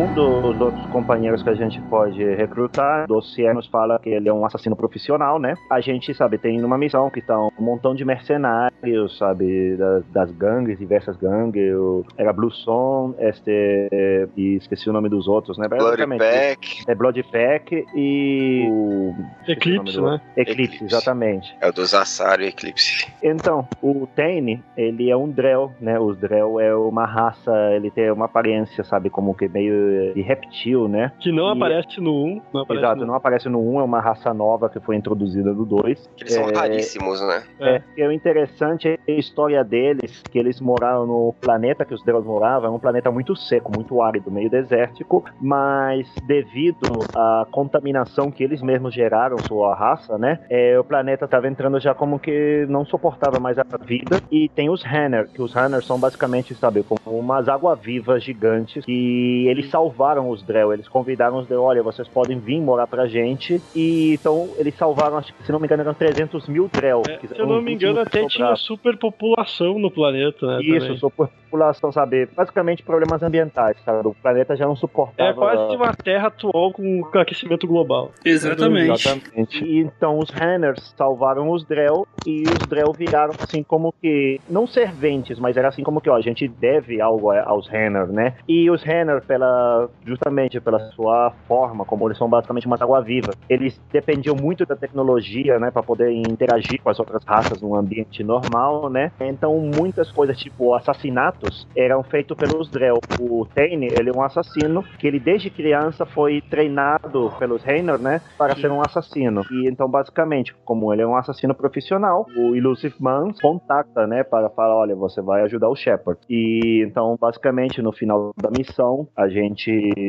Um 0.00 0.14
dos 0.14 0.58
outros 0.60 0.86
companheiros 0.86 1.42
que 1.42 1.50
a 1.50 1.54
gente 1.54 1.78
pode 1.82 2.24
recrutar, 2.34 3.04
o 3.04 3.06
dossiê 3.08 3.52
nos 3.52 3.66
fala 3.66 3.98
que 3.98 4.08
ele 4.08 4.30
é 4.30 4.32
um 4.32 4.46
assassino 4.46 4.74
profissional, 4.74 5.38
né? 5.38 5.54
A 5.70 5.78
gente, 5.82 6.14
sabe, 6.14 6.38
tem 6.38 6.64
uma 6.64 6.78
missão 6.78 7.10
que 7.10 7.18
estão 7.18 7.52
um 7.58 7.62
montão 7.62 7.94
de 7.94 8.02
mercenários, 8.02 9.18
sabe, 9.18 9.76
das, 9.76 10.04
das 10.06 10.30
gangues, 10.32 10.78
diversas 10.78 11.16
gangues. 11.18 11.74
o- 11.74 12.02
Era 12.16 12.32
Blue 12.32 12.50
Son, 12.50 13.14
este, 13.18 13.88
e 14.36 14.56
esqueci 14.56 14.88
o 14.88 14.92
nome 14.92 15.10
dos 15.10 15.28
outros, 15.28 15.58
né? 15.58 15.68
Basicamente, 15.68 16.20
Pack. 16.20 16.84
É 16.88 16.94
Blood 16.94 17.22
Pack 17.24 17.84
e 17.94 18.66
o... 18.70 19.14
esqueci 19.46 19.72
o 19.72 19.76
nome 19.76 19.90
Eclipse, 19.90 20.00
né? 20.00 20.20
Eclipse, 20.36 20.84
exatamente. 20.84 21.54
É 21.60 21.68
o 21.68 21.72
do 21.72 21.84
Zassaro 21.84 22.42
e 22.42 22.46
Eclipse. 22.46 23.06
Então, 23.22 23.68
o 23.82 24.06
Tane, 24.16 24.62
ele 24.78 25.10
é 25.10 25.16
um 25.16 25.28
Drell, 25.28 25.70
né? 25.78 25.98
Os 26.00 26.16
Drell 26.16 26.58
é 26.58 26.74
uma 26.74 27.04
raça, 27.04 27.52
ele 27.74 27.90
tem 27.90 28.10
uma 28.10 28.24
aparência, 28.24 28.82
sabe, 28.82 29.10
como 29.10 29.34
que 29.34 29.46
meio 29.46 29.89
de 30.14 30.22
reptil, 30.22 30.88
né? 30.88 31.12
Que 31.20 31.30
não 31.32 31.48
E- 31.48 31.52
aparece 31.56 32.00
no 32.00 32.12
1. 32.24 32.42
Não 32.52 32.60
aparece 32.62 32.84
Exato, 32.84 33.00
no... 33.00 33.06
não 33.06 33.14
aparece 33.14 33.48
no 33.48 33.60
1, 33.76 33.80
é 33.80 33.84
uma 33.84 34.00
raça 34.00 34.32
nova 34.34 34.68
que 34.68 34.80
foi 34.80 34.96
introduzida 34.96 35.52
no 35.52 35.64
2. 35.64 36.08
Eles 36.20 36.32
são 36.34 36.48
É, 36.48 36.54
raríssimos, 36.54 37.20
né? 37.20 37.42
É, 37.60 37.82
e 37.96 38.02
o 38.06 38.12
interessante 38.12 38.88
é 38.88 38.98
a 39.12 39.18
história 39.18 39.62
deles, 39.64 40.24
que 40.30 40.38
eles 40.38 40.60
moraram 40.60 41.06
no 41.06 41.34
planeta 41.40 41.84
que 41.84 41.94
os 41.94 42.02
Drells 42.04 42.26
moravam, 42.26 42.70
é 42.70 42.74
um 42.74 42.78
planeta 42.78 43.10
muito 43.10 43.34
seco, 43.36 43.70
muito 43.72 44.00
árido, 44.02 44.30
meio 44.30 44.48
desértico, 44.50 45.24
mas 45.40 46.06
devido 46.26 46.98
à 47.14 47.46
contaminação 47.50 48.30
que 48.30 48.42
eles 48.42 48.62
mesmos 48.62 48.94
geraram, 48.94 49.36
sua 49.42 49.74
raça, 49.74 50.16
né, 50.18 50.40
é, 50.50 50.78
o 50.78 50.84
planeta 50.84 51.24
estava 51.24 51.48
entrando 51.48 51.78
já 51.80 51.94
como 51.94 52.18
que 52.18 52.66
não 52.68 52.84
suportava 52.84 53.38
mais 53.38 53.58
a 53.58 53.64
vida, 53.84 54.20
e 54.30 54.48
tem 54.48 54.68
os 54.70 54.84
Hanner, 54.84 55.28
que 55.28 55.42
os 55.42 55.54
Hanner 55.56 55.82
são 55.84 55.98
basicamente, 55.98 56.54
sabe, 56.54 56.82
como 56.82 57.18
umas 57.18 57.48
água-vivas 57.48 58.22
gigantes, 58.22 58.84
que 58.84 59.46
eles 59.48 59.70
salvaram 59.80 60.28
os 60.28 60.42
Drell, 60.42 60.74
eles 60.74 60.86
convidaram 60.88 61.38
os 61.38 61.46
Drell, 61.46 61.62
olha, 61.62 61.82
vocês 61.82 62.06
podem 62.06 62.38
vir 62.38 62.60
morar 62.60 62.86
pra 62.86 63.06
gente, 63.06 63.60
e 63.74 64.14
então 64.14 64.50
eles 64.58 64.74
salvaram, 64.74 65.16
acho 65.16 65.32
que 65.32 65.42
se 65.42 65.50
não 65.50 65.58
me 65.58 65.66
engano, 65.66 65.82
eram 65.82 65.94
300 65.94 66.48
mil 66.48 66.68
Drell. 66.68 67.02
que 67.02 67.28
Se 67.28 67.38
eu 67.38 67.46
não 67.46 67.62
me 67.62 67.72
engano, 67.72 68.00
até 68.00 68.26
tinha 68.26 68.54
superpopulação 68.56 69.78
no 69.78 69.90
planeta, 69.90 70.46
né? 70.46 70.62
Isso, 70.62 70.96
superpopulação, 70.98 71.90
sabe? 71.90 72.26
Basicamente 72.26 72.82
problemas 72.82 73.22
ambientais, 73.22 73.76
sabe? 73.84 74.06
O 74.06 74.14
planeta 74.14 74.54
já 74.54 74.66
não 74.66 74.76
suportava. 74.76 75.30
É 75.30 75.32
quase 75.32 75.76
uma 75.76 75.94
Terra 75.94 76.28
atual 76.28 76.72
com 76.72 77.02
aquecimento 77.14 77.66
global. 77.66 78.10
Exatamente. 78.24 79.64
E 79.64 79.78
então 79.78 80.18
os 80.18 80.30
Hanners 80.30 80.94
salvaram 80.96 81.50
os 81.50 81.64
Drell 81.64 82.06
e 82.26 82.42
os 82.42 82.66
Drell 82.68 82.92
viraram 82.92 83.32
assim 83.40 83.62
como 83.62 83.94
que 84.00 84.40
não 84.48 84.66
serventes, 84.66 85.38
mas 85.38 85.56
era 85.56 85.68
assim 85.68 85.82
como 85.82 86.00
que 86.00 86.10
ó, 86.10 86.16
a 86.16 86.20
gente 86.20 86.46
deve 86.46 87.00
algo 87.00 87.30
aos 87.30 87.68
Hanner, 87.68 88.06
né? 88.08 88.34
E 88.48 88.70
os 88.70 88.86
Hanner 88.86 89.22
pela 89.22 89.69
justamente 90.04 90.60
pela 90.60 90.78
sua 90.92 91.32
forma, 91.46 91.84
como 91.84 92.06
eles 92.06 92.18
são 92.18 92.28
basicamente 92.28 92.66
uma 92.66 92.76
água 92.80 93.00
viva, 93.00 93.34
eles 93.48 93.80
dependiam 93.92 94.36
muito 94.36 94.64
da 94.64 94.76
tecnologia, 94.76 95.58
né, 95.58 95.70
para 95.70 95.82
poder 95.82 96.10
interagir 96.12 96.80
com 96.82 96.90
as 96.90 96.98
outras 96.98 97.24
raças 97.24 97.60
num 97.60 97.74
ambiente 97.74 98.22
normal, 98.22 98.88
né? 98.88 99.12
Então 99.20 99.58
muitas 99.58 100.10
coisas 100.10 100.38
tipo 100.38 100.74
assassinatos 100.74 101.66
eram 101.76 102.02
feitos 102.02 102.36
pelos 102.36 102.70
Drell. 102.70 102.98
O 103.20 103.46
Tane, 103.54 103.88
ele 103.98 104.10
é 104.10 104.12
um 104.12 104.22
assassino 104.22 104.82
que 104.98 105.06
ele 105.06 105.20
desde 105.20 105.50
criança 105.50 106.06
foi 106.06 106.40
treinado 106.40 107.32
pelos 107.38 107.62
Rainer, 107.62 107.98
né, 107.98 108.20
para 108.38 108.54
ser 108.56 108.70
um 108.70 108.80
assassino. 108.80 109.42
E 109.50 109.68
então 109.68 109.88
basicamente, 109.88 110.54
como 110.64 110.92
ele 110.92 111.02
é 111.02 111.06
um 111.06 111.16
assassino 111.16 111.54
profissional, 111.54 112.26
o 112.36 112.54
Illusive 112.54 112.94
Man 113.00 113.32
contacta, 113.40 114.06
né, 114.06 114.22
para 114.22 114.48
falar, 114.50 114.76
olha, 114.76 114.94
você 114.94 115.20
vai 115.20 115.42
ajudar 115.42 115.68
o 115.68 115.76
Shepard. 115.76 116.20
E 116.28 116.84
então 116.86 117.16
basicamente 117.20 117.82
no 117.82 117.92
final 117.92 118.30
da 118.36 118.50
missão 118.50 119.06
a 119.16 119.28
gente 119.28 119.49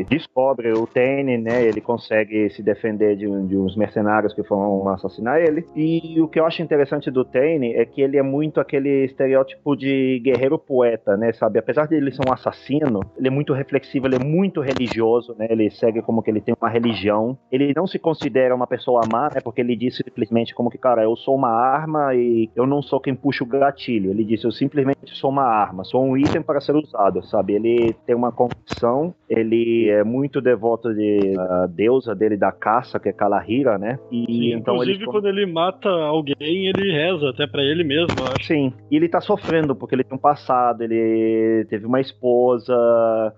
descobre 0.10 0.72
o 0.72 0.88
Tane, 0.88 1.38
né, 1.38 1.64
ele 1.64 1.82
consegue 1.82 2.50
se 2.50 2.62
defender 2.62 3.16
de, 3.16 3.26
de 3.48 3.58
uns 3.58 3.76
mercenários 3.76 4.34
que 4.34 4.44
foram 4.44 4.88
assassinar 4.90 5.40
ele. 5.40 5.66
E 5.76 6.20
o 6.22 6.28
que 6.28 6.40
eu 6.40 6.46
acho 6.46 6.62
interessante 6.62 7.10
do 7.10 7.24
Tane 7.24 7.74
é 7.74 7.86
que 7.86 8.02
ele 8.02 8.18
é 8.18 8.24
muito 8.24 8.60
aquele 8.60 9.06
estereótipo 9.06 9.76
de 9.76 10.20
guerreiro 10.24 10.58
poeta, 10.58 11.18
né, 11.18 11.32
sabe? 11.34 11.60
Apesar 11.60 11.88
de 11.88 11.96
ele 11.96 12.12
ser 12.12 12.28
um 12.28 12.34
assassino, 12.34 13.02
ele 13.18 13.28
é 13.28 13.32
muito 13.32 13.54
reflexivo, 13.54 14.08
ele 14.08 14.16
é 14.16 14.24
muito 14.24 14.62
religioso, 14.62 15.36
né? 15.38 15.48
Ele 15.50 15.70
segue 15.70 16.02
como 16.02 16.22
que 16.22 16.30
ele 16.30 16.42
tem 16.42 16.56
uma 16.60 16.70
religião. 16.70 17.38
Ele 17.52 17.74
não 17.76 17.88
se 17.88 18.00
considera 18.00 18.56
uma 18.56 18.68
pessoa 18.68 19.02
má, 19.12 19.30
né? 19.34 19.42
Porque 19.44 19.62
ele 19.62 19.76
disse 19.76 20.04
simplesmente 20.04 20.54
como 20.54 20.70
que, 20.70 20.78
cara, 20.78 21.04
eu 21.04 21.16
sou 21.16 21.36
uma 21.36 21.50
arma 21.50 22.14
e 22.16 22.50
eu 22.56 22.66
não 22.66 22.82
sou 22.82 23.00
quem 23.00 23.16
puxa 23.16 23.44
o 23.44 23.48
gatilho. 23.48 24.12
Ele 24.12 24.24
disse, 24.24 24.46
eu 24.46 24.52
simplesmente 24.52 25.16
sou 25.16 25.30
uma 25.30 25.44
arma, 25.44 25.84
sou 25.84 26.04
um 26.04 26.18
item 26.18 26.42
para 26.42 26.62
ser 26.62 26.76
usado, 26.76 27.24
sabe? 27.26 27.54
Ele 27.54 27.96
tem 28.06 28.16
uma 28.16 28.32
convicção, 28.32 29.14
ele 29.32 29.90
é 29.90 30.04
muito 30.04 30.42
devoto 30.42 30.94
de 30.94 31.34
a 31.38 31.68
deusa 31.68 32.14
dele 32.14 32.36
da 32.38 32.52
caça, 32.52 33.00
que 33.00 33.10
é 33.10 33.14
Kalahira, 33.14 33.78
né? 33.78 33.98
E 34.12 34.26
Sim, 34.26 34.54
então 34.54 34.76
inclusive, 34.76 35.04
ele 35.04 35.06
quando 35.12 35.28
ele 35.28 35.46
mata 35.46 35.90
alguém, 35.90 36.36
ele 36.68 36.92
reza 36.92 37.30
até 37.30 37.48
pra 37.48 37.64
ele 37.64 37.84
mesmo, 37.84 38.20
eu 38.22 38.28
acho. 38.28 38.46
Sim, 38.46 38.74
e 38.90 38.96
ele 38.96 39.08
tá 39.08 39.22
sofrendo 39.22 39.76
porque 39.76 39.96
ele 39.96 40.04
tem 40.04 40.18
um 40.18 40.22
passado, 40.22 40.84
ele 40.84 41.66
teve 41.70 41.86
uma 41.86 42.02
esposa, 42.02 42.76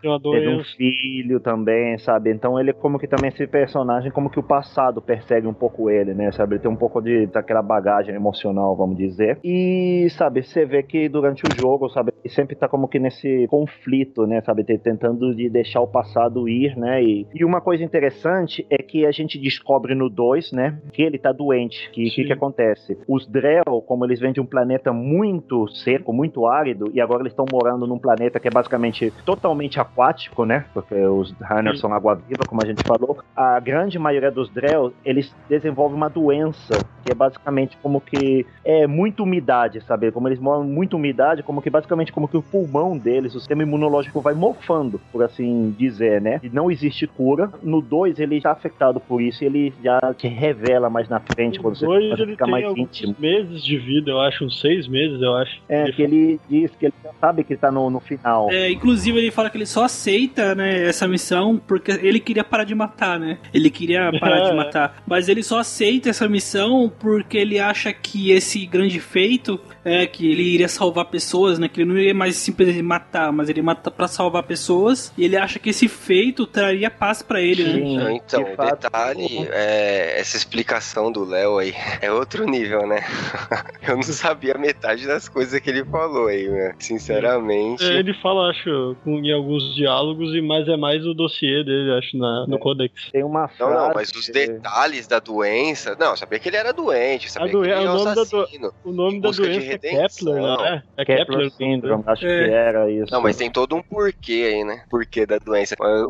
teve 0.02 0.50
um 0.50 0.64
filho 0.64 1.40
também, 1.40 1.98
sabe? 2.00 2.32
Então 2.32 2.60
ele 2.60 2.72
é 2.72 2.74
como 2.74 2.98
que 2.98 3.08
também 3.08 3.30
esse 3.30 3.46
personagem, 3.48 4.12
como 4.12 4.30
que 4.30 4.40
o 4.40 4.44
passado 4.44 5.02
persegue 5.02 5.48
um 5.48 5.54
pouco 5.54 5.90
ele, 5.90 6.14
né? 6.14 6.32
Sabe? 6.32 6.56
Ele 6.56 6.62
tem 6.64 6.72
um 6.72 6.76
pouco 6.76 7.02
de 7.02 7.28
daquela 7.28 7.62
bagagem 7.62 8.16
emocional, 8.16 8.76
vamos 8.76 8.98
dizer. 8.98 9.38
E, 9.44 10.08
sabe, 10.12 10.42
você 10.44 10.66
vê 10.66 10.82
que 10.84 11.08
durante 11.08 11.46
o 11.46 11.52
jogo, 11.52 11.90
sabe, 11.90 12.12
ele 12.24 12.34
sempre 12.34 12.56
tá 12.56 12.68
como 12.68 12.88
que 12.88 13.00
nesse 13.00 13.48
conflito, 13.48 14.26
né? 14.26 14.42
Sabe, 14.42 14.64
Te- 14.64 14.78
tentando 14.78 15.36
de 15.36 15.50
deixar 15.50 15.82
o 15.84 15.88
passado 15.88 16.48
ir, 16.48 16.76
né? 16.78 17.04
E, 17.04 17.28
e 17.34 17.46
uma 17.46 17.62
coisa 17.62 17.84
interessante 17.84 18.66
é 18.70 18.78
que 18.78 19.06
a 19.06 19.12
gente 19.12 19.38
descobre 19.38 19.94
no 19.96 20.10
2, 20.10 20.52
né? 20.52 20.80
Que 20.92 21.04
ele 21.04 21.18
tá 21.18 21.32
doente. 21.32 21.90
Que 21.92 22.10
que, 22.10 22.24
que 22.26 22.34
acontece? 22.34 22.98
Os 23.08 23.28
Drell, 23.28 23.84
como 23.86 24.06
eles 24.06 24.20
vêm 24.20 24.34
de 24.34 24.42
um 24.42 24.46
planeta 24.46 24.94
muito 24.94 25.68
seco, 25.68 26.14
muito 26.14 26.46
árido, 26.46 26.92
e 26.94 27.02
agora 27.02 27.22
eles 27.22 27.34
estão 27.34 27.46
morando 27.52 27.88
num 27.88 28.00
planeta 28.00 28.40
que 28.40 28.48
é 28.48 28.52
basicamente 28.52 29.12
totalmente 29.26 29.80
aquático, 29.80 30.46
né? 30.46 30.66
Porque 30.74 30.96
os 30.96 31.34
Hanner 31.42 31.78
são 31.78 31.94
água-viva, 31.94 32.46
como 32.46 32.62
a 32.62 32.66
gente 32.66 32.84
falou. 32.84 33.20
A 33.36 33.60
grande 33.60 33.98
maioria 33.98 34.32
dos 34.32 34.50
Drell, 34.50 34.94
eles 35.04 35.34
desenvolvem 35.50 35.98
uma 35.98 36.10
doença 36.10 36.84
que 37.04 37.12
é 37.12 37.16
basicamente 37.16 37.78
como 37.82 38.00
que 38.00 38.46
é 38.64 38.88
muita 38.88 39.24
umidade, 39.24 39.82
sabe? 39.82 40.12
Como 40.12 40.28
eles 40.28 40.40
moram 40.40 40.64
em 40.64 40.70
muita 40.70 40.96
umidade, 40.96 41.44
como 41.44 41.62
que 41.62 41.70
basicamente 41.70 42.14
como 42.14 42.28
que 42.28 42.38
o 42.38 42.42
pulmão 42.42 42.98
deles, 42.98 43.36
o 43.36 43.40
sistema 43.40 43.64
imunológico 43.64 44.22
vai 44.22 44.34
mofando, 44.34 45.00
por 45.12 45.24
assim 45.24 45.73
dizer, 45.74 46.22
né? 46.22 46.40
E 46.44 46.50
não 46.50 46.70
existe 46.72 47.08
cura. 47.08 47.52
No 47.62 47.82
2 47.82 48.20
ele 48.20 48.40
já 48.40 48.52
afetado 48.52 49.00
por 49.00 49.22
isso 49.22 49.44
e 49.44 49.48
ele 49.48 49.74
já 49.84 50.00
te 50.18 50.28
revela 50.28 50.90
mais 50.90 51.10
na 51.10 51.20
frente 51.20 51.60
quando 51.60 51.76
você 51.76 51.86
quando 51.86 52.02
ele 52.22 52.32
fica 52.32 52.46
tem 52.46 52.52
mais 52.52 52.78
íntimo. 52.78 53.16
meses 53.20 53.64
de 53.64 53.78
vida, 53.78 54.12
eu 54.12 54.20
acho, 54.22 54.46
uns 54.46 54.60
seis 54.62 54.88
meses, 54.88 55.22
eu 55.22 55.36
acho. 55.36 55.60
É, 55.68 55.92
que 55.92 56.02
ele 56.02 56.40
diz 56.50 56.72
que 56.80 56.86
ele 56.86 56.94
já 57.04 57.12
sabe 57.20 57.44
que 57.44 57.56
tá 57.58 57.72
no, 57.72 57.90
no 57.90 58.00
final. 58.00 58.50
É, 58.52 58.70
inclusive 58.72 59.18
ele 59.18 59.32
fala 59.32 59.50
que 59.50 59.58
ele 59.58 59.66
só 59.66 59.84
aceita, 59.86 60.54
né, 60.56 60.88
essa 60.88 61.08
missão 61.08 61.58
porque 61.68 61.92
ele 61.92 62.20
queria 62.20 62.44
parar 62.44 62.64
de 62.64 62.76
matar, 62.76 63.20
né? 63.20 63.38
Ele 63.54 63.70
queria 63.70 64.12
parar 64.20 64.42
de 64.42 64.52
É. 64.52 64.54
matar, 64.54 65.02
mas 65.08 65.28
ele 65.30 65.42
só 65.44 65.60
aceita 65.60 66.10
essa 66.10 66.28
missão 66.28 66.92
porque 67.00 67.38
ele 67.38 67.60
acha 67.60 67.92
que 67.94 68.32
esse 68.32 68.66
grande 68.66 69.00
feito 69.00 69.60
é 69.84 70.06
que 70.06 70.30
ele 70.32 70.44
iria 70.44 70.68
salvar 70.68 71.06
pessoas, 71.06 71.58
né? 71.60 71.68
Que 71.68 71.82
ele 71.82 71.90
não 71.90 71.98
iria 71.98 72.14
mais 72.14 72.36
simplesmente 72.36 72.82
matar, 72.82 73.32
mas 73.32 73.50
ele 73.50 73.62
mata 73.62 73.90
pra 73.92 74.08
salvar 74.08 74.44
pessoas. 74.44 75.14
E 75.18 75.24
ele 75.26 75.36
acha 75.38 75.60
que 75.64 75.70
esse 75.70 75.88
feito 75.88 76.46
traria 76.46 76.92
paz 76.92 77.22
pra 77.22 77.42
ele, 77.42 77.64
né? 77.64 78.04
Não, 78.04 78.12
então, 78.12 78.44
o 78.44 78.66
detalhe, 78.66 79.48
é, 79.52 80.20
essa 80.20 80.36
explicação 80.38 81.12
do 81.12 81.24
Léo 81.26 81.58
aí 81.58 81.74
é 82.02 82.12
outro 82.12 82.46
nível, 82.46 82.86
né? 82.86 83.02
Eu 83.88 83.96
não 83.96 84.04
sabia 84.04 84.54
metade 84.56 85.08
das 85.08 85.28
coisas 85.30 85.60
que 85.60 85.70
ele 85.70 85.84
falou 85.86 86.28
aí, 86.28 86.48
né? 86.50 86.76
Sinceramente. 86.80 87.84
É, 87.84 88.00
Ele 88.00 88.14
fala, 88.16 88.50
acho, 88.50 88.96
com- 89.04 89.20
em 89.20 89.32
alguns 89.32 89.76
diálogos, 89.76 90.34
e 90.36 90.42
mas 90.42 90.68
é 90.68 90.76
mais 90.76 91.06
o 91.06 91.14
dossiê 91.14 91.64
dele, 91.64 91.92
acho, 91.98 92.18
na, 92.18 92.46
no 92.48 92.60
Codex. 92.60 93.10
Tem 93.12 93.24
uma 93.24 93.50
Não, 93.60 93.70
não, 93.74 93.94
mas 93.94 94.10
os 94.12 94.28
detalhes 94.28 95.08
da 95.08 95.20
doença. 95.20 95.96
Não, 96.00 96.12
eu 96.12 96.18
sabia 96.18 96.40
que 96.40 96.50
ele 96.50 96.58
era 96.58 96.74
doente, 96.74 97.32
sabia 97.32 97.50
que 97.50 97.56
ele 97.58 97.68
o 97.68 97.72
era 97.72 97.82
um 97.82 97.94
nome, 97.94 98.06
da, 98.06 98.14
do- 98.16 98.22
assassino. 98.22 98.74
o 98.84 98.92
nome 98.92 99.22
da 99.22 99.30
de 99.32 99.38
doença 99.38 99.72
é. 99.74 99.78
Kepler, 99.78 100.36
não 100.42 100.66
é? 100.66 100.84
É 100.98 101.06
Kepler 101.06 101.28
Kepler. 101.28 101.52
Syndrome, 101.52 102.04
acho 102.08 102.26
É. 102.26 102.46
que 102.48 102.52
era 102.54 102.92
isso. 102.92 103.12
Não, 103.12 103.22
mas 103.22 103.38
tem 103.38 103.50
todo 103.52 103.76
um 103.76 103.82
porquê 103.82 104.52
aí, 104.54 104.64
né? 104.64 104.84
Porquê 104.90 105.26
da 105.26 105.38
doença. 105.38 105.53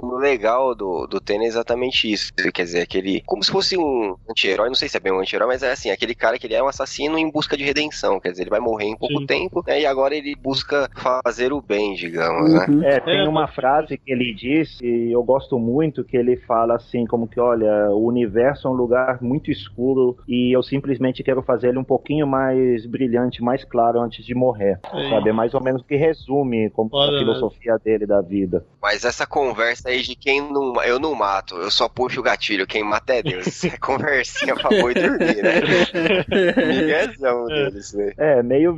O 0.02 0.18
legal 0.18 0.76
do, 0.76 1.08
do 1.08 1.20
Tênis 1.20 1.48
é 1.48 1.50
exatamente 1.50 2.12
isso. 2.12 2.32
Quer 2.54 2.64
dizer, 2.64 2.82
aquele. 2.82 3.22
Como 3.26 3.44
se 3.44 3.52
fosse 3.52 3.78
um 3.78 4.16
anti-herói, 4.30 4.68
não 4.68 4.76
sei 4.76 4.90
se 4.90 4.98
é 4.98 5.00
bem 5.00 5.14
um 5.14 5.20
anti-herói, 5.20 5.48
mas 5.48 5.64
é 5.64 5.72
assim, 5.72 5.90
aquele 5.90 6.16
cara 6.16 6.38
que 6.38 6.48
ele 6.48 6.56
é 6.56 6.64
um 6.64 6.68
assassino 6.68 7.18
em 7.18 7.30
busca 7.30 7.56
de 7.58 7.64
redenção. 7.64 8.20
Quer 8.20 8.32
dizer, 8.32 8.44
ele 8.44 8.50
vai 8.50 8.60
morrer 8.60 8.86
em 8.86 8.98
pouco 8.98 9.26
tempo, 9.26 9.64
né? 9.66 9.82
E 9.82 9.86
agora 9.86 10.16
ele 10.16 10.36
busca 10.36 10.90
fazer 11.24 11.54
o 11.54 11.62
bem, 11.62 11.94
digamos, 11.94 12.54
né? 12.54 12.66
É, 12.84 13.00
tem 13.00 13.28
uma 13.28 13.48
frase 13.48 13.98
que 13.98 14.12
ele 14.12 14.34
disse, 14.34 14.86
e 14.86 15.12
eu 15.12 15.24
gosto 15.24 15.58
muito, 15.58 16.04
que 16.04 16.18
ele 16.18 16.38
fala 16.38 16.76
assim, 16.76 17.06
como 17.06 17.28
que, 17.28 17.40
olha, 17.40 17.90
o 17.90 18.06
universo 18.06 18.68
é 18.68 18.72
um 18.72 18.76
lugar 18.76 19.22
muito 19.22 19.52
escuro 19.52 20.18
e 20.28 20.56
eu 20.56 20.62
simplesmente 20.64 21.24
quero 21.24 21.42
fazer 21.42 21.70
ele 21.70 21.80
um 21.80 21.84
pouquinho 21.84 22.28
mais 22.28 22.86
brilhante, 22.86 23.42
mais 23.42 23.64
claro 23.64 24.00
antes 24.00 24.26
de 24.26 24.36
morrer. 24.36 24.80
Aí. 24.92 25.10
Sabe? 25.10 25.30
É 25.30 25.34
mais 25.34 25.54
ou 25.54 25.62
menos 25.62 25.82
o 25.82 25.86
que 25.86 25.96
resume 25.96 26.70
como 26.70 26.90
Olha, 26.94 27.16
a 27.16 27.20
filosofia 27.20 27.78
dele 27.78 28.06
da 28.06 28.22
vida. 28.22 28.66
Mas 28.82 29.04
essa 29.06 29.26
conversa 29.34 29.90
aí 29.90 30.04
de 30.04 30.16
quem 30.16 30.40
não. 30.40 30.80
Eu 30.84 31.00
não 31.00 31.16
mato, 31.16 31.56
eu 31.56 31.72
só 31.72 31.90
puxo 31.90 32.20
o 32.20 32.24
gatilho, 32.24 32.68
quem 32.68 32.84
mata 32.84 33.14
é 33.16 33.24
Deus. 33.24 33.64
É 33.74 33.78
conversinha 33.78 34.54
pra 34.56 34.70
boi 34.70 34.94
dormir, 34.94 35.42
né? 35.42 35.62
Miguezão 36.68 37.46
deles, 37.46 37.94
né? 37.94 38.12
É, 38.18 38.44
meio 38.44 38.78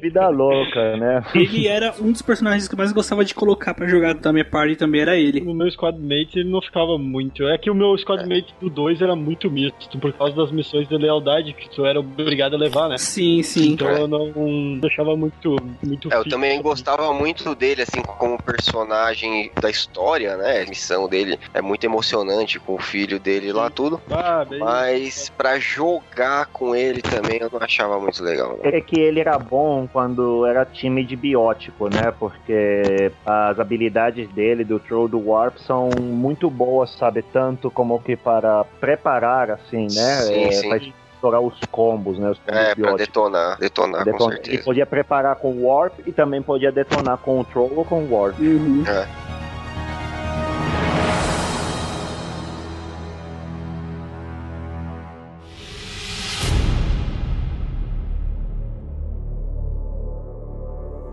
vida 0.00 0.28
louca, 0.28 0.96
né? 0.96 1.22
Ele 1.34 1.68
era 1.68 1.94
um 2.00 2.10
dos 2.10 2.22
personagens 2.22 2.66
que 2.66 2.74
eu 2.74 2.78
mais 2.78 2.90
gostava 2.92 3.24
de 3.24 3.34
colocar 3.34 3.74
pra 3.74 3.86
jogar 3.86 4.14
da 4.14 4.32
minha 4.32 4.44
party 4.44 4.74
também 4.74 5.02
era 5.02 5.16
ele. 5.16 5.42
O 5.42 5.54
meu 5.54 5.70
squadmate 5.70 6.38
ele 6.38 6.50
não 6.50 6.60
ficava 6.60 6.98
muito. 6.98 7.46
É 7.46 7.58
que 7.58 7.70
o 7.70 7.74
meu 7.74 7.96
squadmate 7.98 8.54
do 8.60 8.68
2 8.70 9.00
era 9.02 9.14
muito 9.14 9.50
misto, 9.50 9.98
por 9.98 10.12
causa 10.14 10.34
das 10.34 10.50
missões 10.50 10.88
de 10.88 10.96
lealdade 10.96 11.52
que 11.52 11.68
tu 11.70 11.84
era 11.84 12.00
obrigado 12.00 12.54
a 12.54 12.58
levar, 12.58 12.88
né? 12.88 12.98
Sim, 12.98 13.42
sim. 13.42 13.72
Então 13.72 13.88
eu 13.90 14.08
não 14.08 14.78
deixava 14.80 15.16
muito, 15.16 15.56
muito 15.84 16.12
É, 16.12 16.16
eu 16.16 16.22
fixo. 16.24 16.30
também 16.30 16.60
gostava 16.60 17.12
muito 17.12 17.54
dele, 17.54 17.82
assim, 17.82 18.02
como 18.02 18.42
personagem 18.42 19.52
da 19.60 19.70
história, 19.70 19.91
né? 20.38 20.62
A 20.62 20.66
missão 20.68 21.08
dele 21.08 21.38
é 21.52 21.60
muito 21.60 21.84
emocionante 21.84 22.58
com 22.58 22.74
o 22.74 22.78
filho 22.78 23.18
dele 23.20 23.52
lá, 23.52 23.68
tudo. 23.70 24.00
Ah, 24.10 24.44
Mas 24.58 25.30
pra 25.36 25.58
jogar 25.58 26.46
com 26.46 26.74
ele 26.74 27.02
também 27.02 27.38
eu 27.40 27.50
não 27.52 27.60
achava 27.60 27.98
muito 27.98 28.22
legal. 28.22 28.52
né? 28.62 28.70
É 28.76 28.80
que 28.80 28.98
ele 28.98 29.20
era 29.20 29.38
bom 29.38 29.86
quando 29.92 30.46
era 30.46 30.64
time 30.64 31.04
de 31.04 31.16
biótico, 31.16 31.88
né? 31.88 32.12
Porque 32.18 33.12
as 33.24 33.58
habilidades 33.58 34.28
dele, 34.32 34.64
do 34.64 34.78
Throw 34.78 35.08
do 35.08 35.28
Warp, 35.28 35.56
são 35.58 35.92
muito 35.92 36.48
boas, 36.50 36.90
sabe? 36.96 37.22
Tanto 37.22 37.70
como 37.70 38.00
que 38.02 38.16
para 38.16 38.64
preparar, 38.80 39.50
assim, 39.50 39.88
né? 39.94 40.22
Sim, 40.22 40.46
é, 40.46 40.52
sim. 40.52 40.68
Pra 40.68 40.78
estourar 40.78 41.40
os 41.40 41.64
combos, 41.70 42.18
né? 42.18 42.30
Os 42.30 42.38
combos 42.38 42.60
É, 42.60 42.64
pra 42.66 42.74
bióticos. 42.74 43.06
detonar, 43.06 43.58
detonar, 43.58 44.04
com 44.10 44.28
certeza. 44.30 44.56
Ele 44.56 44.62
podia 44.62 44.86
preparar 44.86 45.36
com 45.36 45.64
Warp 45.64 45.94
e 46.06 46.12
também 46.12 46.42
podia 46.42 46.72
detonar 46.72 47.18
com 47.18 47.38
o 47.40 47.44
Troll 47.44 47.72
ou 47.76 47.84
com 47.84 48.06
Warp. 48.10 48.36
É. 48.40 49.31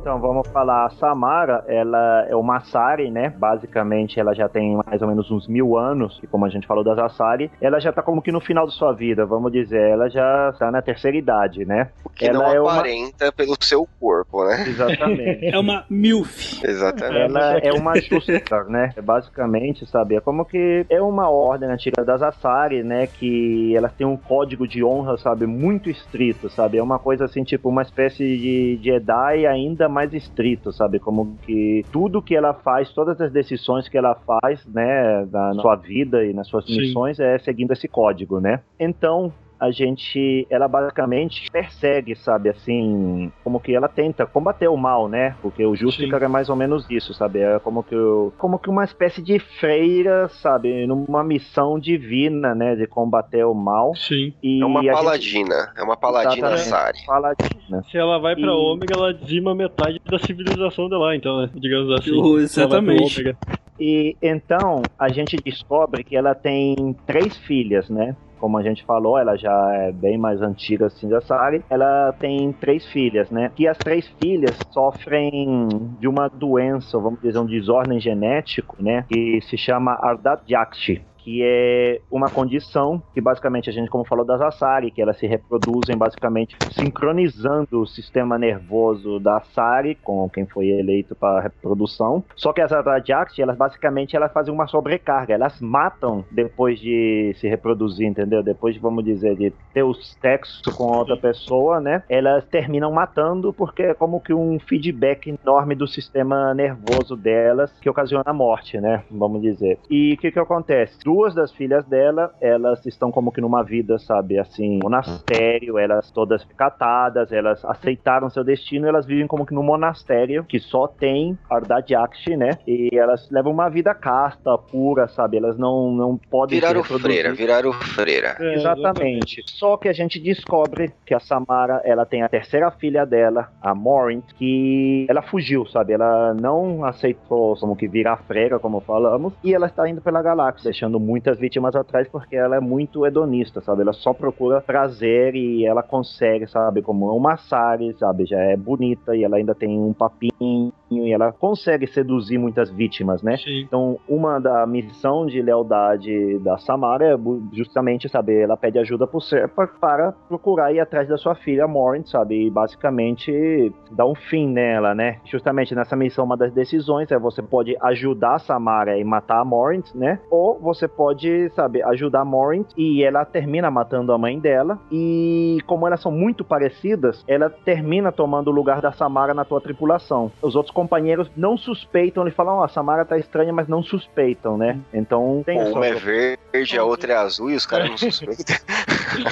Então 0.10 0.20
vamos 0.20 0.48
falar, 0.48 0.88
a 0.88 0.90
Samara, 0.90 1.64
ela 1.68 2.26
é 2.28 2.36
uma 2.36 2.58
Asari, 2.58 3.12
né? 3.12 3.30
Basicamente 3.30 4.20
ela 4.20 4.34
já 4.34 4.50
tem 4.50 4.76
mais 4.84 5.04
ou 5.04 5.08
menos 5.08 5.30
uns 5.30 5.48
mil 5.48 5.78
anos, 5.78 6.20
e 6.24 6.26
como 6.26 6.46
a 6.46 6.50
gente 6.50 6.66
falou 6.66 6.84
das 6.84 6.98
Asari, 6.98 7.52
ela 7.62 7.80
já 7.80 7.94
tá 7.94 8.02
como 8.02 8.20
que 8.20 8.32
no 8.32 8.42
final 8.42 8.66
de 8.66 8.74
sua 8.74 8.92
vida, 8.92 9.24
vamos 9.24 9.52
dizer, 9.52 9.80
ela 9.80 10.10
já 10.10 10.52
tá 10.58 10.72
na 10.72 10.82
terceira 10.82 11.16
idade, 11.16 11.64
né? 11.64 11.92
Que 12.16 12.26
ela 12.26 12.40
não 12.40 12.48
é 12.48 12.60
uma... 12.60 12.80
aparenta 12.80 13.32
pelo 13.32 13.56
seu 13.60 13.88
corpo, 14.00 14.44
né? 14.46 14.66
Exatamente. 14.68 15.46
É 15.50 15.60
uma 15.60 15.86
MILF. 15.90 16.66
Exatamente. 16.66 17.22
Ela 17.22 17.60
é 17.60 17.72
uma 17.72 17.96
Justicar, 18.00 18.66
né? 18.66 18.92
Basicamente, 19.04 19.86
sabe? 19.86 20.16
É 20.16 20.22
como 20.22 20.44
que 20.44 20.86
é 20.90 21.02
uma 21.02 21.30
ordem 21.30 21.70
antiga 21.70 22.04
das 22.04 22.22
Asari, 22.22 22.84
né? 22.84 23.06
Que 23.08 23.76
elas 23.76 23.94
têm 23.94 24.08
um 24.08 24.18
código 24.18 24.68
de 24.68 24.84
honra, 24.84 25.18
sabe? 25.18 25.46
Muito 25.46 25.90
estrito, 25.90 26.50
sabe? 26.50 26.78
É 26.78 26.84
uma 26.84 26.98
coisa 26.98 27.26
assim, 27.26 27.44
tipo, 27.44 27.70
uma 27.70 27.84
espécie 27.84 28.38
de 28.38 28.80
Jedi 28.82 29.46
ainda 29.46 29.88
mais 29.90 29.99
estrito, 30.06 30.72
sabe? 30.72 31.00
Como 31.00 31.38
que 31.46 31.86
tudo 31.92 32.22
que 32.22 32.36
ela 32.36 32.54
faz, 32.54 32.92
todas 32.92 33.20
as 33.20 33.32
decisões 33.32 33.88
que 33.88 33.98
ela 33.98 34.16
faz, 34.16 34.66
né? 34.66 35.26
Na 35.32 35.54
sua 35.54 35.76
vida 35.76 36.24
e 36.26 36.34
nas 36.34 36.48
suas 36.48 36.66
Sim. 36.66 36.78
missões 36.78 37.20
é 37.20 37.38
seguindo 37.40 37.72
esse 37.72 37.88
código, 37.88 38.40
né? 38.40 38.62
Então, 38.80 39.34
a 39.60 39.72
gente, 39.72 40.48
ela 40.50 40.68
basicamente 40.68 41.50
persegue, 41.52 42.16
sabe, 42.16 42.50
assim, 42.50 43.32
como 43.44 43.60
que 43.60 43.76
ela 43.76 43.88
tenta 43.90 44.26
combater 44.26 44.68
o 44.70 44.78
mal, 44.78 45.08
né? 45.10 45.36
Porque 45.42 45.66
o 45.66 45.76
Justicar 45.76 46.24
é 46.24 46.28
mais 46.28 46.50
ou 46.50 46.56
menos 46.56 46.90
isso, 46.90 47.14
sabe? 47.14 47.40
É 47.40 47.60
como 47.60 47.84
que, 47.84 47.96
como 48.38 48.58
que 48.58 48.70
uma 48.70 48.84
espécie 48.86 49.22
de 49.22 49.38
freira, 49.40 50.30
sabe? 50.30 50.88
Numa 50.88 51.24
missão 51.24 51.78
divina, 51.80 52.56
né? 52.56 52.76
De 52.76 52.88
combater 52.88 53.44
o 53.46 53.54
mal. 53.54 53.94
Sim. 53.96 54.34
E 54.42 54.62
É 54.62 54.66
uma 54.66 54.80
a 54.80 54.84
gente- 54.84 54.94
paladina, 54.94 55.74
é 55.78 55.84
uma 55.84 55.98
paladina 55.98 56.58
Sari. 56.58 57.00
Paladina. 57.06 57.84
Se 57.92 57.98
ela 57.98 58.18
vai 58.20 58.36
pra 58.36 58.46
E- 58.46 58.50
Ômega, 58.50 58.94
ela 58.96 59.14
dizima 59.14 59.54
metade 59.54 60.00
da 60.10 60.20
civilização 60.20 60.88
de 60.88 60.96
lá, 60.96 61.16
então, 61.16 61.42
né? 61.42 61.50
Digamos 61.56 61.92
assim. 62.00 62.12
Pra 62.22 62.42
exatamente. 62.42 63.36
E 63.80 64.16
então 64.22 64.82
a 64.98 65.08
gente 65.10 65.38
descobre 65.38 66.04
que 66.04 66.16
ela 66.16 66.36
tem 66.36 66.76
três 67.06 67.38
filhas, 67.38 67.90
né? 67.90 68.16
Como 68.40 68.58
a 68.58 68.64
gente 68.64 68.84
falou, 68.84 69.18
ela 69.18 69.36
já 69.36 69.74
é 69.74 69.92
bem 69.92 70.18
mais 70.18 70.42
antiga 70.42 70.88
assim 70.88 71.08
da 71.10 71.22
Sari. 71.22 71.64
Ela 71.70 72.14
tem 72.20 72.52
três 72.54 72.86
filhas, 72.88 73.30
né? 73.30 73.52
E 73.58 73.68
as 73.68 73.78
três 73.78 74.08
filhas 74.20 74.58
sofrem 74.72 75.68
de 76.00 76.08
uma 76.08 76.28
doença, 76.28 76.98
vamos 76.98 77.22
dizer, 77.22 77.40
um 77.40 77.46
desordem 77.46 78.00
genético, 78.00 78.76
né? 78.80 79.06
Que 79.10 79.40
se 79.42 79.58
chama 79.58 79.98
Ardat-Yakshi. 80.02 81.09
Que 81.24 81.42
é 81.44 82.02
uma 82.12 82.30
condição 82.30 83.02
que 83.14 83.22
basicamente 83.22 83.70
a 83.70 83.74
gente, 83.74 83.90
como 83.90 84.06
falou 84.06 84.26
das 84.26 84.42
Asari, 84.42 84.92
que 84.92 85.02
elas 85.02 85.18
se 85.18 85.28
reproduzem 85.28 85.98
basicamente 85.98 86.58
sincronizando 86.70 87.82
o 87.82 87.88
sistema 87.88 88.38
nervoso 88.38 89.20
da 89.20 89.38
Asari 89.38 89.96
com 89.96 90.30
quem 90.30 90.46
foi 90.46 90.68
eleito 90.70 91.16
para 91.16 91.40
a 91.40 91.42
reprodução. 91.42 92.24
Só 92.36 92.54
que 92.54 92.62
as 92.62 92.72
Ardat-Yakshi, 92.72 93.42
elas 93.42 93.58
basicamente 93.58 94.16
elas 94.16 94.32
fazem 94.32 94.54
uma 94.54 94.68
sobrecarga, 94.68 95.34
elas 95.34 95.60
matam 95.62 96.24
depois 96.32 96.80
de 96.80 97.34
se 97.36 97.48
reproduzir, 97.48 98.08
entendeu? 98.08 98.42
Depois, 98.42 98.74
de, 98.74 98.80
vamos 98.80 99.04
dizer, 99.04 99.36
de 99.36 99.52
ter 99.74 99.84
o 99.84 99.94
sexo 99.94 100.62
com 100.76 100.98
outra 100.98 101.18
pessoa, 101.18 101.80
né? 101.80 102.04
Elas 102.10 102.46
terminam 102.46 102.92
matando 102.92 103.54
porque 103.54 103.84
é 103.84 103.94
como 103.94 104.22
que 104.22 104.34
um 104.34 104.60
feedback 104.60 105.28
enorme 105.44 105.76
do 105.76 105.88
sistema 105.88 106.54
nervoso 106.54 107.16
delas 107.16 107.72
que 107.80 107.90
ocasiona 107.90 108.24
a 108.26 108.34
morte, 108.34 108.80
né? 108.80 109.04
Vamos 109.10 109.42
dizer. 109.42 109.80
E 109.90 110.14
o 110.14 110.18
que 110.18 110.32
que 110.32 110.40
acontece? 110.40 110.98
Duas 111.10 111.34
das 111.34 111.52
filhas 111.52 111.84
dela, 111.86 112.32
elas 112.40 112.86
estão 112.86 113.12
como 113.12 113.32
que 113.32 113.42
numa 113.42 113.64
vida, 113.64 113.98
sabe, 113.98 114.38
assim, 114.38 114.78
monastério, 114.84 115.80
elas 115.80 116.12
todas 116.12 116.44
catadas, 116.56 117.32
elas 117.32 117.66
aceitaram 117.66 118.30
seu 118.30 118.44
destino, 118.44 118.88
elas 118.88 119.08
vivem 119.08 119.26
como 119.26 119.44
que 119.44 119.52
num 119.52 119.64
monastério 119.64 120.44
que 120.44 120.60
só 120.60 120.88
tem 120.88 121.36
Ardad 121.50 121.90
Yakshi, 121.90 122.38
né? 122.38 122.60
E 122.68 122.90
elas 122.94 123.28
levam 123.32 123.52
uma 123.52 123.70
vida 123.70 123.92
casta, 123.96 124.56
pura, 124.56 125.08
sabe? 125.08 125.38
Elas 125.38 125.58
não, 125.58 125.92
não 125.92 126.16
podem 126.16 126.60
se 126.60 126.62
Viraram 126.62 126.82
reproduzir. 126.84 127.12
freira, 127.12 127.34
viraram 127.34 127.74
freira. 127.74 128.36
É, 128.40 128.54
Exatamente. 128.54 129.42
Só 129.48 129.78
que 129.78 129.90
a 129.90 129.94
gente 129.94 130.20
descobre 130.20 130.94
que 131.08 131.16
a 131.16 131.20
Samara, 131.20 131.82
ela 131.86 132.06
tem 132.06 132.22
a 132.22 132.30
terceira 132.30 132.70
filha 132.70 133.04
dela, 133.04 133.50
a 133.64 133.74
Morin, 133.74 134.22
que 134.38 135.08
ela 135.10 135.24
fugiu, 135.24 135.66
sabe? 135.66 135.94
Ela 135.94 136.36
não 136.36 136.86
aceitou 136.86 137.56
como 137.58 137.76
que 137.76 137.88
virar 137.88 138.18
freira, 138.28 138.60
como 138.60 138.80
falamos, 138.80 139.34
e 139.44 139.56
ela 139.56 139.66
está 139.66 139.90
indo 139.90 140.02
pela 140.02 140.22
galáxia, 140.22 140.70
deixando 140.70 140.99
muitas 141.00 141.40
vítimas 141.40 141.76
atrás 141.76 142.08
porque 142.08 142.36
ela 142.36 142.56
é 142.56 142.60
muito 142.60 143.06
hedonista, 143.06 143.62
sabe? 143.62 143.82
Ela 143.82 143.94
só 143.94 144.14
procura 144.14 144.62
prazer 144.62 145.36
e 145.36 145.66
ela 145.66 145.82
consegue, 145.82 146.48
sabe? 146.48 146.82
Como 146.82 147.12
uma 147.16 147.38
Sari, 147.38 147.96
sabe? 147.98 148.26
Já 148.26 148.40
é 148.40 148.58
bonita 148.58 149.16
e 149.16 149.24
ela 149.24 149.38
ainda 149.38 149.56
tem 149.56 149.80
um 149.80 149.94
papinho 149.94 150.74
e 150.90 151.14
ela 151.14 151.32
consegue 151.32 151.88
seduzir 151.88 152.38
muitas 152.38 152.70
vítimas, 152.70 153.22
né? 153.22 153.38
Sim. 153.38 153.62
Então, 153.62 154.00
uma 154.08 154.40
da 154.40 154.66
missão 154.66 155.26
de 155.26 155.42
lealdade 155.42 156.40
da 156.40 156.58
Samara 156.58 157.14
é 157.14 157.18
justamente, 157.54 158.10
sabe, 158.10 158.42
ela 158.42 158.58
pede 158.58 158.80
ajuda 158.80 159.06
pro 159.08 159.22
Serpa 159.22 159.68
para 159.80 160.12
procurar 160.28 160.74
ir 160.74 160.80
atrás 160.80 161.08
da 161.08 161.18
sua 161.18 161.36
filha 161.36 161.68
Morin, 161.68 162.04
sabe, 162.06 162.48
e 162.48 162.50
basicamente 162.50 163.72
dar 163.92 164.06
um 164.06 164.16
fim 164.16 164.48
nela, 164.48 164.96
né? 164.96 165.20
Justamente 165.26 165.76
nessa 165.76 165.96
missão, 165.96 166.26
uma 166.26 166.38
das 166.38 166.54
decisões 166.54 167.12
é 167.12 167.20
você 167.20 167.42
pode 167.42 167.76
ajudar 167.82 168.36
a 168.36 168.40
Samara 168.40 168.98
e 168.98 169.04
matar 169.04 169.40
a 169.40 169.46
Morin, 169.46 169.84
né? 169.94 170.20
Ou 170.30 170.60
você 170.60 170.88
pode, 170.88 171.50
sabe, 171.50 171.82
ajudar 171.84 172.22
a 172.22 172.26
Morin 172.26 172.66
e 172.78 173.04
ela 173.04 173.26
termina 173.26 173.70
matando 173.70 174.12
a 174.12 174.18
mãe 174.18 174.40
dela 174.40 174.80
e 174.92 175.60
como 175.66 175.86
elas 175.86 176.02
são 176.02 176.12
muito 176.12 176.44
parecidas, 176.44 177.24
ela 177.28 177.50
termina 177.50 178.12
tomando 178.12 178.48
o 178.48 178.54
lugar 178.54 178.82
da 178.82 178.92
Samara 178.92 179.34
na 179.34 179.46
tua 179.46 179.62
tripulação. 179.62 180.32
Os 180.42 180.56
outros 180.56 180.74
companheiros 180.82 181.30
não 181.36 181.58
suspeitam, 181.58 182.24
eles 182.24 182.34
falam, 182.36 182.56
ó, 182.58 182.64
a 182.64 182.68
Samara 182.70 183.04
tá 183.04 183.18
estranha, 183.18 183.52
mas 183.52 183.68
não 183.68 183.84
suspeitam, 183.84 184.58
né? 184.58 184.80
Então 184.94 185.44
tem 185.46 185.60
essa- 185.60 185.72
uma 185.74 185.86
é 185.86 185.94
verde, 185.96 186.78
a 186.78 186.84
outra 186.86 187.12
é 187.14 187.16
azul 187.18 187.50
e 187.52 187.56
os 187.56 187.66
caras 187.66 187.90
não 187.90 187.98
suspeitam. 187.98 188.56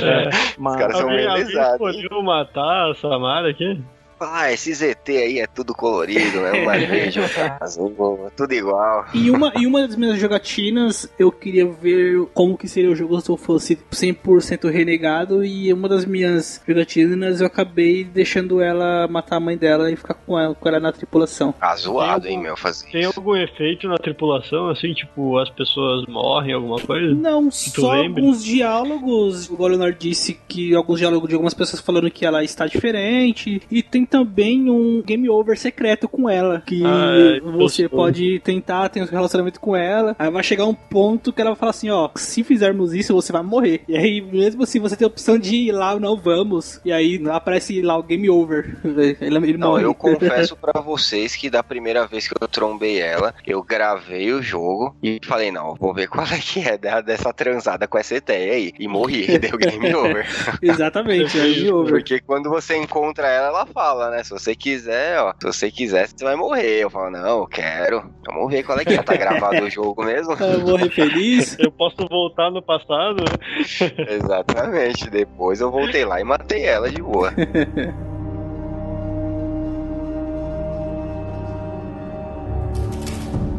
É, 0.04 0.30
Os 0.60 0.76
caras 0.76 0.98
são 0.98 1.10
Alguém, 1.10 1.18
meio 1.26 1.30
alguém 1.30 1.72
escolheu 1.72 2.22
matar 2.24 2.91
a 2.91 2.95
Samara 2.95 3.50
aqui? 3.50 3.82
Ah, 4.20 4.51
esse 4.51 4.74
ZT 4.74 5.09
aí 5.09 5.39
é 5.39 5.47
tudo 5.47 5.74
colorido, 5.74 6.41
né? 6.41 6.63
Uma 6.63 6.76
é 6.76 6.86
verde, 6.86 7.20
é 7.38 7.57
azul, 7.59 8.32
tudo 8.36 8.53
igual. 8.53 9.05
E 9.13 9.30
uma, 9.30 9.51
e 9.55 9.68
uma 9.68 9.88
das 9.88 9.95
minhas 9.95 10.20
jogatinas, 10.20 11.09
eu 11.20 11.32
queria 11.32 11.65
ver 11.65 12.26
como 12.34 12.57
que 12.57 12.68
seria 12.68 12.89
o 12.89 12.95
jogo 12.95 13.20
se 13.22 13.30
eu 13.30 13.38
fosse 13.38 13.76
100% 13.76 14.70
renegado. 14.70 15.43
E 15.45 15.72
uma 15.72 15.88
das 15.88 16.05
minhas 16.05 16.61
jogatinas, 16.68 17.41
eu 17.41 17.47
acabei 17.47 18.03
deixando 18.03 18.61
ela 18.61 19.07
matar 19.07 19.38
a 19.38 19.39
mãe 19.39 19.57
dela 19.57 19.91
e 19.91 19.95
ficar 19.95 20.15
com 20.15 20.38
ela, 20.38 20.55
com 20.55 20.68
ela 20.68 20.80
na 20.80 20.91
tripulação. 20.91 21.53
Ah, 21.61 21.76
zoado, 21.76 22.28
hein, 22.28 22.39
meu, 22.39 22.57
fazer 22.57 22.89
Tem 22.91 23.05
algum 23.05 23.36
efeito 23.36 23.88
na 23.88 23.97
tripulação, 23.97 24.70
assim, 24.70 24.93
tipo, 24.93 25.38
as 25.38 25.49
pessoas 25.49 26.05
morrem, 26.07 26.53
alguma 26.53 26.80
coisa? 26.80 27.13
Não, 27.13 27.51
só 27.51 27.95
alguns 27.95 28.43
diálogos. 28.43 29.49
O 29.49 29.68
Leonard 29.68 29.97
disse 29.99 30.39
que 30.47 30.74
alguns 30.74 30.99
diálogos 30.99 31.30
de 31.30 31.36
algumas 31.36 31.53
pessoas 31.53 31.82
falando 31.82 32.09
que 32.09 32.26
ela 32.26 32.43
está 32.43 32.65
diferente. 32.65 33.61
E 33.70 33.84
tem 33.84 34.07
também 34.08 34.70
um 34.70 35.01
game 35.01 35.30
over 35.30 35.58
secreto 35.58 36.08
com 36.08 36.30
ela. 36.30 36.62
Que 36.66 36.84
Ah, 36.86 37.39
você 37.43 37.84
gostoso. 37.84 37.89
pode 37.89 38.39
tentar 38.39 38.89
ter 38.89 39.01
um 39.01 39.05
relacionamento 39.05 39.60
com 39.60 39.76
ela. 39.76 40.16
Aí 40.18 40.30
vai 40.32 40.43
chegar 40.43 40.66
um 40.66 40.74
ponto 40.74 41.32
que 41.34 41.41
ela 41.41 41.51
vai 41.51 41.60
falar 41.60 41.70
assim: 41.72 41.89
ó, 41.89 42.10
se 42.16 42.43
fizermos 42.43 42.93
isso, 42.93 43.14
você 43.14 43.32
vai 43.32 43.43
morrer. 43.43 43.82
E 43.88 43.95
aí, 43.97 44.22
mesmo 44.22 44.64
assim, 44.64 44.80
você 44.80 44.95
tem 44.95 45.05
a 45.05 45.10
opção 45.10 45.38
de 45.38 45.55
ir 45.55 45.72
lá, 45.72 45.99
não 45.99 46.18
vamos. 46.18 46.80
E 46.86 46.91
aí 46.91 47.22
aparece 47.30 47.82
lá 47.82 47.97
o 47.97 48.03
game 48.03 48.30
over. 48.30 48.78
Ele, 49.20 49.38
ele 49.38 49.58
Não, 49.58 49.72
morre. 49.72 49.84
eu 49.84 49.93
confesso 49.93 50.55
pra 50.55 50.82
vocês 50.82 51.36
que 51.36 51.49
da 51.49 51.62
primeira 51.64 52.05
vez 52.08 52.28
que 52.28 52.34
eu 52.41 52.47
trombei 52.47 52.99
ela, 52.99 53.34
eu 53.45 53.62
gravei 53.64 54.32
o 54.32 54.41
jogo 54.41 54.95
e 55.03 55.20
falei, 55.24 55.51
não, 55.51 55.76
vou 55.76 55.93
ver 55.93 56.08
qual 56.08 56.26
é 56.26 56.39
que 56.39 56.60
é 56.60 56.78
dessa 57.01 57.34
transada 57.34 57.88
com 57.88 57.97
essa 57.97 58.16
ideia 58.16 58.53
aí. 58.53 58.74
E 58.80 58.88
morri, 58.88 59.26
deu 59.39 59.58
game 59.58 59.93
over. 59.93 60.26
Exatamente, 60.62 61.38
é 61.39 61.43
game 61.53 61.72
over. 61.72 61.91
Porque 61.93 62.20
quando 62.20 62.49
você 62.49 62.78
encontra 62.78 63.28
ela, 63.28 63.47
ela 63.47 63.66
fala, 63.66 63.97
né? 64.10 64.24
Se 64.24 64.30
você 64.30 64.56
quiser, 64.56 65.20
ó, 65.20 65.34
se 65.39 65.45
você 65.45 65.72
quiser, 65.72 66.08
você 66.08 66.24
vai 66.24 66.36
morrer. 66.36 66.84
Eu 66.84 66.89
falo, 66.89 67.12
não, 67.12 67.39
eu 67.39 67.48
quero. 67.48 68.04
Vamos 68.26 68.52
ver 68.52 68.64
qual 68.64 68.80
é 68.80 68.86
que 68.86 68.93
é. 68.93 69.02
Tá 69.02 69.16
gravado 69.16 69.64
o 69.64 69.70
jogo 69.70 70.04
mesmo? 70.04 70.34
Eu 70.39 70.60
morrer 70.62 70.89
feliz. 70.89 71.58
Eu 71.60 71.72
posso 71.72 71.95
voltar 72.10 72.52
no 72.52 72.62
passado? 72.62 73.24
Exatamente. 74.10 75.10
Depois 75.10 75.62
eu 75.62 75.72
voltei 75.72 76.04
lá 76.04 76.20
e 76.20 76.24
matei 76.24 76.66
ela 76.66 76.89
de 76.89 77.02
boa. 77.02 77.34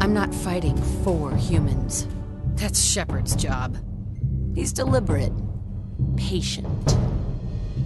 I'm 0.01 0.13
not 0.13 0.33
fighting 0.33 0.77
for 1.03 1.31
humans. 1.31 2.07
That's 2.55 2.81
Shepard's 2.81 3.35
job. 3.35 3.77
He's 4.55 4.73
deliberate, 4.73 5.33
patient. 6.17 6.67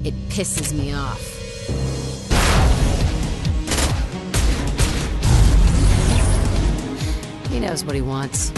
It 0.04 0.14
pisses 0.30 0.74
me 0.74 0.94
off. 0.94 1.20
He 7.54 7.60
knows 7.60 7.86
what 7.86 7.94
he 7.94 8.02
wants. 8.02 8.52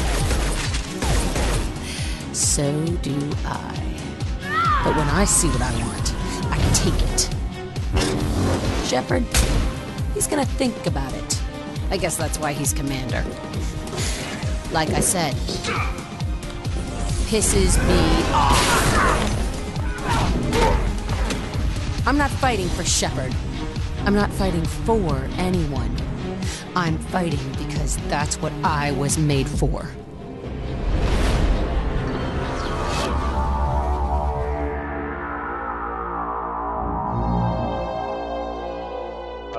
So 2.32 2.86
do 3.02 3.14
I. 3.44 3.76
But 4.86 4.96
when 4.96 5.10
I 5.10 5.26
see 5.26 5.50
what 5.50 5.62
I 5.62 5.72
want, 5.86 6.14
I 6.50 6.58
take 6.74 7.02
it. 7.12 7.30
Shepard, 8.88 9.26
he's 10.14 10.28
gonna 10.28 10.46
think 10.46 10.88
about 10.88 11.14
it. 11.14 11.42
I 11.92 11.98
guess 11.98 12.16
that's 12.16 12.40
why 12.40 12.54
he's 12.54 12.72
commander. 12.72 13.22
Like 14.72 14.92
I 14.92 15.02
said, 15.02 15.34
pisses 17.28 17.78
me 17.90 18.24
off. 18.32 19.28
I'm 22.08 22.18
not 22.18 22.32
fighting 22.32 22.70
for 22.70 22.86
Shepard. 22.86 23.36
I'm 24.06 24.16
not 24.16 24.32
fighting 24.32 24.64
for 24.64 25.28
anyone. 25.36 25.94
I'm 26.78 26.98
fighting 26.98 27.65
because 27.76 27.98
that's 28.08 28.38
what 28.38 28.54
I 28.64 28.94
was 28.94 29.18
made 29.18 29.48
for. 29.48 29.86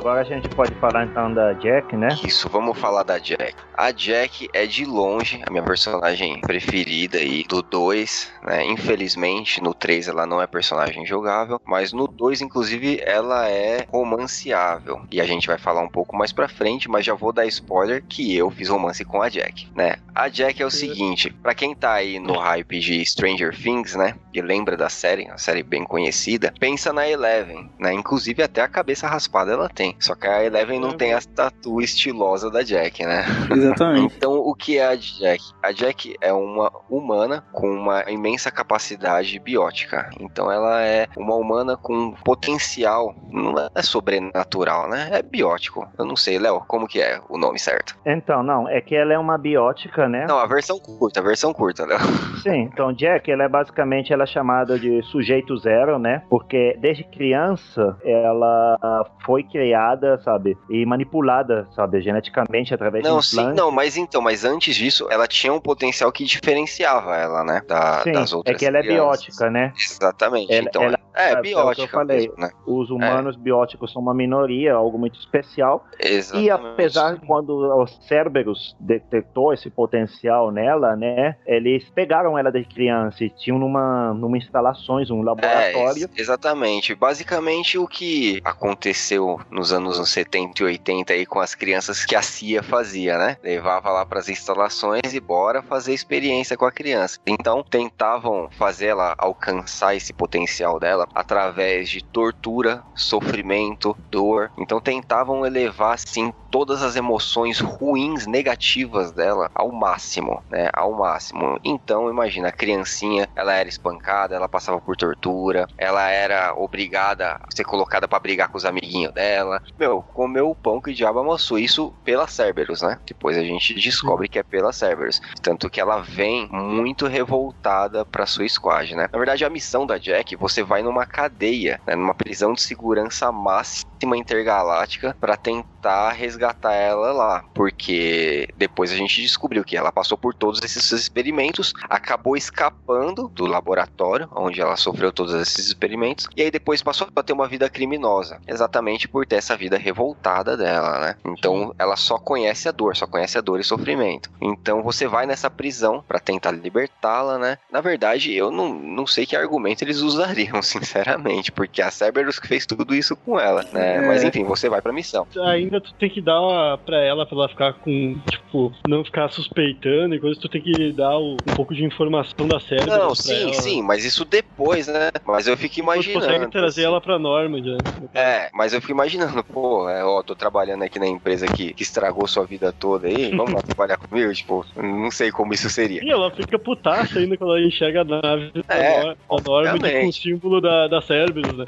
Agora 0.06 0.20
a 0.20 0.24
gente 0.24 0.48
pode 0.50 0.72
falar 0.76 1.04
então 1.04 1.34
da 1.34 1.52
Jack, 1.54 1.96
né? 1.96 2.06
Isso, 2.24 2.48
vamos 2.48 2.78
falar 2.78 3.02
da 3.02 3.18
Jack. 3.18 3.56
A 3.74 3.90
Jack 3.90 4.48
é 4.52 4.64
de 4.64 4.84
longe 4.84 5.42
a 5.44 5.50
minha 5.50 5.64
personagem 5.64 6.40
preferida 6.42 7.18
aí 7.18 7.42
do 7.42 7.60
2, 7.60 8.32
né? 8.44 8.64
Infelizmente, 8.66 9.60
no 9.60 9.74
3 9.74 10.06
ela 10.06 10.24
não 10.24 10.40
é 10.40 10.46
personagem 10.46 11.04
jogável, 11.04 11.60
mas 11.64 11.92
no 11.92 12.06
2, 12.06 12.40
inclusive, 12.40 13.00
ela 13.04 13.48
é 13.48 13.84
romanceável. 13.90 15.02
E 15.10 15.20
a 15.20 15.26
gente 15.26 15.48
vai 15.48 15.58
falar 15.58 15.82
um 15.82 15.88
pouco 15.88 16.16
mais 16.16 16.32
pra 16.32 16.46
frente, 16.46 16.88
mas 16.88 17.04
já 17.04 17.12
vou 17.12 17.32
dar 17.32 17.44
spoiler 17.46 18.04
que 18.08 18.32
eu 18.36 18.48
fiz 18.48 18.68
romance 18.68 19.04
com 19.04 19.20
a 19.20 19.28
Jack, 19.28 19.68
né? 19.74 19.96
A 20.14 20.28
Jack 20.28 20.62
é 20.62 20.64
o 20.64 20.70
seguinte, 20.70 21.30
pra 21.42 21.52
quem 21.52 21.74
tá 21.74 21.92
aí 21.94 22.20
no 22.20 22.38
hype 22.38 22.78
de 22.78 23.04
Stranger 23.04 23.54
Things, 23.60 23.96
né? 23.96 24.14
E 24.32 24.40
lembra 24.40 24.76
da 24.76 24.88
série, 24.88 25.24
uma 25.24 25.36
série 25.36 25.64
bem 25.64 25.82
conhecida, 25.82 26.54
pensa 26.60 26.92
na 26.92 27.08
Eleven, 27.08 27.68
né? 27.78 27.92
Inclusive 27.92 28.40
até 28.42 28.62
a 28.62 28.68
cabeça 28.68 29.08
raspada 29.08 29.52
ela 29.52 29.68
tem. 29.68 29.95
Só 29.98 30.14
que 30.14 30.26
a 30.26 30.44
Eleven 30.44 30.80
não 30.80 30.92
tem 30.92 31.12
a 31.12 31.20
tatu 31.20 31.80
estilosa 31.80 32.50
da 32.50 32.62
Jack, 32.62 33.04
né? 33.04 33.24
Exatamente. 33.50 34.16
Então, 34.16 34.34
o 34.34 34.54
que 34.54 34.78
é 34.78 34.86
a 34.86 34.94
Jack? 34.96 35.42
A 35.62 35.72
Jack 35.72 36.16
é 36.20 36.32
uma 36.32 36.72
humana 36.88 37.44
com 37.52 37.68
uma 37.68 38.10
imensa 38.10 38.50
capacidade 38.50 39.38
biótica. 39.38 40.08
Então, 40.18 40.50
ela 40.50 40.82
é 40.82 41.06
uma 41.16 41.34
humana 41.34 41.76
com 41.76 42.12
potencial, 42.24 43.14
não 43.30 43.54
é 43.74 43.82
sobrenatural, 43.82 44.88
né? 44.88 45.08
É 45.12 45.22
biótico. 45.22 45.86
Eu 45.98 46.04
não 46.04 46.16
sei, 46.16 46.38
Léo, 46.38 46.60
como 46.66 46.88
que 46.88 47.00
é 47.00 47.20
o 47.28 47.36
nome 47.36 47.58
certo? 47.58 47.96
Então, 48.06 48.42
não, 48.42 48.68
é 48.68 48.80
que 48.80 48.94
ela 48.94 49.12
é 49.12 49.18
uma 49.18 49.36
biótica, 49.36 50.08
né? 50.08 50.26
Não, 50.26 50.38
a 50.38 50.46
versão 50.46 50.78
curta, 50.78 51.20
a 51.20 51.22
versão 51.22 51.52
curta, 51.52 51.84
Léo. 51.84 51.98
Sim, 52.42 52.62
então 52.72 52.92
Jack, 52.92 53.30
ela 53.30 53.44
é 53.44 53.48
basicamente 53.48 54.12
ela 54.12 54.24
é 54.24 54.26
chamada 54.26 54.78
de 54.78 55.02
sujeito 55.04 55.56
zero, 55.56 55.98
né? 55.98 56.22
Porque 56.28 56.76
desde 56.80 57.04
criança 57.04 57.96
ela 58.04 59.04
foi 59.24 59.42
criada, 59.42 59.85
sabe, 60.24 60.56
e 60.68 60.84
manipulada, 60.86 61.66
sabe, 61.74 62.00
geneticamente 62.00 62.74
através 62.74 63.04
Não, 63.04 63.18
de 63.20 63.26
sim, 63.26 63.36
implantes. 63.38 63.56
não, 63.62 63.70
mas 63.70 63.96
então, 63.96 64.20
mas 64.22 64.44
antes 64.44 64.74
disso, 64.74 65.06
ela 65.10 65.26
tinha 65.26 65.52
um 65.52 65.60
potencial 65.60 66.10
que 66.12 66.24
diferenciava 66.24 67.16
ela, 67.16 67.44
né? 67.44 67.62
Da, 67.66 68.02
Sim, 68.02 68.12
das 68.12 68.32
outras 68.32 68.54
é 68.54 68.58
que 68.58 68.64
ela 68.66 68.78
é 68.78 68.82
crianças. 68.82 69.20
biótica, 69.26 69.50
né? 69.50 69.72
Exatamente. 69.76 70.52
Ela- 70.52 70.68
então, 70.68 70.82
ela- 70.82 70.98
é, 71.14 71.32
é 71.32 71.36
que 71.36 71.42
biótica. 71.42 71.82
eu 71.82 71.88
falei. 71.88 72.16
mesmo, 72.28 72.34
né? 72.38 72.50
Os 72.66 72.90
humanos 72.90 73.36
bióticos 73.36 73.92
são 73.92 74.02
uma 74.02 74.12
minoria, 74.14 74.74
algo 74.74 74.98
muito 74.98 75.18
especial. 75.18 75.84
Exatamente. 75.98 76.46
E 76.46 76.50
apesar 76.50 77.14
de 77.14 77.26
quando 77.26 77.50
o 77.50 77.86
Cerberus 77.86 78.76
detectou 78.80 79.52
esse 79.52 79.70
potencial 79.70 80.50
nela, 80.50 80.94
né? 80.96 81.36
Eles 81.46 81.88
pegaram 81.90 82.38
ela 82.38 82.50
desde 82.50 82.74
criança 82.74 83.24
e 83.24 83.30
tinham 83.30 83.58
numa, 83.58 84.12
numa 84.14 84.36
instalações, 84.36 85.10
um 85.10 85.22
É, 85.22 85.24
laboratório. 85.24 86.02
ex- 86.04 86.18
exatamente. 86.18 86.94
Basicamente 86.94 87.78
o 87.78 87.86
que 87.86 88.40
aconteceu 88.44 89.40
nos 89.50 89.72
anos 89.72 89.75
70 90.04 90.62
e 90.62 90.64
80 90.64 91.12
aí 91.12 91.26
com 91.26 91.40
as 91.40 91.54
crianças 91.54 92.04
que 92.04 92.16
a 92.16 92.22
CIA 92.22 92.62
fazia, 92.62 93.18
né? 93.18 93.36
Levava 93.42 93.90
lá 93.90 94.04
para 94.04 94.18
as 94.18 94.28
instalações 94.28 95.12
e 95.12 95.20
bora 95.20 95.62
fazer 95.62 95.94
experiência 95.94 96.56
com 96.56 96.64
a 96.64 96.72
criança. 96.72 97.18
Então 97.26 97.62
tentavam 97.62 98.48
fazer 98.58 98.86
ela 98.86 99.14
alcançar 99.18 99.94
esse 99.94 100.12
potencial 100.12 100.78
dela 100.78 101.08
através 101.14 101.88
de 101.88 102.02
tortura, 102.02 102.82
sofrimento, 102.94 103.96
dor. 104.10 104.50
Então 104.58 104.80
tentavam 104.80 105.44
elevar 105.44 105.94
assim 105.94 106.32
todas 106.50 106.82
as 106.82 106.96
emoções 106.96 107.60
ruins, 107.60 108.26
negativas 108.26 109.12
dela 109.12 109.50
ao 109.54 109.70
máximo, 109.70 110.42
né? 110.50 110.70
Ao 110.72 110.92
máximo. 110.92 111.60
Então, 111.62 112.08
imagina, 112.08 112.48
a 112.48 112.52
criancinha, 112.52 113.28
ela 113.36 113.52
era 113.52 113.68
espancada, 113.68 114.34
ela 114.34 114.48
passava 114.48 114.80
por 114.80 114.96
tortura, 114.96 115.68
ela 115.76 116.08
era 116.08 116.54
obrigada 116.54 117.38
a 117.42 117.54
ser 117.54 117.64
colocada 117.64 118.08
para 118.08 118.18
brigar 118.18 118.48
com 118.48 118.56
os 118.56 118.64
amiguinhos 118.64 119.12
dela. 119.12 119.55
Meu, 119.78 120.02
comeu 120.02 120.50
o 120.50 120.54
pão 120.54 120.80
que 120.80 120.90
o 120.90 120.94
diabo 120.94 121.20
amassou. 121.20 121.58
Isso 121.58 121.92
pela 122.04 122.26
Cerberus, 122.26 122.82
né? 122.82 122.98
Depois 123.06 123.36
a 123.36 123.42
gente 123.42 123.74
descobre 123.74 124.28
que 124.28 124.38
é 124.38 124.42
pela 124.42 124.72
Cerberus. 124.72 125.20
Tanto 125.42 125.68
que 125.70 125.80
ela 125.80 126.00
vem 126.00 126.48
muito 126.50 127.06
revoltada 127.06 128.04
pra 128.04 128.26
sua 128.26 128.48
squad, 128.48 128.94
né? 128.94 129.08
Na 129.12 129.18
verdade, 129.18 129.44
a 129.44 129.50
missão 129.50 129.86
da 129.86 129.98
Jack, 129.98 130.36
você 130.36 130.62
vai 130.62 130.82
numa 130.82 131.06
cadeia, 131.06 131.80
né? 131.86 131.94
numa 131.94 132.14
prisão 132.14 132.52
de 132.52 132.62
segurança 132.62 133.30
máxima 133.32 133.86
intergaláctica 134.04 135.16
para 135.20 135.36
tentar 135.36 136.10
resgatar 136.10 136.74
ela 136.74 137.12
lá, 137.12 137.44
porque 137.54 138.48
depois 138.56 138.90
a 138.90 138.96
gente 138.96 139.22
descobriu 139.22 139.64
que 139.64 139.76
ela 139.76 139.92
passou 139.92 140.18
por 140.18 140.34
todos 140.34 140.60
esses 140.62 140.90
experimentos, 140.92 141.72
acabou 141.88 142.36
escapando 142.36 143.28
do 143.28 143.46
laboratório 143.46 144.28
onde 144.34 144.60
ela 144.60 144.76
sofreu 144.76 145.12
todos 145.12 145.34
esses 145.34 145.66
experimentos 145.66 146.28
e 146.36 146.42
aí 146.42 146.50
depois 146.50 146.82
passou 146.82 147.08
a 147.14 147.22
ter 147.22 147.32
uma 147.32 147.48
vida 147.48 147.68
criminosa, 147.70 148.40
exatamente 148.46 149.08
por 149.08 149.26
ter 149.26 149.36
essa 149.36 149.56
vida 149.56 149.78
revoltada 149.78 150.56
dela, 150.56 150.98
né? 150.98 151.16
Então 151.24 151.74
ela 151.78 151.96
só 151.96 152.18
conhece 152.18 152.68
a 152.68 152.72
dor, 152.72 152.96
só 152.96 153.06
conhece 153.06 153.38
a 153.38 153.40
dor 153.40 153.60
e 153.60 153.64
sofrimento. 153.64 154.30
Então 154.40 154.82
você 154.82 155.06
vai 155.06 155.26
nessa 155.26 155.48
prisão 155.48 156.04
para 156.06 156.18
tentar 156.18 156.50
libertá-la, 156.50 157.38
né? 157.38 157.58
Na 157.70 157.80
verdade, 157.80 158.34
eu 158.34 158.50
não, 158.50 158.74
não 158.74 159.06
sei 159.06 159.24
que 159.24 159.36
argumento 159.36 159.82
eles 159.82 160.00
usariam, 160.00 160.60
sinceramente, 160.62 161.52
porque 161.52 161.80
a 161.80 161.90
Cerberus 161.90 162.38
que 162.38 162.48
fez 162.48 162.66
tudo 162.66 162.94
isso 162.94 163.16
com 163.16 163.38
ela, 163.38 163.62
né? 163.72 163.85
É. 163.86 164.06
Mas 164.06 164.22
enfim, 164.24 164.44
você 164.44 164.68
vai 164.68 164.80
pra 164.82 164.92
missão. 164.92 165.26
Ainda 165.44 165.80
tu 165.80 165.92
tem 165.94 166.08
que 166.10 166.20
dar 166.20 166.78
pra 166.84 166.98
ela, 167.02 167.26
pra 167.26 167.36
ela 167.36 167.48
ficar 167.48 167.72
com, 167.74 168.16
tipo, 168.30 168.72
não 168.88 169.04
ficar 169.04 169.28
suspeitando 169.30 170.14
e 170.14 170.20
coisa, 170.20 170.40
tu 170.40 170.48
tem 170.48 170.60
que 170.60 170.92
dar 170.92 171.18
um 171.18 171.36
pouco 171.54 171.74
de 171.74 171.84
informação 171.84 172.46
da 172.48 172.58
série. 172.60 172.86
Não, 172.86 173.14
sim, 173.14 173.42
ela. 173.44 173.52
sim, 173.54 173.82
mas 173.82 174.04
isso 174.04 174.24
depois, 174.24 174.86
né? 174.88 175.10
Mas 175.26 175.46
eu 175.46 175.56
fico 175.56 175.74
Tu 175.74 175.80
imaginando. 175.80 176.20
consegue 176.26 176.50
trazer 176.50 176.82
ela 176.84 177.00
pra 177.00 177.18
norma 177.18 177.58
já. 177.62 177.76
É, 178.14 178.48
mas 178.52 178.72
eu 178.72 178.80
fico 178.80 178.92
imaginando, 178.92 179.42
pô, 179.44 179.88
é, 179.88 180.04
ó, 180.04 180.22
tô 180.22 180.34
trabalhando 180.34 180.82
aqui 180.84 180.98
na 180.98 181.06
empresa 181.06 181.46
que, 181.46 181.72
que 181.74 181.82
estragou 181.82 182.26
sua 182.26 182.44
vida 182.44 182.72
toda 182.72 183.08
aí, 183.08 183.30
vamos 183.34 183.52
lá 183.52 183.60
trabalhar 183.66 183.96
comigo? 183.98 184.32
Tipo, 184.32 184.64
não 184.76 185.10
sei 185.10 185.30
como 185.30 185.52
isso 185.52 185.68
seria. 185.68 186.02
E 186.04 186.10
ela 186.10 186.30
fica 186.30 186.58
putaça 186.58 187.18
ainda 187.18 187.36
quando 187.36 187.56
ela 187.56 187.66
enxerga 187.66 188.00
a 188.00 188.04
nave 188.04 188.52
É, 188.68 189.04
da 189.04 189.16
Norma 189.44 189.78
com 189.90 190.08
o 190.08 190.12
símbolo 190.12 190.60
da, 190.60 190.88
da 190.88 191.00
Cerberus, 191.02 191.56
né? 191.56 191.66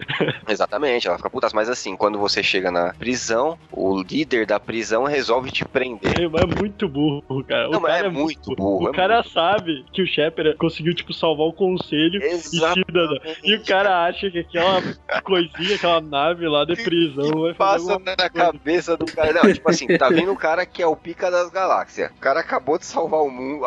Exatamente, 0.49 1.07
ela 1.09 1.17
fica 1.17 1.29
puta. 1.31 1.49
Mas 1.55 1.69
assim, 1.69 1.97
quando 1.97 2.08
você 2.17 2.43
chega 2.43 2.71
na 2.71 2.95
prisão, 2.95 3.59
o 3.73 4.01
líder 4.01 4.47
da 4.47 4.61
prisão 4.61 5.05
resolve 5.05 5.51
te 5.51 5.65
prender. 5.65 6.21
É, 6.21 6.29
mas 6.29 6.43
é 6.43 6.47
muito 6.47 6.89
burro, 6.89 7.45
cara. 7.45 7.69
Não, 7.69 7.81
o 7.81 7.83
cara 7.83 8.07
é 8.07 8.11
muito 8.11 8.55
burro. 8.55 8.87
O 8.87 8.91
é 8.91 8.93
cara 8.93 9.23
sabe 9.25 9.85
que 9.93 10.03
o 10.03 10.07
Shepard 10.07 10.57
conseguiu, 10.57 10.95
tipo, 10.95 11.13
salvar 11.13 11.49
o 11.49 11.53
conselho 11.53 12.23
e 12.23 12.39
cidadão. 12.39 13.19
E 13.43 13.57
o 13.57 13.65
cara 13.65 14.05
acha 14.07 14.31
que 14.31 14.39
aquela 14.39 14.81
coisinha, 15.25 15.75
aquela 15.75 16.01
nave 16.01 16.47
lá 16.47 16.65
de 16.65 16.77
prisão 16.77 17.43
vai 17.43 17.55
fazer 17.55 17.99
Passa 17.99 18.17
na 18.17 18.31
cabeça 18.31 18.97
do 18.97 19.07
cara. 19.07 19.33
Não, 19.33 19.53
tipo 19.53 19.69
assim, 19.69 19.87
tá 19.99 20.09
vindo 20.09 20.31
um 20.31 20.37
cara 20.37 20.65
que 20.65 20.83
é 20.83 20.87
o 20.87 20.97
pica 20.97 21.31
das 21.31 21.51
galáxias. 21.51 22.11
O 22.11 22.21
cara 22.21 22.41
acabou 22.41 22.79
de 22.79 22.87
salvar 22.87 23.21
o 23.21 23.31
mundo, 23.31 23.65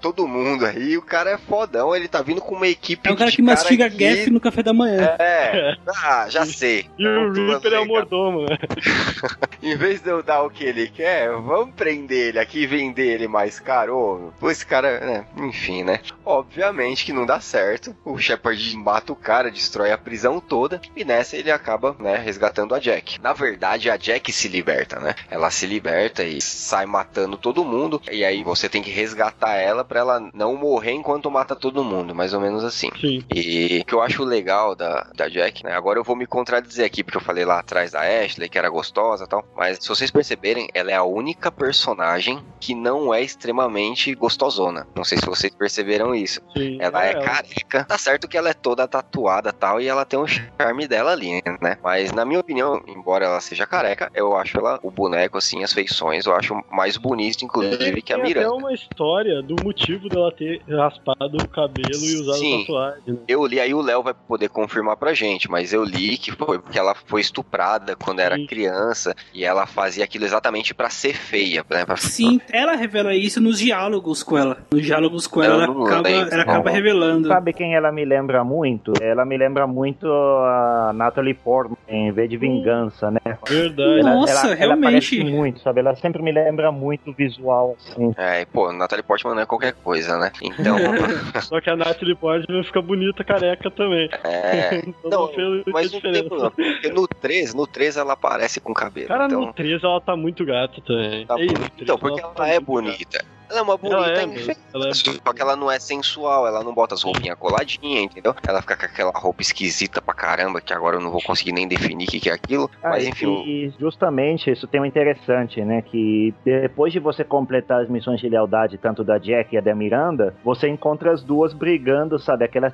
todo 0.00 0.26
mundo 0.26 0.66
aí. 0.66 0.96
O 0.96 1.02
cara 1.02 1.30
é 1.30 1.38
fodão. 1.38 1.94
Ele 1.94 2.08
tá 2.08 2.22
vindo 2.22 2.40
com 2.40 2.54
uma 2.54 2.66
equipe 2.66 3.08
É 3.08 3.12
o 3.12 3.16
cara 3.16 3.30
de 3.30 3.36
que 3.36 3.42
mastiga 3.42 3.88
que- 3.90 3.96
Gaff 3.96 4.30
no 4.30 4.40
café 4.40 4.62
da 4.62 4.72
manhã. 4.72 5.16
É, 5.18 5.76
ah, 5.86 6.26
já 6.28 6.44
sei. 6.44 6.86
E 6.98 7.06
o 7.06 7.32
Reaper 7.32 7.72
é 7.72 7.77
o 7.80 7.86
mordomo, 7.86 8.42
né? 8.42 8.58
Em 9.62 9.76
vez 9.76 10.00
de 10.00 10.08
eu 10.08 10.22
dar 10.22 10.42
o 10.42 10.50
que 10.50 10.64
ele 10.64 10.88
quer, 10.88 11.30
vamos 11.30 11.74
prender 11.74 12.28
ele 12.28 12.38
aqui 12.38 12.60
e 12.60 12.66
vender 12.66 13.14
ele 13.14 13.28
mais 13.28 13.58
caro. 13.58 14.32
Pô, 14.38 14.50
esse 14.50 14.64
cara, 14.64 15.00
né? 15.00 15.26
Enfim, 15.36 15.82
né? 15.82 16.00
Obviamente 16.24 17.04
que 17.04 17.12
não 17.12 17.26
dá 17.26 17.40
certo. 17.40 17.94
O 18.04 18.18
Shepard 18.18 18.76
mata 18.76 19.12
o 19.12 19.16
cara, 19.16 19.50
destrói 19.50 19.92
a 19.92 19.98
prisão 19.98 20.40
toda. 20.40 20.80
E 20.96 21.04
nessa 21.04 21.36
ele 21.36 21.50
acaba, 21.50 21.96
né, 21.98 22.16
resgatando 22.16 22.74
a 22.74 22.78
Jack. 22.78 23.20
Na 23.20 23.32
verdade, 23.32 23.90
a 23.90 23.96
Jack 23.96 24.32
se 24.32 24.48
liberta, 24.48 25.00
né? 25.00 25.14
Ela 25.30 25.50
se 25.50 25.66
liberta 25.66 26.22
e 26.22 26.40
sai 26.40 26.86
matando 26.86 27.36
todo 27.36 27.64
mundo. 27.64 28.00
E 28.10 28.24
aí 28.24 28.42
você 28.42 28.68
tem 28.68 28.82
que 28.82 28.90
resgatar 28.90 29.54
ela 29.54 29.84
pra 29.84 30.00
ela 30.00 30.30
não 30.32 30.56
morrer 30.56 30.92
enquanto 30.92 31.30
mata 31.30 31.56
todo 31.56 31.84
mundo. 31.84 32.14
Mais 32.14 32.32
ou 32.32 32.40
menos 32.40 32.64
assim. 32.64 32.90
Sim. 33.00 33.24
E 33.34 33.80
o 33.80 33.84
que 33.84 33.94
eu 33.94 34.02
acho 34.02 34.24
legal 34.24 34.74
da, 34.74 35.10
da 35.14 35.28
Jack, 35.28 35.64
né? 35.64 35.72
Agora 35.72 35.98
eu 35.98 36.04
vou 36.04 36.16
me 36.16 36.26
contradizer 36.26 36.86
aqui, 36.86 37.02
porque 37.02 37.16
eu 37.16 37.22
falei 37.22 37.44
lá 37.44 37.62
atrás 37.68 37.90
da 37.92 38.00
Ashley, 38.00 38.48
que 38.48 38.58
era 38.58 38.70
gostosa 38.70 39.24
e 39.24 39.28
tal. 39.28 39.44
Mas 39.54 39.78
se 39.80 39.88
vocês 39.88 40.10
perceberem, 40.10 40.68
ela 40.72 40.90
é 40.90 40.94
a 40.94 41.04
única 41.04 41.52
personagem 41.52 42.42
que 42.58 42.74
não 42.74 43.12
é 43.12 43.20
extremamente 43.22 44.14
gostosona. 44.14 44.86
Não 44.96 45.04
sei 45.04 45.18
se 45.18 45.26
vocês 45.26 45.54
perceberam 45.54 46.14
isso. 46.14 46.40
Sim, 46.56 46.78
Ela 46.80 47.06
é 47.06 47.12
ela. 47.12 47.22
careca. 47.22 47.84
Tá 47.84 47.98
certo 47.98 48.26
que 48.26 48.36
ela 48.38 48.48
é 48.48 48.54
toda 48.54 48.88
tatuada 48.88 49.50
e 49.50 49.52
tal, 49.52 49.80
e 49.80 49.86
ela 49.86 50.04
tem 50.06 50.18
um 50.18 50.26
charme 50.26 50.88
dela 50.88 51.12
ali, 51.12 51.42
né? 51.60 51.76
Mas 51.82 52.10
na 52.12 52.24
minha 52.24 52.40
opinião, 52.40 52.82
embora 52.86 53.26
ela 53.26 53.40
seja 53.40 53.66
careca, 53.66 54.10
eu 54.14 54.34
acho 54.36 54.56
ela, 54.58 54.80
o 54.82 54.90
boneco, 54.90 55.36
assim, 55.36 55.62
as 55.62 55.72
feições, 55.72 56.24
eu 56.26 56.34
acho 56.34 56.58
mais 56.70 56.96
bonito, 56.96 57.44
inclusive, 57.44 58.00
que 58.00 58.12
a 58.12 58.16
Tem 58.16 58.24
até 58.30 58.40
Miranda. 58.40 58.54
uma 58.54 58.72
história 58.72 59.42
do 59.42 59.56
motivo 59.62 60.08
dela 60.08 60.32
ter 60.32 60.62
raspado 60.68 61.36
o 61.38 61.48
cabelo 61.48 61.90
e 61.94 62.14
usado 62.20 62.38
Sim. 62.38 62.60
tatuagem. 62.60 63.02
né? 63.06 63.18
Eu 63.28 63.44
li, 63.46 63.60
aí 63.60 63.74
o 63.74 63.82
Léo 63.82 64.02
vai 64.02 64.14
poder 64.14 64.48
confirmar 64.48 64.96
pra 64.96 65.12
gente, 65.12 65.50
mas 65.50 65.72
eu 65.72 65.84
li 65.84 66.16
que 66.16 66.32
foi 66.32 66.58
porque 66.58 66.78
ela 66.78 66.94
foi 66.94 67.20
estuprada 67.20 67.57
quando 67.98 68.20
era 68.20 68.36
criança 68.46 69.14
e 69.34 69.44
ela 69.44 69.66
fazia 69.66 70.04
aquilo 70.04 70.24
exatamente 70.24 70.74
pra 70.74 70.90
ser 70.90 71.14
feia, 71.14 71.64
né? 71.68 71.84
Pra... 71.84 71.96
Sim, 71.96 72.40
ela 72.52 72.74
revela 72.74 73.14
isso 73.14 73.40
nos 73.40 73.58
diálogos 73.58 74.22
com 74.22 74.36
ela. 74.38 74.58
Nos 74.72 74.84
diálogos 74.84 75.26
com 75.26 75.42
ela, 75.42 75.64
ela 75.64 75.66
não 75.66 75.84
acaba, 75.84 76.08
ela 76.08 76.42
acaba 76.42 76.70
revelando. 76.70 77.28
Sabe 77.28 77.52
quem 77.52 77.74
ela 77.74 77.90
me 77.92 78.04
lembra 78.04 78.44
muito? 78.44 78.92
Ela 79.00 79.24
me 79.24 79.36
lembra 79.36 79.66
muito 79.66 80.06
a 80.10 80.92
Natalie 80.94 81.34
Portman 81.34 81.76
em 81.88 82.12
V 82.12 82.28
de 82.28 82.36
Vingança, 82.36 83.10
né? 83.10 83.20
Verdade. 83.48 84.00
Ela, 84.00 84.14
Nossa, 84.14 84.32
ela, 84.32 84.46
ela 84.46 84.56
realmente. 84.56 84.82
parece 84.84 85.24
muito, 85.24 85.60
sabe? 85.60 85.80
Ela 85.80 85.94
sempre 85.96 86.22
me 86.22 86.32
lembra 86.32 86.70
muito 86.70 87.10
o 87.10 87.14
visual, 87.14 87.76
assim. 87.78 88.12
É, 88.16 88.44
pô, 88.44 88.72
Natalie 88.72 89.02
Portman 89.02 89.34
não 89.34 89.42
é 89.42 89.46
qualquer 89.46 89.72
coisa, 89.72 90.18
né? 90.18 90.30
Então, 90.42 90.76
Só 91.42 91.60
que 91.60 91.70
a 91.70 91.76
Natalie 91.76 92.14
Portman 92.14 92.62
fica 92.64 92.80
bonita 92.82 93.24
careca 93.24 93.70
também. 93.70 94.08
é. 94.24 94.82
Então, 95.08 95.30
Não, 95.36 95.62
mas 95.72 95.90
não 95.92 95.98
diferença. 96.00 96.20
tem 96.20 96.28
problema, 96.28 96.50
porque 96.50 96.88
no 96.90 97.08
3, 97.48 97.54
no 97.54 97.66
3 97.66 97.96
ela 97.96 98.12
aparece 98.12 98.60
com 98.60 98.72
cabelo. 98.74 99.08
Cara, 99.08 99.26
então, 99.26 99.40
no 99.40 99.52
3 99.52 99.82
ela 99.82 100.00
tá 100.00 100.16
muito 100.16 100.44
gata 100.44 100.80
também. 100.86 101.26
tá 101.26 101.38
Ei, 101.38 101.46
bom. 101.46 101.52
no 101.54 101.58
3 101.70 101.72
então, 101.80 101.98
porque 101.98 102.20
ela, 102.20 102.32
tá 102.32 102.46
é 102.48 102.54
muito 102.54 102.66
bonita. 102.66 103.24
Ela 103.50 103.60
é 103.60 103.62
uma 103.62 103.76
bonita 103.76 103.96
Ela 103.96 104.20
é, 104.20 104.24
enfeita. 104.24 104.60
ela 104.74 104.88
é 104.88 104.92
Só 104.94 105.32
que 105.32 105.42
ela 105.42 105.56
não 105.56 105.70
é 105.70 105.78
sensual, 105.78 106.46
ela 106.46 106.62
não 106.62 106.74
bota 106.74 106.94
as 106.94 107.02
roupinhas 107.02 107.36
coladinhas, 107.38 108.04
entendeu? 108.04 108.34
Ela 108.46 108.60
fica 108.60 108.76
com 108.76 108.84
aquela 108.86 109.12
roupa 109.14 109.42
esquisita 109.42 110.02
pra 110.02 110.14
caramba, 110.14 110.60
que 110.60 110.72
agora 110.72 110.96
eu 110.96 111.00
não 111.00 111.10
vou 111.10 111.22
conseguir 111.22 111.52
nem 111.52 111.66
definir 111.66 112.06
o 112.06 112.10
que, 112.10 112.20
que 112.20 112.30
é 112.30 112.32
aquilo. 112.32 112.70
Ah, 112.82 112.90
mas 112.90 113.06
enfim, 113.06 113.26
e 113.46 113.72
justamente 113.78 114.50
isso 114.50 114.66
tem 114.68 114.80
um 114.80 114.84
interessante, 114.84 115.64
né? 115.64 115.82
Que 115.82 116.34
depois 116.44 116.92
de 116.92 116.98
você 116.98 117.24
completar 117.24 117.82
as 117.82 117.88
missões 117.88 118.20
de 118.20 118.28
lealdade, 118.28 118.78
tanto 118.78 119.02
da 119.02 119.18
Jack 119.18 119.54
e 119.54 119.58
a 119.58 119.60
da 119.60 119.74
Miranda, 119.74 120.34
você 120.44 120.68
encontra 120.68 121.12
as 121.12 121.22
duas 121.22 121.54
brigando, 121.54 122.18
sabe? 122.18 122.44
Aquela 122.44 122.72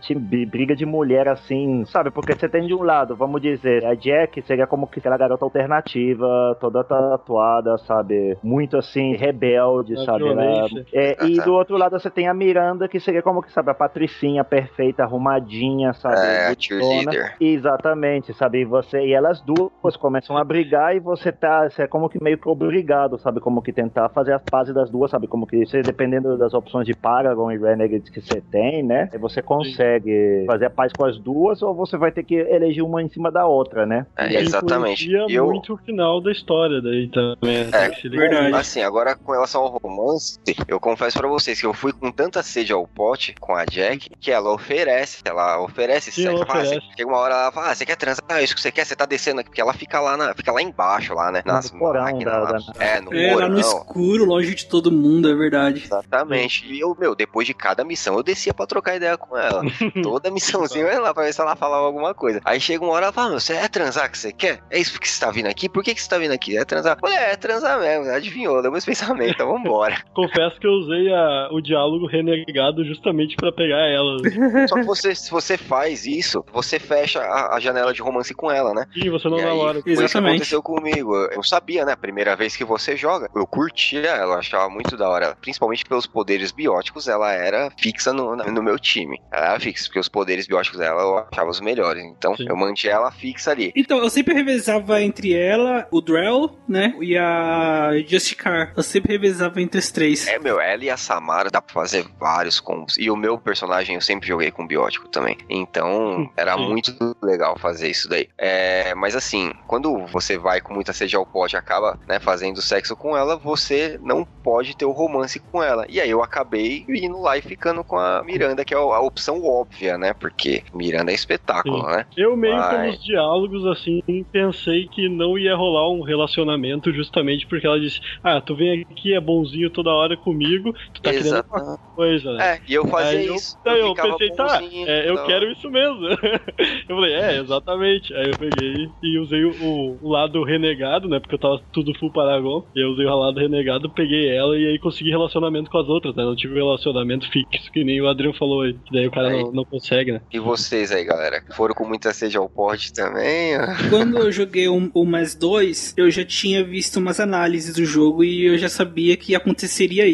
briga 0.51 0.75
de 0.75 0.85
mulher 0.85 1.29
assim, 1.29 1.85
sabe? 1.87 2.11
Porque 2.11 2.35
você 2.35 2.49
tem 2.49 2.67
de 2.67 2.75
um 2.75 2.83
lado, 2.83 3.17
vamos 3.17 3.41
dizer, 3.41 3.85
a 3.85 3.95
Jack 3.95 4.43
seria 4.43 4.67
como 4.67 4.87
que 4.87 4.99
aquela 4.99 5.17
garota 5.17 5.45
alternativa, 5.45 6.57
toda 6.61 6.83
tatuada, 6.85 7.77
sabe? 7.79 8.37
Muito 8.43 8.77
assim, 8.77 9.15
rebelde, 9.15 9.95
A 9.95 10.05
sabe? 10.05 10.29
Ela- 10.29 10.64
violência. 10.67 10.91
é, 10.93 11.17
e 11.27 11.41
do 11.41 11.55
outro 11.55 11.77
lado 11.77 11.99
você 11.99 12.11
tem 12.11 12.29
a 12.29 12.35
Miranda, 12.35 12.89
que 12.89 13.01
seria 13.01 13.23
como 13.23 13.43
que, 13.43 13.53
sabe, 13.53 13.71
a 13.71 13.75
patricinha 13.75 14.45
perfeita, 14.45 15.03
arrumadinha, 15.03 15.93
sabe? 15.95 16.17
É, 16.17 16.49
a 16.49 16.55
cheerleader. 16.59 17.37
Exatamente, 17.41 18.33
sabe? 18.35 18.61
E 18.61 18.65
você 18.65 19.05
e 19.07 19.13
elas 19.13 19.41
duas 19.41 19.97
começam 19.97 20.37
a 20.37 20.45
brigar 20.45 20.97
e 20.97 21.01
você 21.01 21.33
tá, 21.33 21.69
você 21.69 21.83
é 21.83 21.87
como 21.87 22.09
que 22.09 22.23
meio 22.23 22.39
que 22.39 22.49
obrigado, 22.49 23.19
sabe? 23.19 23.41
Como 23.41 23.63
que 23.63 23.73
tentar 23.73 24.09
fazer 24.09 24.33
as 24.33 24.43
pazes 24.43 24.75
das 24.75 24.91
duas, 24.91 25.11
sabe? 25.11 25.27
Como 25.27 25.47
que 25.47 25.65
você, 25.65 25.83
dependendo 25.83 26.37
das 26.37 26.55
opções 26.55 26.87
de 26.87 26.95
Paragon 26.95 27.51
e 27.51 27.59
Renegade 27.59 28.11
que 28.11 28.21
você 28.21 28.41
tem, 28.41 28.83
né? 28.83 29.09
Você 29.19 29.43
consegue 29.43 30.45
fazer 30.47 30.67
a 30.67 30.71
paz 30.71 30.93
com 30.93 31.05
as 31.05 31.19
duas 31.19 31.63
ou 31.63 31.75
você 31.75 31.97
vai 31.97 32.13
ter 32.13 32.23
que 32.23 32.35
eleger 32.35 32.85
uma 32.85 33.03
em 33.03 33.09
cima 33.09 33.31
da 33.31 33.47
outra, 33.47 33.87
né? 33.87 34.07
É, 34.17 34.41
exatamente. 34.41 35.07
influencia 35.07 35.37
Eu, 35.37 35.47
muito 35.47 35.75
o 35.75 35.77
final 35.77 36.21
da 36.21 36.33
história 36.33 36.81
daí 36.81 37.09
também. 37.09 37.69
É, 37.73 38.09
ligar. 38.09 38.31
verdade. 38.31 38.55
assim, 38.55 38.83
agora 38.83 39.17
com 39.17 39.33
relação 39.33 39.63
ao 39.63 39.79
romance, 39.79 40.39
que 40.55 40.73
eu 40.73 40.79
confesso 40.81 41.19
pra 41.19 41.29
vocês 41.29 41.61
que 41.61 41.67
eu 41.67 41.75
fui 41.75 41.93
com 41.93 42.11
tanta 42.11 42.43
sede 42.43 42.73
ao 42.73 42.87
pote 42.87 43.35
com 43.41 43.55
a 43.55 43.65
Jack 43.65 44.11
que 44.21 44.31
ela 44.31 44.53
oferece, 44.53 45.19
ela 45.25 45.61
oferece 45.61 46.11
Sim, 46.13 46.23
sexo. 46.23 46.37
ela 46.37 46.47
Fala, 46.47 46.61
oferece. 46.65 46.87
chega 46.97 47.09
uma 47.09 47.19
hora 47.19 47.35
ela 47.35 47.53
fala, 47.53 47.71
ah, 47.71 47.75
você 47.75 47.87
quer 47.87 47.97
transar? 47.97 48.25
Ah, 48.29 48.43
isso 48.43 48.55
que 48.55 48.61
você 48.61 48.71
quer, 48.73 48.85
você 48.85 48.97
tá 48.97 49.05
descendo 49.07 49.41
aqui, 49.41 49.49
porque 49.51 49.61
ela 49.61 49.73
fica 49.73 50.01
lá, 50.01 50.17
na, 50.17 50.35
fica 50.35 50.53
lá 50.53 50.63
embaixo, 50.63 51.15
lá, 51.15 51.31
né? 51.33 51.43
Nas 51.45 51.71
porão 51.71 52.03
máquinas 52.03 52.35
da- 52.35 52.41
lá. 52.41 52.53
da- 52.53 52.85
É, 52.85 53.01
no 53.01 53.13
É, 53.15 53.35
lá 53.35 53.49
no 53.49 53.55
porão. 53.57 53.59
escuro, 53.79 54.25
longe 54.25 54.55
de 54.55 54.67
todo 54.67 54.91
mundo, 54.93 55.29
é 55.31 55.35
verdade. 55.35 55.83
Exatamente. 55.85 56.67
E 56.67 56.81
eu, 56.81 56.97
meu, 56.99 57.15
depois 57.15 57.47
de 57.47 57.55
cada 57.55 57.85
missão, 57.85 58.15
eu 58.17 58.23
descia 58.23 58.53
pra 58.55 58.67
trocar 58.67 58.97
ideia 58.97 59.17
com 59.17 59.37
ela. 59.37 59.63
Toda 60.03 60.31
missãozinha 60.31 60.85
eu 60.85 60.93
ia 60.93 61.01
lá 61.01 61.15
pra 61.15 61.25
ver 61.25 61.33
se 61.33 61.41
ela 61.41 61.57
falava 61.57 61.85
alguma 61.87 62.15
coisa. 62.15 62.41
Aí 62.45 62.61
chega 62.61 62.85
uma 62.85 62.93
hora 62.93 63.07
ela 63.07 63.13
fala, 63.13 63.31
meu, 63.31 63.41
você 63.41 63.55
é 63.55 63.69
transar 63.69 64.11
que 64.11 64.19
você 64.19 64.33
quer? 64.33 64.61
É 64.71 64.79
isso 64.79 64.99
que 65.01 65.09
você 65.09 65.21
tá 65.25 65.31
vindo 65.31 65.47
aqui? 65.47 65.69
Por 65.69 65.83
que, 65.83 65.95
que 65.95 66.03
você 66.03 66.09
tá 66.09 66.19
vindo 66.19 66.33
aqui? 66.33 66.57
É 66.57 66.65
transar? 66.65 66.99
Falei, 67.01 67.17
é, 67.17 67.33
é 67.33 67.37
transar 67.37 67.79
mesmo. 67.81 68.11
Adivinhou, 68.13 68.61
deu 68.63 68.71
meus 68.73 68.85
pensamentos, 68.87 69.35
então 69.35 69.49
vambora. 69.53 70.03
Confesso 70.15 70.44
que 70.61 70.67
eu 70.67 70.73
usei 70.73 71.13
a- 71.13 71.49
o 71.53 71.61
diálogo 71.61 72.07
renegado 72.07 72.85
justamente 72.85 73.37
pra 73.37 73.53
pegar 73.53 73.87
ela. 73.89 74.17
Só 74.69 74.75
que 74.77 74.83
você, 74.85 75.15
se 75.15 75.31
você 75.31 75.57
faz 75.57 76.07
isso, 76.07 76.45
você 76.53 76.79
fecha 76.79 77.21
a, 77.21 77.57
a 77.57 77.61
janela 77.61 77.93
de 77.93 78.03
romance 78.03 78.35
com 78.35 78.51
ela, 78.51 78.73
né? 78.75 78.87
Ih, 78.97 79.09
você 79.11 79.29
não 79.29 79.39
E 79.39 79.43
aí, 79.43 79.47
namora. 79.49 79.83
Foi 79.83 79.93
isso 79.93 80.01
que 80.13 80.19
aconteceu 80.31 80.63
comigo. 80.63 81.15
Eu 81.33 81.43
sabia, 81.43 81.85
né? 81.85 81.93
A 81.93 81.97
primeira 81.97 82.35
vez 82.37 82.57
que 82.57 82.65
você 82.65 82.97
joga, 82.97 83.29
eu 83.35 83.47
curtia 83.47 84.01
ela, 84.01 84.35
eu 84.35 84.39
achava 84.39 84.69
muito 84.69 84.97
da 84.97 85.09
hora. 85.09 85.37
Principalmente 85.41 85.85
pelos 85.85 86.07
poderes 86.07 86.51
bióticos, 86.53 87.09
ela 87.09 87.33
era 87.33 87.71
fixa 87.79 88.13
no, 88.13 88.37
no 88.37 88.63
meu 88.63 88.79
time. 88.79 89.19
Ela 89.33 89.51
era 89.53 89.61
fixa, 89.61 89.85
porque 89.87 89.99
os 90.01 90.09
poderes 90.09 90.47
bióticos 90.47 90.79
dela 90.79 91.03
eu 91.03 91.19
achava 91.31 91.51
os 91.51 91.61
melhores. 91.61 92.03
Então 92.05 92.35
eu 92.39 92.57
mantinha 92.57 92.93
ela 92.95 93.11
fixa 93.11 93.51
ali. 93.51 93.73
Então, 93.77 93.99
eu 93.99 94.11
sempre 94.11 94.35
revezava 94.35 95.01
entre 95.03 95.33
ela, 95.33 95.87
o 95.91 96.01
Drell, 96.01 96.51
né? 96.69 96.95
E 97.01 97.17
a 97.17 97.91
Justicar. 98.07 98.73
Eu 98.77 98.83
sempre 98.83 99.13
revezava 99.13 99.61
entre 99.61 99.79
os 99.79 99.91
três. 99.91 100.27
É, 100.35 100.39
meu, 100.39 100.61
ela 100.61 100.85
e 100.85 100.91
a 100.91 100.97
Samara 100.97 101.49
dá 101.49 101.63
pra 101.63 101.73
fazer 101.73 102.05
vários 102.19 102.59
combos. 102.59 102.99
E 102.99 103.09
o 103.11 103.17
meu 103.17 103.39
personagem 103.39 103.95
eu 103.95 104.01
sempre 104.01 104.27
joguei 104.27 104.51
com 104.51 104.67
biótico 104.67 105.07
também. 105.09 105.37
Então, 105.49 106.29
era 106.37 106.57
muito 106.57 106.93
legal 107.23 107.57
fazer 107.59 107.89
isso 107.89 108.09
daí. 108.09 108.29
É, 108.37 108.95
mas 108.97 109.15
assim, 109.15 109.53
quando 109.67 110.07
você 110.07 110.37
vai 110.37 110.61
com 110.61 110.75
muita 110.75 110.93
sede 110.93 111.15
ao 111.15 111.25
pote 111.25 111.55
e 111.55 111.59
acaba, 111.59 111.99
né, 112.09 112.19
fazendo 112.19 112.61
sexo 112.61 112.97
com 112.97 113.17
ela, 113.17 113.37
você 113.37 113.99
não 114.03 114.25
pode 114.25 114.77
ter 114.77 114.85
o 114.85 114.91
romance 114.91 115.39
com 115.39 115.63
ela. 115.63 115.87
E 115.89 116.01
aí 116.01 116.11
eu 116.11 116.23
acabei 116.23 116.85
indo 116.89 117.21
lá 117.21 117.39
e 117.39 117.43
ficando 117.43 117.85
com 117.85 117.97
a 117.97 118.23
Miranda, 118.25 118.65
que 118.65 118.75
é 118.75 118.77
a 118.77 119.01
opção 119.01 119.43
óbvia, 119.45 119.97
né? 119.97 120.13
Porque 120.15 120.65
Miranda 120.75 121.13
é 121.13 121.15
espetáculo, 121.15 121.81
Sim. 121.81 121.87
né? 121.87 122.07
Eu 122.17 122.37
meio 122.37 122.57
Mas- 122.57 122.71
pelos 122.77 123.05
diálogos, 123.05 123.67
assim, 123.67 124.03
pensei 124.33 124.89
que 124.89 125.09
não 125.09 125.39
ia 125.39 125.55
rolar 125.55 125.91
um 125.91 126.03
relacionamento 126.03 126.93
justamente 126.93 127.47
porque 127.47 127.67
ela 127.67 127.79
disse, 127.81 128.01
ah, 128.23 128.41
tu 128.41 128.55
vem 128.57 128.83
aqui, 128.91 129.15
é 129.15 129.21
bonzinho 129.21 129.71
toda 129.71 129.91
hora 129.91 130.17
comigo, 130.25 130.73
tu 130.95 131.03
tá 131.03 131.11
querendo 131.11 131.27
Exato. 131.27 131.55
alguma 131.55 131.79
coisa, 131.95 132.33
né? 132.33 132.55
É, 132.55 132.61
e 132.67 132.75
eu 132.75 132.87
fazia 132.87 133.19
Aí 133.19 133.35
isso. 133.35 133.59
Daí 133.65 133.81
eu, 133.81 133.91
ficava 133.91 134.17
pensei, 134.17 134.37
tá, 134.37 134.61
é, 134.63 135.09
eu 135.09 135.15
não. 135.15 135.27
quero 135.27 135.53
isso 135.53 135.71
mesmo. 135.71 136.09
eu 136.89 136.97
falei, 136.97 137.13
é, 137.13 137.39
exatamente. 137.41 138.15
Aí 138.15 138.31
eu 138.31 138.39
peguei 138.39 138.89
e 139.03 139.19
usei 139.19 139.45
o, 139.45 139.99
o 140.01 140.09
lado 140.09 140.43
renegado, 140.43 141.09
né? 141.09 141.21
Porque 141.21 141.35
eu 141.35 141.39
tava 141.39 141.61
tudo 141.73 141.97
full 141.99 142.13
Paragon. 142.13 142.65
E 142.75 142.81
eu 142.81 142.91
usei 142.91 143.05
o 143.05 143.17
lado 143.17 143.39
renegado, 143.39 143.91
peguei 143.91 144.35
ela 144.35 144.59
e 144.59 144.67
aí 144.67 144.79
consegui 144.79 145.11
relacionamento 145.11 145.71
com 145.71 145.79
as 145.79 145.89
outras, 145.89 146.15
né? 146.15 146.25
Não 146.25 146.35
tive 146.35 146.55
relacionamento 146.55 147.31
fixo, 147.31 147.71
que 147.71 147.85
nem 147.85 148.01
o 148.01 148.09
Adriano 148.09 148.37
falou 148.37 148.63
aí. 148.63 148.73
Que 148.73 148.93
daí 148.93 149.07
o 149.07 149.11
cara 149.11 149.29
Aí. 149.29 149.43
não, 149.43 149.53
não 149.53 149.65
consegue, 149.65 150.13
né? 150.13 150.21
E 150.33 150.39
vocês 150.39 150.91
aí, 150.91 151.05
galera? 151.05 151.43
Foram 151.53 151.75
com 151.75 151.87
muita 151.87 152.13
sede 152.13 152.37
ao 152.37 152.49
pote 152.49 152.93
também? 152.93 153.55
Quando 153.91 154.19
eu 154.19 154.33
joguei 154.33 154.69
o, 154.69 154.91
o 154.95 155.05
mais 155.05 155.35
dois, 155.35 155.95
eu 155.97 156.11
já 156.11 156.25
tinha 156.25 156.65
visto 156.65 156.97
umas 156.97 157.21
análises 157.21 157.75
do 157.75 157.85
jogo 157.85 158.25
e 158.25 158.47
eu 158.47 158.59
já 158.59 158.69
sabia 158.69 159.17
que 159.17 159.35
aconteceria 159.35 160.07
isso. 160.07 160.14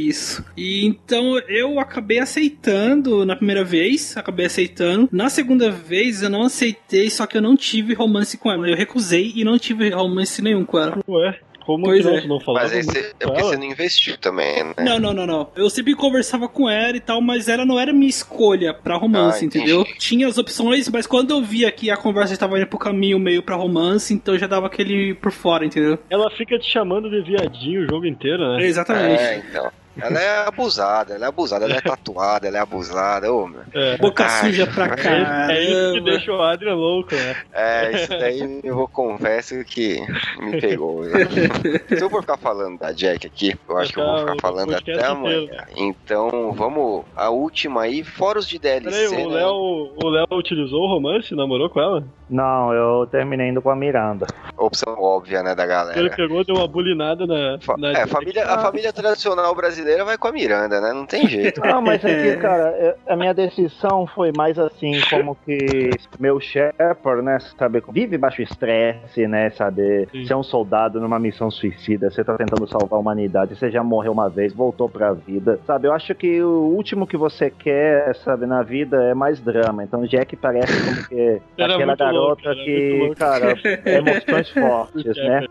E 0.56 0.86
então 0.86 1.38
eu 1.48 1.78
acabei 1.78 2.18
aceitando 2.18 3.24
na 3.26 3.36
primeira 3.36 3.64
vez, 3.64 4.16
acabei 4.16 4.46
aceitando. 4.46 5.08
Na 5.12 5.28
segunda 5.28 5.70
vez 5.70 6.22
eu 6.22 6.30
não 6.30 6.42
aceitei, 6.42 7.10
só 7.10 7.26
que 7.26 7.36
eu 7.36 7.42
não 7.42 7.56
tive 7.56 7.94
romance 7.94 8.36
com 8.38 8.50
ela. 8.50 8.68
Eu 8.68 8.76
recusei 8.76 9.32
e 9.34 9.44
não 9.44 9.58
tive 9.58 9.90
romance 9.90 10.40
nenhum 10.42 10.64
com 10.64 10.78
ela. 10.78 10.98
Ué, 11.08 11.38
como 11.64 11.84
Pois 11.84 12.04
é. 12.06 12.26
não 12.26 12.40
falava 12.40 12.64
Mas 12.66 12.74
aí 12.76 12.82
você, 12.82 13.12
é 13.20 13.26
porque 13.26 13.42
você 13.42 13.56
não 13.56 13.64
investiu 13.64 14.16
também, 14.18 14.64
né? 14.64 14.74
Não, 14.78 14.98
não, 14.98 15.12
não, 15.12 15.26
não. 15.26 15.48
Eu 15.54 15.68
sempre 15.70 15.94
conversava 15.94 16.48
com 16.48 16.68
ela 16.68 16.96
e 16.96 17.00
tal, 17.00 17.20
mas 17.20 17.48
ela 17.48 17.64
não 17.64 17.78
era 17.78 17.92
minha 17.92 18.08
escolha 18.08 18.72
pra 18.74 18.96
romance, 18.96 19.44
Ah, 19.44 19.46
entendi. 19.46 19.70
entendeu? 19.70 19.86
Tinha 19.98 20.26
as 20.26 20.38
opções, 20.38 20.88
mas 20.88 21.06
quando 21.06 21.30
eu 21.32 21.42
via 21.42 21.70
que 21.70 21.90
a 21.90 21.96
conversa 21.96 22.32
estava 22.32 22.56
indo 22.58 22.66
pro 22.66 22.78
caminho 22.78 23.18
meio 23.18 23.42
pra 23.42 23.56
romance, 23.56 24.12
então 24.12 24.34
eu 24.34 24.40
já 24.40 24.46
dava 24.46 24.66
aquele 24.66 25.14
por 25.14 25.30
fora, 25.30 25.64
entendeu? 25.64 25.98
Ela 26.08 26.30
fica 26.30 26.58
te 26.58 26.68
chamando 26.68 27.08
de 27.10 27.20
viadinho 27.22 27.82
o 27.84 27.88
jogo 27.88 28.06
inteiro, 28.06 28.56
né? 28.56 28.64
Exatamente. 28.66 29.22
É, 29.22 29.36
então. 29.48 29.70
Ela 30.00 30.20
é 30.20 30.46
abusada, 30.46 31.14
ela 31.14 31.26
é 31.26 31.28
abusada, 31.28 31.64
ela 31.64 31.76
é 31.76 31.80
tatuada, 31.80 32.46
ela 32.48 32.58
é 32.58 32.60
abusada, 32.60 33.32
ô, 33.32 33.46
meu. 33.46 33.62
É. 33.72 33.96
Boca 33.98 34.24
Ai, 34.24 34.46
suja 34.46 34.66
pra 34.66 34.88
caramba. 34.88 35.52
É 35.52 35.62
isso 35.62 35.92
que 35.94 36.00
deixa 36.00 36.32
o 36.32 36.42
Adrian 36.42 36.74
louco, 36.74 37.14
né? 37.14 37.36
É, 37.52 37.92
isso 37.92 38.08
daí 38.08 38.60
eu 38.62 38.74
vou 38.74 38.88
confesso 38.88 39.64
que 39.64 40.00
me 40.40 40.60
pegou. 40.60 41.04
Se 41.88 42.02
eu 42.02 42.10
for 42.10 42.22
ficar 42.22 42.36
falando 42.36 42.78
da 42.78 42.92
Jack 42.92 43.26
aqui, 43.26 43.54
eu 43.68 43.78
acho 43.78 43.92
que 43.92 44.00
eu 44.00 44.04
vou 44.04 44.18
ficar 44.20 44.34
o 44.34 44.40
falando 44.40 44.74
até 44.74 45.04
amanhã. 45.04 45.42
inteiro. 45.42 45.64
Então, 45.76 46.52
vamos. 46.52 47.04
A 47.16 47.30
última 47.30 47.82
aí, 47.82 48.02
fora 48.02 48.38
os 48.38 48.48
de 48.48 48.58
DLC. 48.58 49.08
Peraí, 49.10 49.26
o 49.26 49.30
né? 49.30 49.36
Léo, 49.36 49.92
o 50.02 50.08
Léo 50.08 50.26
utilizou 50.32 50.82
o 50.82 50.88
romance? 50.88 51.34
Namorou 51.34 51.68
com 51.68 51.80
ela? 51.80 52.04
Não, 52.30 52.72
eu 52.72 53.06
terminei 53.06 53.48
indo 53.48 53.60
com 53.60 53.70
a 53.70 53.76
Miranda. 53.76 54.26
Opção 54.56 54.94
óbvia, 55.00 55.42
né, 55.42 55.54
da 55.54 55.64
Ele 55.64 55.72
galera. 55.72 56.10
pegou, 56.16 56.44
deu 56.44 56.56
uma 56.56 56.68
bulinada 56.68 57.26
na. 57.26 57.58
na 57.76 57.92
É, 57.92 58.02
a 58.02 58.06
família, 58.06 58.46
a 58.46 58.58
família 58.58 58.92
tradicional 58.92 59.54
brasileira 59.54 60.04
vai 60.04 60.16
com 60.16 60.28
a 60.28 60.32
Miranda, 60.32 60.80
né? 60.80 60.92
Não 60.92 61.06
tem 61.06 61.26
jeito. 61.28 61.60
Não, 61.64 61.82
mas 61.82 62.04
é 62.04 62.14
que, 62.14 62.36
cara, 62.40 62.68
é- 62.76 62.96
a 63.08 63.16
minha 63.16 63.34
decisão 63.34 64.06
foi 64.06 64.30
mais 64.36 64.58
assim, 64.58 65.00
como 65.10 65.36
que 65.44 65.96
meu 66.18 66.38
Shepard, 66.38 67.22
né, 67.22 67.38
sabe, 67.58 67.82
vive 67.90 68.16
baixo 68.16 68.42
estresse, 68.42 69.26
né, 69.26 69.50
sabe, 69.50 70.06
você 70.12 70.32
é 70.32 70.36
um 70.36 70.42
soldado 70.42 71.00
numa 71.00 71.18
missão 71.18 71.50
suicida, 71.50 72.10
você 72.10 72.22
tá 72.22 72.36
tentando 72.36 72.66
salvar 72.68 72.96
a 72.98 73.00
humanidade, 73.00 73.56
você 73.56 73.70
já 73.70 73.82
morreu 73.82 74.12
uma 74.12 74.28
vez, 74.28 74.52
voltou 74.52 74.88
pra 74.88 75.12
vida, 75.12 75.58
sabe, 75.66 75.88
eu 75.88 75.92
acho 75.92 76.14
que 76.14 76.42
o 76.42 76.72
último 76.74 77.06
que 77.06 77.16
você 77.16 77.50
quer, 77.50 78.14
sabe, 78.16 78.46
na 78.46 78.62
vida 78.62 79.02
é 79.04 79.14
mais 79.14 79.40
drama, 79.40 79.82
então 79.82 80.04
Jack 80.04 80.36
parece 80.36 80.72
como 80.84 81.08
que 81.08 81.40
Era 81.58 81.74
aquela 81.74 81.96
garota 81.96 82.04
era 82.20 82.54
muito 82.54 82.64
que, 82.64 83.14
cara, 83.16 83.54
emoções 83.86 84.50
fortes, 84.54 85.16
né, 85.16 85.46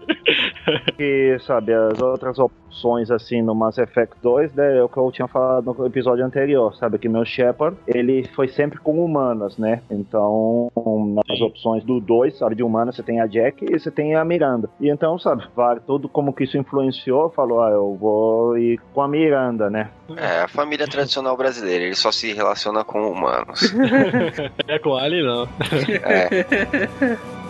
que, 0.97 1.38
sabe, 1.39 1.74
as 1.74 2.01
outras 2.01 2.38
opções, 2.39 2.68
assim, 3.11 3.41
no 3.41 3.55
Mass 3.55 3.78
Effect 3.78 4.15
2, 4.22 4.53
né, 4.53 4.78
é 4.78 4.84
o 4.84 4.89
que 4.89 4.97
eu 4.97 5.11
tinha 5.11 5.28
falado 5.28 5.74
no 5.74 5.86
episódio 5.86 6.26
anterior, 6.26 6.76
sabe, 6.76 6.97
que 6.97 7.09
meu 7.09 7.26
Shepard, 7.26 7.78
ele 7.88 8.28
foi 8.36 8.47
sempre 8.47 8.80
com 8.80 9.03
humanas, 9.03 9.57
né, 9.57 9.82
então, 9.89 10.72
nas 11.28 11.41
opções 11.41 11.84
do 11.84 11.99
2, 11.99 12.38
sabe, 12.38 12.55
de 12.55 12.63
humanas, 12.63 12.95
você 12.95 13.03
tem 13.03 13.20
a 13.20 13.28
Jack 13.28 13.65
e 13.65 13.80
você 13.80 13.91
tem 13.91 14.15
a 14.15 14.24
Miranda, 14.24 14.70
e 14.80 14.89
então, 14.89 15.17
sabe, 15.20 15.43
vai, 15.55 15.80
tudo 15.80 16.07
como 16.09 16.34
que 16.34 16.43
isso 16.43 16.57
influenciou, 16.57 17.30
falou, 17.30 17.61
ah, 17.61 17.70
eu 17.72 17.95
vou 17.95 18.57
ir 18.57 18.80
com 18.93 19.01
a 19.01 19.07
Miranda, 19.07 19.70
né, 19.70 19.89
É, 20.15 20.41
a 20.41 20.47
família 20.47 20.88
tradicional 20.88 21.36
brasileira, 21.36 21.86
ele 21.86 21.95
só 21.95 22.11
se 22.11 22.34
relaciona 22.34 22.84
com 22.84 22.99
humanos. 23.11 23.74
É 24.67 24.78
com 24.78 24.95
Ali, 24.95 25.24
não. 25.24 25.47
É. 26.03 27.17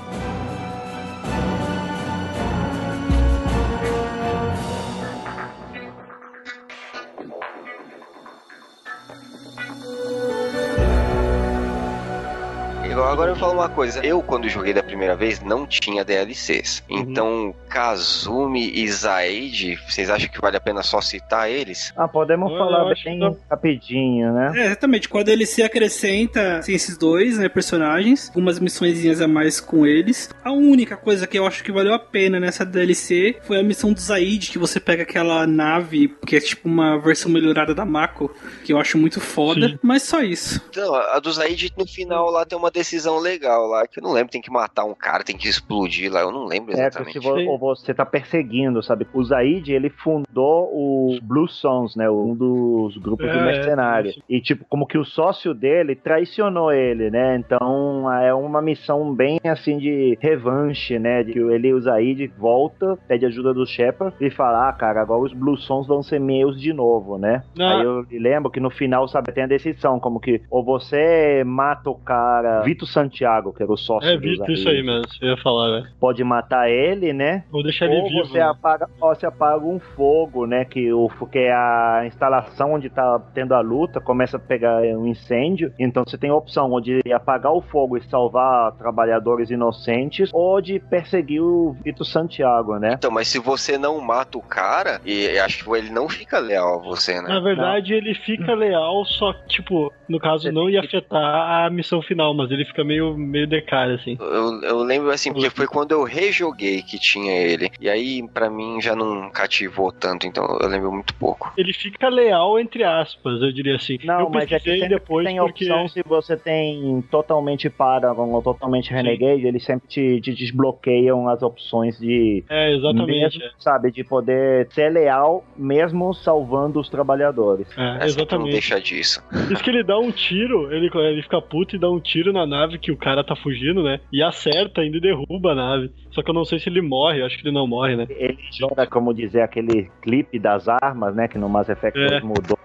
Agora 13.04 13.32
eu 13.32 13.36
falo 13.36 13.54
uma 13.54 13.70
coisa. 13.70 14.06
Eu, 14.06 14.22
quando 14.22 14.48
joguei 14.50 14.74
da 14.74 14.84
primeira 14.84 15.16
vez, 15.16 15.40
não 15.42 15.66
tinha 15.66 16.04
DLCs. 16.04 16.84
Então, 16.90 17.54
Kazumi 17.70 18.72
e 18.74 18.88
Zaid, 18.92 19.76
vocês 19.88 20.10
acham 20.10 20.30
que 20.30 20.40
vale 20.42 20.58
a 20.58 20.62
pena 20.62 20.84
só 20.84 21.02
citar 21.02 21.50
eles? 21.50 21.94
ah, 21.96 22.08
podemos 22.08 22.52
Eu 22.52 22.58
falar 22.58 22.94
bem 23.04 23.20
que- 23.20 23.38
rapidinho, 23.50 24.34
né, 24.34 24.52
É, 24.56 24.66
exatamente. 24.68 25.08
Quando 25.10 25.30
ele 25.30 25.46
se 25.46 25.62
acrescenta 25.64 26.58
assim, 26.58 26.74
esses 26.74 26.98
dois 26.98 27.38
né, 27.38 27.50
personagens, 27.50 28.28
algumas 28.30 28.60
missõezinhas 28.60 29.22
a 29.22 29.28
mais 29.28 29.60
com 29.60 29.86
eles. 29.86 30.30
A 30.44 30.52
única 30.52 30.96
coisa 30.98 31.26
que 31.28 31.38
eu 31.38 31.46
acho 31.46 31.64
que 31.64 31.72
valeu 31.72 31.94
a 31.94 32.00
pena 32.00 32.40
nessa 32.40 32.66
DLC 32.66 33.38
foi 33.44 33.60
a 33.60 33.64
missão 33.64 33.94
do 33.94 34.00
Zaid, 34.00 34.52
que 34.52 34.58
você 34.60 34.80
pega 34.80 35.04
aquela 35.04 35.46
nave, 35.48 36.16
que 36.26 36.36
é 36.36 36.40
tipo 36.40 36.68
uma 36.68 36.98
versão 37.00 37.32
melhorada 37.32 37.74
da 37.74 37.86
Mako, 37.86 38.34
que 38.64 38.74
eu 38.74 38.80
acho 38.80 38.98
muito 38.98 39.20
foda. 39.20 39.78
Mas 39.82 40.04
só 40.04 40.22
isso. 40.22 40.62
Então, 40.70 40.94
a 40.96 41.20
do 41.20 41.32
Zaid 41.32 41.72
no 41.78 41.86
final 41.88 42.30
lá 42.30 42.46
tem 42.46 42.58
uma 42.58 42.70
decisão 42.72 42.89
decisão 42.90 43.20
legal 43.20 43.68
lá, 43.68 43.86
que 43.88 44.00
eu 44.00 44.04
não 44.04 44.12
lembro, 44.12 44.32
tem 44.32 44.42
que 44.42 44.52
matar 44.52 44.84
um 44.84 44.96
cara, 44.96 45.24
tem 45.24 45.38
que 45.38 45.48
explodir 45.48 46.12
lá, 46.12 46.22
eu 46.22 46.32
não 46.32 46.46
lembro 46.46 46.72
É, 46.72 46.88
exatamente. 46.88 47.20
vo- 47.20 47.40
ou 47.52 47.58
você 47.60 47.94
tá 47.94 48.06
perseguindo, 48.06 48.82
sabe? 48.82 49.08
O 49.14 49.24
Zaid, 49.24 49.72
ele 49.72 49.90
fundou 49.90 50.70
o 50.74 51.20
Blue 51.22 51.48
Sons, 51.48 51.96
né? 51.96 52.10
Um 52.10 52.36
dos 52.36 52.98
grupos 52.98 53.28
É, 53.28 53.32
do 53.34 53.40
é, 53.40 53.46
mercenário. 53.46 54.10
isso. 54.10 54.24
E, 54.28 54.42
tipo, 54.42 54.66
como 54.68 54.88
que 54.88 54.98
o 54.98 55.06
sócio 55.06 55.54
dele 55.54 55.96
traicionou 55.96 56.72
ele, 56.72 57.12
né? 57.12 57.36
Então, 57.38 58.12
é 58.12 58.34
uma 58.34 58.62
missão 58.62 59.14
bem, 59.14 59.40
assim, 59.46 59.78
de 59.78 60.18
revanche, 60.20 60.98
né? 60.98 61.24
De 61.24 61.34
que 61.34 61.40
ele, 61.40 61.74
o 61.74 61.82
Zaid, 61.82 62.28
volta, 62.38 62.98
pede 63.08 63.26
ajuda 63.26 63.54
do 63.54 63.66
Shepard 63.66 64.16
e 64.20 64.30
fala, 64.32 64.70
ah, 64.70 64.74
cara, 64.74 65.02
agora 65.02 65.22
os 65.22 65.34
Blue 65.34 65.58
Sons 65.58 65.86
vão 65.88 66.02
ser 66.02 66.20
meus 66.20 66.60
de 66.60 66.74
novo, 66.74 67.18
né? 67.18 67.44
Ah. 67.60 67.78
Aí 67.78 67.84
eu 67.84 68.06
lembro 68.12 68.50
que 68.50 68.60
no 68.60 68.70
final, 68.72 69.08
sabe, 69.08 69.32
tem 69.32 69.44
a 69.44 69.48
decisão, 69.48 70.00
como 70.00 70.20
que 70.20 70.42
ou 70.50 70.64
você 70.64 71.44
mata 71.46 71.90
o 71.90 71.96
cara, 71.96 72.62
Vito 72.80 72.86
Santiago, 72.86 73.54
que 73.54 73.62
era 73.62 73.72
o 73.72 73.78
sócio 73.78 74.10
É, 74.10 74.18
Zaid, 74.18 74.54
isso 74.54 74.70
aí 74.70 74.82
mesmo, 74.82 75.06
eu 75.22 75.30
ia 75.30 75.38
falar, 75.38 75.82
velho. 75.82 75.94
pode 76.00 76.24
matar 76.24 76.70
ele, 76.70 77.12
né? 77.12 77.44
Vou 77.52 77.62
deixar 77.62 77.86
ele 77.86 77.98
ou 77.98 78.08
vivo. 78.08 78.26
você 78.26 78.38
né? 78.38 78.46
apaga, 78.46 78.88
ou 79.02 79.14
você 79.14 79.26
apaga 79.26 79.66
um 79.66 79.80
fogo, 79.80 80.46
né? 80.46 80.64
Que 80.64 80.94
o 80.94 81.10
que 81.30 81.40
é 81.40 81.54
a 81.54 82.04
instalação 82.06 82.74
onde 82.74 82.90
tá 82.90 83.20
tendo 83.34 83.54
a 83.54 83.60
luta 83.60 84.00
começa 84.00 84.38
a 84.38 84.40
pegar 84.40 84.82
um 84.82 85.06
incêndio. 85.06 85.74
Então 85.78 86.04
você 86.06 86.18
tem 86.18 86.30
a 86.30 86.36
opção 86.36 86.72
ou 86.72 86.80
de 86.80 87.02
apagar 87.14 87.52
o 87.52 87.62
fogo 87.62 87.98
e 87.98 88.02
salvar 88.04 88.72
trabalhadores 88.74 89.50
inocentes, 89.50 90.30
ou 90.34 90.62
de 90.62 90.80
perseguir 90.80 91.42
o 91.42 91.76
Vitor 91.84 92.06
Santiago, 92.06 92.78
né? 92.78 92.94
Então, 92.98 93.12
mas 93.12 93.28
se 93.28 93.40
você 93.40 93.78
não 93.78 94.00
mata 94.00 94.38
o 94.38 94.42
cara, 94.42 95.02
e 95.06 95.38
acho 95.40 95.66
que 95.66 95.72
ele 95.76 95.90
não 95.90 96.08
fica 96.08 96.40
leal 96.40 96.80
a 96.80 96.84
você, 96.84 97.22
né? 97.22 97.28
Na 97.28 97.40
verdade, 97.40 97.94
ele 97.94 98.14
fica 98.16 98.54
leal, 98.54 99.04
só 99.06 99.34
que, 99.34 99.48
tipo, 99.48 99.92
no 100.08 100.20
caso, 100.20 100.52
não 100.52 100.70
ia 100.70 100.80
afetar 100.80 101.66
a 101.66 101.70
missão 101.70 102.02
final, 102.02 102.34
mas 102.34 102.52
ele 102.52 102.66
fica 102.70 102.84
meio, 102.84 103.18
meio 103.18 103.48
de 103.48 103.62
cara, 103.62 103.96
assim. 103.96 104.18
Eu, 104.20 104.62
eu 104.62 104.78
lembro 104.84 105.12
assim, 105.12 105.32
porque 105.34 105.50
foi 105.50 105.68
quando 105.68 105.92
eu 105.92 106.04
rejoguei 106.04 106.82
que 106.82 107.00
tinha 107.00 107.34
ele. 107.34 107.70
E 107.80 107.90
aí, 107.90 108.28
pra 108.30 108.50
mim, 108.50 108.82
já 108.82 108.96
não 108.96 109.30
cativou 109.30 109.92
tanto, 109.92 110.26
então 110.26 110.46
eu 110.62 110.68
lembro 110.68 110.92
muito 110.92 111.14
pouco. 111.16 111.52
Ele 111.58 111.74
fica 111.74 112.10
leal, 112.10 112.60
entre 112.60 112.84
aspas, 112.84 113.42
eu 113.42 113.52
diria 113.52 113.76
assim. 113.76 113.98
Não, 114.04 114.22
eu 114.22 114.30
mas 114.30 114.52
é 114.52 114.60
que 114.60 114.88
depois 114.88 115.26
tem 115.26 115.38
porque... 115.38 115.66
opção 115.66 115.88
se 115.88 116.02
você 116.06 116.38
tem 116.38 117.04
totalmente 117.10 117.70
Paragon 117.70 118.30
ou 118.32 118.42
totalmente 118.42 118.92
Renegade, 118.92 119.46
eles 119.46 119.64
sempre 119.64 119.88
te, 119.88 120.22
te 120.22 120.34
desbloqueiam 120.34 121.28
as 121.28 121.42
opções 121.42 121.98
de 122.00 122.44
É, 122.50 122.74
exatamente. 122.74 123.38
mesmo, 123.38 123.42
sabe, 123.58 123.92
de 123.92 124.04
poder 124.04 124.68
ser 124.72 124.90
leal 124.90 125.44
mesmo 125.58 126.14
salvando 126.14 126.80
os 126.80 126.90
trabalhadores. 126.90 127.68
É, 127.78 127.82
É 127.82 127.84
sempre 127.84 128.00
não 128.00 128.06
exatamente. 128.06 128.52
deixar 128.52 128.80
disso. 128.80 129.24
Diz 129.48 129.62
que 129.62 129.70
ele 129.70 129.84
dá 129.84 129.98
um 129.98 130.12
tiro, 130.12 130.72
ele, 130.74 130.90
ele 130.94 131.22
fica 131.22 131.42
puto 131.42 131.76
e 131.76 131.80
dá 131.80 131.90
um 131.90 132.00
tiro 132.00 132.32
na 132.34 132.46
nave 132.46 132.59
que 132.80 132.92
o 132.92 132.98
cara 132.98 133.24
tá 133.24 133.36
fugindo, 133.36 133.82
né? 133.84 134.00
E 134.12 134.22
acerta 134.22 134.82
ainda 134.82 134.98
e 134.98 135.02
derruba 135.02 135.52
a 135.52 135.56
nave. 135.56 135.92
Só 136.12 136.22
que 136.22 136.30
eu 136.30 136.34
não 136.34 136.44
sei 136.44 136.60
se 136.60 136.68
ele 136.70 136.82
morre, 136.82 137.22
eu 137.22 137.26
acho 137.26 137.38
que 137.38 137.48
ele 137.48 137.54
não 137.56 137.68
morre, 137.68 137.96
né? 137.96 138.06
Ele 138.10 138.38
joga, 138.60 138.86
como 138.88 139.14
dizer, 139.14 139.42
aquele 139.42 139.90
clipe 140.02 140.38
das 140.40 140.68
armas, 140.68 141.16
né? 141.16 141.28
Que 141.28 141.38
no 141.38 141.48
Mass 141.48 141.70
Effect 141.70 141.98
É. 142.00 142.08
2 142.20 142.24
mudou 142.24 142.58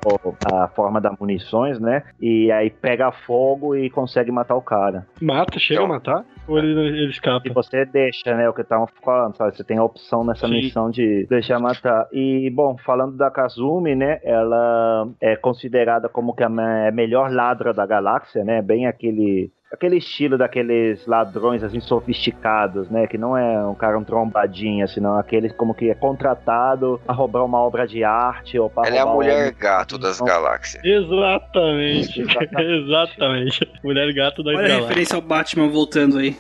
a 0.52 0.68
forma 0.68 1.00
das 1.00 1.16
munições, 1.18 1.78
né? 1.78 2.02
E 2.20 2.50
aí 2.50 2.70
pega 2.70 3.12
fogo 3.12 3.76
e 3.76 3.88
consegue 3.90 4.30
matar 4.32 4.56
o 4.56 4.62
cara. 4.62 5.06
Mata, 5.20 5.58
chega 5.58 5.80
Então. 5.80 5.86
a 5.86 5.94
matar? 5.94 6.24
Ou 6.46 6.58
ele, 6.58 6.68
ele 6.78 7.10
escapa? 7.10 7.48
E 7.48 7.52
você 7.52 7.84
deixa, 7.86 8.34
né? 8.36 8.48
O 8.48 8.52
que 8.52 8.60
estavam 8.60 8.86
falando, 9.02 9.36
sabe? 9.36 9.56
Você 9.56 9.64
tem 9.64 9.78
a 9.78 9.84
opção 9.84 10.24
nessa 10.24 10.46
Sim. 10.46 10.52
missão 10.54 10.90
de 10.90 11.26
deixar 11.26 11.58
matar. 11.58 12.06
E, 12.12 12.50
bom, 12.50 12.76
falando 12.84 13.16
da 13.16 13.30
Kazumi, 13.30 13.94
né? 13.94 14.18
Ela 14.22 15.08
é 15.20 15.36
considerada 15.36 16.08
como 16.08 16.34
que 16.34 16.42
a 16.44 16.48
me- 16.48 16.90
melhor 16.92 17.30
ladra 17.32 17.72
da 17.72 17.86
galáxia, 17.86 18.44
né? 18.44 18.60
Bem 18.60 18.86
aquele. 18.86 19.50
Aquele 19.74 19.96
estilo 19.96 20.38
daqueles 20.38 21.06
ladrões 21.06 21.62
assim 21.62 21.80
sofisticados, 21.80 22.88
né? 22.88 23.06
Que 23.06 23.18
não 23.18 23.36
é 23.36 23.66
um 23.66 23.74
cara 23.74 23.98
um 23.98 24.04
trombadinha, 24.04 24.86
senão 24.86 25.18
aquele 25.18 25.50
como 25.50 25.74
que 25.74 25.90
é 25.90 25.94
contratado 25.94 27.00
a 27.06 27.12
roubar 27.12 27.44
uma 27.44 27.58
obra 27.58 27.86
de 27.86 28.04
arte 28.04 28.58
ou 28.58 28.70
para 28.70 28.88
Ela 28.88 28.96
é 28.96 29.00
a 29.00 29.06
mulher 29.06 29.52
gato 29.52 29.98
das 29.98 30.20
galáxias. 30.20 30.82
Exatamente. 30.84 32.22
Exatamente. 32.22 33.72
Mulher 33.82 34.12
gato 34.14 34.42
da 34.42 34.52
Olha 34.52 34.76
a 34.76 34.80
referência 34.80 35.16
ao 35.16 35.22
Batman 35.22 35.68
voltando 35.68 36.18
aí. 36.18 36.36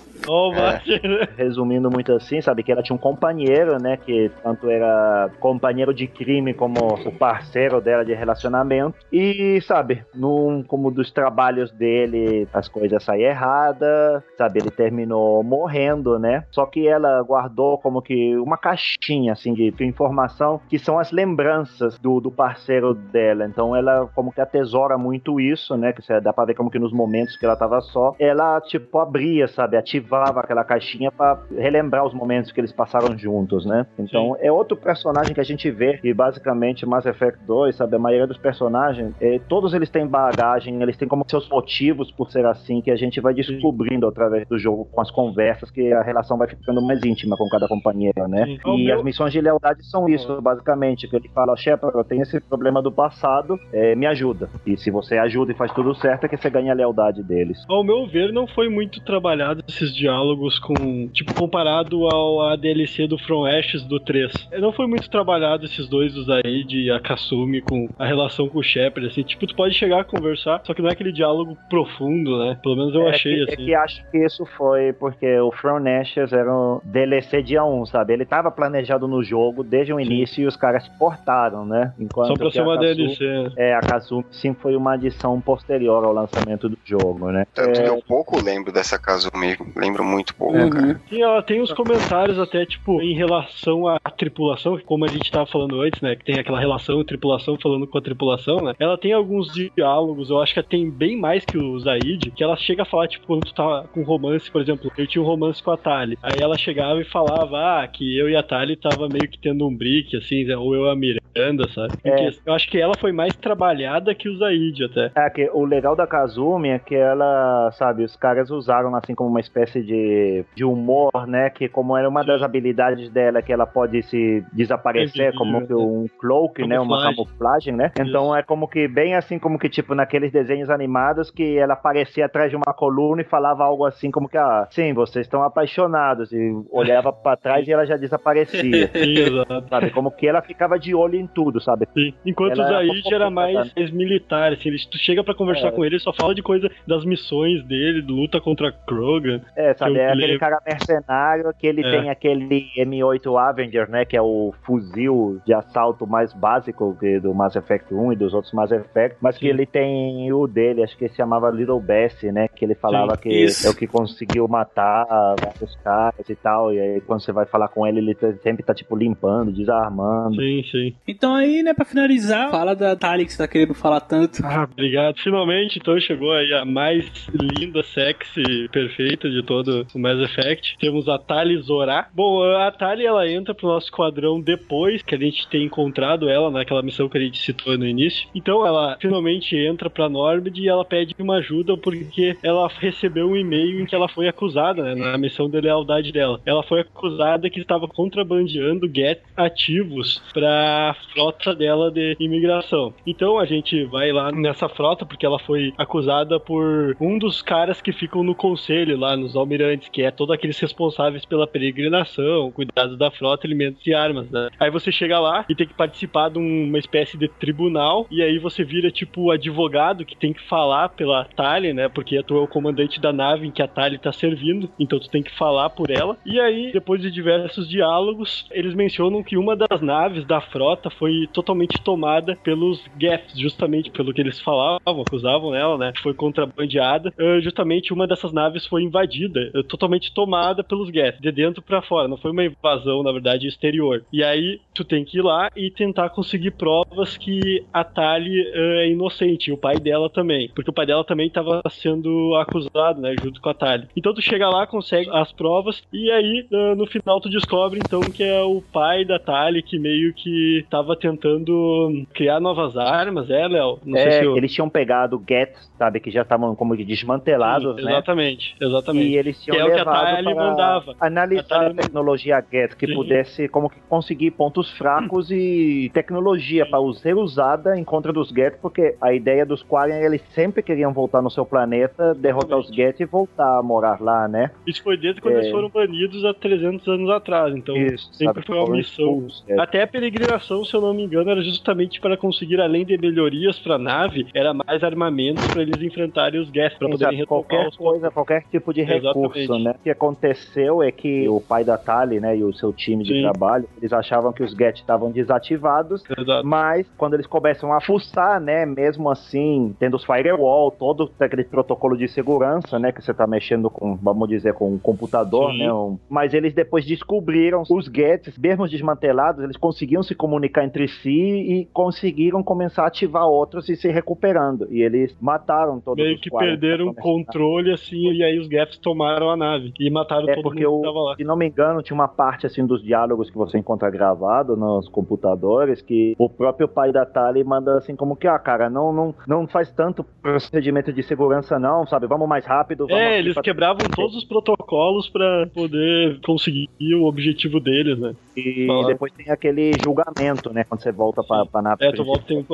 É. 0.86 1.36
Resumindo 1.36 1.90
muito 1.90 2.12
assim, 2.12 2.40
sabe 2.40 2.62
que 2.62 2.72
ela 2.72 2.82
tinha 2.82 2.94
um 2.94 2.98
companheiro, 2.98 3.78
né, 3.80 3.96
que 3.96 4.30
tanto 4.42 4.70
era 4.70 5.30
companheiro 5.40 5.92
de 5.92 6.06
crime 6.06 6.54
como 6.54 6.80
o 6.80 7.12
parceiro 7.12 7.80
dela 7.80 8.04
de 8.04 8.14
relacionamento. 8.14 8.96
E, 9.12 9.60
sabe, 9.62 10.04
num 10.14 10.62
como 10.62 10.90
dos 10.90 11.10
trabalhos 11.10 11.70
dele, 11.72 12.48
as 12.52 12.68
coisas 12.68 13.02
saíram 13.02 13.23
erradas, 13.24 14.22
sabe, 14.36 14.60
ele 14.60 14.70
terminou 14.70 15.42
morrendo, 15.42 16.18
né? 16.18 16.44
Só 16.50 16.66
que 16.66 16.86
ela 16.86 17.22
guardou 17.22 17.78
como 17.78 18.02
que 18.02 18.36
uma 18.36 18.56
caixinha 18.56 19.32
assim 19.32 19.54
de, 19.54 19.74
informação 19.80 20.60
que 20.68 20.78
são 20.78 20.98
as 20.98 21.10
lembranças 21.10 21.98
do, 21.98 22.20
do 22.20 22.30
parceiro 22.30 22.94
dela. 22.94 23.44
Então 23.44 23.74
ela 23.76 24.08
como 24.14 24.32
que 24.32 24.40
atesora 24.40 24.96
muito 24.96 25.40
isso, 25.40 25.76
né? 25.76 25.92
Que 25.92 26.02
você 26.02 26.20
dá 26.20 26.32
pra 26.32 26.44
ver 26.44 26.54
como 26.54 26.70
que 26.70 26.78
nos 26.78 26.92
momentos 26.92 27.36
que 27.36 27.44
ela 27.44 27.56
tava 27.56 27.80
só, 27.80 28.14
ela 28.18 28.60
tipo 28.60 28.98
abria, 28.98 29.46
sabe, 29.48 29.76
ativava 29.76 30.40
aquela 30.40 30.64
caixinha 30.64 31.10
pra 31.10 31.38
relembrar 31.56 32.06
os 32.06 32.14
momentos 32.14 32.52
que 32.52 32.60
eles 32.60 32.72
passaram 32.72 33.16
juntos, 33.16 33.66
né? 33.66 33.86
Então 33.98 34.36
é 34.40 34.50
outro 34.50 34.76
personagem 34.76 35.34
que 35.34 35.40
a 35.40 35.44
gente 35.44 35.70
vê 35.70 35.98
e 36.02 36.12
basicamente 36.12 36.86
Mass 36.86 37.06
Effect 37.06 37.44
2, 37.44 37.76
sabe, 37.76 37.96
a 37.96 37.98
maioria 37.98 38.26
dos 38.26 38.38
personagens, 38.38 39.14
eh, 39.20 39.40
todos 39.48 39.74
eles 39.74 39.90
têm 39.90 40.06
bagagem, 40.06 40.82
eles 40.82 40.96
têm 40.96 41.08
como 41.08 41.24
seus 41.28 41.48
motivos 41.48 42.10
por 42.12 42.30
ser 42.30 42.46
assim 42.46 42.80
que 42.80 42.90
a 42.90 42.96
gente 42.96 43.13
vai 43.20 43.34
descobrindo 43.34 44.06
através 44.06 44.46
do 44.48 44.58
jogo 44.58 44.84
com 44.86 45.00
as 45.00 45.10
conversas 45.10 45.70
que 45.70 45.92
a 45.92 46.02
relação 46.02 46.36
vai 46.38 46.48
ficando 46.48 46.80
mais 46.82 47.02
íntima 47.04 47.36
com 47.36 47.48
cada 47.48 47.66
companheiro, 47.68 48.26
né? 48.28 48.44
Sim. 48.46 48.58
Ao 48.64 48.78
E 48.78 48.84
meu- 48.86 48.96
as 48.98 49.04
missões 49.04 49.32
de 49.32 49.40
lealdade 49.40 49.84
são 49.86 50.08
isso, 50.08 50.40
basicamente, 50.40 51.08
que 51.08 51.16
ele 51.16 51.28
fala, 51.34 51.56
Shepard, 51.56 51.96
eu 51.96 52.04
tenho 52.04 52.22
esse 52.22 52.40
problema 52.40 52.80
do 52.82 52.90
passado, 52.92 53.58
eh, 53.72 53.94
me 53.94 54.06
ajuda. 54.06 54.48
E 54.66 54.76
se 54.76 54.90
você 54.90 55.18
ajuda 55.18 55.52
e 55.52 55.54
faz 55.54 55.72
tudo 55.72 55.94
certo, 55.94 56.24
é 56.24 56.28
que 56.28 56.36
você 56.36 56.50
ganha 56.50 56.72
a 56.72 56.74
lealdade 56.74 57.22
deles. 57.22 57.64
Ao 57.68 57.82
meu 57.84 58.06
ver, 58.06 58.32
não 58.32 58.46
foi 58.46 58.68
muito 58.68 59.00
trabalhado 59.04 59.62
esses 59.68 59.94
diálogos 59.94 60.58
com. 60.58 61.08
Tipo, 61.12 61.34
comparado 61.34 62.06
ao 62.06 62.42
a 62.42 62.56
DLC 62.56 63.06
do 63.06 63.18
From 63.18 63.44
Ashes 63.46 63.82
do 63.84 63.98
3. 64.00 64.32
Não 64.58 64.72
foi 64.72 64.86
muito 64.86 65.08
trabalhado 65.10 65.64
esses 65.64 65.88
dois, 65.88 66.16
o 66.16 66.22
Zaid 66.24 66.76
e 66.76 66.90
a 66.90 67.00
Kasumi, 67.00 67.60
com 67.60 67.88
a 67.98 68.06
relação 68.06 68.48
com 68.48 68.58
o 68.58 68.62
Shepard, 68.62 69.08
assim. 69.08 69.22
Tipo, 69.22 69.46
tu 69.46 69.54
pode 69.54 69.74
chegar 69.74 70.00
a 70.00 70.04
conversar, 70.04 70.60
só 70.64 70.74
que 70.74 70.82
não 70.82 70.88
é 70.88 70.92
aquele 70.92 71.12
diálogo 71.12 71.56
profundo, 71.68 72.38
né? 72.38 72.58
Pelo 72.62 72.76
menos 72.76 72.93
eu 72.94 73.06
é 73.08 73.10
achei, 73.10 73.34
que, 73.36 73.42
assim. 73.42 73.52
É 73.52 73.56
que 73.56 73.74
acho 73.74 74.10
que 74.10 74.18
isso 74.24 74.46
foi 74.56 74.92
porque 74.92 75.38
o 75.40 75.50
From 75.52 75.82
Ashes 76.00 76.32
era 76.32 76.52
um 76.52 76.80
DLC 76.84 77.42
dia 77.42 77.64
1, 77.64 77.86
sabe? 77.86 78.12
Ele 78.12 78.24
tava 78.24 78.50
planejado 78.50 79.06
no 79.08 79.22
jogo 79.22 79.62
desde 79.62 79.92
o 79.92 80.00
início 80.00 80.42
e 80.42 80.46
os 80.46 80.56
caras 80.56 80.86
portaram, 80.98 81.64
né? 81.66 81.92
Enquanto 81.98 82.28
Só 82.28 82.34
pra 82.36 82.50
ser 82.50 82.60
a 82.60 82.62
uma 82.64 82.76
Kazumi- 82.78 82.96
DLC. 83.16 83.52
É, 83.56 83.74
a 83.74 83.80
Kazumi 83.80 84.24
sim 84.30 84.54
foi 84.54 84.76
uma 84.76 84.94
adição 84.94 85.40
posterior 85.40 86.04
ao 86.04 86.12
lançamento 86.12 86.68
do 86.68 86.78
jogo, 86.84 87.30
né? 87.30 87.46
Tanto 87.54 87.80
É, 87.80 87.82
que 87.82 87.88
eu 87.88 88.02
pouco 88.06 88.42
lembro 88.42 88.72
dessa 88.72 88.98
Kazumi, 88.98 89.56
lembro 89.76 90.04
muito 90.04 90.34
pouco, 90.34 90.56
Uhum. 90.56 90.70
cara. 90.70 91.00
Sim, 91.08 91.22
ela 91.22 91.42
tem 91.42 91.60
uns 91.62 91.72
comentários 91.72 92.38
até, 92.38 92.64
tipo, 92.66 93.00
em 93.02 93.14
relação 93.14 93.86
à 93.88 93.98
tripulação, 94.16 94.78
como 94.84 95.04
a 95.04 95.08
gente 95.08 95.30
tava 95.30 95.46
falando 95.46 95.80
antes, 95.80 96.00
né? 96.00 96.16
Que 96.16 96.24
tem 96.24 96.38
aquela 96.38 96.58
relação 96.60 97.02
tripulação 97.04 97.56
falando 97.60 97.86
com 97.86 97.98
a 97.98 98.02
tripulação, 98.02 98.56
né? 98.58 98.74
Ela 98.78 98.96
tem 98.98 99.12
alguns 99.12 99.52
diálogos, 99.52 100.30
eu 100.30 100.40
acho 100.40 100.54
que 100.54 100.62
tem 100.62 100.90
bem 100.90 101.16
mais 101.18 101.44
que 101.44 101.58
o 101.58 101.78
Zaid, 101.78 102.30
que 102.30 102.42
ela 102.42 102.56
chega 102.56 102.83
falar, 102.84 103.08
tipo, 103.08 103.26
quando 103.26 103.44
tu 103.44 103.54
tá 103.54 103.84
com 103.92 104.02
romance, 104.02 104.50
por 104.50 104.60
exemplo, 104.60 104.90
eu 104.96 105.06
tinha 105.06 105.22
um 105.22 105.26
romance 105.26 105.62
com 105.62 105.70
a 105.70 105.76
Tali. 105.76 106.18
Aí 106.22 106.40
ela 106.40 106.56
chegava 106.56 107.00
e 107.00 107.04
falava, 107.04 107.82
ah, 107.82 107.88
que 107.88 108.16
eu 108.16 108.28
e 108.28 108.36
a 108.36 108.42
Tali 108.42 108.76
tava 108.76 109.08
meio 109.08 109.28
que 109.28 109.38
tendo 109.38 109.66
um 109.66 109.76
brick, 109.76 110.16
assim, 110.16 110.44
né, 110.44 110.56
ou 110.56 110.74
eu 110.74 110.88
a 110.88 110.96
Miranda, 110.96 111.68
sabe? 111.68 111.94
É. 112.04 112.30
Eu 112.44 112.52
acho 112.52 112.68
que 112.68 112.78
ela 112.78 112.94
foi 112.98 113.12
mais 113.12 113.34
trabalhada 113.36 114.14
que 114.14 114.28
o 114.28 114.36
Zaid 114.36 114.84
até. 114.84 115.10
É 115.14 115.30
que 115.30 115.50
o 115.52 115.64
legal 115.64 115.96
da 115.96 116.06
Kazumi 116.06 116.68
é 116.68 116.78
que 116.78 116.94
ela, 116.94 117.70
sabe, 117.72 118.04
os 118.04 118.16
caras 118.16 118.50
usaram 118.50 118.94
assim 118.94 119.14
como 119.14 119.30
uma 119.30 119.40
espécie 119.40 119.82
de, 119.82 120.44
de 120.54 120.64
humor, 120.64 121.10
né? 121.26 121.50
Que 121.50 121.68
como 121.68 121.96
era 121.96 122.08
uma 122.08 122.22
das 122.22 122.42
habilidades 122.42 123.10
dela 123.10 123.42
que 123.42 123.52
ela 123.52 123.66
pode 123.66 124.02
se 124.02 124.44
desaparecer, 124.52 125.34
como 125.34 125.66
que 125.66 125.74
um 125.74 126.06
cloak, 126.18 126.66
né? 126.66 126.78
Uma 126.78 127.02
Camuflagem. 127.02 127.16
camuflagem, 127.16 127.74
né? 127.74 127.92
Então 127.98 128.34
é 128.34 128.42
como 128.42 128.68
que 128.68 128.86
bem 128.88 129.14
assim 129.14 129.38
como 129.38 129.58
que 129.58 129.68
tipo 129.68 129.94
naqueles 129.94 130.32
desenhos 130.32 130.70
animados 130.70 131.30
que 131.30 131.56
ela 131.58 131.74
aparecia 131.74 132.26
atrás 132.26 132.50
de 132.50 132.56
uma 132.56 132.73
coluna 132.74 133.22
e 133.22 133.24
falava 133.24 133.64
algo 133.64 133.84
assim 133.86 134.10
como 134.10 134.28
que 134.28 134.36
ah, 134.36 134.66
sim, 134.70 134.92
vocês 134.92 135.24
estão 135.26 135.42
apaixonados 135.42 136.32
e 136.32 136.52
olhava 136.70 137.12
pra 137.12 137.36
trás 137.36 137.66
e 137.66 137.72
ela 137.72 137.86
já 137.86 137.96
desaparecia. 137.96 138.54
Sim, 138.92 139.12
exato. 139.18 139.68
Sabe, 139.68 139.90
como 139.90 140.10
que 140.10 140.26
ela 140.26 140.42
ficava 140.42 140.78
de 140.78 140.94
olho 140.94 141.16
em 141.18 141.26
tudo, 141.26 141.60
sabe? 141.60 141.86
Sim. 141.94 142.12
Enquanto 142.26 142.60
Ela 142.60 142.62
o 142.64 142.74
era 142.74 142.86
Zaid 142.86 143.14
era 143.14 143.30
mais, 143.30 143.52
fofocada. 143.56 143.80
mais 143.80 143.90
militar, 143.92 144.52
assim, 144.52 144.68
ele, 144.68 144.78
tu 144.90 144.98
chega 144.98 145.22
pra 145.24 145.34
conversar 145.34 145.68
É. 145.68 145.70
com 145.70 145.84
ele, 145.84 145.94
ele 145.94 146.02
só 146.02 146.12
fala 146.12 146.34
de 146.34 146.42
coisa 146.42 146.70
das 146.86 147.04
missões 147.04 147.62
dele, 147.64 148.00
luta 148.02 148.40
contra 148.40 148.72
Krogan. 148.72 149.40
É, 149.56 149.74
sabe, 149.74 149.92
que 149.92 149.98
eu 149.98 150.02
é 150.02 150.12
aquele 150.12 150.38
cara 150.38 150.60
mercenário 150.66 151.52
que 151.58 151.66
ele 151.66 151.80
É. 151.86 151.90
tem 151.90 152.10
aquele 152.10 152.66
M8 152.76 153.36
Avenger, 153.48 153.88
né, 153.90 154.04
que 154.04 154.16
é 154.16 154.22
o 154.22 154.52
fuzil 154.64 155.40
de 155.46 155.52
assalto 155.54 156.06
mais 156.06 156.32
básico 156.32 156.96
do 157.22 157.34
Mass 157.34 157.56
Effect 157.56 157.92
1 157.94 158.12
e 158.12 158.16
dos 158.16 158.34
outros 158.34 158.52
Mass 158.52 158.70
Effect, 158.72 159.16
mas 159.20 159.38
que 159.38 159.46
ele 159.46 159.66
tem 159.66 160.32
o 160.32 160.46
dele, 160.46 160.82
acho 160.82 160.96
que 160.96 161.08
se 161.08 161.16
chamava 161.16 161.50
Little 161.50 161.80
Bessie, 161.80 162.32
né, 162.32 162.48
que 162.48 162.63
ele 162.64 162.74
falava 162.74 163.14
Sim, 163.16 163.22
que 163.22 163.28
isso. 163.28 163.66
é 163.66 163.70
o 163.70 163.74
que 163.76 163.86
conseguiu 163.86 164.46
matar 164.48 165.04
vários 165.40 165.74
caras 165.82 166.28
e 166.28 166.34
tal, 166.34 166.72
e 166.72 166.80
aí 166.80 167.00
quando 167.00 167.20
você 167.22 167.32
vai 167.32 167.46
falar 167.46 167.68
com 167.68 167.86
ele, 167.86 167.98
ele 168.00 168.14
tá- 168.14 168.32
sempre 168.42 168.62
tá, 168.62 168.74
tipo, 168.74 168.96
limpando, 168.96 169.52
desarmando. 169.52 170.36
Sim, 170.36 170.62
sim. 170.70 170.94
Então 171.06 171.34
aí, 171.34 171.62
né, 171.62 171.74
pra 171.74 171.84
finalizar, 171.84 172.50
fala 172.50 172.74
da 172.74 172.96
Tali 172.96 173.24
que 173.24 173.32
você 173.32 173.38
tá 173.38 173.48
querendo 173.48 173.74
falar 173.74 174.00
tanto. 174.00 174.40
Ah, 174.44 174.68
obrigado. 174.70 175.16
Finalmente, 175.22 175.78
então, 175.78 175.98
chegou 176.00 176.32
aí 176.32 176.52
a 176.52 176.64
mais 176.64 177.04
linda, 177.32 177.82
sexy, 177.82 178.68
perfeita 178.70 179.28
de 179.30 179.42
todo 179.42 179.86
o 179.94 179.98
Mass 179.98 180.18
Effect. 180.20 180.76
Temos 180.78 181.08
a 181.08 181.18
Tali 181.18 181.56
Zorá. 181.62 182.08
Bom, 182.14 182.42
a 182.42 182.70
Tali, 182.70 183.04
ela 183.06 183.28
entra 183.28 183.54
pro 183.54 183.68
nosso 183.68 183.90
quadrão 183.90 184.40
depois 184.40 185.02
que 185.02 185.14
a 185.14 185.18
gente 185.18 185.46
tem 185.48 185.64
encontrado 185.64 186.28
ela 186.28 186.50
naquela 186.50 186.82
missão 186.82 187.08
que 187.08 187.18
a 187.18 187.20
gente 187.20 187.38
citou 187.38 187.76
no 187.78 187.86
início. 187.86 188.28
Então, 188.34 188.66
ela 188.66 188.96
finalmente 189.00 189.56
entra 189.56 189.88
pra 189.90 190.08
Norbid 190.08 190.60
e 190.60 190.68
ela 190.68 190.84
pede 190.84 191.14
uma 191.18 191.36
ajuda 191.36 191.76
porque 191.76 192.36
ela 192.42 192.53
recebeu 192.78 193.28
um 193.28 193.36
e-mail 193.36 193.80
em 193.80 193.86
que 193.86 193.94
ela 193.94 194.08
foi 194.08 194.28
acusada, 194.28 194.82
né, 194.82 194.94
na 194.94 195.18
missão 195.18 195.48
de 195.48 195.60
lealdade 195.60 196.12
dela. 196.12 196.40
Ela 196.44 196.62
foi 196.62 196.80
acusada 196.80 197.48
que 197.50 197.60
estava 197.60 197.86
contrabandeando 197.88 198.90
get 198.92 199.20
ativos 199.36 200.22
pra 200.32 200.94
frota 201.12 201.54
dela 201.54 201.90
de 201.90 202.16
imigração. 202.20 202.92
Então, 203.06 203.38
a 203.38 203.44
gente 203.44 203.84
vai 203.84 204.12
lá 204.12 204.30
nessa 204.32 204.68
frota 204.68 205.04
porque 205.06 205.24
ela 205.26 205.38
foi 205.38 205.72
acusada 205.78 206.38
por 206.40 206.96
um 207.00 207.18
dos 207.18 207.42
caras 207.42 207.80
que 207.80 207.92
ficam 207.92 208.22
no 208.22 208.34
conselho 208.34 208.96
lá 208.98 209.16
nos 209.16 209.36
almirantes, 209.36 209.88
que 209.88 210.02
é 210.02 210.10
todos 210.10 210.34
aqueles 210.34 210.58
responsáveis 210.58 211.24
pela 211.24 211.46
peregrinação, 211.46 212.50
cuidado 212.50 212.96
da 212.96 213.10
frota, 213.10 213.46
alimentos 213.46 213.86
e 213.86 213.94
armas, 213.94 214.30
né? 214.30 214.48
Aí 214.58 214.70
você 214.70 214.90
chega 214.90 215.18
lá 215.18 215.44
e 215.48 215.54
tem 215.54 215.66
que 215.66 215.74
participar 215.74 216.30
de 216.30 216.38
um- 216.38 216.64
uma 216.68 216.78
espécie 216.78 217.16
de 217.16 217.28
tribunal, 217.28 218.06
e 218.10 218.22
aí 218.22 218.38
você 218.38 218.64
vira 218.64 218.90
tipo 218.90 219.30
advogado 219.30 220.04
que 220.04 220.16
tem 220.16 220.32
que 220.32 220.42
falar 220.48 220.88
pela 220.90 221.24
Tali, 221.36 221.72
né? 221.72 221.88
Porque 221.88 222.22
tu 222.22 222.36
é 222.36 222.40
o 222.44 222.48
comandante 222.48 223.00
da 223.00 223.12
nave 223.12 223.46
em 223.46 223.50
que 223.50 223.62
a 223.62 223.68
Tali 223.68 223.98
tá 223.98 224.12
servindo, 224.12 224.68
então 224.78 224.98
tu 224.98 225.08
tem 225.08 225.22
que 225.22 225.36
falar 225.36 225.70
por 225.70 225.90
ela. 225.90 226.16
E 226.24 226.38
aí, 226.40 226.72
depois 226.72 227.00
de 227.00 227.10
diversos 227.10 227.68
diálogos, 227.68 228.46
eles 228.50 228.74
mencionam 228.74 229.22
que 229.22 229.36
uma 229.36 229.56
das 229.56 229.80
naves 229.80 230.24
da 230.24 230.40
frota 230.40 230.90
foi 230.90 231.28
totalmente 231.32 231.80
tomada 231.82 232.36
pelos 232.42 232.82
Geths, 232.98 233.38
justamente 233.38 233.90
pelo 233.90 234.12
que 234.12 234.20
eles 234.20 234.40
falavam, 234.40 235.02
acusavam 235.02 235.54
ela, 235.54 235.76
né? 235.78 235.92
Foi 236.02 236.14
contrabandeada. 236.14 237.12
Eh, 237.18 237.40
justamente 237.40 237.92
uma 237.92 238.06
dessas 238.06 238.32
naves 238.32 238.66
foi 238.66 238.82
invadida, 238.82 239.50
eh, 239.54 239.62
totalmente 239.62 240.12
tomada 240.12 240.62
pelos 240.62 240.88
Geths, 240.90 241.20
de 241.20 241.32
dentro 241.32 241.62
pra 241.62 241.82
fora. 241.82 242.08
Não 242.08 242.16
foi 242.16 242.30
uma 242.30 242.44
invasão, 242.44 243.02
na 243.02 243.12
verdade, 243.12 243.46
exterior. 243.46 244.04
E 244.12 244.22
aí, 244.22 244.60
tu 244.74 244.84
tem 244.84 245.04
que 245.04 245.18
ir 245.18 245.22
lá 245.22 245.50
e 245.56 245.70
tentar 245.70 246.10
conseguir 246.10 246.52
provas 246.52 247.16
que 247.16 247.64
a 247.72 247.84
Tali 247.84 248.40
eh, 248.40 248.84
é 248.84 248.90
inocente, 248.90 249.50
e 249.50 249.52
o 249.52 249.58
pai 249.58 249.76
dela 249.76 250.08
também. 250.08 250.50
Porque 250.54 250.70
o 250.70 250.74
pai 250.74 250.86
dela 250.86 251.04
também 251.04 251.26
estava 251.26 251.62
sendo 251.70 252.33
acusado, 252.36 253.00
né? 253.00 253.16
Junto 253.16 253.40
com 253.40 253.48
a 253.48 253.54
Tali. 253.54 253.88
Então 253.96 254.14
tu 254.14 254.22
chega 254.22 254.48
lá, 254.48 254.66
consegue 254.66 255.08
as 255.10 255.32
provas, 255.32 255.82
e 255.92 256.10
aí, 256.10 256.46
eh, 256.50 256.74
no 256.74 256.86
final, 256.86 257.20
tu 257.20 257.28
descobre, 257.28 257.80
então, 257.80 258.10
que 258.10 258.22
é 258.22 258.42
o 258.42 258.62
pai 258.72 259.04
da 259.04 259.18
Tali 259.18 259.62
que 259.62 259.78
meio 259.78 260.12
que 260.12 260.64
tava 260.70 260.96
tentando 260.96 262.06
criar 262.14 262.40
novas 262.40 262.76
armas, 262.76 263.30
é, 263.30 263.46
Léo? 263.46 263.78
Não 263.84 263.98
sei 263.98 264.08
é, 264.08 264.10
se 264.18 264.24
eu... 264.24 264.36
eles 264.36 264.52
tinham 264.52 264.68
pegado 264.68 265.22
Gets, 265.26 265.70
sabe, 265.78 266.00
que 266.00 266.10
já 266.10 266.22
estavam 266.22 266.54
como 266.54 266.76
desmantelados, 266.76 267.76
Sim, 267.76 267.84
né? 267.84 267.92
Exatamente, 267.92 268.56
exatamente. 268.60 269.06
E 269.06 269.16
eles 269.16 269.42
tinham 269.42 269.56
que 269.56 269.62
é 269.62 269.64
o 269.64 269.74
que 269.74 269.80
a 269.80 269.84
Tali 269.84 270.34
mandava. 270.34 270.94
analisar 271.00 271.66
a 271.66 271.74
tecnologia 271.74 272.44
Get, 272.50 272.74
que 272.74 272.86
Sim. 272.86 272.94
pudesse 272.94 273.48
como 273.48 273.70
que 273.70 273.80
conseguir 273.88 274.32
pontos 274.32 274.70
fracos 274.72 275.30
e 275.30 275.90
tecnologia 275.92 276.66
para 276.66 276.80
ser 276.94 277.16
usada 277.16 277.78
em 277.78 277.84
contra 277.84 278.12
dos 278.12 278.28
Get, 278.28 278.54
porque 278.60 278.96
a 279.00 279.12
ideia 279.12 279.44
dos 279.44 279.62
Quarian, 279.62 279.98
eles 279.98 280.22
sempre 280.34 280.62
queriam 280.62 280.92
voltar 280.92 281.22
no 281.22 281.30
seu 281.30 281.44
planeta, 281.44 282.14
derrotar 282.24 282.58
os 282.58 282.68
Get 282.68 282.98
e 283.00 283.04
voltar 283.04 283.58
a 283.58 283.62
morar 283.62 284.00
lá, 284.00 284.26
né? 284.26 284.50
Isso 284.66 284.82
foi 284.82 284.96
desde 284.96 285.20
quando 285.20 285.34
É. 285.36 285.40
eles 285.40 285.50
foram 285.50 285.68
banidos 285.68 286.24
há 286.24 286.32
300 286.32 286.86
anos 286.88 287.10
atrás, 287.10 287.54
então 287.54 287.76
Isso, 287.76 288.08
sempre 288.14 288.42
sabe, 288.42 288.46
foi 288.46 288.58
uma 288.58 288.76
missão. 288.76 289.26
é. 289.46 289.60
Até 289.60 289.82
a 289.82 289.86
peregrinação, 289.86 290.64
se 290.64 290.74
eu 290.74 290.80
não 290.80 290.94
me 290.94 291.04
engano, 291.04 291.30
era 291.30 291.42
justamente 291.42 292.00
para 292.00 292.16
conseguir, 292.16 292.60
além 292.60 292.84
de 292.84 292.96
melhorias 292.96 293.58
para 293.58 293.74
a 293.74 293.78
nave, 293.78 294.26
era 294.34 294.54
mais 294.54 294.82
armamentos 294.82 295.46
para 295.48 295.62
eles 295.62 295.80
enfrentarem 295.82 296.40
os 296.40 296.48
Geth, 296.48 296.78
para 296.78 296.88
poderem 296.88 297.24
qualquer 297.26 297.68
os 297.68 297.76
coisa, 297.76 298.10
qualquer 298.10 298.44
tipo 298.50 298.72
de 298.72 298.80
Exatamente. 298.80 299.06
recurso, 299.38 299.58
né? 299.58 299.74
O 299.78 299.82
que 299.82 299.90
aconteceu 299.90 300.82
é 300.82 300.90
que 300.90 301.28
o 301.28 301.40
pai 301.40 301.62
da 301.64 301.76
Tali, 301.76 302.20
né, 302.20 302.36
e 302.36 302.42
o 302.42 302.52
seu 302.54 302.72
time 302.72 303.04
de 303.04 303.12
Sim. 303.12 303.22
trabalho, 303.22 303.68
eles 303.78 303.92
achavam 303.92 304.32
que 304.32 304.42
os 304.42 304.52
Get 304.52 304.76
estavam 304.78 305.10
desativados, 305.10 306.02
mas 306.42 306.86
quando 306.96 307.14
eles 307.14 307.26
começam 307.26 307.72
a 307.72 307.80
fuçar, 307.80 308.40
né, 308.40 308.64
mesmo 308.64 309.10
assim, 309.10 309.74
tendo 309.78 309.96
os 309.96 310.04
firewall, 310.04 310.70
todo 310.70 311.10
aquele 311.20 311.44
protocolo 311.44 311.96
de 311.96 312.03
segurança, 312.08 312.78
né, 312.78 312.92
que 312.92 313.02
você 313.02 313.12
tá 313.14 313.26
mexendo 313.26 313.68
com, 313.70 313.96
vamos 313.96 314.28
dizer, 314.28 314.54
com 314.54 314.72
um 314.72 314.78
computador, 314.78 315.50
Sim. 315.52 315.58
né, 315.58 315.72
um- 315.72 315.98
mas 316.08 316.34
eles 316.34 316.54
depois 316.54 316.84
descobriram 316.84 317.62
os 317.70 317.86
Gets, 317.86 318.38
mesmo 318.38 318.66
desmantelados, 318.68 319.42
eles 319.42 319.56
conseguiam 319.56 320.02
se 320.02 320.14
comunicar 320.14 320.64
entre 320.64 320.88
si 320.88 321.10
e 321.10 321.68
conseguiram 321.72 322.42
começar 322.42 322.84
a 322.84 322.86
ativar 322.88 323.26
outros 323.26 323.68
e 323.68 323.76
se 323.76 323.88
recuperando, 323.90 324.66
e 324.70 324.82
eles 324.82 325.16
mataram 325.20 325.80
todos 325.80 326.02
Meio 326.04 326.16
os 326.16 326.20
que 326.20 326.30
40 326.30 326.50
perderam 326.60 326.88
o 326.88 326.94
controle, 326.94 327.72
assim, 327.72 328.12
e 328.12 328.22
aí 328.22 328.38
os 328.38 328.48
Geths 328.48 328.78
tomaram 328.78 329.30
a 329.30 329.36
nave 329.36 329.72
e 329.78 329.90
mataram 329.90 330.28
É 330.28 330.34
todo 330.34 330.42
porque, 330.44 330.66
mundo 330.66 330.80
que 330.82 330.86
tava 330.86 331.00
lá. 331.00 331.16
se 331.16 331.24
não 331.24 331.36
me 331.36 331.46
engano, 331.48 331.82
tinha 331.82 331.94
uma 331.94 332.08
parte 332.08 332.46
assim 332.46 332.66
dos 332.66 332.82
diálogos 332.82 333.30
que 333.30 333.36
você 333.36 333.58
encontra 333.58 333.90
gravado 333.90 334.56
nos 334.56 334.88
computadores 334.88 335.80
que 335.82 336.14
o 336.18 336.28
próprio 336.28 336.68
pai 336.68 336.92
da 336.92 337.04
Tali 337.06 337.42
manda 337.44 337.76
assim 337.78 337.94
como 337.96 338.16
que, 338.16 338.26
ah, 338.26 338.38
cara, 338.38 338.68
não, 338.70 338.92
não, 338.92 339.14
não 339.26 339.46
faz 339.46 339.70
tanto 339.72 340.04
procedimento 340.22 340.92
de 340.92 341.02
segurança 341.02 341.58
não, 341.58 341.86
sabe? 341.94 342.06
Vamos 342.08 342.28
mais 342.28 342.44
rápido. 342.44 342.86
Vamos 342.86 343.00
É, 343.02 343.18
eles 343.18 343.34
pra- 343.34 343.42
quebravam 343.42 343.86
todos 343.94 344.16
os 344.16 344.24
protocolos 344.24 345.08
para 345.08 345.46
poder 345.54 346.18
conseguir 346.24 346.68
o 346.94 347.04
objetivo 347.04 347.60
deles, 347.60 347.98
né? 347.98 348.14
E 348.36 348.66
depois 348.86 349.12
tem 349.12 349.30
aquele 349.30 349.72
julgamento, 349.82 350.52
né? 350.52 350.64
Quando 350.64 350.82
você 350.82 350.92
volta 350.92 351.22
pra, 351.22 351.46
pra 351.46 351.62
nave 351.62 351.84
É, 351.84 351.92
tu 351.92 352.04
volta 352.04 352.24
tem 352.26 352.44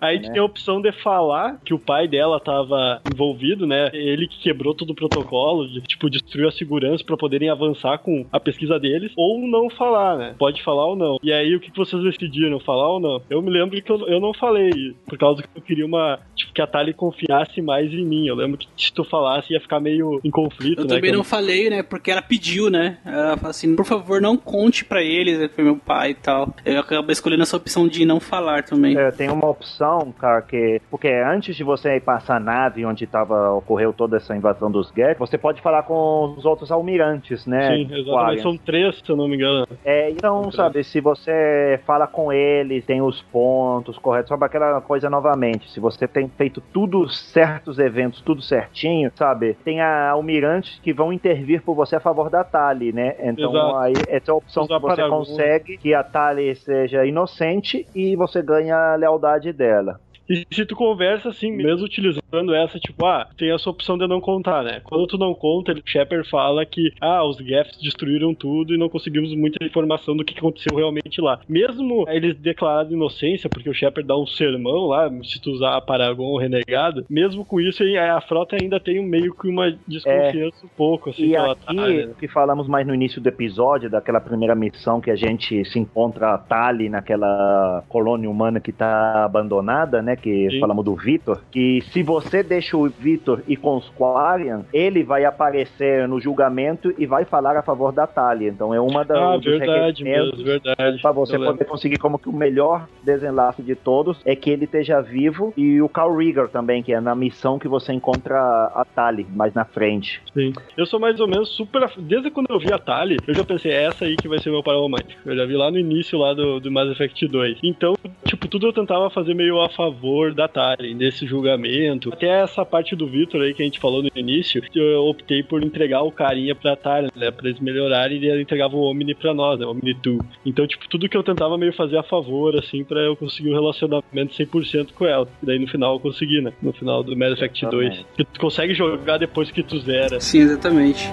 Aí 0.00 0.20
né? 0.20 0.30
tem 0.30 0.40
a 0.40 0.44
opção 0.44 0.80
de 0.80 0.92
falar 0.92 1.60
que 1.64 1.74
o 1.74 1.78
pai 1.78 2.08
dela 2.08 2.40
tava 2.40 3.00
envolvido, 3.12 3.66
né? 3.66 3.90
Ele 3.92 4.26
que 4.26 4.40
quebrou 4.40 4.74
todo 4.74 4.90
o 4.90 4.94
protocolo, 4.94 5.66
de, 5.68 5.80
tipo, 5.82 6.08
destruiu 6.10 6.48
a 6.48 6.52
segurança 6.52 7.04
pra 7.04 7.16
poderem 7.16 7.50
avançar 7.50 7.98
com 7.98 8.24
a 8.32 8.40
pesquisa 8.40 8.78
deles, 8.78 9.12
ou 9.16 9.46
não 9.46 9.68
falar, 9.70 10.16
né? 10.16 10.34
Pode 10.38 10.62
falar 10.62 10.86
ou 10.86 10.96
não. 10.96 11.18
E 11.22 11.32
aí, 11.32 11.54
o 11.54 11.60
que 11.60 11.70
que 11.70 11.76
vocês 11.78 12.02
decidiram? 12.02 12.58
Falar 12.60 12.88
ou 12.88 13.00
não? 13.00 13.22
Eu 13.28 13.42
me 13.42 13.50
lembro 13.50 13.80
que 13.80 13.90
eu, 13.90 14.06
eu 14.08 14.20
não 14.20 14.32
falei, 14.32 14.94
por 15.06 15.18
causa 15.18 15.42
que 15.42 15.48
eu 15.54 15.62
queria 15.62 15.86
uma. 15.86 16.18
Tipo, 16.34 16.52
que 16.52 16.62
a 16.62 16.66
Tali 16.66 16.92
confiasse 16.94 17.60
mais 17.60 17.92
em 17.92 18.04
mim. 18.04 18.26
Eu 18.26 18.34
lembro 18.34 18.58
que 18.58 18.66
se 18.76 18.92
tu 18.92 19.04
falasse 19.04 19.52
ia 19.52 19.60
ficar 19.60 19.80
meio 19.80 20.20
em 20.24 20.30
conflito, 20.30 20.80
Eu 20.80 20.84
né? 20.84 20.94
também 20.94 21.10
Que 21.10 21.16
não 21.16 21.24
falei, 21.24 21.68
né? 21.70 21.82
Porque 21.82 22.10
ela 22.10 22.22
pediu, 22.22 22.70
né? 22.70 22.98
Ela 23.04 23.36
falou 23.36 23.50
assim, 23.50 23.76
por 23.76 23.84
favor, 23.84 24.20
não 24.20 24.36
conte 24.36 24.84
pra 24.84 25.02
eles, 25.26 25.38
né, 25.38 25.48
foi 25.48 25.64
meu 25.64 25.76
pai 25.76 26.10
e 26.10 26.14
tal. 26.14 26.48
Eu 26.64 26.80
acabo 26.80 27.10
escolhendo 27.10 27.42
essa 27.42 27.56
opção 27.56 27.88
de 27.88 28.04
não 28.04 28.20
falar 28.20 28.62
também. 28.62 28.96
É, 28.96 29.10
tem 29.10 29.28
uma 29.28 29.48
opção, 29.48 30.12
cara, 30.18 30.40
que. 30.42 30.80
Porque 30.90 31.08
antes 31.08 31.56
de 31.56 31.64
você 31.64 31.96
ir 31.96 32.00
passar 32.00 32.36
a 32.36 32.40
nave 32.40 32.84
onde 32.84 33.06
tava, 33.06 33.52
ocorreu 33.52 33.92
toda 33.92 34.16
essa 34.16 34.36
invasão 34.36 34.70
dos 34.70 34.92
Geth, 34.94 35.18
você 35.18 35.36
pode 35.36 35.60
falar 35.60 35.82
com 35.82 36.34
os 36.36 36.44
outros 36.44 36.70
almirantes, 36.70 37.46
né? 37.46 37.76
Sim, 37.76 37.88
exatamente. 37.92 38.42
São 38.42 38.56
três, 38.56 38.96
se 39.04 39.10
eu 39.10 39.16
não 39.16 39.28
me 39.28 39.36
engano. 39.36 39.66
É, 39.84 40.10
então, 40.10 40.50
sabe, 40.52 40.84
se 40.84 41.00
você 41.00 41.80
fala 41.86 42.06
com 42.06 42.32
eles, 42.32 42.84
tem 42.84 43.02
os 43.02 43.22
pontos 43.22 43.98
corretos, 43.98 44.28
sabe 44.28 44.44
aquela 44.44 44.80
coisa 44.80 45.10
novamente, 45.10 45.70
se 45.70 45.80
você 45.80 46.06
tem 46.06 46.28
feito 46.28 46.60
tudo 46.72 47.08
certos 47.08 47.78
eventos, 47.78 48.20
tudo 48.20 48.42
certinho, 48.42 49.10
sabe, 49.14 49.54
tem 49.64 49.80
a 49.80 50.10
almirantes 50.10 50.78
que 50.82 50.92
vão 50.92 51.12
intervir 51.12 51.62
por 51.62 51.74
você 51.74 51.96
a 51.96 52.00
favor 52.00 52.30
da 52.30 52.44
Tali, 52.44 52.92
né? 52.92 53.16
Então 53.20 53.50
Exato. 53.50 53.76
aí 53.76 53.94
essa 54.08 54.30
é 54.30 54.32
a 54.32 54.34
opção 54.34 54.64
Usar 54.64 54.76
que 54.76 54.82
você. 54.82 55.02
Consegue 55.18 55.78
que 55.78 55.94
a 55.94 56.02
Tali 56.02 56.54
seja 56.56 57.04
inocente 57.06 57.86
e 57.94 58.16
você 58.16 58.42
ganha 58.42 58.76
a 58.76 58.96
lealdade 58.96 59.52
dela. 59.52 60.00
E 60.28 60.46
se 60.50 60.64
tu 60.66 60.74
conversa 60.74 61.28
assim, 61.28 61.50
mesmo 61.50 61.84
utilizando 61.84 62.54
essa, 62.54 62.78
tipo, 62.78 63.04
ah, 63.06 63.28
tem 63.36 63.52
essa 63.52 63.70
opção 63.70 63.96
de 63.96 64.06
não 64.06 64.20
contar, 64.20 64.62
né? 64.64 64.80
Quando 64.84 65.06
tu 65.06 65.18
não 65.18 65.34
conta, 65.34 65.72
o 65.72 65.82
Shepard 65.84 66.28
fala 66.28 66.64
que, 66.66 66.92
ah, 67.00 67.24
os 67.24 67.36
Geths 67.36 67.78
destruíram 67.80 68.34
tudo 68.34 68.74
e 68.74 68.78
não 68.78 68.88
conseguimos 68.88 69.34
muita 69.34 69.64
informação 69.64 70.16
do 70.16 70.24
que 70.24 70.38
aconteceu 70.38 70.76
realmente 70.76 71.20
lá. 71.20 71.40
Mesmo 71.48 72.04
eles 72.08 72.36
declarando 72.36 72.94
inocência, 72.94 73.48
porque 73.48 73.70
o 73.70 73.74
Shepard 73.74 74.06
dá 74.06 74.16
um 74.16 74.26
sermão 74.26 74.86
lá, 74.86 75.10
se 75.22 75.40
tu 75.40 75.50
usar 75.50 75.76
a 75.76 75.80
Paragon 75.80 76.36
Renegado, 76.38 77.04
mesmo 77.08 77.44
com 77.44 77.60
isso, 77.60 77.82
a 77.84 78.20
frota 78.20 78.56
ainda 78.60 78.80
tem 78.80 79.04
meio 79.04 79.34
que 79.34 79.48
uma 79.48 79.76
desconfiança 79.86 80.64
um 80.64 80.68
pouco, 80.76 81.10
assim, 81.10 81.24
E 81.24 81.28
que 81.28 81.36
ela 81.36 81.52
aqui, 81.52 81.76
tá, 81.76 81.88
né? 81.88 82.10
que 82.18 82.28
falamos 82.28 82.66
mais 82.68 82.86
no 82.86 82.94
início 82.94 83.20
do 83.20 83.28
episódio, 83.28 83.88
daquela 83.88 84.20
primeira 84.20 84.54
missão 84.54 85.00
que 85.00 85.10
a 85.10 85.16
gente 85.16 85.64
se 85.64 85.78
encontra 85.78 86.34
a 86.34 86.38
Tali 86.38 86.88
naquela 86.88 87.84
colônia 87.88 88.28
humana 88.28 88.60
que 88.60 88.72
tá 88.72 89.24
abandonada, 89.24 90.02
né? 90.02 90.15
Né? 90.16 90.18
Que 90.20 90.50
Sim. 90.50 90.60
falamos 90.60 90.84
do 90.84 90.94
Vitor, 90.94 91.40
que 91.50 91.82
se 91.92 92.02
você 92.02 92.42
deixa 92.42 92.76
o 92.76 92.88
Vitor 92.88 93.42
ir 93.46 93.56
com 93.56 93.76
os 93.76 93.88
Quarian, 93.90 94.64
ele 94.72 95.02
vai 95.02 95.24
aparecer 95.24 96.08
no 96.08 96.20
julgamento 96.20 96.92
e 96.98 97.06
vai 97.06 97.24
falar 97.24 97.56
a 97.56 97.62
favor 97.62 97.92
da 97.92 98.06
Talia. 98.06 98.48
Então 98.48 98.74
é 98.74 98.80
uma 98.80 99.04
da, 99.04 99.34
Ah, 99.34 99.38
verdade 99.38 100.02
mesmo, 100.04 100.42
verdade. 100.42 101.00
Pra 101.00 101.12
você 101.12 101.38
poder 101.38 101.64
conseguir 101.64 101.98
como 101.98 102.18
que 102.18 102.28
o 102.28 102.32
melhor 102.32 102.86
desenlace 103.02 103.62
de 103.62 103.74
todos 103.74 104.18
é 104.24 104.34
que 104.34 104.50
ele 104.50 104.64
esteja 104.64 105.00
vivo 105.00 105.52
e 105.56 105.80
o 105.80 105.88
Carl 105.88 106.16
Rieger 106.16 106.48
também, 106.48 106.82
que 106.82 106.92
é 106.92 107.00
na 107.00 107.14
missão 107.14 107.58
que 107.58 107.68
você 107.68 107.92
encontra 107.92 108.38
a 108.38 108.84
Tali 108.84 109.26
mais 109.34 109.54
na 109.54 109.64
frente. 109.64 110.22
Sim. 110.32 110.52
Eu 110.76 110.86
sou 110.86 110.98
mais 110.98 111.20
ou 111.20 111.28
menos 111.28 111.50
super. 111.50 111.90
Desde 111.98 112.30
quando 112.30 112.50
eu 112.50 112.58
vi 112.58 112.72
a 112.72 112.78
Tali, 112.78 113.16
eu 113.26 113.34
já 113.34 113.44
pensei, 113.44 113.72
é 113.72 113.84
essa 113.84 114.04
aí 114.04 114.16
que 114.16 114.28
vai 114.28 114.38
ser 114.38 114.50
meu 114.50 114.62
romântico. 114.62 115.20
Eu 115.24 115.36
já 115.36 115.44
vi 115.44 115.54
lá 115.54 115.70
no 115.70 115.78
início 115.78 116.18
lá 116.18 116.34
do, 116.34 116.60
do 116.60 116.70
Mass 116.70 116.90
Effect 116.90 117.26
2. 117.26 117.58
Então, 117.62 117.94
tipo, 118.24 118.48
tudo 118.48 118.66
eu 118.66 118.72
tentava 118.72 119.10
fazer 119.10 119.34
meio 119.34 119.60
a 119.60 119.68
favor 119.68 120.05
da 120.34 120.48
Tali, 120.48 120.94
nesse 120.94 121.26
julgamento. 121.26 122.12
Até 122.12 122.42
essa 122.42 122.64
parte 122.64 122.94
do 122.94 123.06
Victor 123.06 123.42
aí 123.42 123.54
que 123.54 123.62
a 123.62 123.64
gente 123.64 123.78
falou 123.78 124.02
no 124.02 124.10
início, 124.14 124.62
eu 124.74 125.04
optei 125.06 125.42
por 125.42 125.62
entregar 125.62 126.02
o 126.02 126.12
carinha 126.12 126.54
pra 126.54 126.76
Tali, 126.76 127.08
né? 127.14 127.30
Pra 127.30 127.48
eles 127.48 127.60
melhorarem 127.60 128.18
e 128.18 128.26
ele 128.26 128.42
entregava 128.42 128.76
o 128.76 128.82
Omni 128.82 129.14
pra 129.14 129.34
nós, 129.34 129.58
né? 129.58 129.66
O 129.66 129.70
Omni 129.70 129.94
2. 129.94 130.18
Então, 130.44 130.66
tipo, 130.66 130.88
tudo 130.88 131.08
que 131.08 131.16
eu 131.16 131.22
tentava 131.22 131.58
meio 131.58 131.72
fazer 131.72 131.98
a 131.98 132.02
favor, 132.02 132.56
assim, 132.56 132.84
pra 132.84 133.00
eu 133.00 133.16
conseguir 133.16 133.50
um 133.50 133.54
relacionamento 133.54 134.34
100% 134.34 134.92
com 134.94 135.06
ela. 135.06 135.28
E 135.42 135.46
daí 135.46 135.58
no 135.58 135.66
final 135.66 135.94
eu 135.94 136.00
consegui, 136.00 136.40
né? 136.40 136.52
No 136.62 136.72
final 136.72 137.02
do 137.02 137.16
Mass 137.16 137.32
Effect 137.32 137.66
2. 137.66 137.86
Exatamente. 137.86 138.06
Que 138.16 138.24
tu 138.24 138.40
consegue 138.40 138.74
jogar 138.74 139.18
depois 139.18 139.50
que 139.50 139.62
tu 139.62 139.78
zera. 139.78 140.20
Sim, 140.20 140.40
exatamente. 140.40 141.08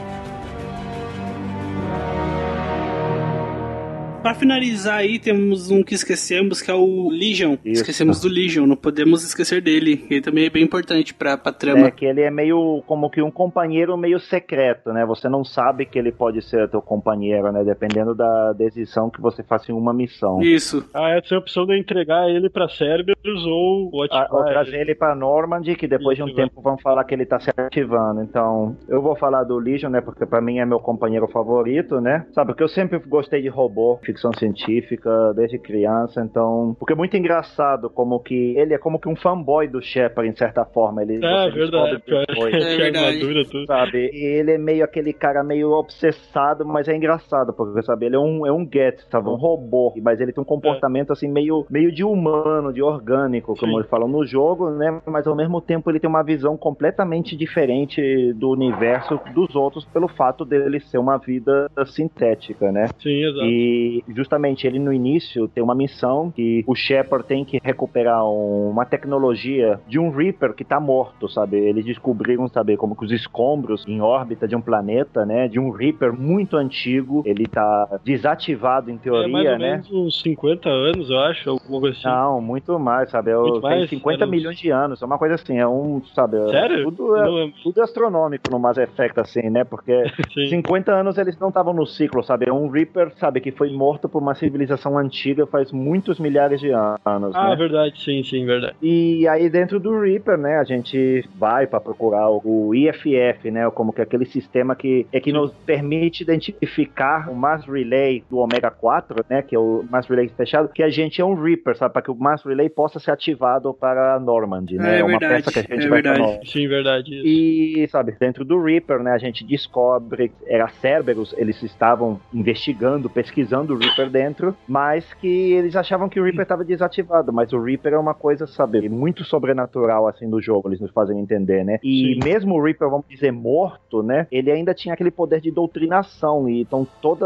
Pra 4.24 4.34
finalizar 4.34 5.00
aí, 5.00 5.20
temos 5.20 5.70
um 5.70 5.84
que 5.84 5.94
esquecemos, 5.94 6.62
que 6.62 6.72
é 6.72 6.74
o 6.74 7.10
Legion. 7.10 7.58
Isso. 7.66 7.82
Esquecemos 7.82 8.22
do 8.22 8.30
Legion, 8.30 8.66
não 8.66 8.78
podemos 8.78 9.22
esquecer 9.26 9.62
dele. 9.62 10.06
Ele 10.10 10.22
também 10.22 10.46
é 10.46 10.50
bem 10.50 10.64
importante 10.64 11.14
pra, 11.14 11.38
pra 11.38 11.52
trama. 11.52 11.88
É 11.88 11.92
que 11.92 12.06
ele 12.06 12.22
é 12.22 12.32
meio 12.32 12.82
como 12.88 13.10
que 13.10 13.22
um 13.22 13.30
companheiro 13.30 13.98
meio 13.98 14.22
secreto, 14.22 14.94
né? 14.94 15.06
Você 15.06 15.28
não 15.28 15.44
sabe 15.44 15.86
que 15.86 16.00
ele 16.00 16.10
pode 16.10 16.42
ser 16.42 16.70
teu 16.70 16.82
companheiro, 16.82 17.52
né? 17.52 17.66
Dependendo 17.66 18.16
da 18.16 18.54
decisão 18.54 19.10
que 19.10 19.20
você 19.20 19.44
faça 19.44 19.74
em 19.74 19.76
uma 19.76 19.94
missão. 19.94 20.42
Isso. 20.42 20.90
Ah, 20.94 21.10
essa 21.10 21.36
é 21.36 21.36
a 21.36 21.40
opção 21.40 21.66
de 21.66 21.78
entregar 21.78 22.30
ele 22.30 22.50
pra 22.50 22.70
Cerberus 22.70 23.46
ou 23.46 23.90
o 23.92 24.08
Ah, 24.10 24.28
ou 24.32 24.40
ativar 24.40 24.64
trazer 24.64 24.78
ele 24.80 24.96
pra 24.96 25.14
Normandy, 25.14 25.76
que 25.76 25.86
depois 25.86 26.16
de 26.16 26.24
um 26.24 26.28
Isso, 26.28 26.36
tempo 26.38 26.62
vão 26.62 26.78
falar 26.78 27.04
que 27.04 27.14
ele 27.14 27.26
tá 27.26 27.42
se 27.42 27.52
ativando. 27.58 28.24
Então, 28.24 28.78
eu 28.88 29.02
vou 29.02 29.18
falar 29.18 29.44
do 29.44 29.58
Legion, 29.58 29.90
né? 29.90 30.00
Porque 30.00 30.26
pra 30.26 30.40
mim 30.40 30.60
é 30.60 30.66
meu 30.66 30.80
companheiro 30.80 31.28
favorito, 31.28 32.00
né? 32.00 32.26
Sabe, 32.32 32.48
porque 32.48 32.64
eu 32.64 32.70
sempre 32.70 33.00
gostei 33.00 33.42
de 33.42 33.50
robô, 33.50 34.00
ficção 34.14 34.32
científica, 34.34 35.34
desde 35.36 35.58
criança, 35.58 36.22
então... 36.22 36.76
Porque 36.80 36.94
é 36.94 36.96
muito 36.96 37.18
engraçado 37.18 37.90
como 37.90 38.20
que... 38.20 38.56
Ele 38.58 38.74
é 38.74 38.78
como 38.78 39.00
que 39.00 39.10
um 39.10 39.16
fanboy 39.16 39.68
do 39.68 39.82
Shepard, 39.82 40.30
em 40.30 40.36
certa 40.36 40.66
forma. 40.66 41.02
Ele, 41.02 41.24
É, 41.24 41.50
verdade, 41.50 42.02
depois. 42.06 42.54
É 42.54 42.78
verdade. 42.78 43.24
armadura, 43.24 43.44
tudo. 43.46 43.66
Sabe, 43.66 44.10
e 44.14 44.26
ele 44.40 44.52
é 44.52 44.58
meio 44.58 44.84
aquele 44.84 45.14
cara 45.14 45.44
meio 45.44 45.72
obsessado, 45.72 46.66
mas 46.66 46.88
é 46.88 46.96
engraçado, 46.96 47.54
porque, 47.54 47.82
sabe, 47.82 48.06
ele 48.06 48.16
é 48.16 48.20
um, 48.20 48.46
é 48.46 48.52
um 48.52 48.68
get, 48.72 49.00
sabe, 49.10 49.30
um 49.30 49.36
robô, 49.36 49.94
mas 50.02 50.20
ele 50.20 50.32
tem 50.32 50.42
um 50.42 50.46
comportamento, 50.46 51.12
assim, 51.12 51.28
meio, 51.28 51.66
meio 51.70 51.92
de 51.92 52.04
humano, 52.04 52.72
de 52.72 52.82
orgânico, 52.82 53.56
como 53.56 53.72
Sim. 53.72 53.78
eles 53.78 53.90
falam 53.90 54.08
no 54.08 54.26
jogo, 54.26 54.70
né, 54.72 55.02
mas 55.06 55.28
ao 55.28 55.36
mesmo 55.36 55.62
tempo 55.62 55.90
ele 55.90 56.00
tem 56.00 56.10
uma 56.10 56.24
visão 56.24 56.58
completamente 56.58 57.36
diferente 57.36 58.34
do 58.34 58.50
universo 58.50 59.20
dos 59.34 59.56
outros, 59.56 59.86
pelo 59.86 60.08
fato 60.08 60.46
dele 60.46 60.80
ser 60.80 60.98
uma 60.98 61.18
vida 61.18 61.70
sintética, 61.86 62.72
né. 62.72 62.88
Sim, 63.02 63.24
exato. 63.26 63.46
E 63.46 64.03
justamente 64.10 64.66
ele 64.68 64.80
no 64.80 64.92
início 64.94 65.48
tem 65.48 65.64
uma 65.64 65.76
missão 65.76 66.32
que 66.32 66.64
o 66.68 66.76
Shepard 66.76 67.26
tem 67.28 67.44
que 67.46 67.60
recuperar 67.64 68.24
um- 68.26 68.70
uma 68.70 68.86
tecnologia 68.86 69.80
de 69.88 70.00
um 70.00 70.10
Reaper 70.10 70.54
que 70.54 70.64
tá 70.64 70.80
morto, 70.80 71.28
sabe? 71.30 71.58
Eles 71.58 71.86
descobriram, 71.86 72.48
sabe, 72.48 72.76
como 72.78 72.96
que 72.96 73.06
os 73.06 73.12
escombros 73.12 73.84
em 73.88 74.02
órbita 74.02 74.48
de 74.48 74.56
um 74.56 74.62
planeta, 74.62 75.26
né? 75.26 75.48
De 75.48 75.60
um 75.60 75.70
Reaper 75.72 76.14
muito 76.14 76.58
antigo. 76.58 77.24
Ele 77.26 77.46
tá 77.46 78.00
desativado 78.04 78.90
em 78.90 78.94
é 78.94 78.96
mais 78.96 79.04
teoria, 79.04 79.52
ou 79.54 79.60
né? 79.60 79.72
menos 79.72 79.92
uns 79.92 80.22
50 80.22 80.70
anos, 80.70 81.10
eu 81.10 81.20
acho, 81.20 81.50
alguma 81.50 81.80
coisa 81.82 81.98
assim. 81.98 82.08
Não, 82.08 82.42
muito 82.42 82.80
mais, 82.80 83.10
sabe? 83.10 83.32
É 83.32 83.36
Muito 83.38 83.62
tem 83.62 83.70
mais? 83.70 83.90
50 83.90 84.20
Era 84.24 84.26
uns- 84.26 84.32
milhões 84.32 84.58
de 84.58 84.70
anos, 84.70 85.02
é 85.02 85.06
uma 85.06 85.18
coisa 85.18 85.36
assim, 85.36 85.58
é 85.58 85.68
um, 85.68 86.02
sabe? 86.16 86.38
é- 86.38 86.48
Sério? 86.50 86.84
Tudo 86.86 87.16
é, 87.16 87.24
Não 87.26 87.38
é- 87.40 87.52
tudo 87.64 87.80
é 87.80 87.84
astronômico 87.84 88.50
no 88.52 88.60
Mass 88.60 88.78
Effect, 88.78 89.20
assim, 89.20 89.50
né? 89.50 89.64
Porque 89.64 90.04
Sim. 90.34 90.48
50 90.50 90.92
anos 90.94 91.18
eles 91.18 91.38
não 91.40 91.50
estavam 91.50 91.74
no 91.74 91.86
ciclo, 91.86 92.24
sabe? 92.24 92.48
É 92.48 92.54
um 92.54 92.68
Reaper, 92.70 93.12
sabe, 93.18 93.40
que 93.42 93.52
foi 93.52 93.72
morto 93.74 93.93
por 94.00 94.22
uma 94.22 94.36
civilização 94.36 94.98
antiga 94.98 95.46
faz 95.48 95.72
muitos 95.72 96.20
milhares 96.20 96.60
de 96.60 96.70
anos, 96.72 97.36
Ah, 97.36 97.50
né? 97.50 97.56
verdade, 97.56 98.02
sim, 98.02 98.24
sim, 98.24 98.46
verdade. 98.46 98.76
E 98.82 99.28
aí 99.28 99.50
dentro 99.50 99.80
do 99.80 100.00
Reaper, 100.00 100.38
né, 100.38 100.58
a 100.58 100.64
gente 100.64 101.28
vai 101.36 101.68
para 101.68 101.80
procurar 101.80 102.30
o 102.30 102.74
IFF, 102.76 103.52
né, 103.52 103.70
como 103.72 103.94
que 103.94 104.02
aquele 104.02 104.26
sistema 104.26 104.76
que 104.76 105.06
é 105.12 105.20
que 105.20 105.32
nos 105.32 105.52
permite 105.66 106.24
identificar 106.24 107.30
o 107.30 107.36
Mass 107.36 107.66
Relay 107.66 108.24
do 108.30 108.38
Omega 108.38 108.72
4, 108.72 109.26
né, 109.30 109.42
que 109.42 109.56
é 109.56 109.60
o 109.60 109.84
Mass 109.90 110.08
Relay 110.08 110.30
fechado, 110.30 110.70
que 110.70 110.84
a 110.84 110.90
gente 110.90 111.22
é 111.22 111.26
um 111.26 111.34
Reaper, 111.36 111.76
sabe, 111.78 111.94
para 111.94 112.02
que 112.02 112.12
o 112.12 112.16
Mass 112.16 112.44
Relay 112.44 112.70
possa 112.70 113.00
ser 113.00 113.12
ativado 113.12 113.74
para 113.74 114.16
a 114.16 114.20
Normandy, 114.20 114.76
né? 114.78 115.00
É 115.00 115.04
uma 115.04 115.18
verdade, 115.20 115.44
peça 115.44 115.52
que 115.52 115.60
a 115.74 115.76
gente 115.76 115.86
é 115.86 115.90
vai 115.90 116.02
verdade. 116.02 116.52
Sim, 116.52 116.68
verdade. 116.68 117.16
Isso. 117.16 117.28
E, 117.28 117.88
sabe, 117.90 118.16
dentro 118.20 118.44
do 118.46 118.62
Reaper, 118.62 119.00
né, 119.02 119.12
a 119.12 119.18
gente 119.18 119.44
descobre, 119.46 120.32
era 120.48 120.68
Cerberus, 120.70 121.34
eles 121.38 121.62
estavam 121.64 122.20
investigando, 122.34 123.10
pesquisando 123.10 123.74
o 123.76 123.78
Reaper 123.84 124.10
dentro, 124.10 124.56
mas 124.68 125.14
que 125.16 125.54
eles 125.54 125.76
achavam 125.76 126.10
que 126.10 126.20
o 126.20 126.24
Reaper 126.24 126.44
estava 126.44 126.64
desativado, 126.64 127.32
mas 127.32 127.52
o 127.54 127.62
Reaper 127.62 127.94
é 127.94 127.98
uma 128.00 128.14
coisa, 128.14 128.48
sabe, 128.48 128.88
muito 128.90 129.24
sobrenatural, 129.24 130.08
assim, 130.08 130.30
do 130.30 130.42
jogo, 130.42 130.70
eles 130.70 130.80
nos 130.80 130.92
fazem 130.92 131.20
entender, 131.20 131.64
né? 131.64 131.80
E 131.84 132.16
Sim. 132.16 132.22
mesmo 132.22 132.56
o 132.56 132.64
Reaper, 132.64 132.90
vamos 132.90 133.06
dizer, 133.08 133.32
morto, 133.32 134.02
né, 134.02 134.28
ele 134.32 134.52
ainda 134.52 134.74
tinha 134.74 134.94
aquele 134.94 135.12
poder 135.12 135.42
de 135.42 135.52
doutrinação, 135.52 136.50
e 136.50 136.62
então 136.62 136.88
toda 137.02 137.26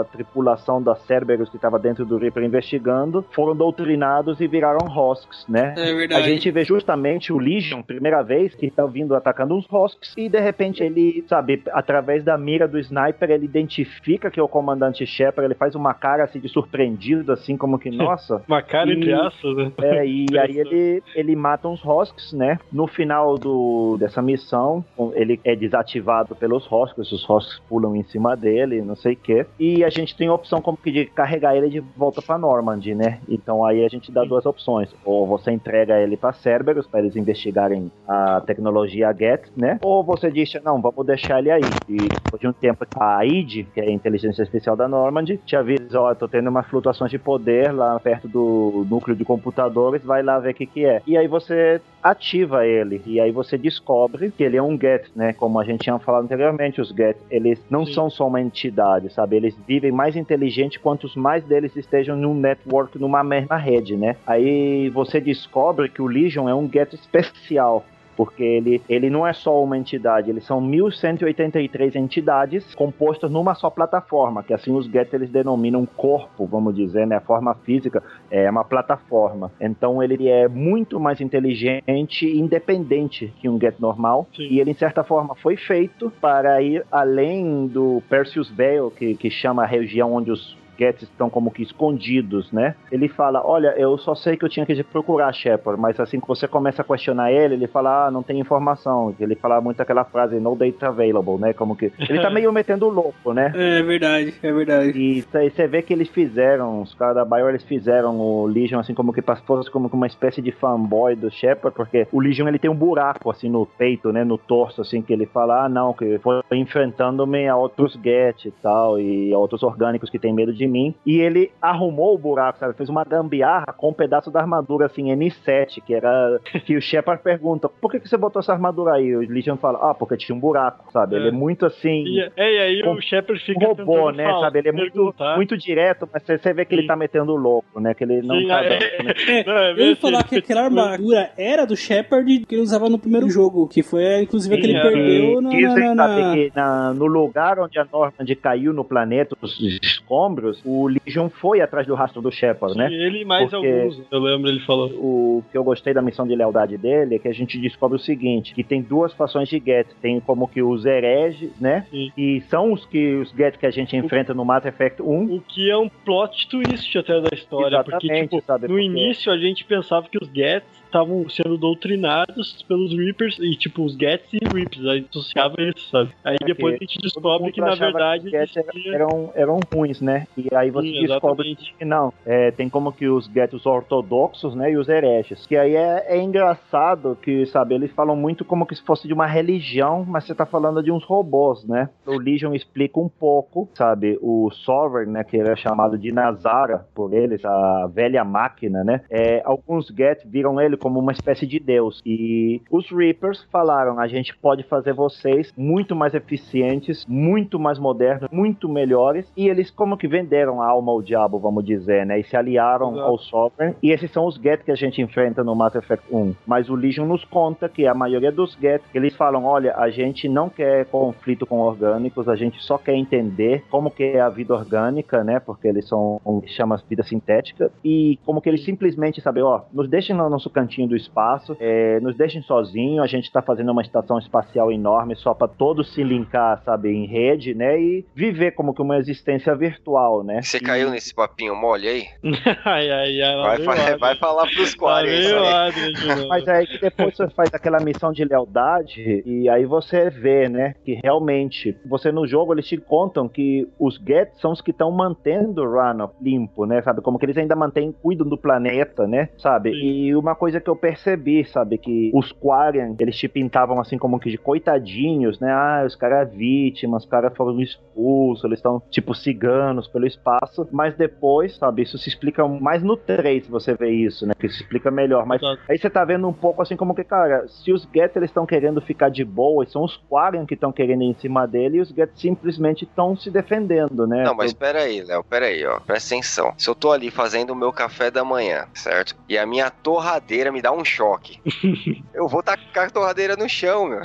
a 0.00 0.04
tripulação 0.04 0.82
da 0.82 0.94
Cerberus 0.94 1.48
que 1.48 1.56
estava 1.56 1.78
dentro 1.78 2.04
do 2.04 2.16
Reaper 2.18 2.44
investigando, 2.44 3.24
foram 3.32 3.54
doutrinados 3.56 4.40
e 4.40 4.46
viraram 4.46 4.86
Hosks, 4.86 5.46
né? 5.48 5.74
É 5.76 5.90
A 5.90 5.94
verdade. 5.94 6.24
gente 6.24 6.50
vê 6.50 6.64
justamente 6.64 7.32
o 7.32 7.38
Legion, 7.38 7.82
primeira 7.82 8.22
vez, 8.22 8.54
que 8.54 8.70
tá 8.70 8.86
vindo 8.86 9.14
atacando 9.14 9.54
uns 9.54 9.66
Hosks, 9.70 10.14
e 10.16 10.28
de 10.28 10.40
repente 10.40 10.82
ele, 10.82 11.24
sabe, 11.28 11.62
através 11.72 12.24
da 12.24 12.36
mira 12.36 12.66
do 12.68 12.78
sniper, 12.78 13.30
ele 13.30 13.44
identifica 13.44 14.30
que 14.30 14.38
é 14.40 14.42
o 14.42 14.48
comandante 14.48 15.06
Shepard, 15.06 15.46
ele 15.46 15.54
faz 15.54 15.74
uma 15.74 15.94
cara 15.96 16.24
assim 16.24 16.38
de 16.40 16.48
surpreendido, 16.48 17.32
assim, 17.32 17.56
como 17.56 17.78
que, 17.78 17.90
nossa. 17.96 18.42
Uma 18.46 18.62
cara 18.62 18.92
entre 18.92 19.10
E- 19.10 19.14
aspas, 19.14 19.56
né? 19.56 19.72
É, 19.78 20.06
e 20.06 20.28
aí 20.38 20.58
ele, 20.58 21.02
ele 21.14 21.34
mata 21.36 21.68
uns 21.68 21.84
Hosks, 21.84 22.32
né? 22.32 22.58
No 22.72 22.86
final 22.86 23.38
do, 23.38 23.96
dessa 23.98 24.20
missão, 24.22 24.84
ele 25.14 25.40
é 25.44 25.54
desativado 25.56 26.34
pelos 26.36 26.70
Hosks, 26.70 27.10
os 27.12 27.28
Hosks 27.28 27.60
pulam 27.68 27.96
em 27.96 28.02
cima 28.04 28.36
dele, 28.36 28.82
não 28.82 28.94
sei 28.96 29.14
o 29.14 29.16
quê. 29.16 29.46
E 29.58 29.82
a 29.84 29.90
gente 29.90 30.16
tem 30.16 30.28
a 30.28 30.34
opção 30.34 30.60
como 30.62 30.76
que 30.76 30.90
de 30.90 31.06
carregar 31.06 31.56
ele 31.56 31.68
de 31.68 31.80
volta 31.80 32.20
pra 32.22 32.38
Normandy, 32.38 32.94
né? 32.94 33.20
Então 33.28 33.64
aí 33.64 33.84
a 33.84 33.88
gente 33.88 34.10
dá 34.12 34.24
duas 34.24 34.44
opções. 34.46 34.94
Ou 35.04 35.26
você 35.26 35.50
entrega 35.50 35.98
ele 36.00 36.16
pra 36.16 36.32
Cerberus, 36.32 36.86
pra 36.86 37.00
eles 37.00 37.16
investigarem 37.16 37.90
a 38.06 38.40
tecnologia 38.40 39.12
GET, 39.12 39.50
né? 39.56 39.78
Ou 39.82 40.02
você 40.04 40.30
diz, 40.30 40.52
não, 40.64 40.80
vamos 40.80 41.06
deixar 41.06 41.38
ele 41.38 41.50
aí. 41.50 41.62
E 41.88 41.96
depois 41.96 42.40
de 42.40 42.48
um 42.48 42.52
tempo, 42.52 42.86
a 42.98 43.24
ID, 43.24 43.66
que 43.72 43.80
é 43.80 43.84
a 43.84 43.90
inteligência 43.90 44.42
especial 44.42 44.76
da 44.76 44.88
Normandy, 44.88 45.38
te 45.44 45.56
avisa, 45.56 45.75
ó, 45.94 46.14
tô 46.14 46.28
tendo 46.28 46.50
umas 46.50 46.66
flutuações 46.66 47.10
de 47.10 47.18
poder 47.18 47.72
lá 47.72 47.98
perto 48.00 48.28
do 48.28 48.86
núcleo 48.88 49.16
de 49.16 49.24
computadores, 49.24 50.02
vai 50.02 50.22
lá 50.22 50.38
ver 50.38 50.50
o 50.50 50.54
que 50.54 50.66
que 50.66 50.84
é. 50.84 51.02
E 51.06 51.16
aí 51.16 51.26
você 51.26 51.80
ativa 52.02 52.64
ele, 52.64 53.02
e 53.04 53.20
aí 53.20 53.32
você 53.32 53.58
descobre 53.58 54.30
que 54.30 54.44
ele 54.44 54.56
é 54.56 54.62
um 54.62 54.78
GET, 54.78 55.10
né? 55.14 55.32
Como 55.32 55.58
a 55.58 55.64
gente 55.64 55.80
tinha 55.80 55.98
falado 55.98 56.24
anteriormente, 56.24 56.80
os 56.80 56.90
GET, 56.90 57.18
eles 57.30 57.60
não 57.68 57.84
Sim. 57.84 57.94
são 57.94 58.10
só 58.10 58.28
uma 58.28 58.40
entidade, 58.40 59.12
sabe? 59.12 59.36
Eles 59.36 59.56
vivem 59.66 59.90
mais 59.90 60.14
inteligente 60.14 60.78
quantos 60.78 61.16
mais 61.16 61.44
deles 61.44 61.74
estejam 61.76 62.16
num 62.16 62.34
network, 62.34 62.98
numa 62.98 63.24
mesma 63.24 63.56
rede, 63.56 63.96
né? 63.96 64.16
Aí 64.26 64.88
você 64.90 65.20
descobre 65.20 65.88
que 65.88 66.00
o 66.00 66.06
Legion 66.06 66.48
é 66.48 66.54
um 66.54 66.70
GET 66.70 66.94
especial, 66.94 67.84
porque 68.16 68.42
ele, 68.42 68.82
ele 68.88 69.10
não 69.10 69.26
é 69.26 69.32
só 69.32 69.62
uma 69.62 69.76
entidade, 69.76 70.30
eles 70.30 70.44
são 70.44 70.60
1183 70.60 71.96
entidades 71.96 72.74
compostas 72.74 73.30
numa 73.30 73.54
só 73.54 73.68
plataforma, 73.70 74.42
que 74.42 74.54
assim 74.54 74.72
os 74.72 74.86
Get 74.86 75.12
eles 75.12 75.30
denominam 75.30 75.86
corpo, 75.86 76.46
vamos 76.46 76.74
dizer, 76.74 77.06
né? 77.06 77.16
A 77.16 77.20
forma 77.20 77.54
física 77.54 78.02
é 78.30 78.50
uma 78.50 78.64
plataforma. 78.64 79.52
Então 79.60 80.02
ele 80.02 80.28
é 80.28 80.48
muito 80.48 80.98
mais 80.98 81.20
inteligente 81.20 82.26
e 82.26 82.38
independente 82.38 83.32
que 83.40 83.48
um 83.48 83.60
Get 83.60 83.76
normal, 83.78 84.26
Sim. 84.34 84.48
e 84.50 84.60
ele, 84.60 84.70
em 84.70 84.74
certa 84.74 85.04
forma, 85.04 85.34
foi 85.34 85.56
feito 85.56 86.10
para 86.20 86.60
ir 86.62 86.84
além 86.90 87.66
do 87.66 88.02
Perseus 88.08 88.50
Vale, 88.50 88.90
que, 88.96 89.14
que 89.14 89.30
chama 89.30 89.62
a 89.62 89.66
região 89.66 90.12
onde 90.12 90.30
os 90.30 90.56
Gets 90.78 91.02
estão 91.02 91.30
como 91.30 91.50
que 91.50 91.62
escondidos, 91.62 92.50
né? 92.52 92.74
Ele 92.90 93.08
fala: 93.08 93.42
Olha, 93.44 93.74
eu 93.76 93.96
só 93.98 94.14
sei 94.14 94.36
que 94.36 94.44
eu 94.44 94.48
tinha 94.48 94.66
que 94.66 94.82
procurar 94.82 95.32
Shepard, 95.32 95.80
mas 95.80 95.98
assim 95.98 96.20
que 96.20 96.28
você 96.28 96.46
começa 96.46 96.82
a 96.82 96.84
questionar 96.84 97.32
ele, 97.32 97.54
ele 97.54 97.66
fala: 97.66 98.06
Ah, 98.06 98.10
não 98.10 98.22
tem 98.22 98.38
informação. 98.38 99.14
Ele 99.18 99.34
fala 99.34 99.60
muito 99.60 99.80
aquela 99.80 100.04
frase: 100.04 100.38
No 100.40 100.56
data 100.56 100.88
available, 100.88 101.38
né? 101.38 101.52
Como 101.52 101.76
que. 101.76 101.92
Ele 101.98 102.20
tá 102.20 102.30
meio 102.30 102.52
metendo 102.52 102.88
louco, 102.88 103.32
né? 103.32 103.52
É 103.76 103.82
verdade, 103.82 104.34
é 104.42 104.52
verdade. 104.52 104.98
E 104.98 105.22
você 105.22 105.66
vê 105.66 105.82
que 105.82 105.92
eles 105.92 106.08
fizeram, 106.08 106.82
os 106.82 106.94
caras 106.94 107.16
da 107.16 107.24
Bioware, 107.24 107.54
eles 107.54 107.64
fizeram 107.64 108.18
o 108.18 108.46
Legion 108.46 108.78
assim 108.78 108.94
como 108.94 109.12
que 109.12 109.22
fosse 109.44 109.70
como 109.70 109.88
uma 109.92 110.06
espécie 110.06 110.40
de 110.40 110.52
fanboy 110.52 111.14
do 111.14 111.30
Shepard, 111.30 111.74
porque 111.76 112.06
o 112.12 112.20
Legion 112.20 112.48
ele 112.48 112.58
tem 112.58 112.70
um 112.70 112.74
buraco 112.74 113.30
assim 113.30 113.48
no 113.48 113.66
peito, 113.66 114.12
né? 114.12 114.24
No 114.24 114.38
torso, 114.38 114.80
assim, 114.80 115.02
que 115.02 115.12
ele 115.12 115.26
fala: 115.26 115.64
Ah, 115.64 115.68
não, 115.68 115.92
que 115.92 116.18
foi 116.18 116.42
enfrentando-me 116.52 117.48
a 117.48 117.56
outros 117.56 117.98
Get 118.02 118.46
e 118.46 118.50
tal, 118.50 118.98
e 118.98 119.32
a 119.32 119.38
outros 119.38 119.62
orgânicos 119.62 120.10
que 120.10 120.18
tem 120.18 120.32
medo 120.32 120.52
de 120.52 120.65
mim. 120.68 120.94
E 121.04 121.18
ele 121.18 121.50
arrumou 121.60 122.14
o 122.14 122.18
buraco, 122.18 122.58
sabe? 122.58 122.74
Fez 122.74 122.88
uma 122.88 123.04
gambiarra 123.04 123.72
com 123.76 123.90
um 123.90 123.92
pedaço 123.92 124.30
da 124.30 124.40
armadura, 124.40 124.86
assim, 124.86 125.04
N7, 125.14 125.82
que 125.84 125.94
era. 125.94 126.40
que 126.64 126.76
o 126.76 126.80
Shepard 126.80 127.22
pergunta: 127.22 127.68
por 127.68 127.90
que, 127.90 128.00
que 128.00 128.08
você 128.08 128.16
botou 128.16 128.40
essa 128.40 128.52
armadura 128.52 128.94
aí? 128.94 129.14
O 129.14 129.20
Legion 129.20 129.56
fala: 129.56 129.90
ah, 129.90 129.94
porque 129.94 130.16
tinha 130.16 130.34
um 130.36 130.40
buraco, 130.40 130.90
sabe? 130.92 131.14
É. 131.14 131.18
Ele 131.18 131.28
é 131.28 131.32
muito 131.32 131.66
assim. 131.66 132.04
E, 132.06 132.20
é, 132.36 132.54
e 132.54 132.58
aí 132.58 132.82
com- 132.82 132.94
o 132.94 133.00
Shepard 133.02 133.42
fica 133.44 133.66
robô, 133.66 134.10
né? 134.10 134.24
falar, 134.24 134.40
sabe? 134.40 134.58
Ele 134.60 134.68
é 134.68 134.72
muito, 134.72 134.92
perguntar. 134.92 135.36
muito 135.36 135.56
direto, 135.56 136.08
mas 136.12 136.22
você, 136.22 136.38
você 136.38 136.52
vê 136.52 136.64
que 136.64 136.74
ele 136.74 136.86
tá 136.86 136.96
metendo 136.96 137.34
louco, 137.36 137.80
né? 137.80 137.94
Que 137.94 138.04
ele 138.04 138.22
não 138.22 138.36
Sim, 138.38 138.48
tá 138.48 138.62
é- 138.64 138.68
dando, 138.68 139.04
né? 139.06 139.14
É, 139.28 139.44
Não, 139.46 139.52
é 139.58 139.64
eu 139.72 139.76
ia 139.76 139.86
mesmo, 139.86 139.96
falar 139.96 140.22
que 140.24 140.36
aquela 140.36 140.62
armadura 140.64 141.30
era 141.36 141.64
do 141.66 141.76
Shepard 141.76 142.46
que 142.46 142.54
ele 142.54 142.62
usava 142.62 142.88
no 142.88 142.98
primeiro 142.98 143.28
jogo, 143.30 143.68
que 143.68 143.82
foi 143.82 144.22
inclusive 144.22 144.54
a 144.54 144.58
que 144.58 144.64
ele 144.66 144.72
Sim, 144.72 144.78
é. 144.78 144.82
perdeu 144.82 145.40
na, 145.40 145.50
na- 145.50 145.94
na- 145.94 146.08
sabe, 146.08 146.32
que 146.50 146.56
na- 146.56 146.94
no 146.94 147.06
lugar 147.06 147.58
onde 147.60 147.78
a 147.78 147.84
Normand 147.84 148.12
caiu 148.42 148.72
no 148.72 148.84
planeta, 148.84 149.36
os 149.40 149.58
escombros, 149.82 150.55
o 150.64 150.88
Legion 150.88 151.28
foi 151.28 151.60
atrás 151.60 151.86
do 151.86 151.94
rastro 151.94 152.20
do 152.22 152.30
Shepard, 152.30 152.76
né? 152.76 152.88
Ele 152.92 153.22
e 153.22 153.24
mais 153.24 153.50
Porque- 153.50 153.66
alguns, 153.66 154.02
eu 154.10 154.18
lembro 154.18 154.48
ele 154.50 154.60
falou. 154.60 154.88
O 154.90 155.44
que 155.50 155.56
eu 155.58 155.64
gostei 155.64 155.92
da 155.94 156.02
missão 156.02 156.26
de 156.26 156.34
lealdade 156.34 156.76
dele 156.76 157.16
é 157.16 157.18
que 157.18 157.28
a 157.28 157.32
gente 157.32 157.58
descobre 157.58 157.96
o 157.96 158.00
seguinte, 158.00 158.54
que 158.54 158.64
tem 158.64 158.80
duas 158.82 159.12
fações 159.12 159.48
de 159.48 159.62
Get, 159.64 159.86
tem 160.00 160.20
como 160.20 160.46
que 160.48 160.62
os 160.62 160.84
hereges, 160.84 161.50
né? 161.60 161.86
Sim. 161.90 162.10
E 162.16 162.40
são 162.48 162.72
os 162.72 162.84
que 162.86 163.14
os 163.16 163.30
Get 163.30 163.56
que 163.58 163.66
a 163.66 163.70
gente 163.70 163.96
enfrenta 163.96 164.32
no 164.34 164.44
Mass 164.44 164.64
Effect 164.64 165.02
1. 165.02 165.34
O 165.36 165.40
que 165.40 165.70
é 165.70 165.76
um 165.76 165.88
plot 165.88 166.48
twist 166.48 166.96
até 166.98 167.20
da 167.20 167.28
história, 167.32 167.82
porque 167.82 168.06
Exatamente, 168.06 168.30
tipo, 168.30 168.42
sabe, 168.46 168.62
no 168.68 168.74
porque- 168.74 168.84
início 168.84 169.32
a 169.32 169.36
gente 169.38 169.64
pensava 169.64 170.08
que 170.08 170.18
os 170.22 170.28
Gets 170.32 170.85
estavam 170.96 171.28
sendo 171.28 171.58
doutrinados 171.58 172.62
pelos 172.66 172.96
Reapers 172.96 173.38
e 173.38 173.54
tipo 173.56 173.84
os 173.84 173.94
Gets 173.94 174.32
e 174.32 174.38
Reapers, 174.44 174.84
a 174.86 174.94
gente 174.96 175.08
associava 175.10 175.54
isso, 175.60 175.90
sabe? 175.90 176.10
Aí 176.24 176.36
depois 176.44 176.74
a 176.74 176.78
gente 176.78 176.98
descobre 177.00 177.52
que 177.52 177.60
na 177.60 177.74
verdade 177.74 178.26
os 178.26 178.30
Get 178.30 178.56
existia- 178.56 178.94
eram, 178.94 179.30
eram 179.34 179.60
ruins, 179.70 180.00
né? 180.00 180.26
E 180.36 180.48
aí 180.54 180.70
você 180.70 180.88
Sim, 180.88 181.06
descobre 181.06 181.48
exatamente. 181.48 181.74
que 181.78 181.84
não, 181.84 182.12
é, 182.24 182.50
tem 182.50 182.68
como 182.68 182.92
que 182.92 183.06
os 183.08 183.26
Get 183.26 183.52
os 183.52 183.66
ortodoxos, 183.66 184.54
né? 184.54 184.72
E 184.72 184.76
os 184.76 184.88
hereges. 184.88 185.46
Que 185.46 185.56
aí 185.56 185.74
é, 185.76 186.16
é 186.16 186.22
engraçado 186.22 187.16
que, 187.20 187.44
sabe, 187.46 187.74
eles 187.74 187.92
falam 187.92 188.16
muito 188.16 188.44
como 188.44 188.66
que 188.66 188.74
se 188.74 188.82
fosse 188.84 189.06
de 189.06 189.12
uma 189.12 189.26
religião, 189.26 190.04
mas 190.06 190.24
você 190.24 190.34
tá 190.34 190.46
falando 190.46 190.82
de 190.82 190.90
uns 190.90 191.04
robôs, 191.04 191.64
né? 191.66 191.90
O 192.06 192.18
Legion 192.18 192.54
explica 192.54 192.98
um 192.98 193.08
pouco, 193.08 193.68
sabe? 193.74 194.18
O 194.22 194.50
Sovereign, 194.50 195.12
né? 195.12 195.24
Que 195.24 195.36
ele 195.36 195.50
é 195.50 195.56
chamado 195.56 195.98
de 195.98 196.12
Nazara 196.12 196.86
por 196.94 197.12
eles, 197.12 197.44
a 197.44 197.86
velha 197.92 198.24
máquina, 198.24 198.82
né? 198.82 199.02
É, 199.10 199.42
alguns 199.44 199.86
Get 199.88 200.24
viram 200.26 200.60
ele 200.60 200.76
como 200.86 201.00
uma 201.00 201.10
espécie 201.10 201.44
de 201.48 201.58
deus. 201.58 202.00
E 202.06 202.62
os 202.70 202.88
Reapers 202.92 203.44
falaram: 203.50 203.98
a 203.98 204.06
gente 204.06 204.36
pode 204.36 204.62
fazer 204.62 204.92
vocês 204.92 205.52
muito 205.56 205.96
mais 205.96 206.14
eficientes, 206.14 207.04
muito 207.08 207.58
mais 207.58 207.76
modernos, 207.76 208.30
muito 208.30 208.68
melhores. 208.68 209.28
E 209.36 209.48
eles, 209.48 209.68
como 209.68 209.96
que 209.96 210.06
venderam 210.06 210.62
a 210.62 210.68
alma 210.68 210.92
ao 210.92 211.02
diabo, 211.02 211.40
vamos 211.40 211.64
dizer, 211.64 212.06
né? 212.06 212.20
E 212.20 212.22
se 212.22 212.36
aliaram 212.36 212.92
Exato. 212.92 213.04
ao 213.04 213.18
Sovereign. 213.18 213.76
E 213.82 213.90
esses 213.90 214.12
são 214.12 214.26
os 214.26 214.36
Get 214.36 214.62
que 214.62 214.70
a 214.70 214.76
gente 214.76 215.02
enfrenta 215.02 215.42
no 215.42 215.56
Mass 215.56 215.74
Effect 215.74 216.06
1. 216.08 216.34
Mas 216.46 216.70
o 216.70 216.76
Legion 216.76 217.04
nos 217.04 217.24
conta 217.24 217.68
que 217.68 217.84
a 217.84 217.92
maioria 217.92 218.30
dos 218.30 218.56
Get, 218.60 218.80
eles 218.94 219.16
falam: 219.16 219.44
olha, 219.44 219.74
a 219.76 219.90
gente 219.90 220.28
não 220.28 220.48
quer 220.48 220.84
conflito 220.86 221.44
com 221.46 221.58
orgânicos, 221.58 222.28
a 222.28 222.36
gente 222.36 222.62
só 222.62 222.78
quer 222.78 222.94
entender 222.94 223.64
como 223.70 223.90
que 223.90 224.04
é 224.04 224.20
a 224.20 224.28
vida 224.28 224.54
orgânica, 224.54 225.24
né? 225.24 225.40
Porque 225.40 225.66
eles 225.66 225.88
são, 225.88 226.20
chama 226.46 226.80
vida 226.88 227.02
sintética. 227.02 227.72
E 227.84 228.20
como 228.24 228.40
que 228.40 228.48
eles 228.48 228.64
simplesmente 228.64 229.20
sabem, 229.20 229.42
ó, 229.42 229.62
nos 229.72 229.88
deixem 229.88 230.14
no 230.14 230.30
nosso 230.30 230.48
cantinho 230.48 230.65
do 230.66 230.96
espaço, 230.96 231.56
é, 231.60 232.00
nos 232.00 232.16
deixem 232.16 232.42
sozinho, 232.42 233.02
a 233.02 233.06
gente 233.06 233.30
tá 233.30 233.40
fazendo 233.40 233.70
uma 233.72 233.82
estação 233.82 234.18
espacial 234.18 234.70
enorme 234.72 235.14
só 235.16 235.32
para 235.34 235.48
todos 235.48 235.92
se 235.94 236.02
linkar, 236.02 236.60
sabe, 236.64 236.90
em 236.90 237.06
rede, 237.06 237.54
né? 237.54 237.80
E 237.80 238.04
viver 238.14 238.52
como 238.52 238.74
que 238.74 238.82
uma 238.82 238.98
existência 238.98 239.54
virtual, 239.54 240.22
né? 240.24 240.42
Você 240.42 240.56
E- 240.58 240.60
caiu 240.60 240.90
nesse 240.90 241.14
papinho 241.14 241.54
mole 241.54 241.86
aí? 241.88 242.04
ai, 242.64 242.90
ai, 242.90 243.22
ai, 243.22 243.36
Vai, 243.36 243.54
Adrian. 243.82 243.98
vai 243.98 244.16
falar 244.16 244.46
pros 244.46 244.72
Lá 244.74 244.78
quadros 244.78 245.10
veio 245.10 245.36
o 245.40 245.44
aí. 245.44 245.52
Adrian 245.54 245.92
de 245.92 246.06
novo. 246.06 246.28
Mas 246.28 246.46
é 246.48 246.52
aí 246.56 246.66
que 246.66 246.78
depois 246.80 247.16
você 247.16 247.28
faz 247.30 247.50
aquela 247.54 247.78
missão 247.80 248.12
de 248.12 248.24
lealdade 248.24 249.22
e 249.24 249.48
aí 249.48 249.64
você 249.64 250.10
vê, 250.10 250.48
né, 250.48 250.74
que 250.84 250.98
realmente 251.02 251.76
você 251.88 252.10
no 252.10 252.26
jogo 252.26 252.52
eles 252.52 252.66
te 252.66 252.76
contam 252.76 253.28
que 253.28 253.68
os 253.78 253.96
Get 253.96 254.30
são 254.40 254.52
os 254.52 254.60
que 254.60 254.70
estão 254.70 254.90
mantendo 254.90 255.62
o 255.62 255.70
Rano 255.72 256.10
limpo, 256.20 256.64
né, 256.66 256.82
sabe? 256.82 257.00
Como 257.02 257.18
que 257.18 257.24
eles 257.26 257.36
ainda 257.36 257.54
mantêm, 257.56 257.92
cuidam 257.92 258.26
do 258.28 258.36
planeta, 258.38 259.06
né, 259.06 259.28
sabe? 259.38 259.70
Sim. 259.72 259.76
E 259.76 260.16
uma 260.16 260.34
coisa 260.34 260.55
que 260.60 260.70
eu 260.70 260.76
percebi, 260.76 261.44
sabe, 261.44 261.78
que 261.78 262.10
os 262.14 262.32
Quarian, 262.32 262.94
eles 262.98 263.16
te 263.16 263.28
pintavam 263.28 263.80
assim 263.80 263.98
como 263.98 264.20
que 264.20 264.30
de 264.30 264.38
coitadinhos, 264.38 265.38
né? 265.40 265.50
Ah, 265.50 265.84
os 265.86 265.96
caras 265.96 266.32
vítimas, 266.32 267.04
os 267.04 267.08
caras 267.08 267.34
foram 267.36 267.60
expulsos, 267.60 268.44
eles 268.44 268.58
estão 268.58 268.82
tipo 268.90 269.14
ciganos 269.14 269.88
pelo 269.88 270.06
espaço, 270.06 270.68
mas 270.70 270.94
depois, 270.96 271.56
sabe, 271.56 271.82
isso 271.82 271.98
se 271.98 272.08
explica 272.08 272.46
mais 272.46 272.82
no 272.82 272.96
3, 272.96 273.48
você 273.48 273.74
vê 273.74 273.90
isso, 273.90 274.26
né? 274.26 274.34
Que 274.38 274.48
se 274.48 274.62
explica 274.62 274.90
melhor, 274.90 275.24
mas 275.24 275.40
Exato. 275.46 275.62
Aí 275.68 275.78
você 275.78 275.90
tá 275.90 276.04
vendo 276.04 276.28
um 276.28 276.32
pouco 276.32 276.62
assim 276.62 276.76
como 276.76 276.94
que, 276.94 277.04
cara, 277.04 277.46
se 277.48 277.72
os 277.72 277.88
Get 277.94 278.14
eles 278.16 278.30
estão 278.30 278.46
querendo 278.46 278.80
ficar 278.80 279.08
de 279.08 279.24
boa, 279.24 279.64
e 279.64 279.70
são 279.70 279.84
os 279.84 279.96
Quarian 280.08 280.46
que 280.46 280.54
estão 280.54 280.72
querendo 280.72 281.02
ir 281.02 281.06
em 281.06 281.14
cima 281.14 281.46
dele, 281.46 281.78
e 281.78 281.80
os 281.80 281.88
Get 281.90 282.10
simplesmente 282.14 282.84
estão 282.84 283.16
se 283.16 283.30
defendendo, 283.30 284.06
né? 284.06 284.24
Não, 284.24 284.34
mas 284.34 284.52
pera 284.52 284.80
aí, 284.80 285.02
Léo, 285.02 285.24
pera 285.24 285.46
aí, 285.46 285.64
ó. 285.64 285.80
Presta 285.80 286.14
atenção. 286.14 286.52
Se 286.56 286.68
eu 286.68 286.74
tô 286.74 286.92
ali 286.92 287.10
fazendo 287.10 287.50
o 287.50 287.56
meu 287.56 287.72
café 287.72 288.10
da 288.10 288.24
manhã, 288.24 288.66
certo? 288.74 289.16
E 289.28 289.38
a 289.38 289.46
minha 289.46 289.70
torradeira 289.70 290.45
me 290.50 290.62
dá 290.62 290.72
um 290.72 290.84
choque. 290.84 291.40
eu 292.14 292.28
vou 292.28 292.42
tacar 292.42 292.86
a 292.86 292.90
torradeira 292.90 293.36
no 293.36 293.48
chão, 293.48 293.86
meu. 293.86 294.00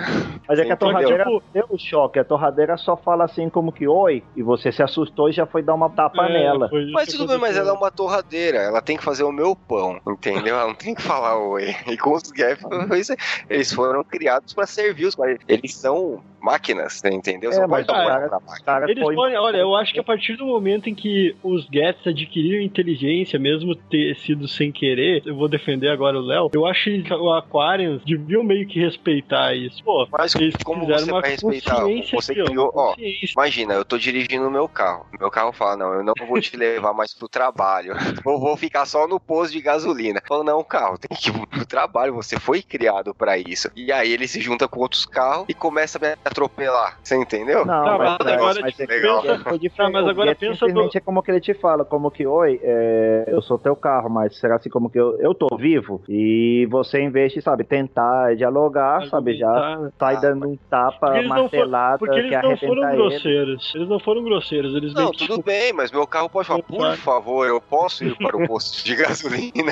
Mas 0.47 0.59
é 0.59 0.65
que 0.65 0.71
a 0.71 0.77
torradeira 0.77 1.25
deu 1.53 1.65
um 1.71 1.77
choque, 1.77 2.19
a 2.19 2.23
torradeira 2.23 2.77
só 2.77 2.95
fala 2.97 3.25
assim 3.25 3.49
como 3.49 3.71
que 3.71 3.87
oi, 3.87 4.23
e 4.35 4.43
você 4.43 4.71
se 4.71 4.83
assustou 4.83 5.29
e 5.29 5.31
já 5.31 5.45
foi 5.45 5.61
dar 5.61 5.73
uma 5.73 5.89
tapa 5.89 6.25
É, 6.27 6.33
nela. 6.33 6.69
Mas 6.93 7.09
tudo 7.09 7.27
bem, 7.27 7.37
mas 7.37 7.57
ela 7.57 7.69
é 7.69 7.73
uma 7.73 7.91
torradeira. 7.91 8.57
Ela 8.57 8.81
tem 8.81 8.97
que 8.97 9.03
fazer 9.03 9.23
o 9.23 9.31
meu 9.31 9.55
pão, 9.55 9.99
entendeu? 10.07 10.55
Ela 10.55 10.67
não 10.67 10.75
tem 10.75 10.93
que 10.93 11.01
falar 11.01 11.37
oi. 11.37 11.75
E 11.87 11.97
com 11.97 12.13
os 12.13 12.23
aí. 12.31 13.17
eles 13.49 13.73
foram 13.73 14.03
criados 14.03 14.53
pra 14.53 14.65
servir 14.65 15.05
os. 15.05 15.15
Eles 15.47 15.75
são 15.75 16.21
máquinas, 16.41 17.01
entendeu? 17.05 17.51
Você 17.51 17.61
É, 17.61 17.67
mas 17.67 17.85
cara-. 17.85 18.41
Cara, 18.65 18.89
Eles 18.89 19.03
foi- 19.03 19.15
podem, 19.15 19.37
olha, 19.37 19.57
eu 19.57 19.75
acho 19.75 19.93
que 19.93 19.99
a 19.99 20.03
partir 20.03 20.35
do 20.35 20.45
momento 20.45 20.89
em 20.89 20.95
que 20.95 21.35
os 21.43 21.65
Gets 21.71 22.07
adquiriram 22.07 22.63
inteligência, 22.63 23.37
mesmo 23.39 23.75
ter 23.75 24.15
sido 24.15 24.47
sem 24.47 24.71
querer, 24.71 25.21
eu 25.25 25.35
vou 25.35 25.47
defender 25.47 25.89
agora 25.89 26.17
o 26.17 26.21
Léo, 26.31 26.49
eu 26.53 26.65
acho 26.65 26.85
que 26.85 27.13
o 27.13 27.29
Aquarians 27.33 28.01
deviam 28.05 28.41
meio 28.43 28.65
que 28.67 28.79
respeitar 28.79 29.53
isso. 29.53 29.83
Pô, 29.83 30.07
Mas 30.11 30.33
eles 30.35 30.55
como 30.63 30.85
você 30.85 31.11
uma 31.11 31.21
vai 31.21 31.31
respeitar? 31.31 31.83
Você 32.13 32.33
criou, 32.33 32.71
ó. 32.73 32.95
Imagina, 33.35 33.73
eu 33.73 33.83
tô 33.83 33.97
dirigindo 33.97 34.47
o 34.47 34.51
meu 34.51 34.67
carro. 34.67 35.05
Meu 35.19 35.29
carro 35.29 35.51
fala: 35.51 35.75
Não, 35.75 35.93
eu 35.93 36.03
não 36.03 36.13
vou 36.27 36.39
te 36.39 36.55
levar 36.55 36.93
mais 36.93 37.13
pro 37.13 37.27
trabalho. 37.27 37.93
Eu 38.31 38.39
vou 38.39 38.55
ficar 38.55 38.85
só 38.85 39.07
no 39.07 39.19
posto 39.19 39.51
de 39.51 39.61
gasolina. 39.61 40.21
Fala, 40.27 40.43
não, 40.43 40.63
carro, 40.63 40.97
tem 40.97 41.17
que 41.17 41.29
ir 41.29 41.47
pro 41.47 41.65
trabalho. 41.65 42.13
Você 42.13 42.39
foi 42.39 42.61
criado 42.61 43.13
pra 43.13 43.37
isso. 43.37 43.69
E 43.75 43.91
aí 43.91 44.11
ele 44.11 44.27
se 44.27 44.39
junta 44.39 44.67
com 44.67 44.79
outros 44.79 45.05
carros 45.05 45.45
e 45.49 45.53
começa 45.53 45.97
a 45.97 46.01
me 46.01 46.13
atropelar. 46.23 46.97
Você 47.03 47.15
entendeu? 47.15 47.65
Não, 47.65 47.83
Tá, 47.83 47.97
mas, 47.97 48.17
mas 48.19 48.27
é- 48.27 48.33
agora, 48.35 48.61
mas 48.61 48.75
tipo, 48.75 48.91
é 48.91 48.95
legal. 48.95 49.21
Get 49.21 49.43
foi 49.43 49.59
diferente. 49.59 49.93
mas 49.93 50.07
agora 50.07 50.35
pensa 50.35 50.53
simplesmente 50.53 50.97
é 50.97 51.01
como 51.01 51.21
que 51.21 51.31
ele 51.31 51.41
te 51.41 51.53
fala, 51.53 51.83
como 51.83 52.09
que, 52.11 52.25
oi, 52.25 52.59
é, 52.63 53.25
eu 53.27 53.41
sou 53.41 53.57
teu 53.57 53.75
carro, 53.75 54.09
mas 54.09 54.37
será 54.37 54.55
assim 54.55 54.69
como 54.69 54.89
que 54.89 54.99
eu, 54.99 55.19
eu 55.19 55.33
tô 55.33 55.57
vivo? 55.57 56.01
E 56.07 56.20
você, 56.69 56.99
em 56.99 57.09
vez 57.09 57.31
de, 57.33 57.41
sabe, 57.41 57.63
tentar 57.63 58.35
dialogar, 58.35 59.05
sabe, 59.07 59.35
já 59.37 59.49
Argumentar. 59.49 59.93
sai 59.99 60.15
Ah, 60.15 60.19
dando 60.19 60.47
um 60.49 60.57
tapa, 60.69 60.97
Porque 60.99 61.17
eles 61.19 61.29
não 61.29 61.35
foram- 61.35 61.41
martelada, 61.43 61.97
Porque 61.97 62.19
eles 62.19 62.29
que 62.29 62.41
não 62.47 62.57
foram 62.57 62.83
ele. 62.89 62.95
grosseiros. 62.97 63.71
Eles 63.75 63.89
não 63.89 63.99
foram 63.99 64.23
grosseiros. 64.23 64.75
Eles 64.75 64.93
Não, 64.93 65.11
tudo 65.11 65.17
tipo, 65.35 65.43
bem, 65.43 65.73
mas 65.73 65.91
meu 65.91 66.05
carro 66.07 66.29
pode 66.29 66.47
falar, 66.47 66.63
por 66.63 66.95
favor, 66.97 67.47
eu 67.47 67.61
posso 67.61 68.03
ir 68.03 68.15
para 68.17 68.35
o 68.37 68.47
posto 68.47 68.83
de 68.83 68.95
gasolina? 68.97 69.71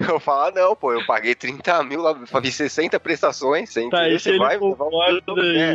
Eu 0.16 0.20
falo, 0.20 0.40
ah, 0.48 0.52
não, 0.54 0.76
pô, 0.76 0.92
eu 0.92 1.04
paguei 1.06 1.34
30 1.34 1.82
mil, 1.82 2.00
lá, 2.02 2.14
fiz 2.42 2.54
60 2.54 2.98
prestações, 3.00 3.70
você 3.72 3.88
Tá, 3.90 4.08
e 4.08 4.18
se 4.18 4.24
Você 4.24 4.30
ele 4.30 4.38
vai 4.38 4.58
quero. 4.58 4.66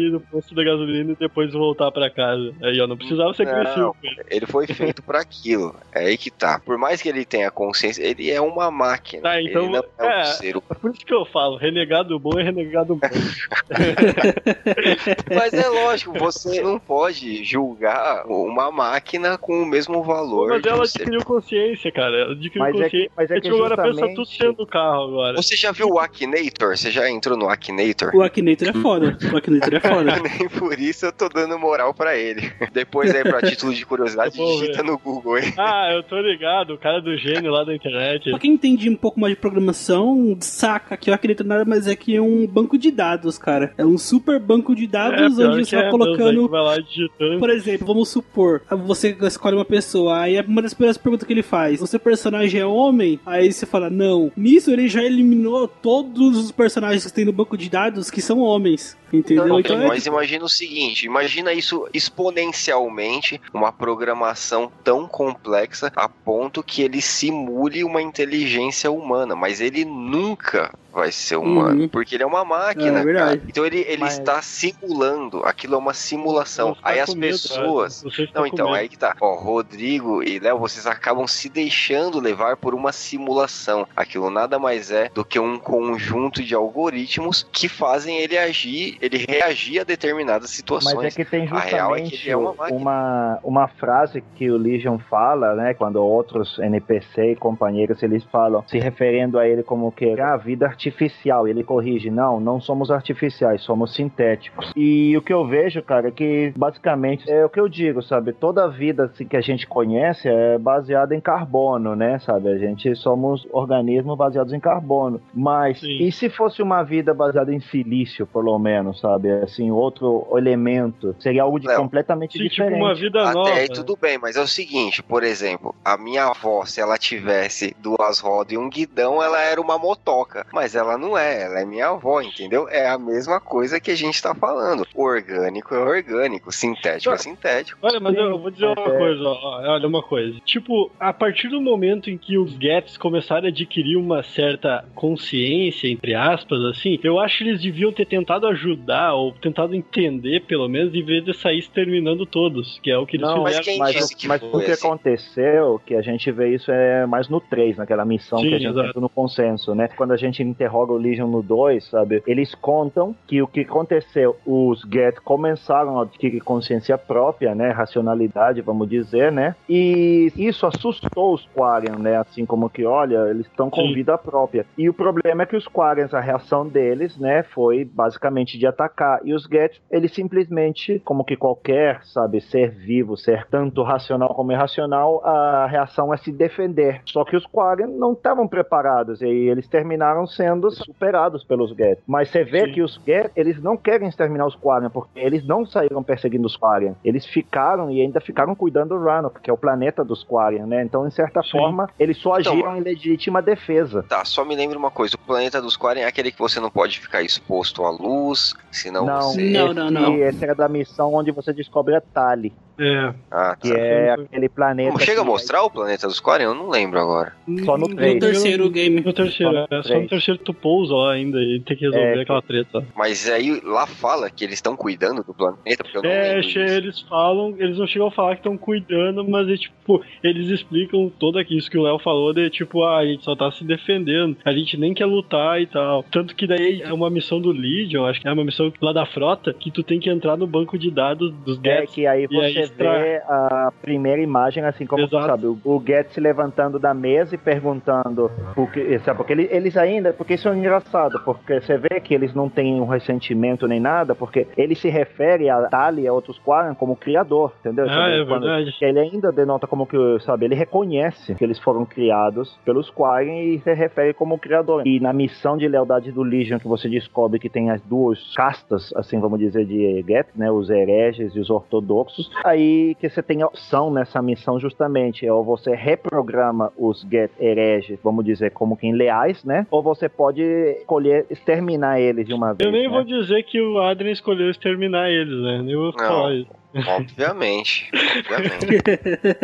ir 0.01 0.11
no 0.11 0.19
posto 0.21 0.53
da 0.55 0.63
gasolina 0.63 1.11
e 1.11 1.15
depois 1.15 1.51
voltar 1.53 1.91
pra 1.91 2.09
casa. 2.09 2.53
Aí, 2.63 2.79
ó, 2.81 2.87
não 2.87 2.97
precisava 2.97 3.33
ser 3.33 3.45
Não. 3.45 3.93
com 3.93 3.97
ele. 4.29 4.45
Foi 4.45 4.67
feito 4.67 5.01
pra 5.03 5.19
aquilo. 5.21 5.75
É 5.91 6.05
aí 6.05 6.17
que 6.17 6.29
tá. 6.31 6.59
Por 6.59 6.77
mais 6.77 7.01
que 7.01 7.09
ele 7.09 7.25
tenha 7.25 7.49
consciência, 7.51 8.03
ele 8.03 8.29
é 8.29 8.39
uma 8.41 8.69
máquina. 8.71 9.23
Tá, 9.23 9.41
então, 9.41 9.63
ele 9.63 9.71
não 9.71 9.79
é, 9.79 9.83
é. 10.11 10.51
humano. 10.51 10.63
Por 10.81 10.91
isso 10.91 11.05
que 11.05 11.13
eu 11.13 11.25
falo, 11.25 11.57
renegado 11.57 12.17
bom 12.19 12.39
é 12.39 12.43
renegado 12.43 12.95
bom. 12.95 13.07
Mas 15.33 15.53
é 15.53 15.67
lógico, 15.67 16.13
você 16.19 16.61
não 16.61 16.79
pode 16.79 17.43
julgar 17.43 18.25
uma 18.27 18.71
máquina 18.71 19.37
com 19.37 19.61
o 19.61 19.65
mesmo 19.65 20.03
valor. 20.03 20.49
Mas 20.49 20.65
ela 20.65 20.77
você- 20.77 20.97
adquiriu 20.99 21.23
consciência, 21.25 21.91
cara. 21.91 22.15
Ela 22.21 22.31
adquiriu 22.33 22.59
Mas 22.61 22.75
é 22.75 22.77
que- 22.77 22.83
consciência. 22.83 23.11
mas 23.17 23.31
é 23.31 23.39
que 23.39 23.47
agora 23.49 23.77
pensa 23.81 24.07
tudo 24.09 24.25
sendo 24.25 24.53
do 24.53 24.67
carro 24.67 25.03
agora. 25.03 25.35
Você 25.37 25.55
já 25.55 25.71
viu 25.71 25.87
o 25.89 25.99
Akinator? 25.99 26.77
Você 26.77 26.91
já 26.91 27.09
entrou 27.09 27.37
no 27.37 27.49
Akinator? 27.49 28.15
O 28.15 28.21
Akinator 28.21 28.69
é 28.69 28.73
foda. 28.73 29.17
O 29.31 29.37
Akinator 29.37 29.73
é 29.75 29.79
foda. 29.79 30.15
Nem 30.21 30.49
por 30.49 30.79
isso 30.79 31.05
eu 31.05 31.11
tô 31.11 31.29
dando 31.29 31.57
moral 31.57 31.93
pra 31.93 32.15
ele. 32.17 32.51
Depois 32.73 33.13
aí, 33.13 33.23
pra 33.23 33.41
título 33.41 33.73
de 33.73 33.85
curiosidade, 33.85 34.37
ver. 34.37 34.45
digita 34.45 34.83
no 34.83 34.97
Google 34.97 35.35
aí. 35.35 35.53
Ah, 35.57 35.91
eu 35.93 36.03
tô 36.03 36.19
ligado, 36.19 36.73
o 36.73 36.77
cara 36.77 37.01
do 37.01 37.15
gênio 37.17 37.51
lá 37.51 37.63
da 37.63 37.73
internet. 37.75 38.29
Pra 38.29 38.39
quem 38.39 38.51
entende 38.53 38.89
um 38.89 38.95
pouco 38.95 39.19
mais 39.19 39.33
de 39.33 39.39
programação, 39.39 40.00
saca 40.39 40.97
que 40.97 41.09
o 41.09 41.13
Akinator 41.13 41.45
nada 41.45 41.65
mais 41.65 41.87
é 41.87 41.95
que 41.95 42.19
um 42.19 42.45
banco 42.45 42.77
de 42.77 42.91
dados, 42.91 43.37
cara. 43.37 43.73
É 43.77 43.85
um 43.85 43.97
super 43.97 44.39
banco 44.39 44.75
de 44.75 44.87
dados 44.87 45.35
pior 45.35 45.51
onde 45.51 45.65
você 45.65 45.75
vai 45.75 45.87
é, 45.87 45.89
colocando. 45.89 46.47
Vai 46.47 46.61
lá 46.61 46.77
digitando. 46.77 47.39
Por 47.39 47.49
exemplo, 47.49 47.87
vamos 47.87 48.09
supor, 48.09 48.61
você 48.85 49.15
escolhe 49.21 49.55
uma 49.55 49.65
pessoa, 49.65 50.19
aí 50.19 50.35
é 50.35 50.41
uma 50.41 50.61
das 50.61 50.73
primeiras 50.73 50.97
perguntas 50.97 51.25
que 51.25 51.33
ele 51.33 51.43
faz: 51.43 51.79
Você 51.79 51.97
personagem 51.97 52.59
é 52.59 52.65
homem? 52.65 53.19
Aí 53.25 53.51
você 53.51 53.65
fala, 53.65 53.89
não. 53.89 54.31
Nisso 54.35 54.71
ele 54.71 54.87
já 54.87 55.03
eliminou 55.03 55.67
todos 55.67 56.37
os 56.37 56.51
personagens 56.51 57.05
que 57.05 57.13
tem 57.13 57.25
no 57.25 57.33
banco 57.33 57.57
de 57.57 57.69
dados 57.69 58.09
que 58.09 58.21
são 58.21 58.39
homens. 58.39 58.97
Entendeu? 59.11 59.47
Não, 59.47 59.59
Então 59.59 59.81
é 59.81 59.87
mas 59.87 60.05
imagina 60.05 60.45
o 60.45 60.49
seguinte, 60.49 61.05
imagina 61.05 61.53
isso 61.53 61.87
exponencialmente, 61.93 63.41
uma 63.53 63.71
programação 63.71 64.71
tão 64.83 65.07
complexa 65.07 65.91
a 65.95 66.07
ponto 66.07 66.63
que 66.63 66.81
ele 66.81 67.01
simule 67.01 67.83
uma 67.83 68.01
inteligência 68.01 68.91
humana, 68.91 69.35
mas 69.35 69.59
ele 69.59 69.83
nunca 69.85 70.73
vai 70.91 71.11
ser 71.11 71.37
humano, 71.37 71.81
Uhum. 71.83 71.87
porque 71.87 72.15
ele 72.15 72.23
é 72.23 72.25
uma 72.27 72.43
máquina, 72.43 72.99
É, 72.99 73.03
verdade. 73.03 73.37
cara. 73.39 73.41
Então 73.49 73.65
ele, 73.65 73.79
ele 73.87 74.01
Mas- 74.01 74.17
está 74.19 74.41
simulando, 74.41 75.41
aquilo 75.45 75.75
é 75.75 75.77
uma 75.77 75.93
simulação. 75.93 76.73
Tá 76.75 76.79
Aí 76.83 76.99
as 76.99 77.13
medo, 77.13 77.31
pessoas... 77.33 78.01
cara. 78.01 78.11
Você 78.13 78.23
está 78.23 78.39
Não, 78.39 78.47
então, 78.47 78.73
aí 78.73 78.89
que 78.89 78.97
tá. 78.97 79.15
Ó, 79.21 79.35
Rodrigo 79.35 80.23
e 80.23 80.39
Léo, 80.39 80.57
vocês 80.59 80.85
acabam 80.87 81.27
se 81.27 81.49
deixando 81.49 82.19
levar 82.19 82.57
por 82.57 82.73
uma 82.73 82.91
simulação. 82.91 83.87
Aquilo 83.95 84.29
nada 84.29 84.57
mais 84.59 84.91
é 84.91 85.09
do 85.13 85.23
que 85.23 85.39
um 85.39 85.57
conjunto 85.57 86.43
de 86.43 86.53
algoritmos 86.55 87.47
que 87.51 87.67
fazem 87.69 88.17
ele 88.17 88.37
agir, 88.37 88.97
ele 89.01 89.25
reagir 89.27 89.79
a 89.79 89.83
determinadas 89.83 90.49
situações. 90.49 90.95
Mas 90.95 91.05
é 91.17 91.23
que 91.23 91.29
tem 91.29 91.47
A 91.49 91.59
real 91.59 91.95
é 91.95 92.01
que 92.01 92.09
justamente 92.09 92.23
ele 92.23 92.31
é 92.31 92.37
uma 92.37 92.53
máquina. 92.53 92.77
uma, 92.79 93.39
uma 93.43 93.67
frase 93.67 94.23
que 94.35 94.49
o 94.49 94.57
Legion 94.57 94.97
fala, 95.09 95.55
né? 95.55 95.73
Quando 95.73 95.95
outros 95.97 96.57
NPC 96.59 97.31
e 97.31 97.35
companheiros 97.35 98.01
eles 98.03 98.23
falam, 98.25 98.63
se 98.67 98.79
referindo 98.79 99.37
a 99.39 99.47
ele 99.47 99.63
como 99.63 99.91
que 99.91 100.19
"Ah, 100.19 100.33
a 100.33 100.37
vida 100.37 100.67
artificial. 100.81 101.47
Ele 101.47 101.63
corrige, 101.63 102.09
não, 102.09 102.39
não 102.39 102.59
somos 102.59 102.89
artificiais, 102.89 103.61
somos 103.61 103.93
sintéticos. 103.93 104.71
E 104.75 105.15
o 105.15 105.21
que 105.21 105.33
eu 105.33 105.45
vejo, 105.45 105.81
cara, 105.83 106.07
é 106.07 106.11
que 106.11 106.51
basicamente 106.55 107.29
é 107.29 107.45
o 107.45 107.49
que 107.49 107.59
eu 107.59 107.69
digo, 107.69 108.01
sabe? 108.01 108.33
Toda 108.33 108.63
a 108.63 108.67
vida 108.67 109.05
assim, 109.05 109.25
que 109.25 109.37
a 109.37 109.41
gente 109.41 109.67
conhece 109.67 110.27
é 110.27 110.57
baseada 110.57 111.15
em 111.15 111.21
carbono, 111.21 111.95
né? 111.95 112.19
Sabe? 112.19 112.49
A 112.49 112.57
gente 112.57 112.95
somos 112.95 113.47
organismos 113.51 114.17
baseados 114.17 114.53
em 114.53 114.59
carbono. 114.59 115.21
Mas 115.33 115.79
Sim. 115.79 116.03
e 116.03 116.11
se 116.11 116.29
fosse 116.29 116.61
uma 116.61 116.83
vida 116.83 117.13
baseada 117.13 117.53
em 117.53 117.59
silício, 117.59 118.25
pelo 118.25 118.57
menos, 118.57 118.99
sabe? 118.99 119.31
Assim, 119.31 119.69
outro 119.71 120.27
elemento. 120.35 121.15
Seria 121.19 121.43
algo 121.43 121.59
de 121.59 121.67
Léo, 121.67 121.77
completamente 121.77 122.33
Sim, 122.33 122.39
tipo 122.39 122.49
diferente. 122.49 122.81
uma 122.81 122.95
vida 122.95 123.23
Até 123.23 123.33
nova. 123.33 123.53
aí 123.53 123.69
tudo 123.69 123.97
bem, 123.99 124.17
mas 124.17 124.35
é 124.35 124.41
o 124.41 124.47
seguinte, 124.47 125.03
por 125.03 125.23
exemplo, 125.23 125.75
a 125.83 125.97
minha 125.97 126.25
avó, 126.25 126.65
se 126.65 126.81
ela 126.81 126.97
tivesse 126.97 127.75
duas 127.79 128.19
rodas 128.19 128.53
e 128.53 128.57
um 128.57 128.69
guidão, 128.69 129.21
ela 129.21 129.41
era 129.41 129.61
uma 129.61 129.77
motoca. 129.77 130.45
Mas 130.51 130.70
ela 130.75 130.97
não 130.97 131.17
é, 131.17 131.43
ela 131.43 131.59
é 131.59 131.65
minha 131.65 131.87
avó, 131.87 132.21
entendeu? 132.21 132.67
É 132.69 132.87
a 132.89 132.97
mesma 132.97 133.39
coisa 133.39 133.79
que 133.79 133.91
a 133.91 133.95
gente 133.95 134.21
tá 134.21 134.33
falando. 134.35 134.85
Orgânico 134.95 135.73
é 135.75 135.79
orgânico, 135.79 136.51
sintético 136.51 137.13
é 137.13 137.17
sintético. 137.17 137.79
Olha, 137.81 137.99
mas 137.99 138.15
eu 138.15 138.37
vou 138.39 138.49
dizer 138.51 138.67
mas 138.67 138.77
uma 138.77 138.93
é- 138.93 138.97
coisa, 138.97 139.23
ó, 139.23 139.61
olha 139.73 139.87
uma 139.87 140.03
coisa. 140.03 140.39
Tipo, 140.45 140.91
a 140.99 141.11
partir 141.13 141.47
do 141.49 141.59
momento 141.61 142.09
em 142.09 142.17
que 142.17 142.37
os 142.37 142.53
Gets 142.53 142.97
começaram 142.97 143.45
a 143.45 143.49
adquirir 143.49 143.95
uma 143.97 144.23
certa 144.23 144.85
consciência, 144.95 145.87
entre 145.87 146.13
aspas, 146.13 146.59
assim, 146.65 146.99
eu 147.03 147.19
acho 147.19 147.39
que 147.39 147.43
eles 147.45 147.61
deviam 147.61 147.91
ter 147.91 148.05
tentado 148.05 148.47
ajudar, 148.47 149.13
ou 149.13 149.31
tentado 149.33 149.75
entender, 149.75 150.41
pelo 150.41 150.67
menos, 150.67 150.93
em 150.93 151.03
vez 151.03 151.23
de 151.23 151.33
sair 151.33 151.59
exterminando 151.59 152.25
todos, 152.25 152.79
que 152.81 152.89
é 152.91 152.97
o 152.97 153.05
que 153.05 153.17
eles 153.17 153.27
Não, 153.27 153.43
Mas 153.43 153.57
fizeram. 153.57 153.63
quem 153.65 153.79
mas, 153.79 153.95
disse 153.95 154.13
o- 154.13 154.17
que 154.17 154.27
mas 154.27 154.41
foi 154.41 154.49
o 154.61 154.65
que 154.65 154.71
assim? 154.71 154.87
aconteceu, 154.87 155.81
que 155.85 155.95
a 155.95 156.01
gente 156.01 156.31
vê 156.31 156.53
isso 156.55 156.71
é 156.71 157.05
mais 157.05 157.27
no 157.29 157.39
3, 157.39 157.77
naquela 157.77 158.05
missão 158.05 158.39
Sim, 158.39 158.49
que 158.49 158.55
a 158.55 158.59
gente 158.59 158.69
exato. 158.71 158.87
entra 158.89 159.01
no 159.01 159.09
consenso, 159.09 159.73
né? 159.75 159.87
Quando 159.95 160.11
a 160.11 160.17
gente 160.17 160.41
interroga 160.61 160.93
o 160.93 160.97
Legion 160.97 161.27
no 161.27 161.41
2, 161.41 161.89
sabe? 161.89 162.21
Eles 162.27 162.53
contam 162.53 163.15
que 163.25 163.41
o 163.41 163.47
que 163.47 163.61
aconteceu, 163.61 164.35
os 164.45 164.81
Get 164.81 165.19
começaram 165.23 165.99
a 165.99 166.03
adquirir 166.03 166.41
consciência 166.41 166.97
própria, 166.97 167.55
né? 167.55 167.71
Racionalidade, 167.71 168.61
vamos 168.61 168.87
dizer, 168.87 169.31
né? 169.31 169.55
E 169.67 170.31
isso 170.35 170.67
assustou 170.67 171.33
os 171.33 171.47
Quarian, 171.55 171.97
né? 171.97 172.17
Assim 172.17 172.45
como 172.45 172.69
que, 172.69 172.85
olha, 172.85 173.29
eles 173.29 173.47
estão 173.47 173.69
com 173.69 173.81
Sim. 173.81 173.93
vida 173.93 174.17
própria. 174.17 174.65
E 174.77 174.87
o 174.87 174.93
problema 174.93 175.43
é 175.43 175.45
que 175.47 175.55
os 175.55 175.67
Quarians, 175.67 176.13
a 176.13 176.19
reação 176.19 176.67
deles, 176.67 177.17
né? 177.17 177.41
Foi 177.41 177.83
basicamente 177.83 178.59
de 178.59 178.67
atacar. 178.67 179.19
E 179.23 179.33
os 179.33 179.43
Get, 179.45 179.79
eles 179.89 180.13
simplesmente, 180.13 180.99
como 180.99 181.25
que 181.25 181.35
qualquer, 181.35 182.01
sabe, 182.03 182.39
ser 182.39 182.69
vivo, 182.69 183.17
ser 183.17 183.47
tanto 183.49 183.81
racional 183.81 184.35
como 184.35 184.51
irracional, 184.51 185.25
a 185.25 185.65
reação 185.65 186.13
é 186.13 186.17
se 186.17 186.31
defender. 186.31 187.01
Só 187.05 187.25
que 187.25 187.35
os 187.35 187.47
Quarian 187.47 187.87
não 187.87 188.13
estavam 188.13 188.47
preparados 188.47 189.21
e 189.21 189.25
aí 189.25 189.49
eles 189.49 189.67
terminaram 189.67 190.27
sendo 190.27 190.50
superados 190.71 191.43
pelos 191.43 191.71
Get. 191.71 191.99
Mas 192.05 192.29
você 192.29 192.43
vê 192.43 192.65
Sim. 192.65 192.71
que 192.73 192.81
os 192.81 192.99
Get, 193.05 193.31
eles 193.35 193.61
não 193.61 193.77
querem 193.77 194.07
exterminar 194.07 194.45
os 194.45 194.55
Quarian, 194.55 194.89
porque 194.89 195.19
eles 195.19 195.45
não 195.45 195.65
saíram 195.65 196.03
perseguindo 196.03 196.45
os 196.45 196.57
Quarian. 196.57 196.95
Eles 197.03 197.25
ficaram 197.25 197.89
e 197.91 198.01
ainda 198.01 198.19
ficaram 198.19 198.55
cuidando 198.55 198.91
do 198.91 198.99
Rannoch, 198.99 199.39
que 199.41 199.49
é 199.49 199.53
o 199.53 199.57
planeta 199.57 200.03
dos 200.03 200.23
Quarian, 200.23 200.65
né? 200.65 200.83
Então, 200.83 201.07
em 201.07 201.11
certa 201.11 201.41
Sim. 201.41 201.51
forma, 201.51 201.89
eles 201.99 202.17
só 202.17 202.39
Então, 202.39 202.53
agiram 202.53 202.77
em 202.77 202.81
legítima 202.81 203.41
defesa. 203.41 204.03
Tá, 204.03 204.25
só 204.25 204.43
me 204.43 204.55
lembra 204.55 204.77
uma 204.77 204.91
coisa, 204.91 205.15
o 205.15 205.19
planeta 205.19 205.61
dos 205.61 205.77
Quaren 205.77 206.01
é 206.01 206.05
aquele 206.05 206.31
que 206.31 206.39
você 206.39 206.59
não 206.59 206.69
pode 206.69 206.99
ficar 206.99 207.21
exposto 207.21 207.83
à 207.83 207.89
luz, 207.89 208.53
senão 208.71 209.05
não, 209.05 209.21
você... 209.21 209.51
Não, 209.51 209.65
esse, 209.67 209.73
não, 209.73 209.91
não. 209.91 210.15
essa 210.15 210.45
era 210.45 210.55
da 210.55 210.67
missão 210.67 211.13
onde 211.13 211.31
você 211.31 211.53
descobre 211.53 211.95
a 211.95 212.01
Tali, 212.01 212.53
É. 212.81 213.13
Ah, 213.29 213.55
que 213.59 213.69
tá. 213.69 213.77
é 213.79 214.09
aquele 214.11 214.49
planeta. 214.49 214.89
Como 214.91 215.03
chega 215.03 215.21
a 215.21 215.23
que- 215.23 215.29
mostrar 215.29 215.63
o 215.63 215.69
planeta 215.69 216.07
dos 216.07 216.19
Quaren? 216.19 216.43
Eu 216.45 216.55
não 216.55 216.69
lembro 216.69 216.99
agora. 216.99 217.33
Só 217.63 217.77
no 217.77 217.87
No 217.87 217.95
três. 217.95 218.19
terceiro 218.19 218.69
game. 218.69 219.01
No 219.01 219.13
terceiro, 219.13 219.51
Só 219.53 219.67
no 219.69 219.77
é, 219.79 219.83
só 219.83 219.99
no 219.99 220.07
terceiro 220.07 220.39
tu 220.43 220.53
pousa 220.53 220.95
lá 220.95 221.13
ainda 221.13 221.39
e 221.41 221.59
tem 221.59 221.77
que 221.77 221.85
resolver 221.85 222.17
É, 222.17 222.21
aquela 222.21 222.41
treta. 222.41 222.85
Mas 222.95 223.29
aí 223.29 223.59
lá 223.63 223.85
fala 223.85 224.29
que 224.29 224.43
eles 224.43 224.55
estão 224.55 224.75
cuidando 224.75 225.23
do 225.23 225.33
planeta, 225.33 225.83
porque 225.83 225.97
eu 225.97 226.03
não 226.03 226.09
É, 226.09 226.35
lembro 226.35 226.59
eles 226.61 227.01
falam, 227.01 227.55
eles 227.57 227.77
não 227.77 227.85
chegam 227.87 228.07
a 228.07 228.11
falar 228.11 228.31
que 228.35 228.39
estão 228.39 228.57
cuidando, 228.57 229.23
mas 229.27 229.47
é 229.49 229.57
tipo, 229.57 230.01
eles 230.23 230.47
explicam 230.49 231.11
todo 231.19 231.37
aqui 231.37 231.57
isso 231.57 231.69
que 231.69 231.77
o 231.77 231.83
Léo 231.83 231.99
falou, 231.99 232.33
de 232.33 232.49
tipo, 232.49 232.83
ah, 232.83 232.97
a 232.99 233.05
gente 233.05 233.23
só 233.23 233.35
tá 233.35 233.51
se 233.51 233.63
defendendo, 233.63 234.35
a 234.43 234.51
gente 234.51 234.77
nem 234.77 234.93
quer 234.93 235.05
lutar 235.05 235.61
e 235.61 235.67
tal. 235.67 236.03
Tanto 236.11 236.35
que 236.35 236.47
daí 236.47 236.81
é 236.81 236.93
uma 236.93 237.09
missão 237.09 237.39
do 237.39 237.51
Legion, 237.51 238.05
acho 238.05 238.19
que 238.21 238.27
é 238.27 238.33
uma 238.33 238.43
missão 238.45 238.71
lá 238.81 238.93
da 238.93 239.05
frota, 239.05 239.53
que 239.53 239.69
tu 239.71 239.83
tem 239.83 239.99
que 239.99 240.09
entrar 240.09 240.37
no 240.37 240.47
banco 240.47 240.77
de 240.77 240.89
dados 240.89 241.31
dos 241.45 241.59
É 241.63 241.79
Gets. 241.81 241.93
que 241.95 242.07
aí 242.07 242.27
você 242.27 242.59
aí 242.59 242.70
extra- 242.71 242.99
vê 242.99 243.17
a 243.27 243.71
primeira 243.81 244.21
imagem, 244.21 244.63
assim 244.63 244.85
como 244.85 245.03
Exato. 245.03 245.25
sabe, 245.27 245.45
o, 245.47 245.57
o 245.63 245.83
Get 245.85 246.09
se 246.09 246.19
levantando 246.19 246.79
da 246.79 246.93
mesa 246.93 247.35
e 247.35 247.37
perguntando 247.37 248.31
porque, 248.55 248.99
sabe, 248.99 249.17
porque 249.17 249.33
ele- 249.33 249.47
eles 249.51 249.77
ainda, 249.77 250.13
porque 250.13 250.33
isso 250.35 250.49
é 250.49 250.55
engraçado, 250.55 251.19
porque 251.23 251.61
você 251.61 251.77
vê 251.77 251.99
que 251.99 252.13
eles 252.13 252.33
não 252.33 252.49
têm 252.49 252.79
um 252.81 252.85
ressentimento 252.85 253.67
nem 253.67 253.79
nada, 253.79 254.15
porque 254.15 254.47
ele 254.57 254.75
se 254.75 254.89
refere 254.89 255.49
a 255.49 255.63
Tali 255.67 256.03
e 256.03 256.07
a 256.07 256.13
outros 256.13 256.37
Quarren 256.39 256.73
como 256.75 256.95
criador, 256.95 257.53
entendeu? 257.59 257.85
Ah, 257.85 257.93
Sabe, 257.93 258.21
é 258.21 258.25
quando- 258.25 258.41
verdade. 258.47 258.75
ele 258.81 258.99
ainda 258.99 259.31
denota 259.31 259.67
como 259.67 259.85
que, 259.85 259.97
sabe, 260.21 260.45
ele 260.45 260.55
reconhece 260.55 261.35
que 261.35 261.43
eles 261.43 261.59
foram 261.59 261.85
criados 261.85 262.57
pelos 262.65 262.89
Quarren 262.89 263.53
e 263.53 263.59
se 263.59 263.73
refere 263.73 264.13
como 264.13 264.37
criador. 264.37 264.85
E 264.85 264.99
na 264.99 265.13
missão 265.13 265.57
de 265.57 265.67
lealdade 265.67 266.11
do 266.11 266.23
Legion 266.23 266.57
que 266.59 266.67
você 266.67 266.89
descobre 266.89 267.39
que 267.39 267.49
tem 267.49 267.69
as 267.69 267.81
duas 267.81 268.33
castas, 268.35 268.91
assim 268.95 269.19
vamos 269.19 269.39
dizer, 269.39 269.65
de 269.65 270.03
Get, 270.07 270.27
né, 270.35 270.51
os 270.51 270.69
hereges 270.69 271.35
e 271.35 271.39
os 271.39 271.49
ortodoxos, 271.49 272.29
aí 272.51 272.95
que 272.95 273.09
você 273.09 273.21
tem 273.23 273.41
a 273.41 273.47
opção 273.47 273.91
nessa 273.91 274.21
missão 274.21 274.59
justamente, 274.59 275.25
é 275.25 275.33
ou 275.33 275.43
você 275.43 275.75
reprograma 275.75 276.71
os 276.77 277.01
Get 277.09 277.31
hereges, 277.39 277.99
vamos 278.03 278.23
dizer, 278.25 278.51
como 278.51 278.77
quem 278.77 278.93
leais, 278.93 279.43
né, 279.43 279.65
ou 279.71 279.81
você 279.81 280.07
pode 280.07 280.41
escolher 280.41 281.25
exterminar 281.29 281.99
eles 281.99 282.27
de 282.27 282.33
uma 282.33 282.53
vez. 282.53 282.65
Eu 282.65 282.71
nem 282.71 282.87
né? 282.87 282.89
vou 282.89 283.03
dizer 283.03 283.43
que 283.43 283.61
o 283.61 283.79
Adrien 283.79 284.13
escolheu 284.13 284.49
exterminar 284.49 285.09
eles, 285.09 285.41
né? 285.41 285.61
Nem 285.63 285.75
vou 285.75 285.91
Não. 285.91 286.07
falar 286.07 286.33
isso. 286.35 286.60
Obviamente. 286.73 287.89
Obviamente. 288.29 288.81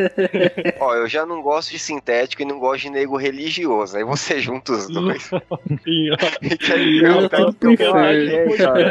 Ó, 0.79 0.95
eu 0.95 1.07
já 1.07 1.25
não 1.25 1.41
gosto 1.41 1.71
de 1.71 1.79
sintético 1.79 2.41
e 2.41 2.45
não 2.45 2.59
gosto 2.59 2.83
de 2.83 2.91
nego 2.91 3.17
religioso. 3.17 3.97
Aí 3.97 4.03
você 4.03 4.39
junta 4.39 4.71
os 4.71 4.87
dois. 4.87 5.29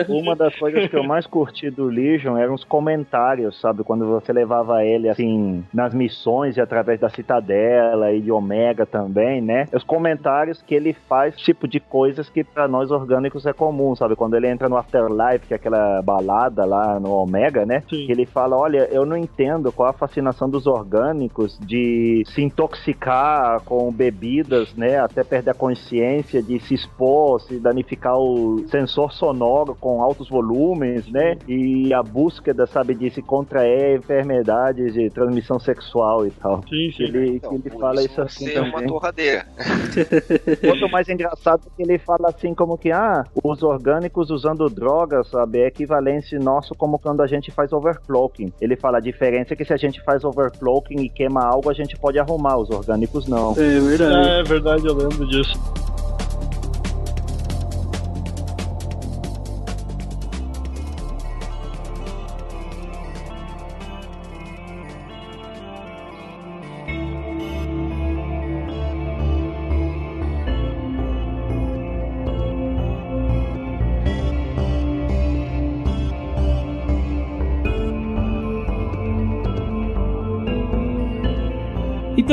Uma 0.09 0.37
das 0.37 0.55
coisas 0.57 0.89
que 0.89 0.97
eu 0.97 1.05
mais 1.05 1.27
curti 1.27 1.71
do 1.71 1.87
Legion 1.87 2.37
eram 2.37 2.55
os 2.55 2.65
comentários, 2.65 3.61
sabe? 3.61 3.83
Quando 3.85 4.07
você 4.07 4.33
levava 4.33 4.85
ele 4.85 5.09
assim 5.09 5.65
nas 5.73 5.95
missões 5.95 6.57
e 6.57 6.61
através 6.61 7.01
da 7.01 7.09
Citadela 7.09 8.13
e 8.13 8.21
de 8.21 8.31
Omega 8.31 8.85
também, 8.85 9.41
né? 9.41 9.67
Os 9.73 9.83
comentários 9.83 10.61
que 10.63 10.75
ele 10.75 10.95
faz, 11.09 11.35
tipo 11.37 11.67
de 11.67 11.81
coisas 11.81 12.29
que 12.29 12.45
para 12.45 12.69
nós 12.69 12.91
orgânicos 12.91 13.47
é 13.47 13.53
comum, 13.53 13.95
sabe? 13.95 14.17
Quando 14.17 14.37
ele 14.37 14.49
entra 14.49 14.69
no 14.69 14.77
Afterlife, 14.77 15.47
que 15.47 15.55
é 15.55 15.57
aquela 15.57 16.03
balada 16.03 16.65
lá 16.65 17.01
no 17.01 17.11
Omega, 17.13 17.65
né? 17.65 17.83
Sim. 17.89 18.07
Que 18.07 18.13
ele 18.13 18.26
fala: 18.27 18.57
Olha, 18.57 18.89
eu 18.91 19.07
não 19.07 19.17
entendo 19.17 19.71
qual 19.73 19.89
a 19.89 19.93
fascinação 19.93 20.49
dos 20.51 20.67
orgânicos 20.67 21.59
de 21.61 22.23
se 22.27 22.43
intoxicar 22.43 23.61
com 23.63 23.93
bebidas, 23.93 24.75
né? 24.75 24.99
Até 24.99 25.23
perder 25.23 25.51
a 25.51 25.55
consciência, 25.55 26.43
de 26.43 26.59
se 26.61 26.75
expor, 26.75 27.41
se 27.41 27.59
danificar 27.59 28.19
o 28.19 28.65
sensor 28.69 29.13
sonoro 29.13 29.75
com 29.81 30.03
altos 30.03 30.29
volumes, 30.29 31.07
né? 31.11 31.37
E 31.47 31.93
a 31.95 32.03
búsqueda, 32.03 32.67
sabe, 32.67 32.95
de 32.95 33.11
se 33.11 33.23
contrair 33.23 33.99
enfermidades 33.99 34.93
de 34.95 35.09
transmissão 35.11 35.59
sexual 35.59 36.27
e 36.27 36.31
tal. 36.31 36.63
Sim, 36.69 36.91
sim. 36.97 37.03
Ele, 37.05 37.37
Então, 37.37 37.55
ele 37.55 37.71
fala 37.71 38.03
isso 38.03 38.17
isso 38.17 38.23
assim 38.23 38.45
você 38.47 38.51
é 38.53 38.55
também. 38.55 38.73
uma 38.73 38.87
torradeira. 38.87 39.47
Quanto 40.61 40.91
mais 40.91 41.09
engraçado 41.09 41.63
é 41.67 41.71
que 41.77 41.83
ele 41.83 41.99
fala 41.99 42.29
assim 42.29 42.55
como 42.55 42.79
que, 42.79 42.91
ah, 42.91 43.25
os 43.43 43.63
orgânicos 43.63 44.31
usando 44.31 44.69
drogas, 44.69 45.29
sabe, 45.29 45.61
é 45.61 45.67
equivalente 45.67 46.39
nosso 46.39 46.75
como 46.75 46.99
quando 46.99 47.21
a 47.23 47.27
gente 47.27 47.51
faz 47.51 47.73
overclocking. 48.17 48.53
Ele 48.61 48.77
fala, 48.77 48.99
a 48.99 49.01
diferença 49.01 49.53
é 49.53 49.57
que 49.57 49.65
se 49.65 49.73
a 49.73 49.77
gente 49.77 50.03
faz 50.03 50.25
overclocking 50.25 51.01
e 51.01 51.09
queima 51.09 51.45
algo, 51.45 51.71
a 51.71 51.75
gente 51.75 51.97
pode 51.97 52.19
arrumar, 52.19 52.57
os 52.57 52.71
orgânicos 52.71 53.27
não. 53.27 53.53
É 53.53 53.81
verdade. 53.81 54.29
É 54.29 54.43
verdade, 54.43 54.87
eu 54.87 54.95
lembro 54.95 55.27
disso. 55.27 55.59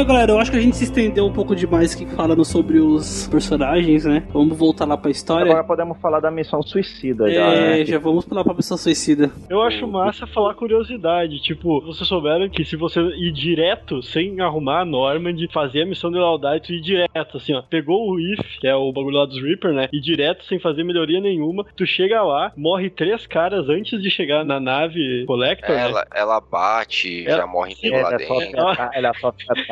Então, 0.04 0.16
galera, 0.16 0.34
eu 0.34 0.38
acho 0.40 0.52
que 0.52 0.58
a 0.58 0.60
gente 0.60 0.76
se 0.76 0.84
estendeu 0.84 1.26
um 1.26 1.32
pouco 1.32 1.56
demais 1.56 1.96
aqui 1.96 2.06
falando 2.14 2.44
sobre 2.44 2.78
os 2.78 3.26
personagens, 3.30 4.04
né? 4.04 4.28
Vamos 4.34 4.58
voltar 4.58 4.84
lá 4.86 4.98
pra 4.98 5.10
história. 5.10 5.46
Agora 5.50 5.64
podemos 5.64 5.98
falar 6.02 6.20
da 6.20 6.30
missão 6.30 6.62
suicida 6.62 7.32
já, 7.34 7.42
É, 7.42 7.78
né? 7.80 7.86
já 7.86 8.00
vamos 8.00 8.26
pular 8.26 8.44
pra 8.44 8.54
pessoa 8.54 8.78
suicida. 8.78 9.32
Eu 9.50 9.62
acho 9.62 9.88
massa 9.88 10.28
falar 10.28 10.56
curiosidade. 10.56 11.40
Tipo, 11.42 11.80
vocês 11.86 12.06
souberam 12.06 12.50
que 12.50 12.66
se 12.66 12.76
você 12.76 13.00
ir 13.16 13.32
direto, 13.32 14.04
sem 14.04 14.42
arrumar 14.42 14.82
a 14.82 14.86
Normand, 14.86 15.38
fazer 15.54 15.84
a 15.84 15.86
missão 15.86 16.12
de 16.12 16.18
lealdade, 16.18 16.64
tu 16.68 16.74
ir 16.74 16.82
direto, 16.82 17.38
assim, 17.38 17.54
ó. 17.54 17.62
Pegou 17.62 18.12
o 18.12 18.20
If, 18.20 18.60
que 18.60 18.68
é 18.68 18.76
o 18.76 18.92
bagulho 18.92 19.16
lá 19.20 19.26
dos 19.26 19.42
Reaper, 19.42 19.72
né? 19.72 19.88
E 19.94 20.02
direto, 20.02 20.44
sem 20.44 20.60
fazer 20.60 20.84
melhoria 20.84 21.22
nenhuma, 21.22 21.66
tu 21.78 21.86
chega 21.88 22.22
lá, 22.24 22.52
morre 22.58 22.90
três 22.90 23.26
caras 23.26 23.70
antes 23.70 24.02
de 24.02 24.10
chegar 24.12 24.44
na 24.44 24.60
nave 24.60 25.24
Collector, 25.26 25.74
né? 25.74 25.82
Ela, 25.82 26.06
ela 26.14 26.42
bate, 26.42 27.24
Ela- 27.26 27.38
já 27.38 27.48
morre 27.48 27.72
inteiro 27.72 27.96
lá 28.02 28.10
Ela 28.10 28.18
dentro. 28.18 28.68
ata- 28.68 28.90
ela 28.94 29.14
sofre 29.14 29.46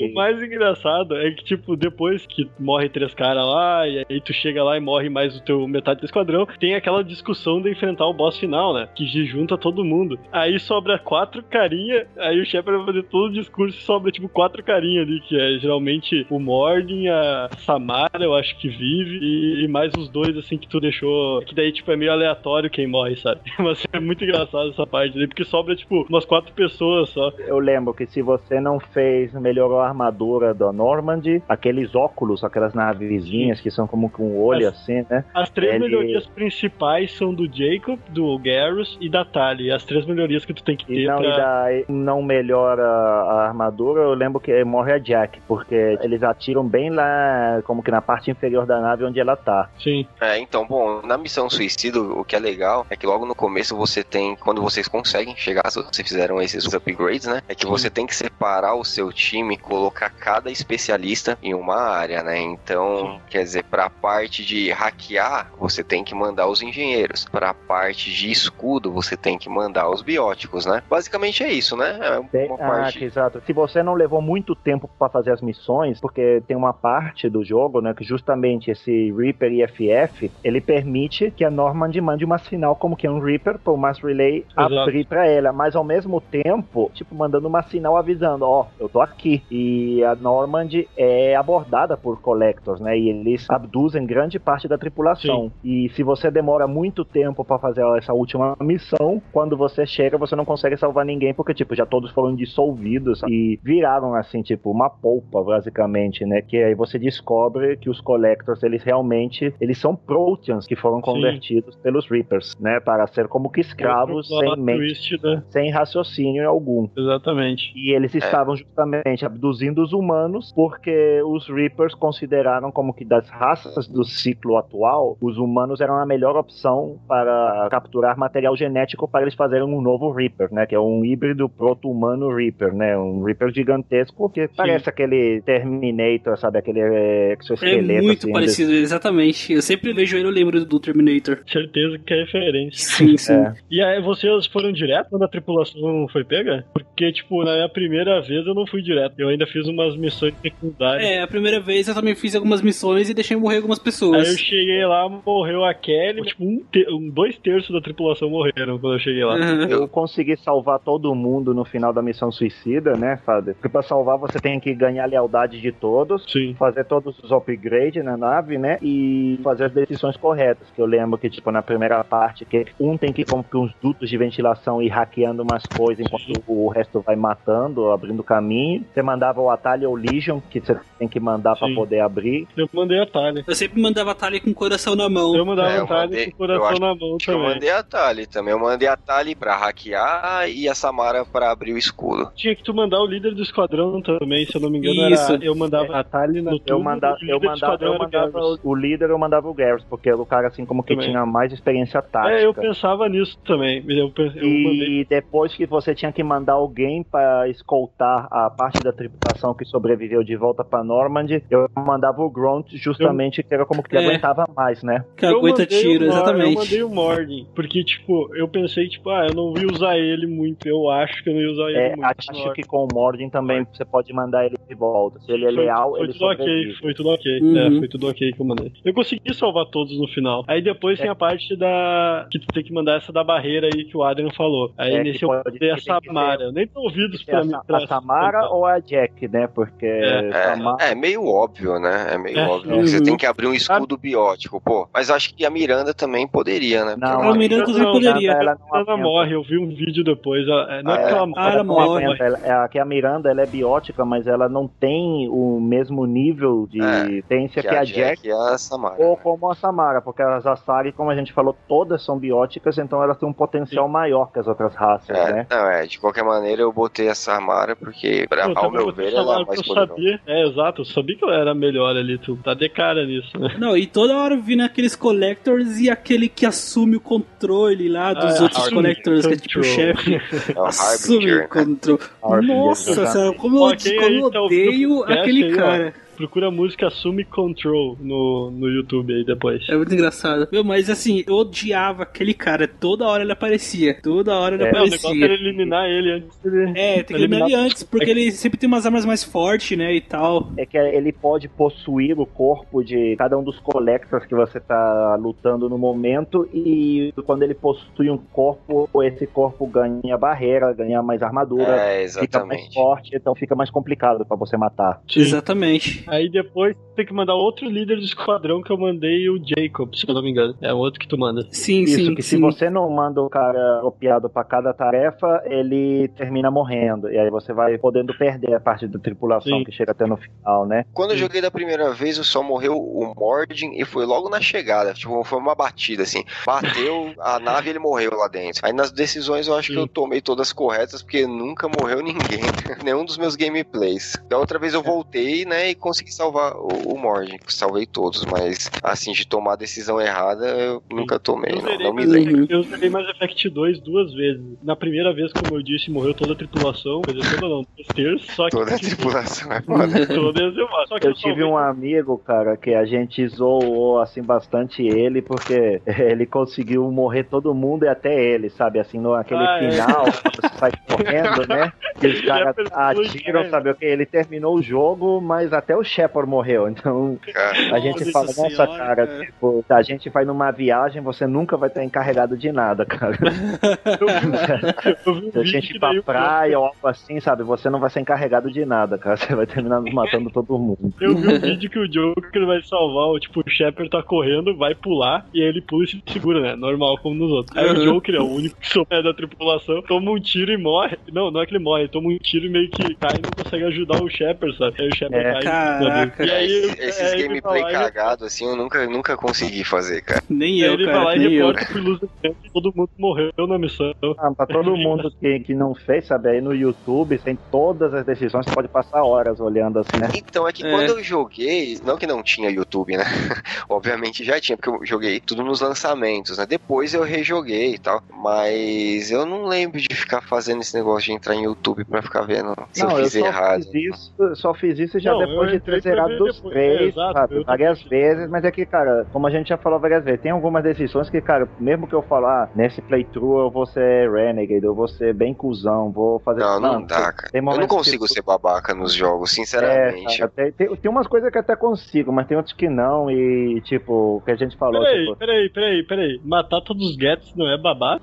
O 0.00 0.14
mais 0.14 0.42
engraçado 0.42 1.16
é 1.16 1.30
que, 1.30 1.44
tipo, 1.44 1.76
depois 1.76 2.26
que 2.26 2.50
morre 2.58 2.88
três 2.88 3.14
caras 3.14 3.46
lá, 3.46 3.86
e 3.86 4.04
aí 4.08 4.20
tu 4.20 4.32
chega 4.32 4.62
lá 4.62 4.76
e 4.76 4.80
morre 4.80 5.08
mais 5.08 5.36
o 5.36 5.42
teu 5.42 5.66
metade 5.66 6.00
do 6.00 6.06
esquadrão, 6.06 6.46
tem 6.58 6.74
aquela 6.74 7.02
discussão 7.02 7.60
de 7.60 7.70
enfrentar 7.70 8.06
o 8.06 8.14
boss 8.14 8.38
final, 8.38 8.74
né? 8.74 8.88
Que 8.94 9.06
junta 9.26 9.56
todo 9.56 9.84
mundo. 9.84 10.18
Aí 10.32 10.58
sobra 10.58 10.98
quatro 10.98 11.42
carinha, 11.42 12.06
aí 12.18 12.40
o 12.40 12.46
Shepard 12.46 12.78
vai 12.78 12.94
fazer 12.94 13.02
todo 13.04 13.30
o 13.30 13.32
discurso 13.32 13.78
e 13.78 13.82
sobra, 13.82 14.10
tipo, 14.10 14.28
quatro 14.28 14.62
carinha 14.62 15.02
ali, 15.02 15.20
que 15.20 15.38
é 15.38 15.58
geralmente 15.58 16.26
o 16.30 16.38
Mordin, 16.38 17.08
a 17.08 17.48
Samara, 17.58 18.22
eu 18.22 18.34
acho 18.34 18.56
que 18.58 18.68
vive, 18.68 19.18
e, 19.20 19.64
e 19.64 19.68
mais 19.68 19.92
os 19.96 20.08
dois, 20.08 20.36
assim, 20.36 20.58
que 20.58 20.68
tu 20.68 20.80
deixou. 20.80 21.40
Que 21.42 21.54
daí, 21.54 21.72
tipo, 21.72 21.90
é 21.90 21.96
meio 21.96 22.12
aleatório 22.12 22.70
quem 22.70 22.86
morre, 22.86 23.16
sabe? 23.16 23.40
Mas 23.58 23.86
é 23.92 24.00
muito 24.00 24.24
engraçado 24.24 24.70
essa 24.70 24.86
parte 24.86 25.16
ali, 25.16 25.26
porque 25.26 25.44
sobra, 25.44 25.74
tipo, 25.76 26.06
umas 26.08 26.24
quatro 26.24 26.52
pessoas 26.52 27.10
só. 27.10 27.32
Eu 27.38 27.58
lembro 27.58 27.94
que 27.94 28.06
se 28.06 28.22
você 28.22 28.60
não 28.60 28.78
fez, 28.80 29.34
melhorou 29.60 29.80
a 29.80 29.88
armadura 29.88 30.54
da 30.54 30.72
Normandy, 30.72 31.42
aqueles 31.48 31.94
óculos, 31.94 32.42
aquelas 32.42 32.72
navezinhas 32.72 33.60
que 33.60 33.70
são 33.70 33.86
como 33.86 34.08
com 34.08 34.22
um 34.30 34.40
olho 34.42 34.68
As- 34.68 34.74
assim, 34.80 35.04
né? 35.10 35.24
As 35.34 35.50
três 35.50 35.74
Ele- 35.74 35.84
melhorias 35.84 36.26
principais 36.26 37.12
são 37.16 37.34
do 37.34 37.44
Jacob, 37.44 37.98
do 38.08 38.38
Garrus 38.38 38.96
e 39.00 39.08
da 39.10 39.24
Tali. 39.24 39.70
As 39.70 39.84
três 39.84 40.06
melhorias 40.06 40.44
que 40.46 40.54
tu 40.54 40.62
tem 40.64 40.76
que 40.76 40.86
ter 40.86 40.94
E 41.00 41.06
não, 41.06 41.18
pra... 41.18 41.28
e 41.28 41.36
daí 41.36 41.84
não 41.88 42.22
melhora 42.22 42.82
a 42.84 43.46
armadura, 43.48 44.00
eu 44.02 44.14
lembro 44.14 44.40
que 44.40 44.64
morre 44.64 44.92
a 44.92 44.98
Jack, 44.98 45.40
porque 45.46 45.98
eles 46.02 46.22
atiram 46.22 46.66
bem 46.66 46.88
lá, 46.90 47.60
como 47.64 47.82
que 47.82 47.90
na 47.90 48.00
parte 48.00 48.30
inferior 48.30 48.64
da 48.64 48.80
nave 48.80 49.04
onde 49.04 49.20
ela 49.20 49.36
tá. 49.36 49.68
Sim. 49.78 50.06
É, 50.20 50.38
então, 50.38 50.66
bom, 50.66 51.02
na 51.04 51.18
missão 51.18 51.50
suicida, 51.50 52.00
o 52.00 52.24
que 52.24 52.34
é 52.34 52.38
legal 52.38 52.86
é 52.88 52.96
que 52.96 53.06
logo 53.06 53.26
no 53.26 53.34
começo 53.34 53.76
você 53.76 54.02
tem, 54.02 54.34
quando 54.36 54.62
vocês 54.62 54.88
conseguem 54.88 55.36
chegar, 55.36 55.70
se 55.70 55.82
vocês 55.82 56.08
fizeram 56.08 56.40
esses 56.40 56.64
upgrades, 56.72 57.26
né? 57.26 57.42
É 57.48 57.54
que 57.54 57.66
você 57.66 57.90
tem 57.90 58.06
que 58.06 58.14
separar 58.16 58.74
o 58.74 58.84
seu 58.84 59.12
time, 59.12 59.49
colocar 59.56 60.10
cada 60.10 60.50
especialista 60.50 61.38
em 61.42 61.54
uma 61.54 61.76
área, 61.76 62.22
né? 62.22 62.38
Então, 62.40 63.20
quer 63.28 63.42
dizer, 63.42 63.64
pra 63.64 63.88
parte 63.88 64.44
de 64.44 64.70
hackear, 64.70 65.50
você 65.58 65.82
tem 65.82 66.04
que 66.04 66.14
mandar 66.14 66.46
os 66.46 66.62
engenheiros. 66.62 67.26
Pra 67.30 67.52
parte 67.54 68.10
de 68.12 68.30
escudo, 68.30 68.92
você 68.92 69.16
tem 69.16 69.38
que 69.38 69.48
mandar 69.48 69.88
os 69.88 70.02
bióticos, 70.02 70.66
né? 70.66 70.82
Basicamente 70.88 71.42
é 71.42 71.52
isso, 71.52 71.76
né? 71.76 71.98
É 72.00 72.20
Tem- 72.30 72.46
uma 72.48 72.54
ah, 72.56 72.68
parte. 72.68 72.98
que 72.98 73.04
exato. 73.04 73.42
Se 73.46 73.52
você 73.52 73.82
não 73.82 73.94
levou 73.94 74.20
muito 74.20 74.54
tempo 74.54 74.88
pra 74.98 75.08
fazer 75.08 75.32
as 75.32 75.40
missões, 75.40 76.00
porque 76.00 76.42
tem 76.46 76.56
uma 76.56 76.72
parte 76.72 77.28
do 77.28 77.44
jogo, 77.44 77.80
né, 77.80 77.94
que 77.94 78.04
justamente 78.04 78.70
esse 78.70 79.12
Reaper 79.12 79.52
IFF, 79.52 80.30
ele 80.42 80.60
permite 80.60 81.30
que 81.30 81.44
a 81.44 81.50
Normand 81.50 81.92
mande 82.02 82.24
uma 82.24 82.38
sinal 82.38 82.76
como 82.76 82.96
que 82.96 83.06
é 83.06 83.10
um 83.10 83.20
Reaper 83.20 83.58
pro 83.58 83.76
Mass 83.76 83.98
Relay 84.00 84.44
Exato. 84.50 84.78
abrir 84.78 85.06
pra 85.06 85.26
ela, 85.26 85.52
mas 85.52 85.74
ao 85.76 85.84
mesmo 85.84 86.20
tempo, 86.20 86.90
tipo, 86.94 87.14
mandando 87.14 87.48
uma 87.48 87.62
sinal 87.62 87.96
avisando, 87.96 88.44
ó, 88.44 88.66
eu 88.78 88.88
tô 88.88 89.00
aqui. 89.00 89.39
E 89.50 90.02
a 90.04 90.14
Normand 90.14 90.68
é 90.96 91.34
abordada 91.36 91.96
por 91.96 92.20
Collectors, 92.20 92.80
né, 92.80 92.98
e 92.98 93.10
eles 93.10 93.48
abduzem 93.50 94.06
grande 94.06 94.38
parte 94.38 94.68
da 94.68 94.78
tripulação. 94.78 95.52
E 95.62 95.88
se 95.90 96.02
você 96.02 96.30
demora 96.30 96.66
muito 96.66 97.04
tempo 97.04 97.44
pra 97.44 97.58
fazer 97.58 97.84
essa 97.96 98.12
última 98.12 98.56
missão, 98.60 99.22
quando 99.32 99.56
você 99.56 99.86
chega, 99.86 100.18
você 100.18 100.34
não 100.34 100.44
consegue 100.44 100.76
salvar 100.76 101.04
ninguém, 101.04 101.34
porque, 101.34 101.54
tipo, 101.54 101.74
já 101.74 101.86
todos 101.86 102.10
foram 102.12 102.34
dissolvidos 102.34 103.22
e 103.28 103.58
viraram, 103.62 104.14
assim, 104.14 104.42
tipo, 104.42 104.70
uma 104.70 104.88
polpa, 104.90 105.42
basicamente, 105.42 106.24
né? 106.24 106.42
Que 106.42 106.56
aí 106.56 106.74
você 106.74 106.98
descobre 106.98 107.76
que 107.76 107.90
os 107.90 108.00
Collectors, 108.00 108.62
eles 108.62 108.82
realmente, 108.82 109.54
eles 109.60 109.78
são 109.78 109.94
Proteans 109.94 110.66
que 110.66 110.76
foram 110.76 111.00
convertidos 111.00 111.76
pelos 111.76 112.08
Reapers, 112.08 112.56
né? 112.60 112.80
Para 112.80 113.06
ser 113.06 113.28
como 113.28 113.50
que 113.50 113.60
escravos 113.60 114.28
sem 114.28 114.56
mente, 114.56 114.78
twist, 114.78 115.22
né? 115.22 115.42
sem 115.50 115.70
raciocínio 115.70 116.48
algum. 116.48 116.88
Exatamente. 116.96 117.72
E 117.76 117.92
eles 117.92 118.14
estavam 118.14 118.56
justamente 118.56 119.24
abduzindo 119.30 119.82
os 119.82 119.92
humanos 119.92 120.52
porque 120.54 121.22
os 121.24 121.48
Reapers 121.48 121.94
consideraram 121.94 122.70
como 122.70 122.92
que 122.92 123.04
das 123.04 123.28
raças 123.28 123.86
do 123.88 124.04
ciclo 124.04 124.56
atual, 124.56 125.16
os 125.20 125.38
humanos 125.38 125.80
eram 125.80 125.96
a 125.96 126.06
melhor 126.06 126.36
opção 126.36 126.98
para 127.08 127.68
capturar 127.70 128.18
material 128.18 128.56
genético 128.56 129.08
para 129.08 129.22
eles 129.22 129.34
fazerem 129.34 129.64
um 129.64 129.80
novo 129.80 130.10
Reaper, 130.10 130.52
né? 130.52 130.66
Que 130.66 130.74
é 130.74 130.80
um 130.80 131.04
híbrido 131.04 131.48
proto-humano 131.48 132.34
Reaper, 132.34 132.74
né? 132.74 132.96
Um 132.98 133.22
Reaper 133.22 133.52
gigantesco 133.52 134.28
que 134.30 134.48
parece 134.48 134.88
aquele 134.88 135.40
Terminator, 135.42 136.36
sabe? 136.38 136.58
Aquele 136.58 136.80
é, 136.80 137.32
É 137.32 137.36
exoesqueleto. 137.40 138.04
muito 138.04 138.18
assim, 138.18 138.32
parecido, 138.32 138.72
exatamente. 138.72 139.52
Eu 139.52 139.62
sempre 139.62 139.92
vejo 139.92 140.16
ele, 140.16 140.26
eu 140.26 140.32
lembro 140.32 140.64
do 140.64 140.80
Terminator. 140.80 141.38
Certeza 141.46 141.98
que 141.98 142.14
é 142.14 142.20
referência. 142.24 142.96
Sim, 142.96 143.16
sim. 143.18 143.32
É. 143.32 143.54
E 143.70 143.82
aí 143.82 144.00
vocês 144.02 144.46
foram 144.46 144.72
direto 144.72 145.10
quando 145.10 145.24
a 145.24 145.28
tripulação 145.28 146.06
foi 146.08 146.24
pega? 146.24 146.64
Porque, 146.72 147.12
tipo, 147.12 147.42
na 147.44 147.54
minha 147.54 147.68
primeira 147.68 148.20
vez 148.20 148.46
eu 148.46 148.54
não 148.54 148.66
fui 148.66 148.82
direto. 148.82 149.19
Eu 149.20 149.28
ainda 149.28 149.46
fiz 149.46 149.66
umas 149.68 149.96
missões 149.96 150.34
secundárias. 150.40 151.06
É, 151.06 151.20
a 151.20 151.26
primeira 151.26 151.60
vez 151.60 151.86
eu 151.88 151.94
também 151.94 152.14
fiz 152.14 152.34
algumas 152.34 152.62
missões 152.62 153.10
e 153.10 153.14
deixei 153.14 153.36
morrer 153.36 153.56
algumas 153.56 153.78
pessoas. 153.78 154.26
Aí 154.26 154.32
eu 154.32 154.38
cheguei 154.38 154.86
lá, 154.86 155.06
morreu 155.08 155.62
a 155.62 155.74
Kelly, 155.74 156.22
tipo, 156.22 156.42
um, 156.42 156.62
te 156.72 156.86
um 156.90 157.10
dois 157.10 157.36
terços 157.36 157.70
da 157.70 157.80
tripulação 157.80 158.30
morreram 158.30 158.78
quando 158.78 158.94
eu 158.94 158.98
cheguei 158.98 159.24
lá. 159.24 159.34
Uhum. 159.34 159.64
Eu 159.64 159.88
consegui 159.88 160.36
salvar 160.38 160.78
todo 160.78 161.14
mundo 161.14 161.52
no 161.52 161.64
final 161.64 161.92
da 161.92 162.00
missão 162.00 162.32
suicida, 162.32 162.96
né, 162.96 163.18
Fábio? 163.26 163.54
Porque 163.54 163.68
pra 163.68 163.82
salvar 163.82 164.16
você 164.16 164.38
tem 164.40 164.58
que 164.58 164.74
ganhar 164.74 165.04
a 165.04 165.06
lealdade 165.06 165.60
de 165.60 165.70
todos, 165.70 166.24
Sim. 166.30 166.54
fazer 166.58 166.84
todos 166.84 167.18
os 167.22 167.30
upgrades 167.30 168.02
na 168.02 168.16
nave, 168.16 168.56
né? 168.56 168.78
E 168.80 169.38
fazer 169.42 169.64
as 169.64 169.72
decisões 169.72 170.16
corretas. 170.16 170.66
Que 170.74 170.80
eu 170.80 170.86
lembro 170.86 171.18
que, 171.18 171.28
tipo, 171.28 171.50
na 171.50 171.60
primeira 171.60 172.02
parte, 172.02 172.44
que 172.46 172.66
um 172.80 172.96
tem 172.96 173.12
que 173.12 173.22
ir 173.22 173.26
com 173.26 173.44
uns 173.54 173.72
dutos 173.82 174.08
de 174.08 174.16
ventilação 174.16 174.80
e 174.80 174.88
hackeando 174.88 175.42
umas 175.42 175.64
coisas 175.66 176.04
enquanto 176.06 176.42
o 176.46 176.68
resto 176.68 177.00
vai 177.00 177.16
matando, 177.16 177.90
abrindo 177.90 178.22
caminho. 178.22 178.84
Você 178.92 179.02
mandava 179.10 179.40
o 179.40 179.50
atalho 179.50 179.88
ou 179.90 179.96
Legion, 179.96 180.40
que 180.50 180.60
você 180.60 180.78
tem 180.98 181.08
que 181.08 181.18
mandar 181.18 181.56
pra 181.56 181.66
Sim. 181.68 181.74
poder 181.74 182.00
abrir. 182.00 182.46
Eu 182.56 182.68
mandei 182.72 183.00
a 183.00 183.06
Tali. 183.06 183.42
Eu 183.46 183.54
sempre 183.54 183.80
mandava 183.80 184.12
a 184.12 184.14
Tali 184.14 184.40
com 184.40 184.50
o 184.50 184.54
coração 184.54 184.94
na 184.94 185.08
mão. 185.08 185.34
Eu 185.34 185.44
mandava 185.44 185.70
É, 185.72 185.78
eu 185.78 185.84
a 185.84 185.86
Tali 185.86 186.02
mandei- 186.10 186.24
com 186.26 186.30
o 186.32 186.36
coração 186.36 186.78
na 186.78 186.94
mão 186.94 187.18
que 187.18 187.30
eu 187.30 187.34
também. 187.34 187.48
mandei 187.54 187.70
a 187.70 187.82
Tali 187.82 188.26
também. 188.26 188.52
Eu 188.52 188.58
mandei 188.60 188.88
a 188.88 188.96
Tali 188.96 189.34
pra 189.34 189.56
hackear 189.56 190.48
e 190.48 190.68
a 190.68 190.74
Samara 190.74 191.24
pra 191.24 191.50
abrir 191.50 191.72
o 191.72 191.78
escudo. 191.78 192.30
Tinha 192.36 192.54
que 192.54 192.62
tu 192.62 192.72
mandar 192.74 193.00
o 193.00 193.06
líder 193.06 193.34
do 193.34 193.42
esquadrão 193.42 194.00
também, 194.00 194.44
se 194.46 194.54
eu 194.56 194.60
não 194.60 194.70
me 194.70 194.78
engano. 194.78 195.10
Isso. 195.12 195.32
Era, 195.32 195.44
eu 195.44 195.54
mandava 195.54 195.98
a 195.98 196.04
Tali 196.04 196.40
no 196.40 196.60
Eu, 196.66 196.80
manda, 196.80 197.12
o 197.12 197.16
líder 197.18 197.32
eu 197.32 197.40
mandava, 197.40 197.84
eu 197.84 197.98
mandava 197.98 198.38
o, 198.40 198.58
o 198.62 198.74
líder, 198.74 199.10
eu 199.10 199.18
mandava 199.18 199.48
o 199.48 199.54
Garrus, 199.54 199.84
porque 199.88 200.08
era 200.08 200.18
o 200.18 200.26
cara 200.26 200.48
assim 200.48 200.64
como 200.64 200.82
que 200.82 200.94
Também. 200.94 201.10
tinha 201.10 201.24
mais 201.26 201.52
experiência 201.52 202.00
tática. 202.02 202.34
É, 202.34 202.44
eu 202.44 202.54
pensava 202.54 203.08
nisso 203.08 203.36
também. 203.44 203.84
Eu, 203.88 204.12
eu 204.16 204.24
mandei. 204.34 205.00
E 205.00 205.04
depois 205.08 205.54
que 205.54 205.66
você 205.66 205.94
tinha 205.94 206.12
que 206.12 206.22
mandar 206.22 206.52
alguém 206.54 207.02
para 207.02 207.48
escoltar 207.48 208.26
a 208.30 208.50
parte 208.50 208.82
da 208.82 208.89
tripulação 208.92 209.54
que 209.54 209.64
sobreviveu 209.64 210.22
de 210.22 210.36
volta 210.36 210.64
para 210.64 210.82
Normandy, 210.84 211.42
eu 211.50 211.68
mandava 211.76 212.22
o 212.22 212.30
Grunt 212.30 212.66
justamente 212.74 213.42
que 213.42 213.54
era 213.54 213.64
como 213.66 213.82
que 213.82 213.94
ele 213.96 214.04
É. 214.04 214.08
aguentava 214.08 214.44
mais, 214.56 214.82
né? 214.82 215.04
Que 215.16 215.26
Eu 215.26 215.38
aguenta 215.38 215.62
mandei 215.62 215.66
tiro, 215.80 215.90
o 215.90 215.92
Mor- 215.94 216.02
Eu 216.02 216.08
exatamente. 216.22 216.56
mandei 216.58 216.82
o 216.82 216.88
Mordin, 216.90 217.46
porque, 217.54 217.84
tipo, 217.84 218.34
eu 218.36 218.48
pensei, 218.48 218.88
tipo, 218.88 219.10
ah, 219.10 219.26
eu 219.28 219.34
não 219.34 219.54
ia 219.58 219.66
usar 219.72 219.96
ele 219.98 220.26
muito. 220.26 220.66
Eu 220.68 220.88
acho 220.90 221.22
que 221.22 221.30
eu 221.30 221.34
não 221.34 221.40
ia 221.40 221.50
usar 221.50 221.68
ele 221.70 221.78
É, 221.78 221.96
muito. 221.96 222.04
acho 222.04 222.52
que 222.52 222.62
com 222.62 222.84
o 222.84 222.88
Mordin 222.92 223.28
também 223.30 223.64
você 223.72 223.84
pode 223.84 224.12
mandar 224.12 224.44
ele 224.46 224.56
de 224.68 224.74
volta. 224.74 225.18
Se 225.20 225.32
ele 225.32 225.44
é 225.46 225.52
Foi- 225.52 225.64
leal, 225.64 225.90
foi 225.90 226.00
ele 226.02 226.12
tudo 226.12 226.24
ok, 226.26 226.72
foi 226.80 226.94
tudo 226.94 227.08
ok. 227.10 227.40
Uhum. 227.40 227.58
É, 227.58 227.78
foi 227.78 227.88
tudo 227.88 228.08
ok 228.08 228.32
que 228.32 228.40
eu 228.40 228.46
mandei. 228.46 228.72
Eu 228.84 228.94
consegui 228.94 229.34
salvar 229.34 229.66
todos 229.66 229.98
no 229.98 230.06
final. 230.08 230.44
Aí 230.48 230.62
depois 230.62 230.98
É. 230.98 231.02
tem 231.02 231.10
a 231.10 231.14
parte 231.14 231.56
da. 231.56 232.26
que 232.30 232.38
tu 232.38 232.46
tem 232.52 232.62
que 232.62 232.72
mandar 232.72 232.96
essa 232.96 233.12
da 233.12 233.22
barreira 233.24 233.68
aí 233.72 233.84
que 233.84 233.96
o 233.96 234.02
Adrian 234.02 234.30
falou. 234.30 234.72
Aí 234.76 234.94
É, 234.94 235.02
nesse 235.02 235.22
eu 235.22 235.28
pode- 235.28 235.52
mandei 235.52 235.70
a 235.70 235.78
Samara. 235.78 236.44
Eu 236.44 236.52
nem 236.52 236.66
tô 236.66 236.80
ouvidos 236.80 237.22
É 237.26 237.30
pra 237.30 237.40
a, 237.40 237.44
mim. 237.44 237.52
Pra- 237.66 237.78
a 237.78 237.86
Samara 237.86 238.48
ou 238.50 238.64
a 238.64 238.79
Jack, 238.82 239.28
né? 239.28 239.46
Porque 239.46 239.86
É, 239.86 240.30
Samara- 240.32 240.76
É, 240.84 240.92
é 240.92 240.94
meio 240.94 241.26
óbvio, 241.26 241.78
né? 241.78 242.08
É 242.12 242.18
meio 242.18 242.38
É. 242.38 242.46
óbvio. 242.46 242.76
Uhum. 242.76 242.86
Você 242.86 243.00
tem 243.02 243.16
que 243.16 243.26
abrir 243.26 243.46
um 243.46 243.54
escudo 243.54 243.96
biótico, 243.96 244.60
pô. 244.60 244.88
Mas 244.92 245.10
acho 245.10 245.34
que 245.34 245.44
a 245.44 245.50
Miranda 245.50 245.92
também 245.94 246.26
poderia, 246.26 246.84
né? 246.84 246.94
Não, 246.98 247.22
ela- 247.24 247.34
A 247.34 247.38
Miranda 247.38 247.72
Não, 247.72 247.92
poderia. 247.92 248.32
ela 248.32 248.56
não 248.58 248.80
Ela 248.80 248.96
morre, 248.96 249.34
eu 249.34 249.42
vi 249.42 249.58
um 249.58 249.68
vídeo 249.68 250.02
depois. 250.04 250.46
ela- 250.46 250.74
é, 250.74 250.82
Não 250.82 250.92
é 250.92 250.94
Ah, 250.94 250.98
que 250.98 251.04
é? 251.04 251.10
ela 251.10 251.22
Ah, 251.22 251.26
morre. 251.26 251.46
ela 251.52 251.64
não 251.64 251.74
morre. 251.74 252.04
aguenta. 252.04 252.24
Ela- 252.24 252.40
é, 252.64 252.68
que 252.68 252.78
a 252.78 252.84
Miranda 252.84 253.30
ela 253.30 253.42
é 253.42 253.46
biótica, 253.46 254.04
mas 254.04 254.26
ela 254.26 254.48
não 254.48 254.66
tem 254.68 255.28
o 255.30 255.60
mesmo 255.60 256.06
nível 256.06 256.66
de 256.70 256.80
É, 256.82 257.22
potência 257.22 257.62
que 257.62 257.68
que, 257.68 257.74
a 257.74 257.80
a 257.80 257.84
Jack, 257.84 258.22
Jack 258.22 258.28
e 258.28 258.32
a 258.32 258.58
Samara. 258.58 258.96
ou 258.98 259.10
né? 259.16 259.20
como 259.22 259.50
a 259.50 259.54
Samara, 259.54 260.00
porque 260.00 260.22
as 260.22 260.46
Asari, 260.46 260.92
como 260.92 261.10
a 261.10 261.14
gente 261.14 261.32
falou, 261.32 261.56
todas 261.68 262.04
são 262.04 262.18
bióticas, 262.18 262.78
então 262.78 263.02
elas 263.02 263.16
têm 263.18 263.28
um 263.28 263.32
potencial 263.32 263.88
maior 263.88 264.30
que 264.32 264.38
as 264.38 264.46
outras 264.46 264.74
raças, 264.74 265.10
É, 265.16 265.32
né? 265.32 265.46
não, 265.50 265.68
é, 265.70 265.86
de 265.86 265.98
qualquer 265.98 266.24
maneira 266.24 266.62
eu 266.62 266.72
botei 266.72 267.08
a 267.08 267.14
Samara 267.14 267.74
porque, 267.76 268.26
pra, 268.28 268.48
Pô, 268.48 268.54
ao 268.78 268.84
meu 268.86 268.92
ver, 268.94 269.12
ela 269.12 269.40
é 269.40 269.44
que 269.44 269.46
mais 269.48 269.68
eu 269.68 269.74
sabia. 269.74 270.20
É, 270.26 270.46
exato, 270.46 270.80
eu 270.82 270.84
sabia 270.84 271.16
que 271.16 271.24
ela 271.24 271.34
era 271.34 271.54
melhor 271.54 271.96
ali. 271.96 272.18
Tu 272.18 272.36
tá 272.42 272.54
de 272.54 272.68
cara 272.68 273.04
nisso, 273.04 273.38
né? 273.38 273.54
Não, 273.58 273.76
e 273.76 273.86
toda 273.86 274.16
hora 274.16 274.36
vindo 274.36 274.62
aqueles 274.62 274.94
collectors 274.96 275.78
e 275.78 275.90
aquele 275.90 276.28
que 276.28 276.46
assume 276.46 276.96
o 276.96 277.00
controle 277.00 277.88
lá 277.88 278.12
dos 278.14 278.36
Ah, 278.38 278.42
outros 278.44 278.68
collectors, 278.68 279.26
que 279.26 279.32
é 279.32 279.36
tipo 279.36 279.60
o 279.60 279.62
control. 279.62 279.74
chefe. 279.74 280.20
É 280.56 280.60
o 280.60 280.64
Assume 280.64 281.32
o 281.32 281.36
né? 281.38 281.46
controle. 281.48 282.00
Nossa, 282.46 283.32
como 283.36 283.56
eu, 283.70 283.76
como 284.00 284.26
eu 284.26 284.30
tá 284.30 284.40
odeio 284.42 285.04
aquele 285.04 285.44
aí, 285.44 285.52
cara. 285.52 285.94
Procura 286.20 286.48
a 286.48 286.50
música 286.50 286.86
Assume 286.88 287.24
Control 287.24 287.96
no, 287.98 288.50
no 288.50 288.68
YouTube 288.68 289.10
aí 289.14 289.24
depois. 289.24 289.66
É 289.70 289.74
muito 289.74 289.94
engraçado. 289.94 290.46
Meu, 290.52 290.62
mas 290.62 290.90
assim, 290.90 291.24
eu 291.26 291.34
odiava 291.36 292.02
aquele 292.02 292.34
cara. 292.34 292.68
Toda 292.68 293.06
hora 293.06 293.22
ele 293.22 293.32
aparecia. 293.32 293.96
Toda 294.02 294.34
hora 294.38 294.54
ele 294.56 294.64
É, 294.64 294.66
É, 294.66 294.70
o 294.70 294.74
negócio 294.74 294.96
aparecia. 294.98 295.24
era 295.24 295.32
eliminar 295.34 295.86
ele 295.88 296.12
antes 296.12 296.38
dele. 296.42 296.72
É, 296.78 296.94
tem 296.96 297.04
que 297.04 297.14
eliminar 297.14 297.48
ele 297.48 297.54
antes, 297.54 297.82
porque 297.82 298.10
ele 298.10 298.30
sempre 298.32 298.58
tem 298.58 298.66
umas 298.66 298.84
armas 298.84 299.06
mais 299.06 299.24
fortes, 299.24 299.78
né, 299.78 299.94
e 299.94 300.00
tal. 300.02 300.50
É 300.58 300.66
que 300.66 300.76
ele 300.76 301.10
pode 301.10 301.48
possuir 301.48 302.18
o 302.20 302.26
corpo 302.26 302.84
de 302.84 303.16
cada 303.16 303.38
um 303.38 303.42
dos 303.42 303.58
collectors 303.60 304.26
que 304.26 304.34
você 304.34 304.60
tá 304.60 305.16
lutando 305.16 305.70
no 305.70 305.78
momento 305.78 306.46
e 306.52 307.14
quando 307.24 307.44
ele 307.44 307.54
possui 307.54 308.10
um 308.10 308.18
corpo, 308.18 308.90
esse 309.02 309.26
corpo 309.26 309.66
ganha 309.66 310.18
barreira, 310.18 310.70
ganha 310.74 311.02
mais 311.02 311.22
armadura, 311.22 311.62
É, 311.64 312.06
fica 312.06 312.44
mais 312.44 312.60
exatamente. 312.60 312.74
forte, 312.74 313.10
então 313.16 313.34
fica 313.34 313.54
mais 313.54 313.70
complicado 313.70 314.26
pra 314.26 314.36
você 314.36 314.58
matar. 314.58 315.00
Exatamente. 315.16 316.04
Aí 316.10 316.28
depois 316.28 316.76
tem 316.96 317.06
que 317.06 317.12
mandar 317.12 317.34
outro 317.34 317.68
líder 317.68 317.96
do 317.96 318.04
esquadrão 318.04 318.62
que 318.62 318.70
eu 318.70 318.76
mandei, 318.76 319.28
o 319.30 319.40
Jacob, 319.42 319.94
se 319.94 320.06
eu 320.08 320.14
não 320.14 320.22
me 320.22 320.30
engano. 320.30 320.54
É 320.60 320.72
o 320.72 320.76
outro 320.76 321.00
que 321.00 321.08
tu 321.08 321.16
manda. 321.16 321.46
Sim, 321.50 321.82
Isso, 321.82 321.96
sim, 321.96 322.14
que 322.14 322.22
sim. 322.22 322.36
se 322.36 322.40
você 322.40 322.68
não 322.68 322.88
manda 322.90 323.22
o 323.22 323.30
cara 323.30 323.78
apropriado 323.78 324.28
pra 324.28 324.44
cada 324.44 324.72
tarefa, 324.74 325.42
ele 325.46 326.08
termina 326.08 326.50
morrendo. 326.50 327.10
E 327.10 327.18
aí 327.18 327.30
você 327.30 327.52
vai 327.52 327.78
podendo 327.78 328.16
perder 328.16 328.54
a 328.54 328.60
parte 328.60 328.86
da 328.86 328.98
tripulação 328.98 329.58
Sim. 329.58 329.64
que 329.64 329.72
chega 329.72 329.92
até 329.92 330.06
no 330.06 330.16
final, 330.16 330.66
né? 330.66 330.84
Quando 330.92 331.12
eu 331.12 331.16
joguei 331.16 331.40
da 331.40 331.50
primeira 331.50 331.92
vez, 331.92 332.16
só 332.26 332.42
morreu 332.42 332.76
o 332.76 333.14
Mordin 333.16 333.72
e 333.74 333.84
foi 333.84 334.04
logo 334.04 334.28
na 334.28 334.40
chegada. 334.40 334.92
Tipo, 334.92 335.22
foi 335.24 335.38
uma 335.38 335.54
batida, 335.54 336.02
assim. 336.02 336.24
Bateu 336.44 337.14
a 337.20 337.38
nave 337.38 337.68
e 337.68 337.70
ele 337.70 337.78
morreu 337.78 338.10
lá 338.16 338.28
dentro. 338.28 338.60
Aí 338.64 338.72
nas 338.72 338.90
decisões 338.90 339.46
eu 339.46 339.54
acho 339.54 339.72
que 339.72 339.78
eu 339.78 339.86
tomei 339.86 340.20
todas 340.20 340.52
corretas, 340.52 341.02
porque 341.02 341.26
nunca 341.26 341.68
morreu 341.68 342.02
ninguém. 342.02 342.40
Nenhum 342.84 343.04
dos 343.04 343.16
meus 343.16 343.36
gameplays. 343.36 344.16
Da 344.28 344.38
outra 344.38 344.58
vez 344.58 344.74
eu 344.74 344.82
voltei, 344.82 345.44
né, 345.44 345.70
e 345.70 345.74
consegui 345.74 345.99
salvar 346.08 346.54
o, 346.56 346.68
o 346.94 346.98
Mordin. 346.98 347.36
Salvei 347.48 347.86
todos, 347.86 348.24
mas 348.26 348.70
assim, 348.82 349.12
de 349.12 349.26
tomar 349.26 349.54
a 349.54 349.56
decisão 349.56 350.00
errada, 350.00 350.46
eu 350.46 350.82
nunca 350.90 351.18
tomei. 351.18 351.52
Eu 351.52 351.62
Não, 351.62 351.78
não 351.78 351.94
me 351.94 352.04
lembro. 352.06 352.46
eu 352.48 352.62
zerei 352.62 352.88
Mass 352.90 353.08
Effect 353.08 353.48
2 353.50 353.80
duas 353.80 354.12
vezes. 354.14 354.42
Na 354.62 354.76
primeira 354.76 355.12
vez, 355.12 355.32
como 355.32 355.56
eu 355.58 355.62
disse, 355.62 355.90
morreu 355.90 356.14
toda 356.14 356.32
a 356.32 356.36
tripulação. 356.36 357.02
Quer 357.02 357.14
dizer, 357.14 357.34
toda 357.40 357.48
não, 357.48 357.66
dois 357.76 357.86
terços. 357.94 358.34
Só 358.34 358.44
que 358.46 358.50
Toda 358.56 358.74
a 358.74 358.78
tripulação 358.78 359.52
é 359.52 359.60
foda. 359.62 360.06
todas 360.06 360.56
eu 360.56 360.66
Só 360.88 360.98
que 360.98 361.06
Eu 361.06 361.10
eu 361.10 361.14
tive 361.16 361.44
um 361.44 361.56
amigo, 361.58 362.16
cara, 362.18 362.56
que 362.56 362.72
a 362.72 362.84
gente 362.84 363.26
zoou 363.28 364.00
assim 364.00 364.22
bastante 364.22 364.82
ele, 364.82 365.20
porque 365.20 365.80
ele 365.86 366.24
conseguiu 366.26 366.90
morrer 366.90 367.24
todo 367.24 367.54
mundo 367.54 367.84
e 367.84 367.88
até 367.88 368.22
ele, 368.22 368.48
sabe? 368.50 368.78
Assim, 368.78 368.98
no 368.98 369.14
aquele 369.14 369.40
Ah, 369.40 369.58
é. 369.62 369.70
final, 369.70 370.04
quando 370.04 370.36
você 370.40 370.58
sai 370.58 370.72
correndo, 370.88 371.48
né? 371.48 371.72
Que 371.98 372.06
os 372.06 372.20
caras 372.22 372.54
atiram, 372.72 373.50
sabe 373.50 373.70
o 373.70 373.74
que? 373.74 373.84
Ele 373.84 374.06
terminou 374.06 374.54
o 374.56 374.62
jogo, 374.62 375.20
mas 375.20 375.52
até 375.52 375.76
o 375.76 375.82
Shepard 375.90 376.28
morreu. 376.28 376.68
Então 376.68 377.18
Cara, 377.32 377.74
a 377.76 377.80
gente 377.80 378.00
Nossa 378.00 378.12
fala, 378.12 378.26
nossa, 378.26 378.48
senhora, 378.50 378.66
cara, 378.78 379.06
cara. 379.06 379.26
tipo, 379.26 379.64
a 379.68 379.82
gente 379.82 380.08
vai 380.08 380.24
numa 380.24 380.50
viagem, 380.50 381.02
você 381.02 381.26
nunca 381.26 381.56
vai 381.56 381.68
estar 381.68 381.84
encarregado 381.84 382.36
de 382.36 382.50
nada, 382.52 382.84
cara. 382.86 383.16
Eu 385.06 385.14
vi 385.14 385.26
um 385.26 385.32
Se 385.32 385.38
a 385.38 385.44
gente 385.44 385.76
ir 385.76 385.78
pra 385.80 386.02
praia 386.02 386.58
ou 386.58 386.66
algo 386.66 386.76
assim, 386.88 387.20
sabe? 387.20 387.42
Você 387.42 387.68
não 387.70 387.78
vai 387.80 387.90
ser 387.90 388.00
encarregado 388.00 388.50
de 388.50 388.64
nada, 388.64 388.98
cara. 388.98 389.16
Você 389.16 389.34
vai 389.34 389.46
terminar 389.46 389.80
matando 389.92 390.30
todo 390.30 390.58
mundo. 390.58 390.92
Eu 391.00 391.14
vi 391.16 391.28
um 391.28 391.40
vídeo 391.40 391.70
que 391.70 391.78
o 391.78 391.88
Joker 391.88 392.46
vai 392.46 392.62
salvar, 392.62 393.18
tipo, 393.20 393.40
o 393.40 393.50
Shepard 393.50 393.90
tá 393.90 394.02
correndo, 394.02 394.56
vai 394.56 394.74
pular, 394.74 395.26
e 395.34 395.42
aí 395.42 395.48
ele 395.48 395.60
pula 395.60 395.84
e 395.84 395.88
se 395.88 396.02
segura, 396.08 396.40
né? 396.40 396.56
Normal, 396.56 396.98
como 396.98 397.14
nos 397.14 397.30
outros. 397.30 397.56
Aí 397.56 397.66
o 397.66 397.70
Uhum. 397.80 397.84
Joker 397.94 398.14
é 398.14 398.20
o 398.20 398.26
único 398.28 398.56
que 398.60 398.68
souber 398.68 399.02
da 399.02 399.14
tripulação, 399.14 399.80
toma 399.82 400.10
um 400.10 400.20
tiro 400.20 400.50
e 400.52 400.56
morre. 400.56 400.98
Não, 401.12 401.30
não 401.30 401.40
é 401.40 401.46
que 401.46 401.52
ele 401.54 401.62
morre, 401.62 401.82
ele 401.82 401.88
toma 401.88 402.08
um 402.08 402.18
tiro 402.18 402.46
e 402.46 402.48
meio 402.48 402.68
que 402.70 402.94
cai 402.94 403.12
e 403.16 403.22
não 403.22 403.30
consegue 403.44 403.64
ajudar 403.64 404.02
o 404.02 404.08
Shepard, 404.08 404.56
sabe? 404.56 404.82
Aí 404.82 404.88
o 404.88 404.94
Shepard 404.96 405.26
É. 405.26 405.32
cai. 405.40 405.42
Caraca. 405.78 406.24
E 406.24 406.30
É, 406.30 406.36
aí, 406.36 406.46
esses, 406.50 406.78
esses 406.80 407.12
aí 407.12 407.22
gameplay 407.22 407.62
vai 407.62 407.70
e- 407.72 407.74
cagados, 407.74 408.26
assim, 408.26 408.46
eu 408.46 408.56
nunca, 408.56 408.86
nunca 408.86 409.16
consegui 409.16 409.64
fazer, 409.64 410.00
cara. 410.02 410.22
Nem 410.28 410.60
eu, 410.60 410.74
ele 410.74 410.84
vai 410.84 410.94
cara, 410.94 411.04
lá 411.04 411.16
e 411.16 411.18
nem 411.18 411.32
eu. 411.34 411.46
reporta 411.48 411.72
pro 411.72 411.82
luz 411.82 412.00
do 412.00 412.08
tempo 412.22 412.36
e 412.44 412.50
todo 412.50 412.72
mundo 412.74 412.90
morreu 412.98 413.30
na 413.48 413.58
missão. 413.58 413.92
Ah, 414.18 414.30
pra 414.34 414.46
todo 414.46 414.76
mundo 414.76 415.10
que, 415.18 415.40
que 415.40 415.54
não 415.54 415.74
fez, 415.74 416.06
sabe, 416.06 416.28
aí 416.30 416.40
no 416.40 416.54
YouTube 416.54 417.18
tem 417.18 417.38
todas 417.50 417.92
as 417.94 418.04
decisões, 418.04 418.44
você 418.46 418.54
pode 418.54 418.68
passar 418.68 419.02
horas 419.02 419.40
olhando 419.40 419.78
assim, 419.78 419.98
né? 420.00 420.08
Então, 420.14 420.46
é 420.46 420.52
que 420.52 420.64
É. 420.66 420.70
quando 420.70 420.90
eu 420.90 421.02
joguei, 421.02 421.78
não 421.84 421.96
que 421.96 422.06
não 422.06 422.22
tinha 422.22 422.50
YouTube, 422.50 422.96
né? 422.96 423.04
Obviamente 423.68 424.24
já 424.24 424.40
tinha, 424.40 424.56
porque 424.56 424.70
eu 424.70 424.84
joguei 424.86 425.20
tudo 425.20 425.42
nos 425.42 425.60
lançamentos, 425.60 426.38
né? 426.38 426.46
Depois 426.46 426.94
eu 426.94 427.02
rejoguei 427.02 427.74
e 427.74 427.78
tal. 427.78 428.02
Mas 428.12 429.10
eu 429.10 429.26
não 429.26 429.44
lembro 429.46 429.80
de 429.80 429.94
ficar 429.94 430.20
fazendo 430.22 430.60
esse 430.60 430.74
negócio 430.74 431.04
de 431.06 431.12
entrar 431.12 431.34
em 431.34 431.44
YouTube 431.44 431.84
pra 431.84 432.02
ficar 432.02 432.22
vendo 432.22 432.54
se 432.72 432.82
não, 432.82 432.90
eu 432.92 432.98
eu 432.98 433.04
fiz 433.04 433.12
só 433.12 433.26
errado. 433.26 433.62
fiz 433.64 433.94
isso, 433.94 434.12
eu 434.18 434.36
só 434.36 434.54
fiz 434.54 434.78
isso 434.78 434.98
já 435.00 435.12
Não, 435.12 435.18
depois 435.20 435.52
eu 435.52 435.58
de 435.58 435.59
de 435.60 435.66
ter 435.66 435.80
zerado 435.82 436.16
dos 436.18 436.40
três, 436.40 436.96
É, 436.96 437.12
sabe, 437.12 437.44
várias 437.44 437.82
vezes, 437.84 438.28
mas 438.28 438.44
é 438.44 438.50
que, 438.50 438.64
cara, 438.66 439.06
como 439.12 439.26
a 439.26 439.30
gente 439.30 439.48
já 439.48 439.56
falou 439.56 439.78
várias 439.78 440.02
vezes, 440.04 440.20
tem 440.20 440.32
algumas 440.32 440.62
decisões 440.62 441.08
que, 441.10 441.20
cara, 441.20 441.48
mesmo 441.58 441.86
que 441.86 441.94
eu 441.94 442.02
falar 442.02 442.50
nesse 442.54 442.80
playthrough 442.82 443.40
eu 443.40 443.50
vou 443.50 443.66
ser 443.66 444.10
renegade, 444.10 444.64
eu 444.64 444.74
vou 444.74 444.88
ser 444.88 445.14
bem 445.14 445.32
cuzão, 445.34 445.90
vou 445.90 446.18
fazer... 446.20 446.40
Não, 446.40 446.60
não 446.60 446.72
Mano, 446.74 446.86
dá, 446.86 447.12
cara. 447.12 447.30
tem 447.32 447.40
Eu 447.44 447.58
não 447.58 447.66
consigo 447.66 448.06
que- 448.06 448.12
ser 448.14 448.22
babaca 448.22 448.74
nos 448.74 448.92
jogos, 448.94 449.30
É, 449.32 449.34
sinceramente. 449.34 450.18
cara, 450.18 450.30
tem, 450.34 450.52
tem, 450.52 450.76
tem 450.76 450.90
umas 450.90 451.06
coisas 451.06 451.30
que 451.30 451.38
até 451.38 451.54
consigo, 451.56 452.12
mas 452.12 452.26
tem 452.26 452.36
outras 452.36 452.54
que 452.56 452.68
não, 452.68 453.10
e, 453.10 453.60
tipo, 453.62 454.16
o 454.16 454.20
que 454.24 454.30
a 454.30 454.36
gente 454.36 454.56
falou, 454.56 454.82
Peraí, 454.82 455.04
tipo... 455.04 455.16
peraí, 455.16 455.48
peraí, 455.50 455.82
peraí. 455.86 456.20
Matar 456.24 456.60
todos 456.62 456.90
os 456.90 456.96
Gets 456.96 457.34
não 457.36 457.48
é 457.50 457.56
babaca? 457.58 458.00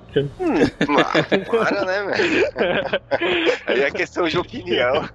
Para, 1.49 1.85
né, 1.85 2.03
velho? 2.03 3.01
Aí 3.67 3.81
é 3.81 3.91
questão 3.91 4.27
de 4.27 4.37
opinião. 4.37 5.07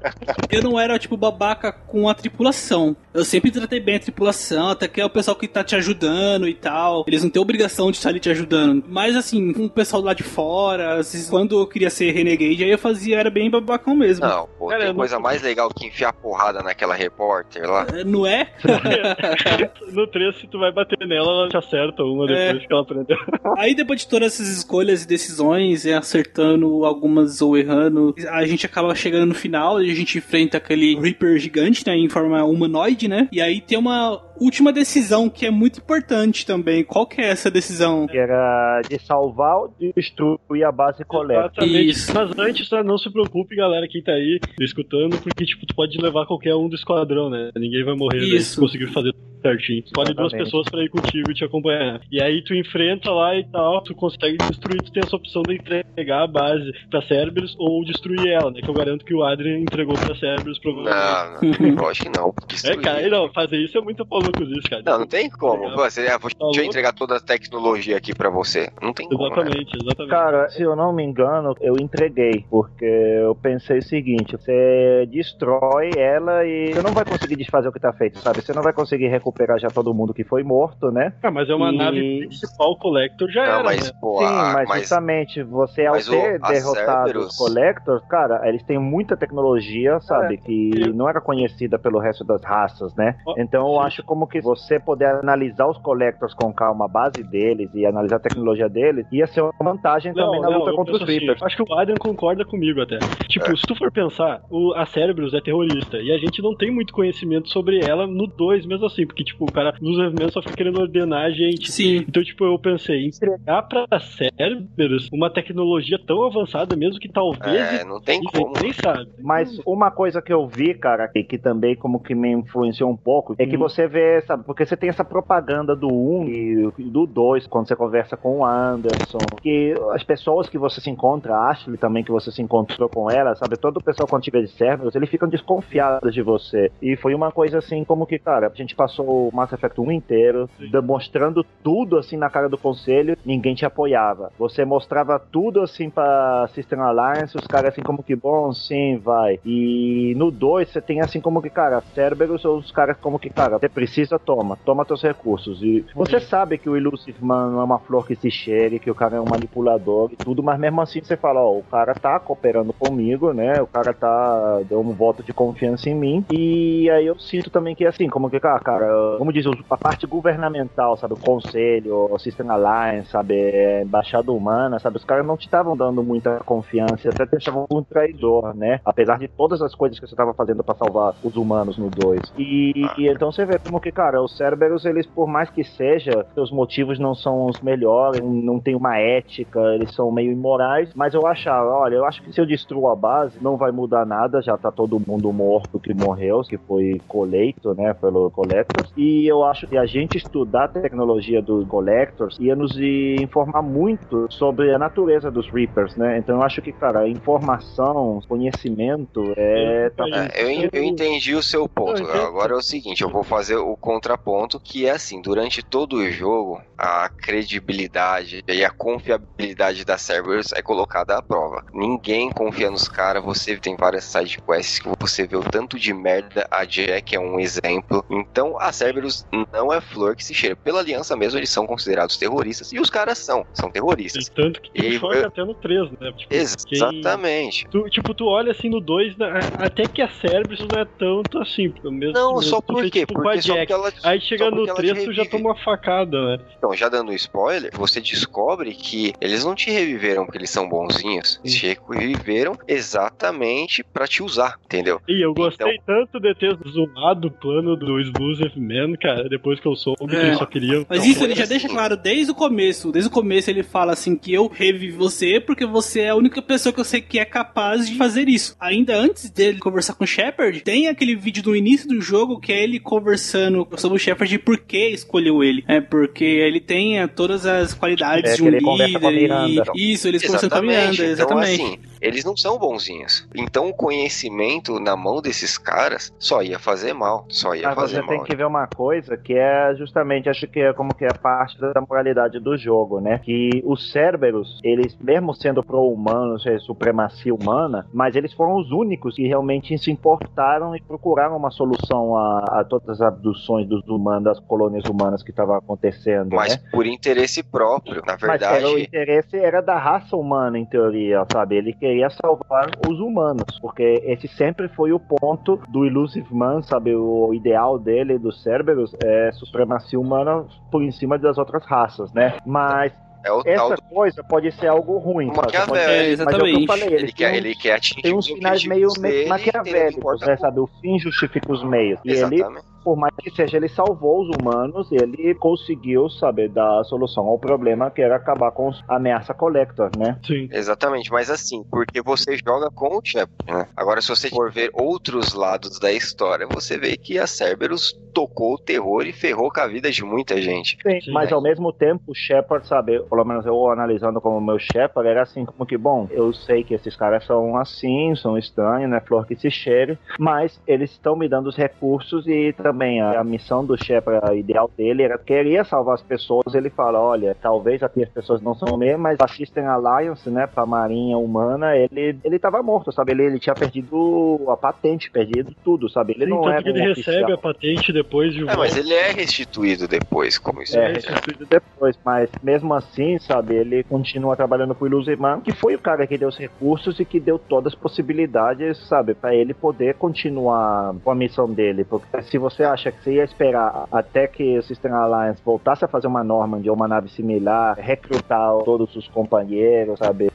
Eu 0.50 0.62
não 0.62 0.78
era, 0.78 0.98
tipo, 0.98 1.16
babaca 1.16 1.72
com 1.72 2.08
a 2.08 2.14
tripulação. 2.32 2.96
Eu 3.14 3.24
sempre 3.24 3.50
tratei 3.50 3.78
bem 3.78 3.96
a 3.96 4.00
tripulação, 4.00 4.70
até 4.70 4.88
que 4.88 5.00
é 5.00 5.04
o 5.04 5.10
pessoal 5.10 5.36
que 5.36 5.46
tá 5.46 5.62
te 5.62 5.76
ajudando 5.76 6.48
e 6.48 6.54
tal. 6.54 7.04
Eles 7.06 7.22
não 7.22 7.28
têm 7.30 7.40
obrigação 7.42 7.90
de 7.90 7.98
estar 7.98 8.08
ali 8.08 8.18
te 8.18 8.30
ajudando. 8.30 8.84
Mas, 8.88 9.14
assim, 9.14 9.52
com 9.52 9.66
o 9.66 9.70
pessoal 9.70 10.02
lá 10.02 10.14
de 10.14 10.22
fora, 10.22 10.94
às 10.98 11.12
vezes, 11.12 11.28
quando 11.28 11.60
eu 11.60 11.66
queria 11.66 11.90
ser 11.90 12.10
renegade, 12.12 12.64
aí 12.64 12.70
eu 12.70 12.78
fazia, 12.78 13.18
era 13.18 13.30
bem 13.30 13.50
babacão 13.50 13.94
mesmo. 13.94 14.26
Não, 14.26 14.48
pô, 14.58 14.68
tem 14.68 14.94
coisa 14.94 15.18
mais 15.20 15.42
legal 15.42 15.68
que 15.68 15.86
enfiar 15.86 16.12
porrada 16.14 16.62
naquela 16.62 16.94
repórter 16.94 17.68
lá. 17.70 17.86
Não 18.06 18.26
é? 18.26 18.48
no 19.92 20.06
3, 20.06 20.36
se 20.40 20.46
tu 20.46 20.58
vai 20.58 20.72
bater 20.72 20.98
nela, 21.06 21.28
ela 21.28 21.48
te 21.48 21.56
acerta 21.56 22.02
uma 22.02 22.30
É. 22.32 22.46
depois 22.54 22.66
que 22.66 22.72
ela 22.72 22.82
aprendeu. 22.82 23.16
Aí 23.58 23.74
depois 23.74 24.00
de 24.00 24.08
todas 24.08 24.34
essas 24.34 24.48
escolhas 24.48 25.02
e 25.04 25.06
decisões, 25.08 25.84
e 25.84 25.92
acertando 25.92 26.84
algumas 26.84 27.42
ou 27.42 27.58
errando, 27.58 28.14
a 28.30 28.46
gente 28.46 28.64
acaba 28.64 28.94
chegando 28.94 29.26
no 29.26 29.34
final 29.34 29.82
e 29.82 29.90
a 29.90 29.94
gente 29.94 30.16
enfrenta 30.18 30.56
aquele 30.56 30.98
Reaper 30.98 31.38
gigante, 31.38 31.86
né, 31.86 31.94
em 31.94 32.08
forma 32.08 32.21
humanoide, 32.22 33.08
né? 33.08 33.28
E 33.32 33.40
aí 33.40 33.60
tem 33.60 33.78
uma 33.78 34.20
última 34.40 34.72
decisão 34.72 35.30
que 35.30 35.46
é 35.46 35.50
muito 35.50 35.78
importante 35.78 36.44
também. 36.44 36.84
Qual 36.84 37.06
que 37.06 37.20
é 37.20 37.28
essa 37.28 37.50
decisão? 37.50 38.06
Que 38.06 38.18
era 38.18 38.82
de 38.88 38.98
salvar 39.00 39.56
ou 39.56 39.74
de 39.78 39.92
destruir 39.92 40.64
a 40.64 40.72
base 40.72 41.04
coleta. 41.04 41.64
Exatamente. 41.64 42.12
Mas 42.14 42.38
antes, 42.38 42.68
tá, 42.68 42.82
não 42.82 42.98
se 42.98 43.10
preocupe, 43.10 43.54
galera, 43.56 43.86
quem 43.88 44.02
tá 44.02 44.12
aí 44.12 44.40
escutando, 44.60 45.18
porque, 45.18 45.44
tipo, 45.44 45.66
tu 45.66 45.74
pode 45.74 45.96
levar 45.98 46.26
qualquer 46.26 46.54
um 46.54 46.68
do 46.68 46.74
esquadrão, 46.74 47.30
né? 47.30 47.50
Ninguém 47.56 47.84
vai 47.84 47.94
morrer 47.94 48.20
né, 48.20 48.24
Isso. 48.24 48.54
se 48.54 48.60
conseguir 48.60 48.86
fazer 48.88 49.12
tudo 49.12 49.32
certinho. 49.42 49.82
Escolhe 49.84 50.14
duas 50.14 50.32
pessoas 50.32 50.68
pra 50.68 50.82
ir 50.82 50.88
contigo 50.88 51.30
e 51.30 51.34
te 51.34 51.44
acompanhar. 51.44 52.00
E 52.10 52.22
aí 52.22 52.42
tu 52.42 52.54
enfrenta 52.54 53.10
lá 53.10 53.36
e 53.36 53.44
tal, 53.44 53.82
tu 53.82 53.94
consegue 53.94 54.36
destruir, 54.38 54.80
tu 54.82 54.92
tem 54.92 55.02
essa 55.04 55.16
opção 55.16 55.42
de 55.42 55.54
entregar 55.54 56.22
a 56.22 56.26
base 56.26 56.72
pra 56.90 57.02
Cerberus 57.02 57.54
ou 57.58 57.84
destruir 57.84 58.28
ela, 58.28 58.50
né? 58.50 58.60
Que 58.60 58.68
eu 58.68 58.74
garanto 58.74 59.04
que 59.04 59.14
o 59.14 59.22
Adrian 59.22 59.58
entregou 59.58 59.94
pra 59.94 60.14
Cerberus 60.14 60.58
provavelmente. 60.58 61.60
Não, 61.60 61.68
não, 61.68 61.76
lógico 61.82 62.10
que 62.10 62.11
não. 62.12 62.34
É, 62.64 62.76
cara, 62.76 63.08
não, 63.08 63.32
fazer 63.32 63.56
isso 63.56 63.76
é 63.76 63.80
muito 63.80 64.04
cu 64.06 64.32
disso, 64.46 64.68
cara. 64.70 64.82
Não, 64.84 64.98
não 65.00 65.06
tem 65.06 65.28
como. 65.30 65.70
Você, 65.76 66.06
ah, 66.08 66.18
vou, 66.18 66.30
deixa 66.30 66.60
eu 66.60 66.64
entregar 66.66 66.92
toda 66.92 67.16
a 67.16 67.20
tecnologia 67.20 67.96
aqui 67.96 68.14
pra 68.14 68.30
você. 68.30 68.70
Não 68.80 68.92
tem 68.92 69.08
como. 69.08 69.22
né? 69.22 69.26
Exatamente, 69.28 69.76
exatamente. 69.76 70.10
Cara, 70.10 70.48
se 70.50 70.62
eu 70.62 70.76
não 70.76 70.92
me 70.92 71.02
engano, 71.02 71.54
eu 71.60 71.78
entreguei, 71.78 72.44
porque 72.50 72.84
eu 72.84 73.34
pensei 73.34 73.78
o 73.78 73.82
seguinte: 73.82 74.36
você 74.36 75.06
destrói 75.10 75.96
ela 75.96 76.44
e 76.44 76.74
você 76.74 76.82
não 76.82 76.92
vai 76.92 77.04
conseguir 77.04 77.36
desfazer 77.36 77.68
o 77.68 77.72
que 77.72 77.80
tá 77.80 77.92
feito, 77.92 78.18
sabe? 78.20 78.42
Você 78.42 78.52
não 78.52 78.62
vai 78.62 78.72
conseguir 78.72 79.08
recuperar 79.08 79.58
já 79.58 79.70
todo 79.70 79.94
mundo 79.94 80.14
que 80.14 80.24
foi 80.24 80.42
morto, 80.42 80.90
né? 80.90 81.12
Ah, 81.22 81.30
mas 81.30 81.48
é 81.48 81.54
uma 81.54 81.72
E- 81.72 81.76
nave 81.76 82.18
principal, 82.26 82.76
Collector 82.78 83.30
já 83.30 83.44
Não, 83.44 83.52
era, 83.54 83.64
mas, 83.64 83.84
né? 83.86 83.92
pô, 84.00 84.18
Sim, 84.18 84.24
a- 84.24 84.52
mas, 84.54 84.68
mas- 84.68 84.80
justamente 84.80 85.42
você 85.42 85.86
ao 85.86 85.96
o- 85.96 86.04
ter 86.04 86.38
a 86.42 86.48
derrotado 86.52 87.04
Cerberus- 87.06 87.26
os 87.32 87.36
Collectors, 87.36 88.02
cara, 88.08 88.48
eles 88.48 88.62
têm 88.64 88.78
muita 88.78 89.16
tecnologia, 89.16 89.98
sabe, 90.00 90.36
que 90.38 90.92
não 90.94 91.08
era 91.08 91.20
conhecida 91.20 91.78
pelo 91.78 91.98
resto 92.02 92.24
das 92.24 92.42
raças, 92.42 92.94
né? 92.94 93.16
Então 93.36 93.66
eu 93.66 93.80
acho 93.80 94.02
como 94.02 94.26
que 94.26 94.40
você 94.40 94.78
poder 94.78 95.06
analisar 95.06 95.66
os 95.68 95.78
Collectors 95.78 96.34
com 96.34 96.52
calma, 96.52 96.84
a 96.84 96.88
base 96.88 97.22
deles 97.22 97.70
e 97.74 97.86
analisar 97.86 98.16
a 98.16 98.20
tecnologia 98.20 98.68
deles, 98.68 99.06
ia 99.12 99.26
ser 99.26 99.42
uma 99.42 99.52
vantagem 99.60 100.12
também 100.12 100.40
na 100.40 100.48
luta 100.48 100.70
eu 100.70 100.76
contra 100.76 100.94
os 100.94 101.02
assim, 101.02 101.18
Reapers. 101.18 101.42
acho 101.42 101.56
que 101.56 101.62
o 101.62 101.74
Adrian 101.74 101.96
concorda 101.96 102.44
comigo 102.44 102.80
até. 102.80 102.98
Tipo, 103.28 103.56
se 103.56 103.64
tu 103.66 103.74
for 103.74 103.90
pensar, 103.90 104.42
o, 104.50 104.74
a 104.74 104.86
Cerberus 104.86 105.34
é 105.34 105.40
terrorista 105.40 105.98
e 105.98 106.12
a 106.12 106.18
gente 106.18 106.42
não 106.42 106.54
tem 106.54 106.70
muito 106.70 106.92
conhecimento 106.92 107.48
sobre 107.48 107.80
ela 107.80 108.06
no 108.06 108.26
2 108.26 108.66
mesmo 108.66 108.86
assim, 108.86 109.06
porque, 109.06 109.24
tipo, 109.24 109.44
o 109.44 109.52
cara 109.52 109.74
nos 109.80 109.98
eventos 109.98 110.32
só 110.34 110.42
fica 110.42 110.54
querendo 110.54 110.80
ordenar 110.80 111.26
a 111.26 111.30
gente. 111.30 111.70
Sim. 111.70 112.04
Então, 112.08 112.22
tipo, 112.22 112.44
eu 112.44 112.58
pensei, 112.58 113.06
entregar 113.06 113.62
pra 113.62 113.86
Cerberus 114.00 115.08
uma 115.12 115.30
tecnologia 115.30 115.98
tão 116.06 116.24
avançada 116.24 116.76
mesmo 116.76 116.98
que 116.98 117.08
talvez. 117.08 117.80
É, 117.80 117.84
não 117.84 118.00
tem 118.00 118.22
como. 118.22 118.52
Nem 118.60 118.72
sabe. 118.72 119.10
Mas 119.20 119.58
uma 119.66 119.90
coisa 119.90 120.20
que 120.20 120.32
eu 120.32 120.46
vi, 120.46 120.74
cara, 120.74 121.10
e 121.14 121.22
que 121.22 121.38
também 121.38 121.76
como 121.76 121.91
que 122.00 122.14
me 122.14 122.30
influenciou 122.32 122.90
um 122.90 122.96
pouco, 122.96 123.34
é 123.38 123.46
que 123.46 123.56
você 123.56 123.86
vê, 123.86 124.20
sabe, 124.22 124.44
porque 124.44 124.64
você 124.64 124.76
tem 124.76 124.88
essa 124.88 125.04
propaganda 125.04 125.74
do 125.74 125.88
1 125.88 126.28
e 126.28 126.72
do 126.78 127.06
2, 127.06 127.46
quando 127.46 127.68
você 127.68 127.76
conversa 127.76 128.16
com 128.16 128.38
o 128.38 128.44
Anderson, 128.44 129.18
que 129.40 129.74
as 129.92 130.02
pessoas 130.02 130.48
que 130.48 130.58
você 130.58 130.80
se 130.80 130.90
encontra, 130.90 131.34
a 131.34 131.50
Ashley 131.50 131.76
também, 131.76 132.04
que 132.04 132.10
você 132.10 132.30
se 132.30 132.42
encontrou 132.42 132.88
com 132.88 133.10
ela, 133.10 133.34
sabe, 133.34 133.56
todo 133.56 133.78
o 133.78 133.82
pessoal 133.82 134.08
quando 134.08 134.22
tiver 134.22 134.42
de 134.42 134.48
Cerberus, 134.48 134.94
eles 134.94 135.10
ficam 135.10 135.28
desconfiados 135.28 136.14
de 136.14 136.22
você. 136.22 136.70
E 136.80 136.96
foi 136.96 137.14
uma 137.14 137.30
coisa 137.30 137.58
assim, 137.58 137.84
como 137.84 138.06
que, 138.06 138.18
cara, 138.18 138.46
a 138.48 138.56
gente 138.56 138.74
passou 138.74 139.28
o 139.28 139.30
Mass 139.34 139.52
Effect 139.52 139.80
1 139.80 139.92
inteiro, 139.92 140.48
demonstrando 140.70 141.44
tudo 141.62 141.98
assim 141.98 142.16
na 142.16 142.30
cara 142.30 142.48
do 142.48 142.58
conselho, 142.58 143.16
ninguém 143.24 143.54
te 143.54 143.66
apoiava. 143.66 144.30
Você 144.38 144.64
mostrava 144.64 145.18
tudo 145.18 145.60
assim 145.60 145.90
pra 145.90 146.48
System 146.54 146.80
Alliance, 146.80 147.36
os 147.36 147.46
caras 147.46 147.72
assim 147.72 147.82
como 147.82 148.02
que, 148.02 148.14
bom, 148.14 148.52
sim, 148.52 148.98
vai. 148.98 149.38
E 149.44 150.14
no 150.16 150.30
2 150.30 150.68
você 150.68 150.80
tem 150.80 151.00
assim 151.00 151.20
como 151.20 151.42
que, 151.42 151.50
cara, 151.50 151.81
Cerberus 151.94 152.44
ou 152.44 152.58
os 152.58 152.70
caras 152.70 152.96
como 152.98 153.18
que, 153.18 153.30
cara, 153.30 153.58
você 153.58 153.68
precisa, 153.68 154.18
toma, 154.18 154.58
toma 154.64 154.84
teus 154.84 155.02
recursos. 155.02 155.62
E 155.62 155.84
você 155.94 156.20
sabe 156.20 156.58
que 156.58 156.68
o 156.68 156.76
Illusive 156.76 157.22
Man 157.22 157.60
é 157.60 157.64
uma 157.64 157.78
flor 157.78 158.06
que 158.06 158.16
se 158.16 158.30
cheire, 158.30 158.78
que 158.78 158.90
o 158.90 158.94
cara 158.94 159.16
é 159.16 159.20
um 159.20 159.26
manipulador 159.26 160.10
e 160.12 160.16
tudo, 160.16 160.42
mas 160.42 160.58
mesmo 160.58 160.80
assim 160.80 161.00
você 161.02 161.16
fala, 161.16 161.40
ó, 161.40 161.58
o 161.58 161.62
cara 161.62 161.94
tá 161.94 162.18
cooperando 162.18 162.72
comigo, 162.72 163.32
né? 163.32 163.60
O 163.60 163.66
cara 163.66 163.92
tá 163.92 164.60
deu 164.68 164.80
um 164.80 164.92
voto 164.92 165.22
de 165.22 165.32
confiança 165.32 165.88
em 165.88 165.94
mim. 165.94 166.24
E 166.30 166.88
aí 166.90 167.06
eu 167.06 167.18
sinto 167.18 167.50
também 167.50 167.74
que 167.74 167.84
assim, 167.84 168.08
como 168.08 168.30
que, 168.30 168.40
cara, 168.40 168.60
cara 168.60 169.18
como 169.18 169.32
diz, 169.32 169.44
a 169.70 169.76
parte 169.76 170.06
governamental, 170.06 170.96
sabe, 170.96 171.14
o 171.14 171.16
conselho, 171.16 172.08
o 172.10 172.18
System 172.18 172.48
Alliance, 172.48 173.10
sabe, 173.10 173.34
é, 173.34 173.82
embaixada 173.82 174.32
humana, 174.32 174.78
sabe, 174.78 174.96
os 174.96 175.04
caras 175.04 175.26
não 175.26 175.36
te 175.36 175.46
estavam 175.46 175.76
dando 175.76 176.02
muita 176.02 176.40
confiança, 176.44 177.10
até 177.10 177.26
te 177.26 177.36
achavam 177.36 177.66
um 177.70 177.82
traidor, 177.82 178.54
né? 178.54 178.80
Apesar 178.84 179.18
de 179.18 179.28
todas 179.28 179.60
as 179.62 179.74
coisas 179.74 179.98
que 179.98 180.06
você 180.06 180.16
tava 180.16 180.34
fazendo 180.34 180.62
pra 180.62 180.74
salvar 180.74 181.14
os 181.22 181.36
humanos 181.36 181.61
no 181.78 181.90
2. 181.90 182.30
E, 182.36 182.72
e 182.98 183.08
então 183.08 183.30
você 183.32 183.44
vê 183.46 183.58
como 183.58 183.80
que, 183.80 183.92
cara, 183.92 184.22
os 184.22 184.36
Cerberus, 184.36 184.84
eles, 184.84 185.06
por 185.06 185.26
mais 185.28 185.50
que 185.50 185.64
seja, 185.64 186.24
seus 186.34 186.50
motivos 186.50 186.98
não 186.98 187.14
são 187.14 187.46
os 187.46 187.60
melhores, 187.60 188.22
não 188.22 188.60
tem 188.60 188.74
uma 188.74 188.98
ética, 188.98 189.60
eles 189.74 189.94
são 189.94 190.10
meio 190.12 190.32
imorais, 190.32 190.90
mas 190.94 191.14
eu 191.14 191.26
achava, 191.26 191.68
olha, 191.70 191.96
eu 191.96 192.04
acho 192.04 192.22
que 192.22 192.32
se 192.32 192.40
eu 192.40 192.46
destruo 192.46 192.88
a 192.88 192.96
base, 192.96 193.38
não 193.42 193.56
vai 193.56 193.70
mudar 193.72 194.04
nada, 194.06 194.40
já 194.42 194.56
tá 194.58 194.70
todo 194.72 195.00
mundo 195.06 195.32
morto 195.32 195.80
que 195.80 195.94
morreu, 195.94 196.40
que 196.48 196.58
foi 196.58 197.02
coleito, 197.06 197.74
né, 197.74 197.94
pelo 197.94 198.30
Collectors, 198.30 198.90
e 198.96 199.26
eu 199.30 199.44
acho 199.44 199.66
que 199.66 199.76
a 199.76 199.86
gente 199.86 200.16
estudar 200.16 200.64
a 200.64 200.68
tecnologia 200.68 201.42
dos 201.42 201.66
Collectors 201.66 202.36
ia 202.38 202.54
nos 202.56 202.76
informar 202.78 203.62
muito 203.62 204.26
sobre 204.30 204.72
a 204.74 204.78
natureza 204.78 205.30
dos 205.30 205.48
Reapers, 205.52 205.94
né, 205.96 206.18
então 206.18 206.36
eu 206.36 206.42
acho 206.42 206.60
que, 206.62 206.72
cara, 206.72 207.08
informação, 207.08 208.20
conhecimento, 208.28 209.32
é... 209.36 209.90
tá- 209.90 210.04
É, 210.12 210.42
eu, 210.42 210.50
en- 210.50 210.68
eu 210.72 210.82
entendi 210.84 211.34
o 211.34 211.42
seu 211.52 211.68
ponto. 211.68 212.02
Eu. 212.02 212.26
Agora 212.26 212.54
é 212.54 212.56
o 212.56 212.62
seguinte, 212.62 213.02
eu 213.02 213.08
vou 213.10 213.22
fazer 213.22 213.56
o 213.56 213.76
contraponto, 213.76 214.58
que 214.58 214.86
é 214.86 214.90
assim, 214.90 215.20
durante 215.22 215.62
todo 215.62 215.96
o 215.96 216.10
jogo, 216.10 216.60
a 216.76 217.08
credibilidade 217.08 218.42
e 218.48 218.64
a 218.64 218.70
confiabilidade 218.70 219.84
da 219.84 219.96
Cerberus 219.98 220.52
é 220.52 220.62
colocada 220.62 221.16
à 221.16 221.22
prova. 221.22 221.62
Ninguém 221.72 222.30
confia 222.30 222.70
nos 222.70 222.88
caras, 222.88 223.22
você 223.22 223.56
tem 223.56 223.76
várias 223.76 224.04
side 224.04 224.38
quests 224.46 224.78
que 224.80 224.88
você 224.98 225.26
vê 225.26 225.36
o 225.36 225.42
tanto 225.44 225.78
de 225.78 225.92
merda, 225.92 226.46
a 226.50 226.64
Jack 226.64 227.14
é 227.14 227.20
um 227.20 227.38
exemplo. 227.38 228.04
Então 228.10 228.58
a 228.58 228.72
Cerberus 228.72 229.26
não 229.52 229.72
é 229.72 229.80
flor 229.80 230.16
que 230.16 230.24
se 230.24 230.34
cheira. 230.34 230.56
Pela 230.56 230.80
aliança 230.80 231.16
mesmo, 231.16 231.38
eles 231.38 231.50
são 231.50 231.66
considerados 231.66 232.16
terroristas. 232.16 232.72
E 232.72 232.80
os 232.80 232.88
caras 232.90 233.18
são, 233.18 233.44
são 233.52 233.70
terroristas. 233.70 234.28
Tanto 234.34 234.60
que 234.60 234.70
E- 234.74 234.98
tu 234.98 235.00
choca 235.00 235.26
até 235.26 235.44
no 235.44 235.54
3, 235.54 235.90
né? 236.00 236.12
Tipo, 236.16 236.34
Exatamente. 236.34 237.66
quem- 237.68 237.82
tu, 237.82 237.88
tipo, 237.90 238.14
tu 238.14 238.26
olha 238.26 238.52
assim 238.52 238.68
no 238.68 238.80
2, 238.80 239.16
né, 239.16 239.26
até 239.58 239.84
que 239.86 240.00
a 240.02 240.08
Cerberus 240.08 240.60
não 240.60 240.80
é 240.80 240.84
tanto 240.98 241.38
assim. 241.42 241.72
Mesmo, 241.84 242.12
Não, 242.12 242.34
mesmo 242.34 242.42
só 242.42 242.60
por 242.60 242.82
quê? 242.84 243.00
tipo, 243.00 243.14
Porque 243.14 243.42
só 243.42 243.56
porque 243.56 243.72
ela- 243.72 243.92
Aí 244.04 244.20
só 244.20 244.26
chega 244.26 244.50
no 244.50 244.56
porque 244.56 244.70
ela 244.70 244.80
te 244.82 244.88
3, 244.92 245.04
tu 245.04 245.12
já 245.12 245.24
toma 245.26 245.50
uma 245.50 245.56
facada, 245.56 246.36
né? 246.36 246.38
Então, 246.56 246.74
já 246.74 246.88
dando 246.88 247.12
spoiler, 247.14 247.70
você 247.74 248.00
descobre 248.00 248.72
que 248.74 249.12
eles 249.20 249.44
não 249.44 249.54
te 249.54 249.70
reviveram 249.70 250.24
porque 250.24 250.38
eles 250.38 250.50
são 250.50 250.68
bonzinhos. 250.68 251.40
Eles 251.44 251.56
te 251.58 251.66
reviveram 251.90 252.56
exatamente 252.66 253.82
pra 253.82 254.06
te 254.06 254.22
usar, 254.22 254.56
entendeu? 254.64 255.00
E 255.08 255.24
eu 255.24 255.34
gostei 255.34 255.66
Então- 255.74 256.06
tanto 256.06 256.20
de 256.20 256.34
ter 256.34 256.56
zoado 256.68 257.28
o 257.28 257.30
plano 257.30 257.76
do 257.76 258.00
Exclusive 258.00 258.58
Man, 258.60 258.96
cara, 259.00 259.28
depois 259.28 259.58
que 259.60 259.66
eu 259.66 259.74
soube 259.74 260.06
que 260.06 260.16
É. 260.16 260.26
ele 260.28 260.34
só 260.36 260.46
queria. 260.46 260.86
Mas 260.88 261.04
isso 261.04 261.24
ele 261.24 261.34
já 261.34 261.44
assim. 261.44 261.50
deixa 261.52 261.68
claro 261.68 261.96
desde 261.96 262.30
o 262.32 262.34
começo. 262.34 262.90
Desde 262.92 263.08
o 263.08 263.12
começo 263.12 263.50
ele 263.50 263.62
fala 263.62 263.92
assim 263.92 264.16
que 264.16 264.32
eu 264.32 264.46
revivi 264.48 264.90
você 264.90 265.40
porque 265.40 265.64
você 265.66 266.02
é 266.02 266.08
a 266.10 266.16
única 266.16 266.40
pessoa 266.42 266.72
que 266.72 266.80
eu 266.80 266.84
sei 266.84 267.00
que 267.00 267.18
é 267.18 267.24
capaz 267.24 267.88
de 267.88 267.96
fazer 267.96 268.28
isso. 268.28 268.56
Ainda 268.60 268.96
antes 268.96 269.30
dele 269.30 269.58
conversar 269.58 269.94
com 269.94 270.04
o 270.04 270.06
Shepard, 270.06 270.60
tem 270.62 270.88
aquele 270.88 271.14
vídeo 271.16 271.31
no 271.40 271.54
início 271.54 271.88
do 271.88 272.00
jogo 272.00 272.40
que 272.40 272.52
é 272.52 272.62
ele 272.62 272.80
conversando 272.80 273.66
sobre 273.76 273.96
o 273.96 273.98
Shepard 273.98 274.34
e 274.34 274.38
por 274.38 274.58
que 274.58 274.88
escolheu 274.88 275.42
ele. 275.42 275.64
É 275.68 275.80
porque 275.80 276.24
ele 276.24 276.60
tem 276.60 276.98
é, 276.98 277.06
todas 277.06 277.46
as 277.46 277.72
qualidades 277.72 278.32
É, 278.32 278.36
de 278.36 278.42
um 278.42 278.48
ele 278.48 278.60
conversa 278.60 278.98
com 278.98 279.06
a 279.06 279.10
líder. 279.10 279.64
E... 279.74 279.92
Isso, 279.92 280.08
eles 280.08 280.22
conversando 280.24 280.50
com 280.50 280.58
a 280.58 280.62
Miranda, 280.62 280.94
Então, 280.94 281.04
exatamente. 281.06 281.62
assim, 281.62 281.78
eles 282.02 282.24
não 282.24 282.36
são 282.36 282.58
bonzinhos. 282.58 283.26
Então, 283.34 283.68
o 283.68 283.74
conhecimento 283.74 284.78
na 284.80 284.96
mão 284.96 285.22
desses 285.22 285.56
caras 285.56 286.12
só 286.18 286.42
ia 286.42 286.58
fazer 286.58 286.92
mal. 286.92 287.24
Só 287.28 287.54
ia 287.54 287.68
Mas 287.68 287.74
fazer 287.74 287.94
você 287.94 288.00
mal. 288.00 288.08
tem 288.08 288.24
que 288.24 288.36
ver 288.36 288.46
uma 288.46 288.66
coisa 288.66 289.16
que 289.16 289.34
é 289.34 289.74
justamente, 289.76 290.28
acho 290.28 290.46
que 290.48 290.60
é 290.60 290.72
como 290.72 290.94
que 290.94 291.04
é 291.04 291.12
parte 291.12 291.58
da 291.60 291.80
moralidade 291.80 292.40
do 292.40 292.56
jogo, 292.56 293.00
né? 293.00 293.20
Que 293.22 293.62
os 293.64 293.92
Cerberus, 293.92 294.60
eles, 294.64 294.96
mesmo 295.00 295.34
sendo 295.34 295.62
pro-humanos, 295.62 296.44
é, 296.46 296.58
supremacia 296.58 297.34
humana, 297.34 297.86
mas 297.92 298.16
eles 298.16 298.32
foram 298.32 298.56
os 298.56 298.70
únicos 298.70 299.14
que 299.14 299.26
realmente 299.26 299.76
se 299.78 299.90
importaram 299.90 300.74
e 300.74 300.80
procuraram 300.80 301.36
uma 301.36 301.50
solução 301.50 302.16
a, 302.16 302.60
a 302.60 302.64
todas 302.64 302.88
as 302.88 303.00
abduções 303.00 303.68
dos 303.68 303.86
humanos, 303.88 304.24
das 304.24 304.40
colônias 304.40 304.84
humanas 304.88 305.22
que 305.22 305.30
estavam 305.30 305.54
acontecendo, 305.56 306.34
Mas 306.34 306.56
né? 306.56 306.62
por 306.72 306.86
interesse 306.86 307.42
próprio. 307.42 308.02
Na 308.06 308.16
Mas 308.20 308.42
era, 308.42 308.66
o 308.66 308.74
verdade, 308.74 308.82
interesse 308.82 309.36
era 309.36 309.60
da 309.60 309.78
raça 309.78 310.16
humana, 310.16 310.58
em 310.58 310.64
teoria, 310.64 311.24
sabe? 311.32 311.56
Ele 311.56 311.72
queria 311.92 312.08
salvar 312.08 312.70
os 312.88 312.98
humanos, 312.98 313.58
porque 313.60 314.02
esse 314.04 314.26
sempre 314.28 314.68
foi 314.68 314.92
o 314.92 314.98
ponto 314.98 315.60
do 315.68 315.84
Illusive 315.84 316.34
Man, 316.34 316.62
sabe? 316.62 316.94
O 316.94 317.34
ideal 317.34 317.78
dele, 317.78 318.18
do 318.18 318.32
Cerberus, 318.32 318.94
é 319.04 319.30
supremacia 319.32 320.00
humana 320.00 320.46
por 320.70 320.82
em 320.82 320.90
cima 320.90 321.18
das 321.18 321.36
outras 321.36 321.64
raças, 321.66 322.10
né? 322.12 322.38
Mas 322.46 322.92
é 323.24 323.30
o 323.30 323.40
essa 323.44 323.56
tal 323.56 323.76
do 323.76 323.82
coisa 323.82 324.24
pode 324.24 324.50
ser 324.52 324.68
algo 324.68 324.98
ruim, 324.98 325.26
Maquiavel. 325.26 325.76
é 325.76 326.42
o 326.42 326.44
que 326.44 326.62
eu 326.62 326.66
falei, 326.66 326.86
Ele 326.86 326.94
eles 326.94 327.14
quer, 327.14 327.34
ele 327.34 327.54
quer 327.54 327.74
atingir 327.74 328.02
tem 328.02 328.14
uns 328.14 328.26
finais 328.26 328.64
meio, 328.64 328.88
ele 329.04 329.28
maquiavélicos, 329.28 330.20
né? 330.22 330.36
Sabe? 330.38 330.60
O 330.60 330.66
fim 330.80 330.98
justifica 330.98 331.52
os 331.52 331.62
meios. 331.62 332.00
E 332.04 332.10
ele, 332.10 332.36
Exatamente. 332.36 332.71
Por 332.82 332.96
mais 332.96 333.14
que 333.16 333.30
seja, 333.30 333.56
ele 333.56 333.68
salvou 333.68 334.22
os 334.22 334.28
humanos 334.28 334.90
e 334.90 334.96
ele 334.96 335.34
conseguiu, 335.34 336.08
sabe, 336.08 336.48
dar 336.48 336.80
a 336.80 336.84
solução 336.84 337.26
ao 337.26 337.38
problema 337.38 337.90
que 337.90 338.02
era 338.02 338.16
acabar 338.16 338.50
com 338.52 338.68
os 338.68 338.82
ameaça 338.88 339.34
Collector, 339.34 339.94
né? 339.94 340.18
Sim. 340.24 340.48
Exatamente, 340.50 341.10
mas 341.10 341.30
assim, 341.30 341.62
porque 341.70 342.02
você 342.02 342.36
joga 342.44 342.70
com 342.70 342.98
o 342.98 343.00
Shepard, 343.04 343.32
né? 343.46 343.66
Agora, 343.76 344.00
se 344.00 344.08
você 344.08 344.28
for 344.28 344.50
ver 344.50 344.70
outros 344.72 345.34
lados 345.34 345.78
da 345.78 345.92
história, 345.92 346.46
você 346.46 346.78
vê 346.78 346.96
que 346.96 347.18
a 347.18 347.26
Cerberus 347.26 347.92
tocou 348.12 348.54
o 348.54 348.58
terror 348.58 349.06
e 349.06 349.12
ferrou 349.12 349.50
com 349.50 349.60
a 349.60 349.66
vida 349.66 349.90
de 349.90 350.04
muita 350.04 350.40
gente. 350.40 350.76
Sim, 350.82 351.12
mas 351.12 351.32
ao 351.32 351.42
mesmo 351.42 351.72
tempo, 351.72 352.02
o 352.08 352.14
Shepard, 352.14 352.66
sabe, 352.66 353.00
pelo 353.00 353.24
menos 353.24 353.46
eu 353.46 353.70
analisando 353.70 354.20
como 354.20 354.40
meu 354.40 354.58
Shepard, 354.58 355.08
era 355.08 355.22
assim, 355.22 355.44
como 355.44 355.66
que, 355.66 355.76
bom, 355.76 356.06
eu 356.10 356.32
sei 356.32 356.62
que 356.62 356.74
esses 356.74 356.94
caras 356.96 357.24
são 357.24 357.56
assim, 357.56 358.14
são 358.16 358.36
estranhos, 358.36 358.90
né, 358.90 359.00
flor 359.00 359.26
que 359.26 359.36
se 359.36 359.50
cheire, 359.50 359.98
mas 360.18 360.60
eles 360.66 360.90
estão 360.90 361.16
me 361.16 361.28
dando 361.28 361.48
os 361.48 361.56
recursos 361.56 362.26
e 362.26 362.52
também 362.72 363.00
a, 363.02 363.20
a 363.20 363.24
missão 363.24 363.64
do 363.64 363.76
Shepard, 363.76 364.20
a 364.24 364.34
ideal 364.34 364.70
dele, 364.76 365.02
era 365.02 365.18
queria 365.18 365.62
salvar 365.62 365.94
as 365.94 366.02
pessoas, 366.02 366.54
ele 366.54 366.70
fala, 366.70 366.98
olha, 366.98 367.36
talvez 367.40 367.82
aqui 367.82 368.02
as 368.02 368.08
pessoas 368.08 368.40
não 368.40 368.54
são 368.54 368.76
mesmo, 368.78 369.02
mas 369.02 369.18
a 369.20 369.28
System 369.28 369.66
Alliance, 369.66 370.28
né, 370.30 370.46
pra 370.46 370.64
marinha 370.64 371.18
humana, 371.18 371.76
ele, 371.76 372.16
ele 372.24 372.38
tava 372.38 372.62
morto, 372.62 372.90
sabe, 372.90 373.12
ele, 373.12 373.24
ele 373.24 373.38
tinha 373.38 373.54
perdido 373.54 374.38
a 374.48 374.56
patente, 374.56 375.10
perdido 375.10 375.54
tudo, 375.62 375.88
sabe, 375.90 376.14
ele 376.14 376.24
Sim, 376.24 376.30
não 376.30 376.48
era 376.48 376.62
que 376.62 376.68
ele 376.70 376.80
um 376.80 376.94
recebe 376.94 377.18
oficial. 377.24 377.32
a 377.34 377.38
patente 377.38 377.92
depois 377.92 378.32
de 378.32 378.48
É, 378.48 378.56
mas 378.56 378.76
ele 378.76 378.94
é 378.94 379.12
restituído 379.12 379.86
depois, 379.86 380.38
como 380.38 380.62
isso 380.62 380.78
É, 380.78 380.92
restituído 380.92 381.44
depois, 381.46 381.98
mas 382.04 382.30
mesmo 382.42 382.72
assim, 382.74 383.18
sabe, 383.18 383.54
ele 383.54 383.84
continua 383.84 384.34
trabalhando 384.34 384.74
pro 384.74 384.86
Ilusiman, 384.86 385.40
que 385.40 385.52
foi 385.52 385.74
o 385.74 385.78
cara 385.78 386.06
que 386.06 386.16
deu 386.16 386.28
os 386.28 386.38
recursos 386.38 386.98
e 386.98 387.04
que 387.04 387.20
deu 387.20 387.38
todas 387.38 387.74
as 387.74 387.78
possibilidades, 387.78 388.78
sabe, 388.88 389.14
pra 389.14 389.34
ele 389.34 389.52
poder 389.52 389.94
continuar 389.94 390.94
com 391.04 391.10
a 391.10 391.14
missão 391.14 391.46
dele. 391.52 391.84
Porque 391.84 392.22
se 392.22 392.38
você 392.38 392.61
acha 392.64 392.90
que 392.92 393.02
você 393.02 393.12
ia 393.14 393.24
esperar 393.24 393.86
até 393.90 394.26
que 394.26 394.58
o 394.58 394.62
System 394.62 394.92
Alliance 394.92 395.42
voltasse 395.44 395.84
a 395.84 395.88
fazer 395.88 396.06
uma 396.06 396.22
norma 396.24 396.60
de 396.60 396.70
uma 396.70 396.86
nave 396.88 397.08
similar, 397.08 397.76
recrutar 397.78 398.52
todos 398.64 398.94
os 398.96 399.06
companheiros, 399.08 399.98
sabe? 399.98 400.30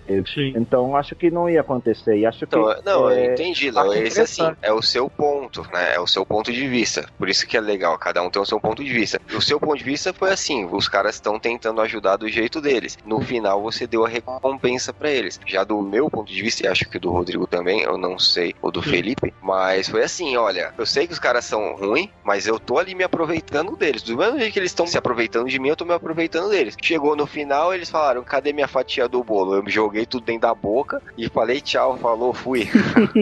Então 0.55 0.95
acho 0.95 1.15
que 1.15 1.29
não 1.29 1.49
ia 1.49 1.61
acontecer. 1.61 2.17
E 2.17 2.25
acho 2.25 2.43
Então, 2.45 2.73
que. 2.75 2.85
não, 2.85 3.09
é, 3.09 3.27
eu 3.27 3.33
entendi, 3.33 3.71
Léo. 3.71 3.93
Esse 3.93 4.21
assim, 4.21 4.55
é 4.61 4.71
o 4.71 4.81
seu 4.81 5.09
ponto, 5.09 5.61
né? 5.73 5.95
É 5.95 5.99
o 5.99 6.07
seu 6.07 6.25
ponto 6.25 6.51
de 6.51 6.67
vista. 6.67 7.07
Por 7.17 7.29
isso 7.29 7.45
que 7.47 7.57
é 7.57 7.61
legal, 7.61 7.97
cada 7.97 8.21
um 8.21 8.29
tem 8.29 8.41
o 8.41 8.45
seu 8.45 8.59
ponto 8.59 8.83
de 8.83 8.91
vista. 8.91 9.19
O 9.35 9.41
seu 9.41 9.59
ponto 9.59 9.77
de 9.77 9.83
vista 9.83 10.13
foi 10.13 10.31
assim: 10.31 10.65
os 10.71 10.87
caras 10.87 11.15
estão 11.15 11.39
tentando 11.39 11.81
ajudar 11.81 12.17
do 12.17 12.27
jeito 12.27 12.61
deles. 12.61 12.97
No 13.05 13.19
final, 13.21 13.61
você 13.61 13.85
deu 13.87 14.05
a 14.05 14.09
recompensa 14.09 14.93
pra 14.93 15.09
eles. 15.11 15.39
Já 15.45 15.63
do 15.63 15.81
meu 15.81 16.09
ponto 16.09 16.31
de 16.31 16.41
vista, 16.41 16.65
e 16.65 16.67
acho 16.69 16.89
que 16.89 16.99
do 16.99 17.11
Rodrigo 17.11 17.47
também, 17.47 17.81
eu 17.81 17.97
não 17.97 18.17
sei, 18.17 18.53
ou 18.61 18.71
do 18.71 18.81
Felipe, 18.81 19.33
mas 19.41 19.89
foi 19.89 20.03
assim: 20.03 20.35
olha, 20.37 20.73
eu 20.77 20.85
sei 20.85 21.07
que 21.07 21.13
os 21.13 21.19
caras 21.19 21.45
são 21.45 21.75
ruins, 21.75 22.09
mas 22.27 22.45
eu 22.45 22.59
tô 22.59 22.77
ali 22.77 22.93
me 22.93 23.05
aproveitando 23.05 23.77
deles. 23.77 24.03
Do 24.03 24.17
mesmo 24.17 24.37
jeito 24.37 24.51
que 24.51 24.59
eles 24.59 24.71
estão 24.71 24.85
se 24.85 24.97
aproveitando 24.97 25.47
de 25.47 25.57
mim, 25.59 25.69
eu 25.69 25.77
tô 25.77 25.85
me 25.85 25.93
aproveitando 25.93 26.49
deles. 26.49 26.75
Chegou 26.81 27.15
no 27.15 27.25
final, 27.25 27.73
eles 27.73 27.89
falaram: 27.89 28.21
cadê 28.21 28.51
minha 28.51 28.67
fatia 28.67 29.07
do 29.07 29.23
bolo? 29.23 29.55
Eu 29.55 29.63
joguei 29.69 30.05
tudo 30.05 30.25
dentro 30.25 30.41
da 30.41 30.53
boca 30.53 31.01
e 31.17 31.29
falei 31.29 31.61
tchau, 31.61 31.97
falou, 31.97 32.33
fui. 32.33 32.67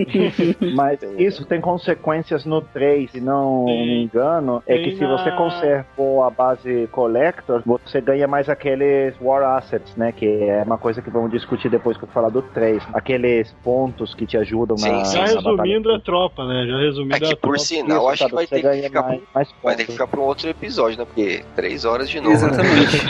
Mas 0.75 0.99
isso 1.17 1.45
tem 1.45 1.61
consequências 1.61 2.45
no 2.45 2.61
3, 2.61 3.11
se 3.11 3.21
não 3.21 3.65
me 3.65 4.03
engano, 4.03 4.63
é 4.65 4.77
que 4.79 4.95
se 4.97 5.05
você 5.05 5.31
conservou 5.31 6.23
a 6.23 6.29
base 6.31 6.89
Collector, 6.91 7.61
você 7.63 8.01
ganha 8.01 8.27
mais 8.27 8.49
aqueles 8.49 9.13
War 9.21 9.43
Assets, 9.57 9.95
né? 9.95 10.11
Que 10.11 10.25
é 10.25 10.63
uma 10.63 10.79
coisa 10.79 11.01
que 11.01 11.11
vamos 11.11 11.29
discutir 11.31 11.69
depois 11.69 11.95
que 11.95 12.03
eu 12.03 12.07
falar 12.09 12.29
do 12.29 12.41
3. 12.41 12.81
Aqueles 12.93 13.53
pontos 13.63 14.15
que 14.15 14.25
te 14.25 14.35
ajudam 14.37 14.75
na, 14.79 15.03
Já 15.03 15.19
na 15.19 15.35
batalha. 15.35 15.35
resumindo 15.35 15.91
a 15.93 15.99
tropa, 15.99 16.45
né? 16.45 16.65
Já 16.67 16.77
resumindo 16.77 17.15
É 17.15 17.19
que 17.19 17.25
a 17.33 17.37
por 17.37 17.41
tropa. 17.41 17.59
sinal, 17.59 17.97
Isso, 17.97 18.09
acho 18.09 18.25
que 18.27 18.35
vai 18.35 18.47
ter 18.47 18.61
que, 18.61 18.94
ficar 19.03 19.07
mais- 19.07 19.19
pra, 19.21 19.27
mais 19.35 19.49
vai 19.63 19.75
ter 19.75 19.85
que 19.85 19.91
ficar 19.91 20.07
pra 20.07 20.19
um 20.19 20.23
outro 20.23 20.49
episódio, 20.49 20.97
né? 20.99 21.05
Porque 21.05 21.43
três 21.55 21.85
horas 21.85 22.09
de 22.09 22.19
novo. 22.19 22.31
né? 22.47 22.51
Exatamente. 22.53 23.01